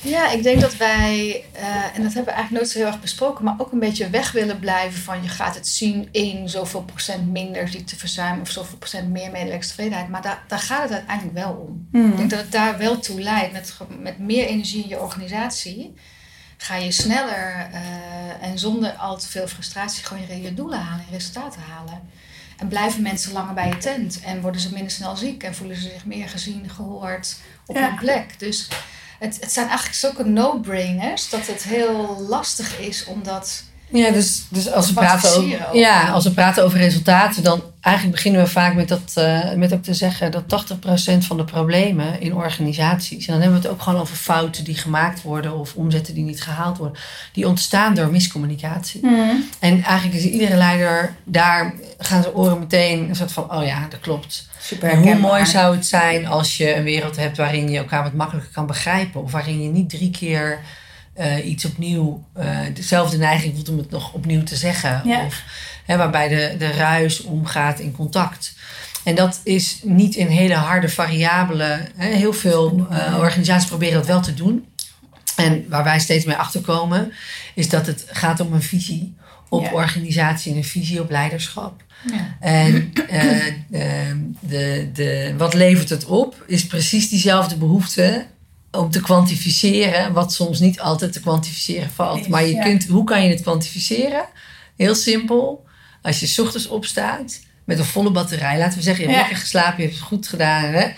Ja, 0.00 0.30
ik 0.30 0.42
denk 0.42 0.60
dat 0.60 0.76
wij, 0.76 1.44
eh, 1.52 1.64
en 1.94 2.02
dat 2.02 2.12
hebben 2.14 2.24
we 2.24 2.30
eigenlijk 2.30 2.50
nooit 2.50 2.68
zo 2.68 2.78
heel 2.78 2.86
erg 2.86 3.00
besproken, 3.00 3.44
maar 3.44 3.54
ook 3.58 3.72
een 3.72 3.78
beetje 3.78 4.10
weg 4.10 4.32
willen 4.32 4.58
blijven 4.58 5.00
van 5.00 5.22
je 5.22 5.28
gaat 5.28 5.54
het 5.54 5.68
zien 5.68 6.08
in 6.12 6.48
zoveel 6.48 6.82
procent 6.82 7.30
minder 7.30 7.68
ziekteverzuim 7.68 8.40
of 8.40 8.50
zoveel 8.50 8.78
procent 8.78 9.08
meer 9.08 9.30
medewerkstevredenheid. 9.30 10.08
Maar 10.08 10.22
daar, 10.22 10.42
daar 10.48 10.58
gaat 10.58 10.82
het 10.82 10.92
uiteindelijk 10.92 11.36
wel 11.36 11.52
om. 11.52 11.88
Ik 12.10 12.16
denk 12.16 12.30
dat 12.30 12.38
het 12.38 12.52
daar 12.52 12.78
wel 12.78 12.98
toe 12.98 13.20
leidt. 13.20 13.52
Met, 13.52 13.74
met 14.00 14.18
meer 14.18 14.46
energie 14.46 14.82
in 14.82 14.88
je 14.88 15.00
organisatie 15.00 15.94
ga 16.56 16.76
je 16.76 16.92
sneller 16.92 17.68
eh, 17.72 18.48
en 18.48 18.58
zonder 18.58 18.92
al 18.92 19.18
te 19.18 19.28
veel 19.28 19.46
frustratie 19.48 20.04
gewoon 20.04 20.26
je, 20.28 20.42
je 20.42 20.54
doelen 20.54 20.78
halen, 20.78 21.04
je 21.08 21.12
resultaten 21.16 21.60
halen. 21.60 22.00
En 22.58 22.68
blijven 22.68 23.02
mensen 23.02 23.32
langer 23.32 23.54
bij 23.54 23.68
je 23.68 23.78
tent 23.78 24.20
en 24.24 24.40
worden 24.40 24.60
ze 24.60 24.72
minder 24.72 24.90
snel 24.90 25.16
ziek 25.16 25.42
en 25.42 25.54
voelen 25.54 25.76
ze 25.76 25.82
zich 25.82 26.04
meer 26.04 26.28
gezien, 26.28 26.70
gehoord 26.70 27.36
op 27.66 27.76
Ja. 27.76 27.88
hun 27.88 27.98
plek. 27.98 28.38
Dus 28.38 28.68
het, 29.22 29.40
het 29.40 29.52
zijn 29.52 29.66
eigenlijk 29.66 29.98
zulke 29.98 30.24
no-brainers 30.24 31.28
dat 31.28 31.46
het 31.46 31.62
heel 31.62 32.20
lastig 32.28 32.78
is 32.78 33.04
om 33.04 33.22
dat. 33.22 33.64
Ja, 33.92 34.10
dus, 34.10 34.44
dus 34.48 34.70
als, 34.72 34.86
we 34.86 34.94
praten 34.94 35.36
over, 35.36 35.76
ja, 35.76 36.08
als 36.08 36.24
we 36.24 36.30
praten 36.30 36.64
over 36.64 36.78
resultaten, 36.78 37.42
dan 37.42 37.62
eigenlijk 37.80 38.16
beginnen 38.16 38.42
we 38.42 38.48
vaak 38.48 38.74
met, 38.74 38.88
dat, 38.88 39.12
eh, 39.14 39.52
met 39.52 39.72
ook 39.72 39.82
te 39.82 39.94
zeggen 39.94 40.30
dat 40.30 40.48
80% 40.48 41.26
van 41.26 41.36
de 41.36 41.44
problemen 41.44 42.20
in 42.20 42.34
organisaties, 42.34 43.26
en 43.26 43.32
dan 43.32 43.42
hebben 43.42 43.60
we 43.60 43.66
het 43.66 43.76
ook 43.76 43.82
gewoon 43.82 44.00
over 44.00 44.16
fouten 44.16 44.64
die 44.64 44.74
gemaakt 44.74 45.22
worden 45.22 45.58
of 45.58 45.74
omzetten 45.74 46.14
die 46.14 46.24
niet 46.24 46.42
gehaald 46.42 46.78
worden, 46.78 46.98
die 47.32 47.48
ontstaan 47.48 47.94
door 47.94 48.10
miscommunicatie. 48.10 49.00
En 49.58 49.82
eigenlijk 49.82 50.18
is 50.18 50.24
iedere 50.24 50.56
leider, 50.56 51.14
daar 51.24 51.74
gaan 51.98 52.22
ze 52.22 52.34
oren 52.34 52.58
meteen 52.58 53.08
een 53.08 53.16
soort 53.16 53.32
van, 53.32 53.54
oh 53.54 53.64
ja, 53.64 53.86
dat 53.90 54.00
klopt. 54.00 54.48
Super 54.60 54.90
En 54.90 55.02
hoe 55.02 55.14
mooi 55.14 55.46
zou 55.46 55.74
het 55.74 55.86
zijn 55.86 56.26
als 56.26 56.56
je 56.56 56.74
een 56.74 56.84
wereld 56.84 57.16
hebt 57.16 57.36
waarin 57.36 57.70
je 57.70 57.78
elkaar 57.78 58.02
wat 58.02 58.12
makkelijker 58.12 58.52
kan 58.52 58.66
begrijpen. 58.66 59.22
Of 59.22 59.32
waarin 59.32 59.62
je 59.62 59.68
niet 59.68 59.90
drie 59.90 60.10
keer 60.10 60.60
eh, 61.12 61.46
iets 61.46 61.64
opnieuw, 61.64 62.24
eh, 62.34 62.58
dezelfde 62.74 63.16
neiging 63.16 63.54
voelt 63.54 63.68
om 63.68 63.78
het 63.78 63.90
nog 63.90 64.12
opnieuw 64.12 64.42
te 64.42 64.56
zeggen. 64.56 65.02
Ja. 65.04 65.24
Of 65.24 65.42
hè, 65.86 65.96
waarbij 65.96 66.28
de, 66.28 66.54
de 66.58 66.70
ruis 66.70 67.22
omgaat 67.22 67.78
in 67.78 67.92
contact. 67.92 68.54
En 69.04 69.14
dat 69.14 69.40
is 69.44 69.80
niet 69.82 70.14
in 70.14 70.26
hele 70.26 70.54
harde 70.54 70.88
variabelen. 70.88 71.88
Hè. 71.96 72.06
Heel 72.06 72.32
veel 72.32 72.86
eh, 72.90 73.18
organisaties 73.18 73.68
proberen 73.68 73.94
dat 73.94 74.06
wel 74.06 74.20
te 74.20 74.34
doen. 74.34 74.66
En 75.36 75.64
waar 75.68 75.84
wij 75.84 75.98
steeds 76.00 76.24
mee 76.24 76.36
achterkomen, 76.36 77.12
is 77.54 77.68
dat 77.68 77.86
het 77.86 78.04
gaat 78.10 78.40
om 78.40 78.52
een 78.52 78.62
visie 78.62 79.16
op 79.48 79.62
Ja. 79.64 79.72
organisatie 79.72 80.52
en 80.52 80.58
een 80.58 80.64
visie 80.64 81.00
op 81.00 81.10
leiderschap. 81.10 81.82
Ja. 82.10 82.36
En 82.40 82.92
eh, 83.08 83.46
ehm, 83.70 84.18
de, 84.40 84.90
de, 84.92 85.34
wat 85.36 85.54
levert 85.54 85.88
het 85.88 86.04
op? 86.04 86.44
Is 86.46 86.66
precies 86.66 87.08
diezelfde 87.08 87.56
behoefte 87.56 88.26
om 88.72 88.90
te 88.90 89.00
kwantificeren, 89.00 90.12
wat 90.12 90.32
soms 90.32 90.58
niet 90.60 90.80
altijd 90.80 91.12
te 91.12 91.20
kwantificeren 91.20 91.90
valt. 91.90 92.28
Maar 92.28 92.44
je 92.44 92.58
kunt, 92.58 92.86
hoe 92.86 93.04
kan 93.04 93.24
je 93.24 93.30
het 93.30 93.42
kwantificeren? 93.42 94.24
Heel 94.76 94.94
simpel. 94.94 95.64
Als 96.02 96.20
je 96.20 96.26
's 96.26 96.38
ochtends 96.38 96.68
opstaat 96.68 97.40
met 97.64 97.78
een 97.78 97.84
volle 97.84 98.10
batterij, 98.10 98.58
laten 98.58 98.78
we 98.78 98.84
zeggen, 98.84 99.04
je 99.04 99.10
hebt 99.10 99.20
lekker 99.20 99.42
geslapen, 99.42 99.76
je 99.76 99.82
hebt 99.82 99.94
het 99.94 100.04
goed 100.08 100.28
gedaan. 100.28 100.64
Hè? 100.64 100.88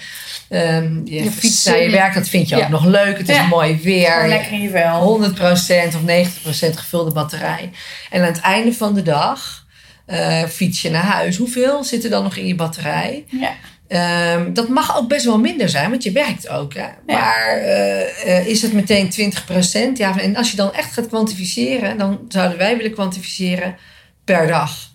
Ehm, 0.48 1.00
je 1.04 1.22
Je 1.24 1.30
fietst 1.30 1.66
naar 1.66 1.82
je 1.82 1.90
werk, 1.90 2.14
dat 2.14 2.28
vind 2.28 2.48
je 2.48 2.56
ook 2.62 2.68
nog 2.68 2.84
leuk. 2.84 3.18
Het 3.18 3.28
is 3.28 3.46
mooi 3.48 3.80
weer. 3.82 4.28
Lekker 4.28 4.52
in 4.52 4.62
je 4.62 4.70
vel. 4.70 5.00
100% 5.00 5.94
of 5.94 6.02
90% 6.02 6.76
gevulde 6.76 7.12
batterij. 7.12 7.70
En 8.10 8.20
aan 8.20 8.26
het 8.26 8.40
einde 8.40 8.72
van 8.72 8.94
de 8.94 9.02
dag 9.02 9.66
eh, 10.06 10.44
fiets 10.44 10.82
je 10.82 10.90
naar 10.90 11.02
huis. 11.04 11.36
Hoeveel 11.36 11.84
zit 11.84 12.04
er 12.04 12.10
dan 12.10 12.22
nog 12.22 12.36
in 12.36 12.46
je 12.46 12.54
batterij? 12.54 13.24
Ja. 13.26 13.54
Ehm, 13.88 14.52
dat 14.52 14.68
mag 14.68 14.96
ook 14.98 15.08
best 15.08 15.24
wel 15.24 15.38
minder 15.38 15.68
zijn, 15.68 15.90
want 15.90 16.02
je 16.02 16.12
werkt 16.12 16.48
ook. 16.48 16.74
Hè? 16.74 16.86
Maar 17.06 17.46
eh, 17.46 18.36
eh, 18.38 18.46
is 18.46 18.62
het 18.62 18.72
meteen 18.72 19.10
20%? 19.10 19.98
Ja, 19.98 20.18
en 20.18 20.36
als 20.36 20.50
je 20.50 20.56
dan 20.56 20.74
echt 20.74 20.92
gaat 20.92 21.08
kwantificeren, 21.08 21.98
dan 21.98 22.20
zouden 22.28 22.58
wij 22.58 22.76
willen 22.76 22.92
kwantificeren 22.92 23.76
per 24.24 24.46
dag 24.46 24.90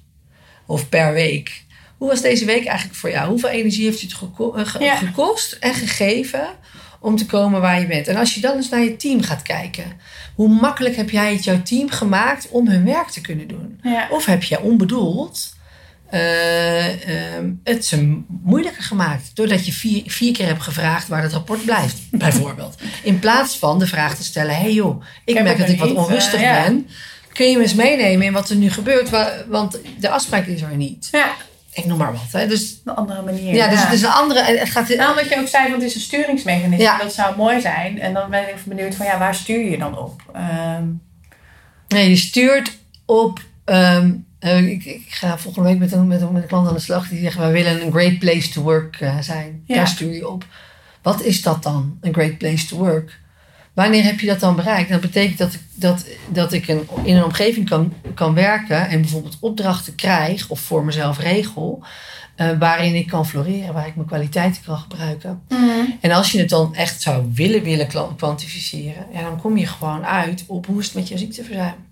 of 0.66 0.90
per 0.90 1.14
week. 1.14 1.64
Hoe 1.98 2.08
was 2.10 2.22
deze 2.22 2.46
week 2.46 2.66
eigenlijk 2.66 2.98
voor 3.00 3.10
jou? 3.12 3.30
Hoeveel 3.30 3.50
energie 3.50 3.86
heeft 3.86 4.02
het 4.02 4.14
geko- 4.14 4.54
eh, 4.56 4.66
ge- 4.66 4.84
Ja. 4.84 4.96
gekost 4.96 5.58
en 5.60 5.74
gegeven 5.74 6.48
om 7.00 7.16
te 7.16 7.26
komen 7.26 7.62
waar 7.62 7.80
je 7.80 7.88
bent? 7.88 8.08
En 8.08 8.16
als 8.16 8.34
je 8.36 8.42
dan 8.42 8.56
eens 8.56 8.70
naar 8.70 8.84
je 8.84 8.96
team 8.96 9.22
gaat 9.22 9.42
kijken, 9.42 9.84
hoe 10.36 10.50
makkelijk 10.50 10.96
heb 10.96 11.10
jij 11.10 11.34
het 11.34 11.44
jouw 11.44 11.62
team 11.62 11.90
gemaakt 11.90 12.48
om 12.50 12.68
hun 12.68 12.86
werk 12.86 13.10
te 13.10 13.22
kunnen 13.22 13.48
doen? 13.48 13.80
Ja. 13.84 14.08
Of 14.12 14.26
heb 14.26 14.44
je 14.44 14.62
onbedoeld 14.62 15.58
eh, 16.10 17.34
ehm, 17.36 17.52
het 17.64 17.86
ze 17.86 18.22
moeilijker 18.28 18.84
gemaakt? 18.84 19.36
Doordat 19.36 19.66
je 19.66 19.72
vier, 19.72 20.04
vier 20.06 20.34
keer 20.34 20.46
hebt 20.46 20.62
gevraagd 20.64 21.08
waar 21.08 21.22
het 21.22 21.34
rapport 21.34 21.66
blijft, 21.66 21.98
bijvoorbeeld. 22.12 22.76
In 23.04 23.20
plaats 23.20 23.58
van 23.58 23.80
de 23.80 23.88
vraag 23.88 24.16
te 24.16 24.24
stellen: 24.24 24.56
hé 24.56 24.62
hey 24.62 24.74
joh, 24.74 25.04
ik, 25.26 25.42
merk 25.44 25.58
dat 25.58 25.70
ik 25.70 25.80
wat 25.80 25.94
onrustig 25.94 26.34
eh, 26.34 26.42
ja. 26.42 26.64
ben. 26.64 26.88
Kun 27.34 27.50
je 27.50 27.58
me 27.58 27.64
eens 27.64 27.74
meenemen 27.74 28.26
in 28.26 28.34
wat 28.34 28.50
er 28.50 28.56
nu 28.56 28.70
gebeurt? 28.72 29.10
Wa- 29.10 29.44
Want 29.48 29.80
de 30.00 30.10
afspraak 30.10 30.46
is 30.46 30.62
er 30.62 30.76
niet. 30.76 31.08
Ja, 31.12 31.32
Ik 31.74 31.86
noem 31.86 31.98
maar 31.98 32.12
wat. 32.14 32.42
Hè. 32.42 32.48
Dus, 32.48 32.82
een 32.86 32.96
andere 32.96 33.22
manier. 33.22 33.56
ja, 33.56 33.68
dus 33.70 33.82
het 33.84 33.94
is 33.94 34.02
een 34.02 34.10
andere. 34.12 34.44
Het 34.44 34.70
gaat, 34.70 34.88
Nou, 34.90 35.16
wat 35.16 35.30
je 35.30 35.38
ook 35.40 35.48
zei, 35.48 35.64
want 35.70 35.82
het 35.82 35.90
is 35.90 35.96
een 35.96 36.02
sturingsmechanisme. 36.02 36.84
Ja. 36.84 36.98
Dat 36.98 37.14
zou 37.14 37.36
mooi 37.38 37.62
zijn. 37.62 38.00
En 38.00 38.14
dan 38.14 38.30
ben 38.30 38.42
ik 38.50 38.56
benieuwd 38.66 38.96
van, 38.96 39.06
ja, 39.06 39.18
waar 39.18 39.36
stuur 39.36 39.70
je 39.70 39.78
dan 39.78 39.98
op? 39.98 40.22
Ehm, 40.34 40.84
Nee, 41.88 42.10
je 42.10 42.16
stuurt 42.16 42.78
op. 43.06 43.40
ehm, 43.66 44.12
eh, 44.40 44.68
ik, 44.68 44.86
ik 44.86 45.06
ga 45.08 45.38
volgende 45.38 45.70
week 45.70 45.80
met 45.80 45.92
een, 45.92 46.08
met, 46.08 46.22
een, 46.22 46.32
met 46.32 46.42
een 46.42 46.48
klant 46.48 46.68
aan 46.68 46.74
de 46.74 46.80
slag 46.80 47.08
die 47.08 47.20
zegt: 47.20 47.38
Wij 47.38 47.52
willen 47.52 47.82
een 47.82 47.92
great 47.92 48.20
place 48.20 48.50
to 48.50 48.62
work 48.62 48.96
eh, 49.00 49.20
zijn. 49.20 49.64
Ja. 49.66 49.76
Daar 49.76 49.88
stuur 49.88 50.14
je 50.14 50.30
op. 50.30 50.46
Wat 51.02 51.22
is 51.22 51.42
dat 51.42 51.64
dan, 51.64 51.98
een 52.02 52.14
great 52.14 52.38
place 52.38 52.68
to 52.68 52.78
work? 52.78 53.20
Wanneer 53.74 54.04
heb 54.04 54.20
je 54.20 54.28
dat 54.28 54.40
dan 54.40 54.56
bereikt? 54.56 54.90
Dat 54.90 55.02
betekent 55.02 55.38
dat 55.38 55.54
ik, 55.54 55.62
dat, 55.74 56.06
dat 56.30 56.54
ik 56.54 56.68
een, 56.68 56.88
in 57.04 57.16
een 57.16 57.24
omgeving 57.24 57.70
kan, 57.70 57.94
kan 58.14 58.34
werken 58.34 58.90
en 58.90 59.02
bijvoorbeeld 59.02 59.38
opdrachten 59.40 59.96
krijg 59.96 60.50
of 60.50 60.60
voor 60.60 60.86
mezelf 60.86 61.20
regel. 61.20 61.84
Uh, 62.38 62.50
waarin 62.60 62.96
ik 62.96 63.08
kan 63.08 63.28
floreren, 63.28 63.74
waar 63.74 63.88
ik 63.88 63.96
mijn 63.96 64.08
kwaliteiten 64.08 64.64
kan 64.64 64.78
gebruiken. 64.78 65.42
Mm. 65.50 65.98
En 66.02 66.12
als 66.12 66.32
je 66.32 66.40
het 66.40 66.50
dan 66.50 66.76
echt 66.76 67.02
zou 67.02 67.26
willen, 67.34 67.64
willen 67.64 67.88
kwantificeren, 68.16 69.06
ja, 69.14 69.22
dan 69.22 69.42
kom 69.42 69.58
je 69.58 69.68
gewoon 69.68 70.06
uit 70.06 70.44
op 70.48 70.66
hoe 70.66 70.80
is 70.80 70.86
het 70.86 70.96
met 70.96 71.08
je 71.08 71.18
ziekteverzuim. 71.18 71.89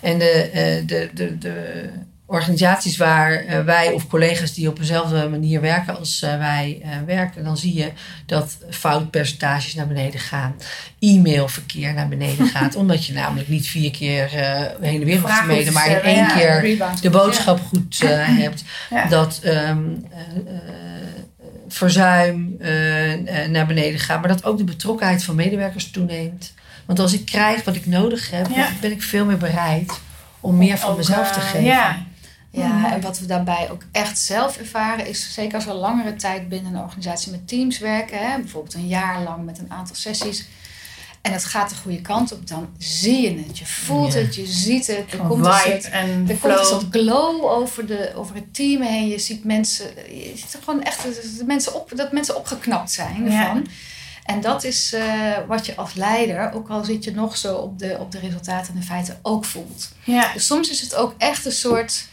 En 0.00 0.18
de, 0.18 0.50
uh, 0.54 0.86
de, 0.86 1.10
de, 1.14 1.38
de 1.38 1.88
organisaties 2.30 2.96
waar 2.96 3.44
uh, 3.44 3.64
wij 3.64 3.92
of 3.92 4.06
collega's 4.06 4.54
die 4.54 4.68
op 4.68 4.78
dezelfde 4.78 5.28
manier 5.28 5.60
werken 5.60 5.98
als 5.98 6.22
uh, 6.24 6.38
wij 6.38 6.82
uh, 6.84 6.90
werken, 7.06 7.44
dan 7.44 7.56
zie 7.56 7.74
je 7.74 7.90
dat 8.26 8.58
foutpercentages 8.70 9.74
naar 9.74 9.86
beneden 9.86 10.20
gaan. 10.20 10.54
E-mailverkeer 10.98 11.94
naar 11.94 12.08
beneden 12.08 12.46
gaat. 12.54 12.76
omdat 12.76 13.06
je 13.06 13.12
namelijk 13.12 13.48
niet 13.48 13.66
vier 13.66 13.90
keer 13.90 14.28
heen 14.80 15.00
en 15.00 15.04
weer 15.04 15.20
hoeft 15.20 15.40
te 15.40 15.46
mailen, 15.46 15.72
maar 15.72 15.90
in 15.90 16.00
één 16.00 16.16
ja, 16.16 16.34
keer 16.34 16.78
de 17.00 17.10
boodschap 17.10 17.58
ja. 17.58 17.64
goed 17.64 17.98
hebt. 18.44 18.64
Ja. 18.90 19.06
Dat 19.06 19.40
um, 19.44 20.06
verzuim 21.68 22.56
naar 23.48 23.66
beneden 23.66 24.00
gaat, 24.00 24.20
maar 24.20 24.28
dat 24.28 24.44
ook 24.44 24.58
de 24.58 24.64
betrokkenheid 24.64 25.24
van 25.24 25.34
medewerkers 25.34 25.90
toeneemt. 25.90 26.52
Want 26.90 27.02
als 27.02 27.12
ik 27.12 27.24
krijg 27.24 27.64
wat 27.64 27.74
ik 27.74 27.86
nodig 27.86 28.30
heb, 28.30 28.48
ben 28.80 28.90
ik 28.90 29.02
veel 29.02 29.24
meer 29.24 29.36
bereid 29.36 30.00
om 30.40 30.56
meer 30.56 30.78
van 30.78 30.96
mezelf 30.96 31.30
te 31.30 31.40
geven. 31.40 31.64
Ja. 31.64 32.06
Ja, 32.50 32.92
en 32.92 33.00
wat 33.00 33.18
we 33.18 33.26
daarbij 33.26 33.68
ook 33.70 33.82
echt 33.92 34.18
zelf 34.18 34.56
ervaren 34.56 35.06
is, 35.06 35.34
zeker 35.34 35.54
als 35.54 35.64
we 35.64 35.72
langere 35.72 36.16
tijd 36.16 36.48
binnen 36.48 36.74
een 36.74 36.80
organisatie 36.80 37.30
met 37.30 37.48
teams 37.48 37.78
werken, 37.78 38.18
hè, 38.18 38.38
bijvoorbeeld 38.38 38.74
een 38.74 38.86
jaar 38.86 39.22
lang 39.22 39.44
met 39.44 39.58
een 39.58 39.70
aantal 39.70 39.96
sessies, 39.96 40.48
en 41.22 41.32
het 41.32 41.44
gaat 41.44 41.68
de 41.68 41.74
goede 41.74 42.00
kant 42.00 42.32
op, 42.32 42.48
dan 42.48 42.68
zie 42.78 43.20
je 43.20 43.42
het. 43.46 43.58
Je 43.58 43.66
voelt 43.66 44.14
het, 44.14 44.34
je 44.34 44.46
ziet 44.46 44.86
het. 44.86 45.12
Er 45.12 45.18
komt 45.18 45.46
een 45.46 45.52
soort, 45.52 45.84
er 46.28 46.36
komt 46.40 46.58
een 46.58 46.64
soort 46.64 46.86
glow 46.90 47.44
over, 47.44 47.86
de, 47.86 48.12
over 48.14 48.34
het 48.34 48.54
team 48.54 48.82
heen. 48.82 49.08
Je 49.08 49.18
ziet 49.18 49.44
mensen, 49.44 49.86
je 50.08 50.32
ziet 50.34 50.52
er 50.52 50.62
gewoon 50.64 50.82
echt 50.82 51.04
dat 51.04 51.46
mensen, 51.46 51.74
op, 51.74 51.92
dat 51.94 52.12
mensen 52.12 52.36
opgeknapt 52.36 52.90
zijn 52.90 53.32
ervan. 53.32 53.66
En 54.30 54.40
dat 54.40 54.64
is 54.64 54.94
uh, 54.94 55.36
wat 55.46 55.66
je 55.66 55.76
als 55.76 55.94
leider, 55.94 56.52
ook 56.52 56.68
al 56.68 56.84
zit 56.84 57.04
je 57.04 57.12
nog 57.12 57.36
zo 57.36 57.54
op 57.54 57.78
de, 57.78 57.96
op 58.00 58.12
de 58.12 58.18
resultaten 58.18 58.74
en 58.74 58.80
de 58.80 58.86
feiten, 58.86 59.18
ook 59.22 59.44
voelt. 59.44 59.92
Ja. 60.04 60.32
Dus 60.32 60.46
soms 60.46 60.70
is 60.70 60.80
het 60.80 60.94
ook 60.94 61.14
echt 61.18 61.44
een 61.44 61.52
soort 61.52 62.08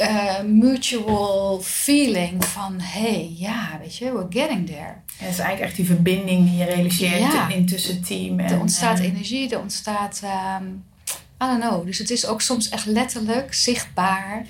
uh, 0.00 0.40
mutual 0.40 1.60
feeling 1.62 2.44
van 2.44 2.80
hey, 2.80 3.34
ja, 3.36 3.78
weet 3.80 3.96
je, 3.96 4.12
we're 4.12 4.26
getting 4.30 4.66
there. 4.66 4.78
Ja, 4.78 5.24
het 5.24 5.32
is 5.32 5.38
eigenlijk 5.38 5.60
echt 5.60 5.76
die 5.76 5.86
verbinding 5.86 6.48
die 6.48 6.56
je 6.56 6.64
realiseert 6.64 7.32
ja. 7.32 7.48
in 7.48 7.66
tussen 7.66 7.94
het 7.94 8.06
team. 8.06 8.40
En, 8.40 8.52
er 8.52 8.60
ontstaat 8.60 8.98
uh, 8.98 9.04
energie, 9.04 9.50
er 9.50 9.60
ontstaat, 9.60 10.22
um, 10.60 10.84
I 11.42 11.46
don't 11.46 11.60
know. 11.60 11.86
Dus 11.86 11.98
het 11.98 12.10
is 12.10 12.26
ook 12.26 12.40
soms 12.40 12.68
echt 12.68 12.86
letterlijk 12.86 13.54
zichtbaar 13.54 14.46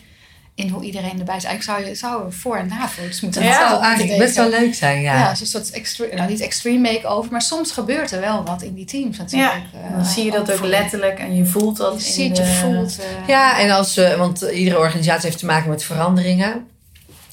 in 0.58 0.68
hoe 0.68 0.82
iedereen 0.82 1.18
erbij 1.18 1.36
is. 1.36 1.44
Eigenlijk 1.44 1.62
zou 1.62 1.88
je 1.88 1.94
zou 1.94 2.32
voor- 2.32 2.56
en 2.56 2.68
na-foto's 2.68 3.20
moeten 3.20 3.42
ja, 3.42 3.58
Dat 3.58 3.68
zou 3.68 3.82
eigenlijk 3.82 4.18
best 4.18 4.36
wel 4.36 4.48
leuk 4.48 4.74
zijn, 4.74 5.00
ja. 5.00 5.14
Ja, 5.18 5.30
dus 5.30 5.40
een 5.40 5.46
soort 5.46 5.70
extreme, 5.70 6.14
nou 6.14 6.30
niet 6.30 6.40
extreme 6.40 6.92
make-over, 6.92 7.32
maar 7.32 7.42
soms 7.42 7.70
gebeurt 7.70 8.10
er 8.10 8.20
wel 8.20 8.44
wat 8.44 8.62
in 8.62 8.74
die 8.74 8.84
teams 8.84 9.18
natuurlijk. 9.18 9.62
Ja, 9.72 9.90
dan 9.90 10.00
uh, 10.00 10.06
zie 10.06 10.24
je 10.24 10.30
dat 10.30 10.52
ook 10.52 10.64
letterlijk 10.64 11.18
en 11.18 11.36
je 11.36 11.44
voelt 11.44 11.76
dat. 11.76 12.06
Je 12.06 12.12
ziet, 12.12 12.36
je 12.36 12.44
voelt. 12.44 12.98
Uh, 12.98 13.28
ja, 13.28 13.60
en 13.60 13.70
als, 13.70 13.98
uh, 13.98 14.14
want 14.14 14.40
iedere 14.40 14.78
organisatie 14.78 15.26
heeft 15.26 15.38
te 15.38 15.46
maken 15.46 15.70
met 15.70 15.84
veranderingen. 15.84 16.66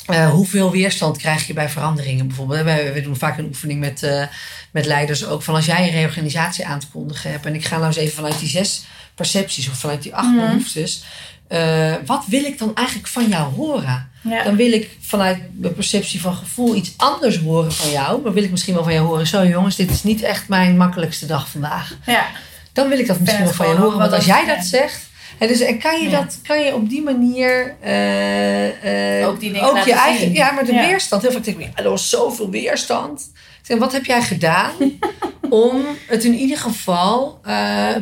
Uh, 0.09 0.29
hoeveel 0.29 0.71
weerstand 0.71 1.17
krijg 1.17 1.47
je 1.47 1.53
bij 1.53 1.69
veranderingen 1.69 2.27
bijvoorbeeld? 2.27 2.63
We, 2.63 2.91
we 2.93 3.01
doen 3.01 3.15
vaak 3.15 3.37
een 3.37 3.45
oefening 3.45 3.79
met, 3.79 4.03
uh, 4.03 4.23
met 4.71 4.85
leiders 4.85 5.25
ook 5.25 5.41
van 5.41 5.55
als 5.55 5.65
jij 5.65 5.87
een 5.87 5.93
reorganisatie 5.93 6.65
aan 6.65 6.79
te 6.79 6.89
kondigen 6.89 7.31
hebt. 7.31 7.45
En 7.45 7.55
ik 7.55 7.65
ga 7.65 7.75
nou 7.75 7.87
eens 7.87 7.95
even 7.95 8.15
vanuit 8.15 8.39
die 8.39 8.49
zes 8.49 8.85
percepties 9.15 9.69
of 9.69 9.77
vanuit 9.77 10.03
die 10.03 10.15
acht 10.15 10.27
mm. 10.27 10.35
behoeftes. 10.35 11.03
Uh, 11.49 11.93
wat 12.05 12.23
wil 12.27 12.43
ik 12.43 12.59
dan 12.59 12.75
eigenlijk 12.75 13.07
van 13.07 13.27
jou 13.27 13.53
horen? 13.53 14.09
Ja. 14.21 14.43
Dan 14.43 14.55
wil 14.55 14.71
ik 14.71 14.97
vanuit 15.01 15.39
de 15.51 15.69
perceptie 15.69 16.21
van 16.21 16.35
gevoel 16.35 16.75
iets 16.75 16.93
anders 16.97 17.39
horen 17.39 17.71
van 17.71 17.91
jou. 17.91 18.21
Maar 18.21 18.33
wil 18.33 18.43
ik 18.43 18.51
misschien 18.51 18.73
wel 18.73 18.83
van 18.83 18.93
jou 18.93 19.05
horen. 19.05 19.27
Zo 19.27 19.45
jongens, 19.45 19.75
dit 19.75 19.89
is 19.89 20.03
niet 20.03 20.21
echt 20.21 20.47
mijn 20.47 20.77
makkelijkste 20.77 21.25
dag 21.25 21.49
vandaag. 21.49 21.97
Ja. 22.05 22.25
Dan 22.73 22.87
wil 22.87 22.99
ik 22.99 23.07
dat 23.07 23.19
misschien 23.19 23.43
wel 23.43 23.53
van 23.53 23.69
je 23.69 23.75
horen. 23.75 23.97
Want 23.97 24.13
als 24.13 24.25
jij 24.25 24.45
dat 24.45 24.65
zegt. 24.65 25.01
En, 25.37 25.47
dus, 25.47 25.59
en 25.59 25.79
kan 25.79 26.01
je, 26.01 26.09
ja. 26.09 26.21
dat, 26.21 26.39
kan 26.43 26.59
je 26.59 26.73
op 26.73 26.89
die 26.89 27.01
manier 27.01 27.75
uh, 27.85 29.19
uh, 29.19 29.27
ook, 29.27 29.39
die 29.39 29.61
ook 29.61 29.77
je 29.77 29.93
eigen. 29.93 30.19
Zien. 30.19 30.33
Ja, 30.33 30.51
maar 30.51 30.65
de 30.65 30.73
ja. 30.73 30.87
weerstand. 30.87 31.21
Heel 31.21 31.31
vaak 31.31 31.43
denk 31.43 31.59
ik, 31.59 31.69
er 31.79 31.89
was 31.89 32.09
zoveel 32.09 32.49
weerstand. 32.49 33.31
Zeg, 33.61 33.77
wat 33.77 33.91
heb 33.91 34.05
jij 34.05 34.21
gedaan 34.21 34.71
om 35.49 35.85
het 36.07 36.23
in 36.23 36.33
ieder 36.33 36.57
geval 36.57 37.39
uh, 37.47 37.95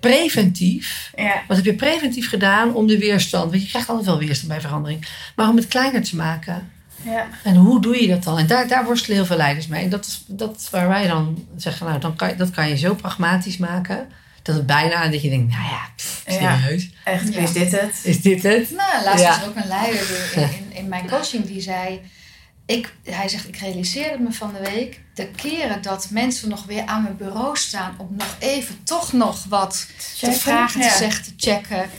preventief. 0.00 1.12
Ja. 1.16 1.42
Wat 1.48 1.56
heb 1.56 1.66
je 1.66 1.74
preventief 1.74 2.28
gedaan 2.28 2.74
om 2.74 2.86
de 2.86 2.98
weerstand? 2.98 3.50
Want 3.50 3.62
je 3.62 3.68
krijgt 3.68 3.88
altijd 3.88 4.06
wel 4.06 4.18
weerstand 4.18 4.48
bij 4.48 4.60
verandering. 4.60 5.08
Maar 5.36 5.48
om 5.48 5.56
het 5.56 5.68
kleiner 5.68 6.02
te 6.02 6.16
maken. 6.16 6.70
Ja. 7.02 7.26
En 7.44 7.56
hoe 7.56 7.80
doe 7.80 8.02
je 8.02 8.08
dat 8.08 8.24
dan? 8.24 8.38
En 8.38 8.46
daar, 8.46 8.68
daar 8.68 8.84
worstelen 8.84 9.16
heel 9.16 9.26
veel 9.26 9.36
leiders 9.36 9.66
mee. 9.66 9.84
En 9.84 9.90
dat 9.90 10.06
is, 10.06 10.24
dat 10.26 10.56
is 10.56 10.70
waar 10.70 10.88
wij 10.88 11.06
dan 11.06 11.46
zeggen, 11.56 11.86
nou, 11.86 12.00
dan 12.00 12.16
kan, 12.16 12.32
dat 12.36 12.50
kan 12.50 12.68
je 12.68 12.76
zo 12.76 12.94
pragmatisch 12.94 13.56
maken. 13.56 14.08
Dat 14.42 14.54
het 14.54 14.66
bijna, 14.66 15.08
dat 15.08 15.22
je 15.22 15.28
denkt, 15.28 15.52
nou 15.52 15.62
ja, 15.62 15.88
pff, 15.96 16.22
serieus. 16.26 16.82
Ja. 16.82 17.12
Echt, 17.12 17.36
is 17.36 17.52
dit 17.52 17.72
het? 17.72 18.00
Is 18.02 18.20
dit 18.20 18.42
het? 18.42 18.70
Nou, 18.70 19.04
laatst 19.04 19.26
was 19.26 19.40
er 19.40 19.48
ook 19.48 19.56
een 19.56 19.68
leider 19.68 20.06
in, 20.34 20.42
in, 20.42 20.76
in 20.76 20.88
mijn 20.88 21.08
coaching 21.08 21.46
die 21.46 21.60
zei 21.60 22.00
ik, 22.70 22.94
hij 23.02 23.28
zegt, 23.28 23.48
ik 23.48 23.56
realiseerde 23.56 24.18
me 24.18 24.32
van 24.32 24.52
de 24.52 24.70
week 24.70 25.00
de 25.14 25.28
keren 25.28 25.82
dat 25.82 26.10
mensen 26.10 26.48
nog 26.48 26.64
weer 26.64 26.86
aan 26.86 27.02
mijn 27.02 27.16
bureau 27.16 27.56
staan 27.56 27.94
om 27.98 28.08
nog 28.10 28.36
even 28.38 28.84
toch 28.84 29.12
nog 29.12 29.44
wat 29.44 29.86
checken, 29.98 30.34
te 30.34 30.40
vragen, 30.40 30.80
ja. 30.80 30.88
te 30.88 30.96
zeggen, 30.96 31.24
te 31.24 31.32
checken. 31.36 31.90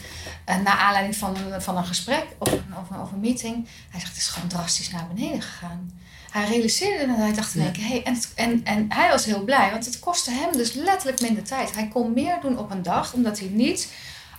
Uh, 0.49 0.55
naar 0.55 0.77
aanleiding 0.77 1.15
van 1.15 1.37
een, 1.37 1.61
van 1.61 1.77
een 1.77 1.85
gesprek 1.85 2.25
of 2.37 2.51
een, 2.51 2.63
of, 2.81 2.89
een, 2.89 2.99
of 2.99 3.11
een 3.11 3.19
meeting. 3.19 3.67
Hij 3.89 3.99
zegt, 3.99 4.11
het 4.11 4.21
is 4.21 4.27
gewoon 4.27 4.49
drastisch 4.49 4.91
naar 4.91 5.07
beneden 5.13 5.41
gegaan. 5.41 5.99
Hij 6.31 6.45
realiseerde 6.45 7.03
en 7.03 7.09
hij 7.09 7.33
dacht 7.33 7.55
in 7.55 7.61
één 7.61 7.71
keer, 7.71 7.87
hey, 7.87 8.03
en, 8.03 8.17
en, 8.35 8.61
en 8.63 8.85
hij 8.89 9.09
was 9.09 9.25
heel 9.25 9.43
blij, 9.43 9.71
want 9.71 9.85
het 9.85 9.99
kostte 9.99 10.31
hem 10.31 10.51
dus 10.51 10.73
letterlijk 10.73 11.21
minder 11.21 11.43
tijd. 11.43 11.75
Hij 11.75 11.87
kon 11.87 12.13
meer 12.13 12.37
doen 12.41 12.57
op 12.57 12.71
een 12.71 12.83
dag, 12.83 13.13
omdat 13.13 13.39
hij 13.39 13.47
niet 13.47 13.91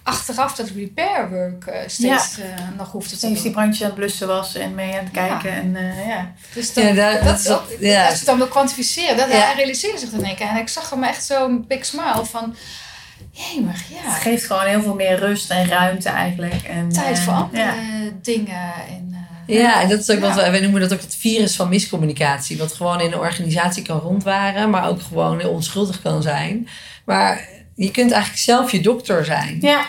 achteraf 0.02 0.54
dat 0.54 0.68
repair 0.68 1.30
work 1.30 1.66
uh, 1.66 1.74
steeds 1.86 2.36
ja. 2.36 2.44
uh, 2.44 2.78
nog 2.78 2.92
hoefde 2.92 3.10
te 3.10 3.16
steeds 3.16 3.34
doen. 3.34 3.42
die 3.42 3.52
brandje 3.52 3.84
aan 3.84 3.90
het 3.90 3.98
blussen 3.98 4.26
was 4.26 4.54
en 4.54 4.74
mee 4.74 4.92
aan 4.92 5.04
het 5.04 5.12
kijken. 5.12 5.50
Ja. 5.50 5.56
En, 5.56 5.74
uh, 5.74 6.06
ja. 6.06 6.32
Dus 6.54 6.74
dat, 6.74 6.84
ja, 6.84 7.12
dat, 7.12 7.24
dat, 7.24 7.44
dat, 7.44 7.62
ja. 7.78 8.00
als 8.00 8.10
je 8.10 8.16
het 8.16 8.26
dan 8.26 8.36
wil 8.36 8.46
kwantificeren, 8.46 9.16
dat, 9.16 9.28
hij 9.28 9.54
realiseerde 9.56 9.98
zich 9.98 10.12
in 10.12 10.24
één 10.24 10.36
keer. 10.36 10.46
En 10.46 10.56
ik 10.56 10.68
zag 10.68 10.90
hem 10.90 11.02
echt 11.02 11.24
zo'n 11.24 11.64
big 11.68 11.84
smile 11.84 12.24
van... 12.24 12.56
Jemig, 13.30 13.88
ja. 13.88 14.10
Het 14.10 14.22
geeft 14.22 14.46
gewoon 14.46 14.64
heel 14.64 14.82
veel 14.82 14.94
meer 14.94 15.18
rust 15.18 15.50
en 15.50 15.68
ruimte 15.68 16.08
eigenlijk. 16.08 16.62
En, 16.62 16.88
Tijd 16.88 17.18
voor 17.18 17.32
andere 17.32 17.74
dingen. 18.22 18.72
En, 18.88 19.26
ja, 19.46 19.82
en 19.82 19.88
dat 19.88 20.00
is 20.00 20.10
ook 20.10 20.20
wat 20.20 20.34
wij, 20.34 20.50
wij 20.50 20.60
noemen 20.60 20.80
dat 20.80 20.92
ook 20.92 21.00
het 21.00 21.16
virus 21.16 21.56
van 21.56 21.68
miscommunicatie. 21.68 22.58
Wat 22.58 22.72
gewoon 22.72 23.00
in 23.00 23.12
een 23.12 23.18
organisatie 23.18 23.82
kan 23.82 23.98
rondwaren, 23.98 24.70
maar 24.70 24.88
ook 24.88 25.02
gewoon 25.02 25.38
heel 25.38 25.50
onschuldig 25.50 26.02
kan 26.02 26.22
zijn. 26.22 26.68
Maar 27.04 27.48
je 27.74 27.90
kunt 27.90 28.10
eigenlijk 28.10 28.42
zelf 28.42 28.72
je 28.72 28.80
dokter 28.80 29.24
zijn. 29.24 29.58
Ja. 29.60 29.86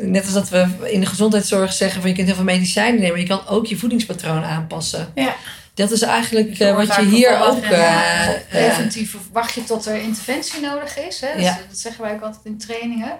Net 0.00 0.24
als 0.24 0.32
dat 0.32 0.48
we 0.48 0.90
in 0.90 1.00
de 1.00 1.06
gezondheidszorg 1.06 1.72
zeggen 1.72 2.00
van 2.00 2.10
je 2.10 2.16
kunt 2.16 2.26
heel 2.26 2.36
veel 2.36 2.44
medicijnen 2.44 2.94
nemen, 3.00 3.10
maar 3.10 3.20
je 3.20 3.26
kan 3.26 3.46
ook 3.46 3.66
je 3.66 3.76
voedingspatroon 3.76 4.44
aanpassen. 4.44 5.12
Ja. 5.14 5.36
Dat 5.74 5.90
is 5.90 6.02
eigenlijk 6.02 6.58
uh, 6.58 6.76
wat 6.76 6.94
je 6.94 7.04
hier 7.04 7.40
ook. 7.40 7.64
Uh, 7.64 8.28
Preventief 8.48 9.16
wacht 9.32 9.54
je 9.54 9.64
tot 9.64 9.86
er 9.86 9.96
interventie 9.96 10.60
nodig 10.60 10.98
is. 10.98 11.20
Hè? 11.20 11.32
Ja. 11.32 11.58
Dat 11.68 11.78
zeggen 11.78 12.02
wij 12.02 12.12
ook 12.12 12.22
altijd 12.22 12.44
in 12.44 12.58
trainingen. 12.58 13.12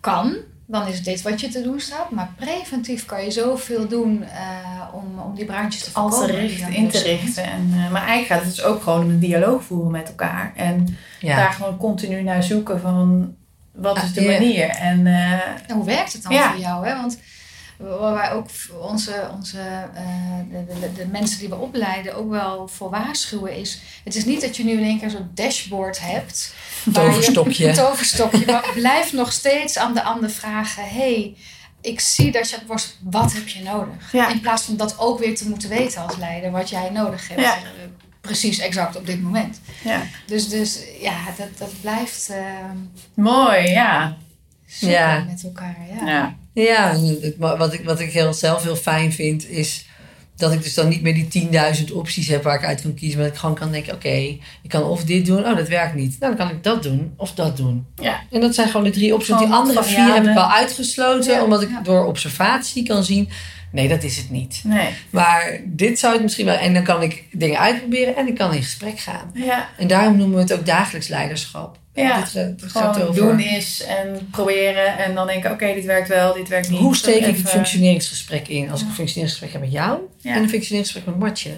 Kan, 0.00 0.36
dan 0.66 0.86
is 0.86 1.02
dit 1.02 1.22
wat 1.22 1.40
je 1.40 1.48
te 1.48 1.62
doen 1.62 1.80
staat. 1.80 2.10
Maar 2.10 2.32
preventief 2.36 3.04
kan 3.04 3.24
je 3.24 3.30
zoveel 3.30 3.88
doen 3.88 4.22
uh, 4.22 4.94
om, 4.94 5.18
om 5.18 5.34
die 5.34 5.44
brandjes 5.44 5.84
te 5.84 5.90
voorkomen. 5.90 6.20
Als 6.20 6.30
richt, 6.30 6.68
in 6.68 6.88
te 6.88 7.02
richten. 7.02 7.44
En, 7.44 7.70
uh, 7.74 7.90
maar 7.90 8.06
eigenlijk 8.06 8.26
gaat 8.26 8.42
het 8.44 8.56
dus 8.56 8.64
ook 8.64 8.82
gewoon 8.82 9.00
om 9.00 9.10
een 9.10 9.18
dialoog 9.18 9.64
voeren 9.64 9.90
met 9.90 10.08
elkaar. 10.08 10.52
En 10.56 10.96
ja. 11.20 11.36
daar 11.36 11.52
gewoon 11.52 11.76
continu 11.76 12.22
naar 12.22 12.42
zoeken 12.42 12.80
van 12.80 13.34
wat 13.72 14.02
is 14.02 14.12
de 14.12 14.26
manier. 14.26 14.68
En, 14.68 15.06
uh, 15.06 15.32
en 15.32 15.74
hoe 15.74 15.84
werkt 15.84 16.12
het 16.12 16.22
dan 16.22 16.32
ja. 16.32 16.50
voor 16.50 16.60
jou? 16.60 16.86
Hè? 16.86 16.96
Want 16.96 17.18
waar 17.82 18.14
wij 18.14 18.32
ook 18.32 18.46
onze, 18.80 19.30
onze 19.34 19.88
de, 20.50 20.64
de, 20.80 20.92
de, 20.92 21.06
mensen 21.06 21.38
die 21.38 21.48
we 21.48 21.54
opleiden 21.54 22.14
ook 22.14 22.30
wel 22.30 22.68
voor 22.68 22.90
waarschuwen 22.90 23.56
is... 23.56 23.80
Het 24.04 24.16
is 24.16 24.24
niet 24.24 24.40
dat 24.40 24.56
je 24.56 24.64
nu 24.64 24.72
in 24.72 24.84
één 24.84 24.98
keer 24.98 25.10
zo'n 25.10 25.30
dashboard 25.34 26.00
hebt... 26.00 26.54
Een 26.86 26.92
toverstokje. 26.92 27.68
Een 27.68 27.74
toverstokje. 27.86 28.46
maar 28.46 28.70
blijf 28.74 29.12
nog 29.12 29.32
steeds 29.32 29.78
aan 29.78 29.94
de 29.94 30.02
ander 30.02 30.30
vragen... 30.30 30.88
Hey, 30.88 31.36
ik 31.80 32.00
zie 32.00 32.32
dat 32.32 32.50
je. 32.50 32.56
Wat 33.00 33.32
heb 33.32 33.48
je 33.48 33.62
nodig? 33.62 34.12
Ja. 34.12 34.28
In 34.28 34.40
plaats 34.40 34.62
van 34.62 34.76
dat 34.76 34.98
ook 34.98 35.18
weer 35.18 35.36
te 35.36 35.48
moeten 35.48 35.68
weten 35.68 36.02
als 36.02 36.16
leider. 36.16 36.50
Wat 36.50 36.68
jij 36.70 36.90
nodig 36.90 37.28
hebt. 37.28 37.40
Ja. 37.40 37.58
Precies 38.20 38.58
exact 38.58 38.96
op 38.96 39.06
dit 39.06 39.22
moment. 39.22 39.60
Ja. 39.84 40.02
Dus, 40.26 40.48
dus 40.48 40.80
ja, 41.00 41.16
dat, 41.36 41.58
dat 41.58 41.72
blijft... 41.80 42.30
Uh, 42.30 42.36
Mooi, 43.14 43.68
ja. 43.68 44.16
ja. 44.66 45.24
met 45.28 45.44
elkaar, 45.44 45.76
ja. 46.04 46.36
Ja, 46.54 46.96
wat, 47.38 47.72
ik, 47.72 47.84
wat 47.84 48.00
ik 48.00 48.12
heel, 48.12 48.34
zelf 48.34 48.62
heel 48.62 48.76
fijn 48.76 49.12
vind 49.12 49.48
is 49.48 49.86
dat 50.36 50.52
ik 50.52 50.62
dus 50.62 50.74
dan 50.74 50.88
niet 50.88 51.02
meer 51.02 51.28
die 51.30 51.48
10.000 51.88 51.92
opties 51.92 52.28
heb 52.28 52.42
waar 52.42 52.54
ik 52.54 52.64
uit 52.64 52.82
kan 52.82 52.94
kiezen. 52.94 53.16
Maar 53.18 53.26
dat 53.26 53.34
ik 53.34 53.40
gewoon 53.40 53.54
kan 53.54 53.72
denken, 53.72 53.94
oké, 53.94 54.08
ik 54.62 54.68
kan 54.68 54.82
of 54.82 55.04
dit 55.04 55.26
doen. 55.26 55.44
Oh, 55.46 55.56
dat 55.56 55.68
werkt 55.68 55.94
niet. 55.94 56.16
Nou, 56.20 56.36
dan 56.36 56.46
kan 56.46 56.56
ik 56.56 56.62
dat 56.62 56.82
doen 56.82 57.12
of 57.16 57.32
dat 57.34 57.56
doen. 57.56 57.86
Ja. 57.96 58.20
En 58.30 58.40
dat 58.40 58.54
zijn 58.54 58.68
gewoon 58.68 58.84
de 58.84 58.90
drie 58.90 59.14
opties. 59.14 59.36
Die 59.36 59.46
andere 59.46 59.84
vier 59.84 60.14
heb 60.14 60.24
ik 60.26 60.36
al 60.36 60.50
uitgesloten. 60.50 61.32
Ja. 61.32 61.44
Omdat 61.44 61.62
ik 61.62 61.68
Ja. 61.68 61.80
door 61.80 62.04
observatie 62.06 62.86
kan 62.86 63.04
zien, 63.04 63.28
nee, 63.72 63.88
dat 63.88 64.02
is 64.02 64.16
het 64.16 64.30
niet. 64.30 64.60
Nee. 64.64 64.88
Maar 65.10 65.60
dit 65.64 65.98
zou 65.98 66.12
het 66.12 66.22
misschien 66.22 66.46
wel. 66.46 66.54
En 66.56 66.74
dan 66.74 66.82
kan 66.82 67.02
ik 67.02 67.24
dingen 67.32 67.58
uitproberen 67.58 68.16
en 68.16 68.28
ik 68.28 68.34
kan 68.34 68.54
in 68.54 68.62
gesprek 68.62 68.98
gaan. 68.98 69.30
Ja. 69.34 69.68
En 69.78 69.86
daarom 69.86 70.16
noemen 70.16 70.36
we 70.36 70.42
het 70.42 70.52
ook 70.52 70.66
dagelijks 70.66 71.08
leiderschap. 71.08 71.78
Ja. 71.94 72.20
Dit, 72.20 72.34
eh, 72.36 72.46
dit 72.56 72.70
gaat 72.70 72.96
Gewoon 72.96 73.14
doen 73.14 73.40
is 73.40 73.82
en 73.82 74.28
proberen. 74.30 74.98
En 74.98 75.14
dan 75.14 75.26
denken, 75.26 75.50
oké, 75.50 75.74
dit 75.74 75.84
werkt 75.84 76.08
wel, 76.08 76.34
dit 76.34 76.48
werkt 76.48 76.70
niet. 76.70 76.80
hoe 76.80 76.96
steek 76.96 77.26
ik 77.26 77.36
het 77.36 77.48
functioneringsgesprek 77.50 78.48
in? 78.48 78.70
Als 78.70 78.80
ik 78.80 78.86
een 78.86 78.92
functioneringsgesprek 78.94 79.52
heb 79.52 79.60
met 79.60 79.72
jou 79.72 80.00
Ja. 80.18 80.34
en 80.34 80.42
een 80.42 80.48
functioneringsgesprek 80.48 81.14
met 81.14 81.24
Martje. 81.24 81.50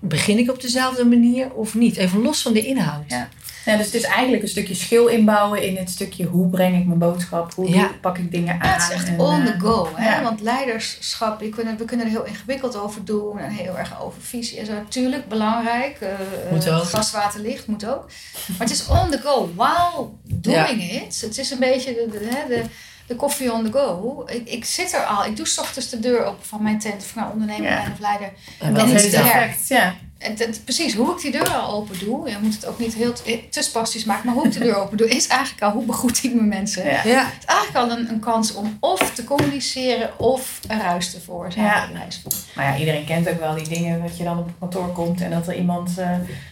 Begin 0.00 0.38
ik 0.38 0.50
op 0.50 0.62
dezelfde 0.62 1.04
manier 1.04 1.52
of 1.52 1.74
niet? 1.74 1.96
Even 1.96 2.22
los 2.22 2.42
van 2.42 2.52
de 2.52 2.66
inhoud. 2.66 3.04
Ja. 3.08 3.28
Ja, 3.64 3.76
dus 3.76 3.84
het 3.86 3.94
is 3.94 4.02
eigenlijk 4.02 4.42
een 4.42 4.48
stukje 4.48 4.74
schil 4.74 5.06
inbouwen 5.06 5.62
in 5.62 5.76
het 5.76 5.90
stukje 5.90 6.24
hoe 6.24 6.48
breng 6.48 6.78
ik 6.78 6.86
mijn 6.86 6.98
boodschap, 6.98 7.54
hoe 7.54 7.68
Ja. 7.68 7.90
pak 8.00 8.18
ik 8.18 8.30
dingen 8.30 8.60
aan. 8.60 8.68
Ja, 8.68 8.74
het 8.74 8.82
is 8.82 8.88
echt 8.90 9.08
en, 9.08 9.18
on 9.20 9.44
the 9.44 9.52
eh, 9.52 9.60
go. 9.60 9.88
Hè? 9.94 10.14
ja. 10.14 10.22
Want 10.22 10.40
leiderschap, 10.40 11.40
je 11.40 11.48
kunnen, 11.48 11.76
we 11.76 11.84
kunnen 11.84 12.06
er 12.06 12.12
heel 12.12 12.24
ingewikkeld 12.24 12.76
over 12.76 13.04
doen. 13.04 13.38
En 13.38 13.50
heel 13.50 13.78
erg 13.78 14.02
over 14.02 14.22
visie 14.22 14.58
en 14.58 14.66
zo. 14.66 14.72
Natuurlijk, 14.72 15.28
belangrijk. 15.28 16.00
eh, 16.00 16.08
Moet 16.50 16.68
ook. 16.70 16.82
gas, 16.84 17.10
water, 17.12 17.40
licht 17.40 17.66
moet 17.66 17.86
ook. 17.86 18.10
Maar 18.48 18.66
het 18.68 18.70
is 18.70 18.86
on 18.88 19.10
the 19.10 19.18
go. 19.18 19.50
While 19.56 20.08
doing 20.24 20.92
it. 20.92 21.20
Het 21.20 21.38
is 21.38 21.50
een 21.50 21.58
beetje 21.58 21.94
de, 21.94 22.18
de, 22.18 22.28
hè, 22.30 22.48
de, 22.48 22.62
de 23.06 23.16
koffie 23.16 23.52
on 23.52 23.64
the 23.64 23.72
go. 23.72 24.22
Ik, 24.26 24.48
ik 24.48 24.64
zit 24.64 24.92
er 24.92 25.04
al. 25.04 25.24
Ik 25.24 25.36
doe 25.36 25.46
's 25.46 25.58
ochtends 25.58 25.88
de 25.90 25.98
deur 26.00 26.24
open 26.24 26.44
van 26.46 26.62
mijn 26.62 26.78
tent. 26.78 27.02
Of 27.02 27.14
nou 27.14 27.32
ondernemer 27.32 27.78
of 27.92 27.98
leider. 28.00 28.32
En 28.60 28.74
Dat 28.74 28.86
heeft 28.86 29.10
te 29.10 29.16
effect, 29.16 29.68
ja. 29.68 29.94
En 30.20 30.36
precies, 30.64 30.94
hoe 30.94 31.10
ik 31.14 31.20
die 31.20 31.30
deur 31.30 31.48
al 31.48 31.72
open 31.74 31.98
doe. 31.98 32.28
Je 32.30 32.36
moet 32.40 32.54
het 32.54 32.66
ook 32.66 32.78
niet 32.78 32.94
heel 32.94 33.12
te, 33.12 33.40
te 33.50 33.62
spastisch 33.62 34.04
maken. 34.04 34.26
Maar 34.26 34.34
hoe 34.34 34.46
ik 34.46 34.52
de 34.52 34.58
deur 34.58 34.76
open 34.76 34.96
doe, 34.96 35.08
is 35.08 35.26
eigenlijk 35.26 35.62
al 35.62 35.70
hoe 35.70 35.84
begroet 35.84 36.24
ik 36.24 36.34
mijn 36.34 36.48
mensen. 36.48 36.84
Ja. 36.84 36.90
Ja. 37.04 37.24
Het 37.24 37.34
is 37.38 37.44
eigenlijk 37.44 37.76
al 37.90 37.98
een, 37.98 38.08
een 38.08 38.18
kans 38.20 38.54
om 38.54 38.76
of 38.80 39.14
te 39.14 39.24
communiceren 39.24 40.18
of 40.18 40.60
een 40.68 40.80
ruis 40.80 41.10
te 41.10 41.20
veroorzaken. 41.20 41.62
Ja. 41.94 42.06
Maar 42.54 42.64
ja, 42.64 42.76
iedereen 42.78 43.04
kent 43.04 43.28
ook 43.28 43.38
wel 43.40 43.54
die 43.54 43.68
dingen 43.68 44.02
dat 44.02 44.16
je 44.16 44.24
dan 44.24 44.38
op 44.38 44.46
het 44.46 44.54
kantoor 44.58 44.92
komt 44.92 45.20
en 45.20 45.30
dat 45.30 45.48
er 45.48 45.54
iemand 45.54 45.98
eh, 45.98 46.10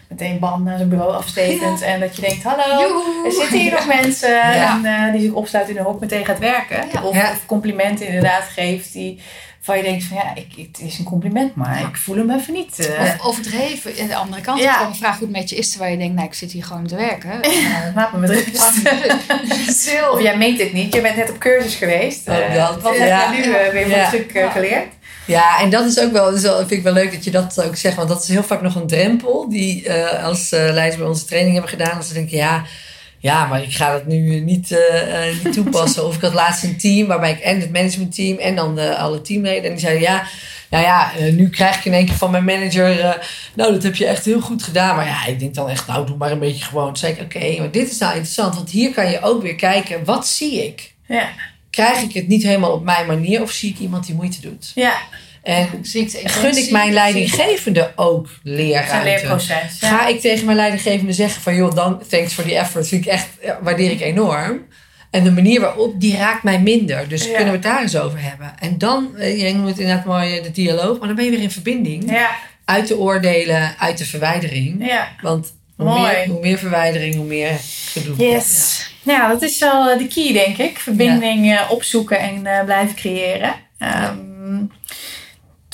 meteen 0.09 0.39
bam 0.39 0.63
naar 0.63 0.77
zijn 0.77 0.89
bureau 0.89 1.15
afstekent. 1.15 1.81
En 1.81 2.01
dat 2.01 2.17
je 2.17 2.23
denkt, 2.23 2.43
hallo, 2.43 2.81
Joehoe! 2.81 3.27
er 3.27 3.33
zitten 3.33 3.59
hier 3.59 3.73
nog 3.73 3.87
mensen. 3.87 4.31
Ja. 4.31 4.77
En 4.85 4.85
eh, 4.85 5.13
die 5.13 5.21
zich 5.21 5.33
opsluiten 5.33 5.75
in 5.75 5.81
een 5.81 5.87
hok 5.87 6.01
meteen 6.01 6.25
gaat 6.25 6.39
werken. 6.39 6.85
Ja. 6.93 7.03
Of, 7.03 7.15
Ja. 7.15 7.31
of 7.31 7.47
complimenten 7.47 8.07
inderdaad 8.07 8.45
geeft 8.45 8.93
die 8.93 9.21
van 9.69 9.77
je 9.77 9.83
denkt 9.83 10.05
van 10.05 10.17
ja, 10.17 10.35
ik, 10.35 10.67
het 10.67 10.81
is 10.87 10.99
een 10.99 11.05
compliment, 11.05 11.55
maar 11.55 11.81
ik 11.81 11.97
voel 11.97 12.17
hem 12.17 12.31
even 12.31 12.53
niet. 12.55 12.79
eh. 12.89 13.01
Of 13.03 13.27
overdreven. 13.27 13.93
Aan 14.01 14.07
de 14.07 14.15
andere 14.15 14.43
kant, 14.43 14.61
Ja. 14.61 14.73
gewoon 14.73 14.89
een 14.89 14.95
vraag 14.99 15.19
hoe 15.19 15.29
het 15.29 15.37
met 15.37 15.51
je 15.51 15.57
is, 15.57 15.71
terwijl 15.71 15.93
je 15.93 15.99
denkt, 15.99 16.15
nou, 16.15 16.27
ik 16.27 16.35
zit 16.35 16.53
hier 16.53 16.65
gewoon 16.65 16.87
te 16.87 16.97
werken. 16.97 17.31
Eh, 17.43 17.95
Laat 17.95 18.13
me 18.13 18.19
met 18.19 18.31
rust. 18.31 18.73
Of 20.13 20.23
jij 20.23 20.37
meent 20.37 20.61
het 20.61 20.73
niet, 20.73 20.95
je 20.95 21.01
bent 21.01 21.17
net 21.17 21.31
op 21.31 21.39
cursus 21.39 21.75
geweest. 21.75 22.29
Oh, 22.29 22.37
Eh, 22.37 22.55
dat. 22.55 22.83
Wat 22.83 22.99
heb 22.99 23.09
je 23.09 23.37
nu 23.47 23.53
eh, 23.53 23.73
weer 23.73 23.89
voor 23.89 24.07
stuk 24.07 24.51
geleerd? 24.53 24.87
Ja, 25.25 25.61
en 25.61 25.71
dat 25.71 25.85
is 25.85 25.99
ook 26.01 26.13
wel, 26.13 26.31
dus 26.31 26.41
vind 26.43 26.71
ik 26.71 26.83
wel 26.83 26.93
leuk 26.93 27.13
dat 27.13 27.25
je 27.25 27.31
dat 27.31 27.63
ook 27.65 27.77
zegt. 27.77 27.97
Want 27.97 28.09
dat 28.09 28.23
is 28.23 28.29
heel 28.29 28.43
vaak 28.43 28.63
nog 28.63 28.75
een 28.75 28.87
drempel 28.87 29.49
die 29.49 29.93
als 30.23 30.51
leiders 30.51 30.97
bij 30.97 31.07
onze 31.07 31.25
training 31.25 31.53
hebben 31.53 31.71
gedaan. 31.73 31.97
Als 31.97 32.09
ze 32.09 32.15
denken, 32.15 32.37
ja, 32.37 32.63
ja, 33.19 33.47
maar 33.47 33.63
ik 33.63 33.75
ga 33.75 33.93
dat 33.93 34.07
nu 34.07 34.41
niet, 34.41 34.73
eh, 34.73 35.29
eh, 35.29 35.45
niet 35.45 35.53
toepassen. 35.53 36.07
of 36.07 36.15
ik 36.15 36.21
had 36.21 36.35
laatst 36.35 36.65
een 36.65 36.79
team 36.79 37.07
waarbij 37.07 37.31
ik 37.31 37.39
en 37.39 37.61
het 37.61 37.73
managementteam 37.73 38.39
en 38.39 38.55
dan 38.55 38.75
de, 38.75 38.97
alle 38.97 39.21
teamleden. 39.21 39.65
En 39.65 39.71
die 39.71 39.81
zeiden, 39.81 40.03
ja, 40.03 40.27
nou 40.71 40.85
ja, 40.85 41.13
eh, 41.17 41.33
nu 41.33 41.49
krijg 41.49 41.79
ik 41.79 41.85
in 41.85 41.93
één 41.93 42.07
keer 42.07 42.15
van 42.15 42.31
mijn 42.31 42.45
manager... 42.45 43.01
eh, 43.01 43.23
nou, 43.55 43.73
dat 43.73 43.83
heb 43.83 43.97
je 43.97 44.07
echt 44.07 44.25
heel 44.25 44.41
goed 44.41 44.63
gedaan. 44.63 44.97
Maar 44.97 45.07
ja, 45.07 45.27
ik 45.27 45.39
denk 45.39 45.55
dan 45.55 45.69
echt, 45.69 45.87
nou, 45.87 46.07
doe 46.07 46.17
maar 46.17 46.31
een 46.31 46.39
beetje 46.39 46.65
gewoon. 46.65 46.87
Toen 46.87 46.97
zei 46.97 47.13
ik, 47.13 47.21
oké, 47.21 47.59
maar 47.59 47.71
dit 47.71 47.91
is 47.91 47.99
nou 47.99 48.13
interessant. 48.13 48.55
Want 48.55 48.71
hier 48.71 48.93
kan 48.93 49.11
je 49.11 49.21
ook 49.23 49.43
weer 49.43 49.55
kijken, 49.55 50.05
wat 50.05 50.27
zie 50.27 50.67
ik? 50.67 50.95
Ja. 51.07 51.29
Krijg 51.71 52.03
ik 52.03 52.13
het 52.13 52.29
niet 52.29 52.43
helemaal 52.43 52.73
op 52.73 52.85
mijn 52.85 53.07
manier 53.07 53.43
of 53.43 53.51
zie 53.51 53.71
ik 53.71 53.79
iemand 53.79 54.07
die 54.07 54.15
moeite 54.15 54.41
doet? 54.41 54.73
Ja, 54.75 54.97
En 55.43 55.69
de 55.83 56.09
gun 56.25 56.57
ik 56.57 56.71
mijn 56.71 56.93
leidinggevende 56.93 57.93
ook 57.97 58.23
het 58.27 58.31
is 58.45 58.51
een 58.51 58.57
leerruimte? 58.57 59.05
leerproces. 59.05 59.81
Ja. 59.81 59.89
Ga 59.89 60.07
ik 60.07 60.21
tegen 60.21 60.45
mijn 60.45 60.57
leidinggevende 60.57 61.13
zeggen 61.13 61.43
van... 61.43 61.55
joh, 61.55 61.75
dan, 61.75 62.03
thanks 62.09 62.33
for 62.33 62.45
the 62.45 62.55
effort. 62.59 62.89
Vind 62.89 63.05
ik 63.07 63.11
echt, 63.13 63.27
waardeer 63.63 63.91
ik 63.91 64.01
enorm. 64.01 64.67
En 65.11 65.25
de 65.25 65.31
manier 65.31 65.61
waarop, 65.61 66.01
die 66.01 66.17
raakt 66.17 66.43
mij 66.43 66.61
minder. 66.61 67.09
Dus 67.09 67.23
Ja. 67.25 67.29
kunnen 67.29 67.47
we 67.47 67.53
het 67.53 67.63
daar 67.63 67.83
eens 67.83 67.97
over 67.99 68.23
hebben. 68.23 68.53
En 68.59 68.79
dan, 68.79 69.17
eh, 69.17 69.43
je 69.47 69.55
noemt 69.55 69.69
het 69.69 69.79
inderdaad 69.79 70.05
mooi 70.05 70.37
eh, 70.37 70.43
de 70.43 70.51
dialoog... 70.51 70.99
maar 70.99 71.07
dan 71.07 71.17
ben 71.17 71.25
je 71.25 71.31
weer 71.31 71.41
in 71.41 71.51
verbinding. 71.51 72.11
Ja, 72.11 72.31
Uit 72.65 72.89
de 72.89 72.99
oordelen, 72.99 73.75
uit 73.79 73.99
de 73.99 74.05
verwijdering. 74.07 74.87
ja. 74.87 75.09
Want 75.23 75.55
hoe 75.77 76.01
meer, 76.01 76.27
hoe 76.29 76.41
meer 76.41 76.59
verwijdering, 76.59 77.15
hoe 77.15 77.25
meer 77.25 77.51
gedoe. 77.93 78.17
Yes. 78.17 78.87
Ja, 79.03 79.29
dat 79.29 79.43
is 79.43 79.59
wel 79.59 79.89
eh, 79.91 79.99
de 79.99 80.07
key, 80.07 80.33
denk 80.33 80.59
ik. 80.59 80.79
Verbinding 80.79 81.53
eh, 81.53 81.71
opzoeken 81.71 82.19
en 82.19 82.47
eh, 82.47 82.65
blijven 82.65 82.95
creëren. 82.95 83.55
Ehm, 83.79 84.63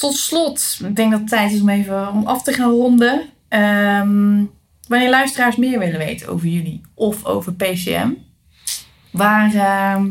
tot 0.05 0.17
slot, 0.17 0.79
ik 0.85 0.97
denk 0.97 1.11
dat 1.11 1.21
het 1.21 1.29
tijd 1.29 1.53
is 1.53 1.61
om 1.61 1.69
even 1.69 2.09
om 2.09 2.27
af 2.27 2.43
te 2.43 2.53
gaan 2.53 2.71
ronden. 2.71 3.31
Ehm, 3.49 4.45
wanneer 4.89 5.11
luisteraars 5.11 5.57
meer 5.57 5.79
willen 5.79 5.99
weten 5.99 6.29
over 6.29 6.47
jullie 6.47 6.81
of 6.95 7.25
over 7.25 7.53
PCM, 7.55 8.11
waar 9.11 9.55
ehm, 9.55 10.07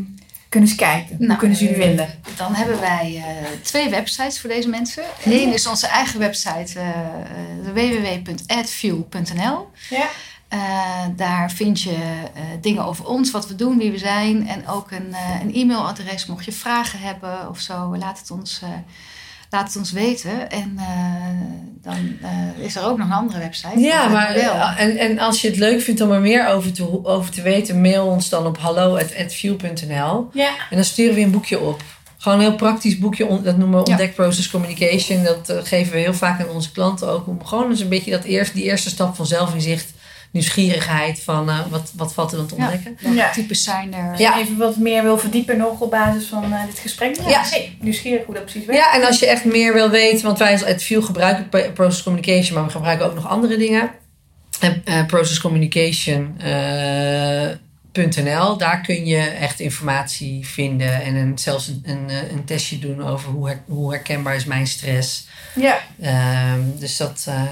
kunnen 0.48 0.68
ze 0.68 0.74
kijken? 0.74 1.16
Hoe 1.16 1.26
Nou, 1.26 1.38
kunnen 1.38 1.56
ze 1.56 1.64
jullie 1.64 1.80
eh, 1.80 1.86
vinden? 1.86 2.08
Dan 2.36 2.54
hebben 2.54 2.80
wij 2.80 3.16
eh, 3.16 3.50
twee 3.62 3.88
websites 3.90 4.40
voor 4.40 4.50
deze 4.50 4.68
mensen. 4.68 5.04
Eén 5.24 5.52
is 5.52 5.66
onze 5.66 5.86
eigen 5.86 6.18
website, 6.18 6.78
eh, 6.78 6.88
eh, 6.88 8.22
www.adview.nl. 8.24 9.68
Ja. 9.90 10.08
Daar 11.16 11.50
vind 11.50 11.80
je 11.80 11.96
dingen 12.60 12.84
over 12.84 13.06
ons, 13.06 13.30
wat 13.30 13.48
we 13.48 13.54
doen, 13.54 13.78
wie 13.78 13.90
we 13.90 13.98
zijn. 13.98 14.48
En 14.48 14.68
ook 14.68 14.90
een, 14.90 15.14
een 15.42 15.54
e-mailadres 15.54 16.26
mocht 16.26 16.44
je 16.44 16.52
vragen 16.52 16.98
hebben 16.98 17.48
of 17.48 17.60
zo. 17.60 17.96
Laat 17.96 18.18
het 18.18 18.30
ons, 18.30 18.62
laat 19.54 19.66
het 19.66 19.76
ons 19.76 19.92
weten. 19.92 20.50
En 20.50 20.74
eh, 20.78 20.84
dan 21.82 22.16
eh, 22.22 22.64
is 22.64 22.76
er 22.76 22.84
ook 22.84 22.98
nog 22.98 23.06
een 23.06 23.12
andere 23.12 23.38
website. 23.38 23.78
Ja, 23.80 24.08
maar 24.08 24.34
wel. 24.34 24.52
eh, 24.54 24.80
en, 24.80 24.96
en 24.96 25.18
als 25.18 25.40
je 25.40 25.48
het 25.48 25.56
leuk 25.56 25.80
vindt 25.80 26.00
om 26.00 26.10
er 26.10 26.20
meer 26.20 26.48
over 26.48 26.72
te, 26.72 27.04
over 27.04 27.30
te 27.30 27.42
weten, 27.42 27.80
mail 27.80 28.06
ons 28.06 28.28
dan 28.28 28.46
op 28.46 28.58
hallo.view.nl. 28.58 30.28
Ja. 30.32 30.48
En 30.70 30.76
dan 30.76 30.84
sturen 30.84 31.14
we 31.14 31.20
een 31.20 31.30
boekje 31.30 31.60
op. 31.60 31.82
Gewoon 32.18 32.38
een 32.38 32.44
heel 32.44 32.54
praktisch 32.56 32.98
boekje, 32.98 33.40
dat 33.42 33.56
noemen 33.56 33.80
we 33.80 33.86
Ja. 33.86 33.92
Ontdek 33.92 34.14
Process 34.14 34.50
Communication. 34.50 35.24
Dat 35.24 35.52
geven 35.64 35.92
we 35.92 35.98
heel 35.98 36.14
vaak 36.14 36.40
aan 36.40 36.48
onze 36.48 36.72
klanten 36.72 37.08
ook. 37.08 37.26
Om 37.26 37.44
gewoon 37.44 37.70
eens 37.70 37.80
een 37.80 37.88
beetje 37.88 38.10
dat 38.10 38.24
eerst, 38.24 38.54
die 38.54 38.64
eerste 38.64 38.88
stap 38.88 39.16
van 39.16 39.26
zelfinzicht, 39.26 39.92
nieuwsgierigheid 40.34 41.20
van 41.22 41.48
eh, 41.50 41.58
wat, 41.70 41.92
wat 41.96 42.14
valt 42.14 42.30
er 42.32 42.36
dan 42.36 42.46
te 42.46 42.56
Ja. 42.56 42.62
ontdekken. 42.62 42.96
Welke 43.00 43.16
Ja. 43.16 43.30
types 43.30 43.62
zijn 43.64 43.94
er? 43.94 44.18
Je 44.18 44.34
even 44.38 44.56
wat 44.56 44.76
meer 44.76 45.02
wil 45.02 45.18
verdiepen 45.18 45.56
nog 45.56 45.80
op 45.80 45.90
basis 45.90 46.24
van 46.26 46.52
eh, 46.52 46.64
dit 46.66 46.78
gesprek. 46.78 47.16
Ja, 47.16 47.28
Ja. 47.28 47.42
hey, 47.44 47.76
nieuwsgierig 47.80 48.24
hoe 48.24 48.34
dat 48.34 48.44
precies 48.44 48.64
werkt. 48.66 48.82
Ja, 48.84 48.94
en 48.94 49.06
als 49.06 49.18
je 49.18 49.26
echt 49.26 49.44
meer 49.44 49.72
wil 49.72 49.90
weten, 49.90 50.24
want 50.26 50.38
wij 50.38 50.52
als 50.52 50.64
Adview 50.64 51.04
gebruiken 51.04 51.72
Process 51.74 52.02
Communication, 52.02 52.54
maar 52.54 52.64
we 52.64 52.70
gebruiken 52.70 53.06
ook 53.06 53.14
nog 53.14 53.28
andere 53.28 53.56
dingen. 53.56 53.90
En 54.60 54.82
eh, 54.84 55.06
Process 55.06 55.40
Communication 55.40 56.34
eh, 56.40 57.48
.nl, 58.24 58.56
daar 58.56 58.80
kun 58.80 59.06
je 59.06 59.18
echt 59.20 59.60
informatie 59.60 60.46
vinden 60.46 61.02
en 61.02 61.14
een, 61.14 61.38
zelfs 61.38 61.68
een, 61.68 61.82
een, 61.84 62.08
een 62.32 62.44
testje 62.44 62.78
doen 62.78 63.02
over 63.06 63.30
hoe, 63.30 63.48
her- 63.48 63.62
hoe 63.66 63.90
herkenbaar 63.92 64.34
is 64.34 64.44
mijn 64.44 64.66
stress. 64.66 65.26
Ja, 65.54 65.78
Ehm, 66.00 66.60
dus 66.78 66.96
dat 66.96 67.24
eh, 67.28 67.42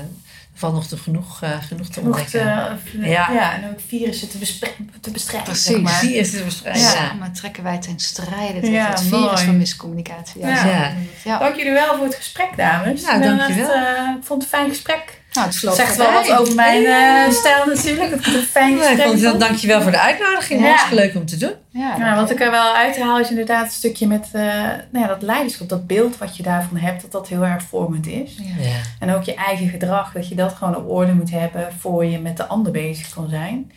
valt 0.55 0.75
nog 0.75 0.87
te 0.87 0.97
genoeg, 0.97 1.43
eh, 1.43 1.51
genoeg 1.63 1.87
te 1.87 1.93
genoeg 1.93 2.07
ontdekken. 2.21 2.79
te, 2.93 2.99
Ja. 2.99 3.07
ja. 3.09 3.33
ja, 3.33 3.55
en 3.55 3.71
ook 3.71 3.81
virussen 3.87 4.29
te, 4.29 4.39
te 5.01 5.11
bestrijden. 5.11 5.49
Precies. 5.49 5.65
Zeg 5.67 5.81
maar. 5.81 6.01
Die 6.01 6.15
is 6.17 6.31
te 6.31 6.43
bestrijden. 6.45 6.83
Ja. 6.83 6.93
Ja. 6.93 6.95
Samen 7.09 7.33
trekken 7.33 7.63
wij 7.63 7.79
ten 7.79 7.99
strijde 8.01 8.61
tegen 8.61 8.71
Ja, 8.73 8.89
het 8.89 9.01
virus 9.01 9.21
mooi. 9.21 9.45
van 9.45 9.57
miscommunicatie. 9.57 10.41
Ja. 10.41 10.49
Ja. 10.49 10.65
Ja. 10.67 10.93
Ja. 11.25 11.39
Dank 11.39 11.57
jullie 11.57 11.73
wel 11.73 11.95
voor 11.97 12.05
het 12.05 12.15
gesprek, 12.15 12.57
dames. 12.57 13.03
Ja, 13.03 13.15
Ik 13.15 13.21
ben 13.21 13.37
dankjewel. 13.39 13.73
echt, 13.75 13.87
eh, 13.99 14.09
ik 14.19 14.25
vond 14.25 14.43
het 14.43 14.53
een 14.53 14.59
fijn 14.59 14.69
gesprek. 14.69 15.21
Nou, 15.33 15.47
het 15.47 15.61
Het 15.61 15.75
zegt 15.75 15.97
wel 15.97 16.13
wat 16.13 16.33
over 16.33 16.55
mijn 16.55 16.85
eh, 16.85 17.33
stijl 17.35 17.67
natuurlijk. 17.67 18.11
Het 18.11 18.27
een 18.27 18.43
fijn 18.43 18.71
Ja, 18.77 18.83
ik 18.83 18.87
gesprek 18.87 19.07
vond 19.07 19.21
het, 19.23 19.41
dankjewel 19.41 19.83
voor 19.83 19.91
de 19.91 20.01
uitnodiging. 20.01 20.61
Ja. 20.61 20.67
Hartstikke 20.67 20.95
leuk 21.03 21.15
om 21.15 21.27
te 21.27 21.37
doen. 21.37 21.53
Ja, 21.71 21.95
Ja, 21.99 22.15
wat 22.17 22.31
ik 22.31 22.41
er 22.41 22.51
wel 22.51 22.75
uithaal 22.75 23.19
is 23.19 23.31
inderdaad 23.31 23.65
een 23.65 23.71
stukje 23.71 24.07
met 24.07 24.29
eh, 24.33 24.43
nou 24.91 25.05
ja, 25.05 25.07
dat 25.07 25.23
leiderschap. 25.23 25.69
Dat 25.69 25.87
beeld 25.87 26.19
wat 26.19 26.37
je 26.37 26.43
daarvan 26.43 26.77
hebt, 26.77 27.03
dat 27.03 27.13
dat 27.13 27.29
heel 27.29 27.45
erg 27.45 27.63
vormend 27.63 28.07
is. 28.07 28.37
Ja. 28.37 28.65
Ja. 28.65 28.75
En 28.99 29.15
ook 29.15 29.23
je 29.23 29.35
eigen 29.35 29.69
gedrag, 29.69 30.13
dat 30.13 30.29
je 30.29 30.35
dat 30.35 30.53
gewoon 30.53 30.77
op 30.77 30.91
orde 30.91 31.13
moet 31.15 31.31
hebben 31.31 31.69
voor 31.79 32.05
je 32.05 32.19
met 32.19 32.37
de 32.37 32.47
ander 32.47 32.73
bezig 32.73 33.09
kan 33.15 33.29
zijn. 33.31 33.73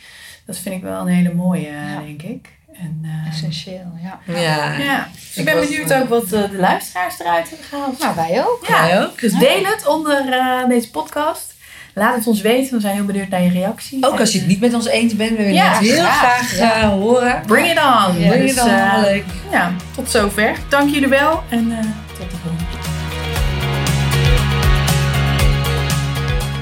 Dat 0.45 0.57
vind 0.57 0.76
ik 0.76 0.82
wel 0.82 0.99
een 1.02 1.07
hele 1.07 1.34
mooie, 1.34 1.72
Ja. 1.72 2.02
denk 2.06 2.22
ik. 2.22 2.49
En, 2.80 2.99
eh, 3.03 3.31
Essentieel, 3.34 3.91
ja. 4.03 4.19
Ja. 4.34 4.73
ja. 4.77 5.06
Ik 5.06 5.35
Ik 5.35 5.45
ben 5.45 5.60
benieuwd 5.60 5.93
ook 5.93 6.10
wat 6.10 6.23
eh, 6.23 6.30
de 6.49 6.57
luisteraars 6.57 7.19
eruit 7.19 7.49
hebben 7.49 7.68
gehaald. 7.68 7.99
Nou, 7.99 8.15
wij 8.15 8.43
ook. 8.45 8.65
Ja, 8.68 8.88
Jij 8.88 9.03
ook? 9.03 9.19
dus 9.22 9.34
deel 9.34 9.64
het 9.64 9.88
onder 9.88 10.31
eh, 10.34 10.68
deze 10.68 10.89
podcast. 10.91 11.53
Laat 11.93 12.15
het 12.15 12.27
ons 12.27 12.41
weten, 12.41 12.76
we 12.76 12.80
zijn 12.81 12.95
heel 12.95 13.06
benieuwd 13.06 13.30
naar 13.30 13.41
je 13.41 13.49
reactie. 13.49 14.06
Ook 14.07 14.19
als 14.19 14.31
je 14.31 14.38
het 14.38 14.47
niet 14.47 14.60
met 14.60 14.73
ons 14.73 14.85
eens 14.88 15.15
bent, 15.15 15.30
we 15.30 15.35
willen 15.35 15.53
Ja, 15.53 15.69
het 15.72 15.80
heel 15.80 15.95
graag. 15.95 16.47
graag 16.49 16.57
Ja. 16.57 16.81
eh, 16.81 16.89
horen. 16.89 17.41
Bring 17.45 17.68
it 17.68 17.77
on! 17.77 18.19
Ja, 18.19 18.30
Wil 18.30 18.34
je 18.41 18.53
Dus, 18.53 18.64
leuk? 19.02 19.23
ja, 19.52 19.72
tot 19.95 20.10
zover. 20.11 20.56
Dank 20.69 20.89
jullie 20.93 21.07
wel 21.07 21.43
en 21.49 21.72
eh, 21.72 21.77
tot 22.19 22.31
de 22.31 22.38
volgende 22.43 22.64
keer. 22.72 22.84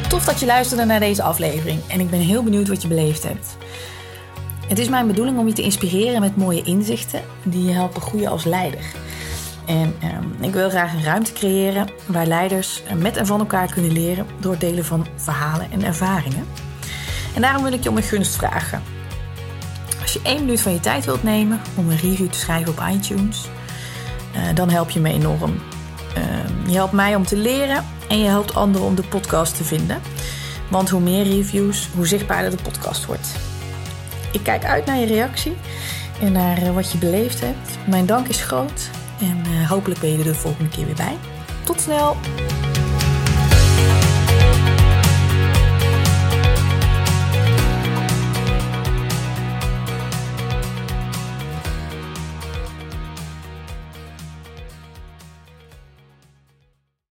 Tof 0.10 0.26
dat 0.26 0.40
je 0.40 0.46
luisterde 0.46 0.86
naar 0.86 1.00
deze 1.00 1.24
aflevering 1.24 1.80
en 1.88 2.00
ik 2.00 2.10
ben 2.10 2.20
heel 2.20 2.44
benieuwd 2.44 2.68
wat 2.68 2.82
je 2.82 2.88
beleefd 2.88 3.24
hebt. 3.24 3.56
Het 4.68 4.80
is 4.80 4.90
mijn 4.90 5.08
bedoeling 5.08 5.38
om 5.38 5.48
je 5.48 5.54
te 5.54 5.62
inspireren 5.62 6.22
met 6.22 6.38
mooie 6.38 6.64
inzichten 6.64 7.22
die 7.44 7.66
je 7.66 7.72
helpen 7.72 8.02
groeien 8.02 8.30
als 8.30 8.44
leider. 8.44 8.86
En 9.66 9.96
ehm, 10.00 10.44
ik 10.44 10.54
wil 10.54 10.70
graag 10.70 10.94
een 10.94 11.04
ruimte 11.04 11.34
creëren 11.34 11.88
waar 12.06 12.26
leiders 12.26 12.84
met 12.98 13.18
en 13.18 13.26
van 13.26 13.40
elkaar 13.40 13.72
kunnen 13.72 13.92
leren 13.92 14.26
door 14.40 14.52
het 14.52 14.62
delen 14.62 14.86
van 14.86 15.08
verhalen 15.16 15.72
en 15.72 15.84
ervaringen. 15.84 16.46
En 17.36 17.42
daarom 17.42 17.64
wil 17.64 17.74
ik 17.74 17.84
je 17.84 17.90
om 17.90 17.98
een 17.98 18.04
gunst 18.04 18.36
vragen. 18.36 18.82
Als 20.02 20.14
je 20.14 20.20
één 20.24 20.40
minuut 20.40 20.62
van 20.62 20.72
je 20.72 20.80
tijd 20.80 21.06
wilt 21.06 21.24
nemen 21.24 21.62
om 21.76 21.90
een 21.90 21.98
review 21.98 22.30
te 22.30 22.40
schrijven 22.40 22.72
op 22.72 22.84
iTunes, 22.92 23.48
uh, 24.36 24.56
dan 24.56 24.70
help 24.70 24.90
je 24.90 25.00
me 25.00 25.10
enorm. 25.10 25.62
Uh, 26.18 26.68
je 26.68 26.74
helpt 26.74 26.94
mij 26.94 27.16
om 27.16 27.26
te 27.26 27.38
leren 27.38 27.86
en 28.10 28.20
je 28.20 28.28
helpt 28.28 28.56
anderen 28.56 28.88
om 28.88 28.96
de 28.96 29.04
podcast 29.04 29.58
te 29.58 29.64
vinden. 29.64 30.02
Want 30.70 30.90
hoe 30.90 31.02
meer 31.02 31.24
reviews, 31.24 31.90
hoe 31.96 32.08
zichtbaarder 32.08 32.52
de 32.52 32.64
podcast 32.64 33.06
wordt. 33.06 33.53
Ik 34.34 34.44
kijk 34.44 34.66
uit 34.66 34.86
naar 34.86 34.98
je 34.98 35.06
reactie 35.06 35.56
en 36.22 36.32
naar 36.32 36.62
uh, 36.62 36.74
wat 36.74 36.92
je 36.92 36.98
beleefd 36.98 37.40
hebt. 37.40 37.78
Mijn 37.88 38.06
dank 38.06 38.28
is 38.28 38.42
groot 38.42 38.90
en 39.20 39.44
uh, 39.48 39.70
hopelijk 39.70 40.00
ben 40.00 40.12
je 40.12 40.18
er 40.18 40.24
de 40.24 40.36
volgende 40.36 40.70
keer 40.70 40.86
weer 40.86 40.96
bij. 40.96 41.18
Tot 41.64 41.82
snel! 41.82 42.18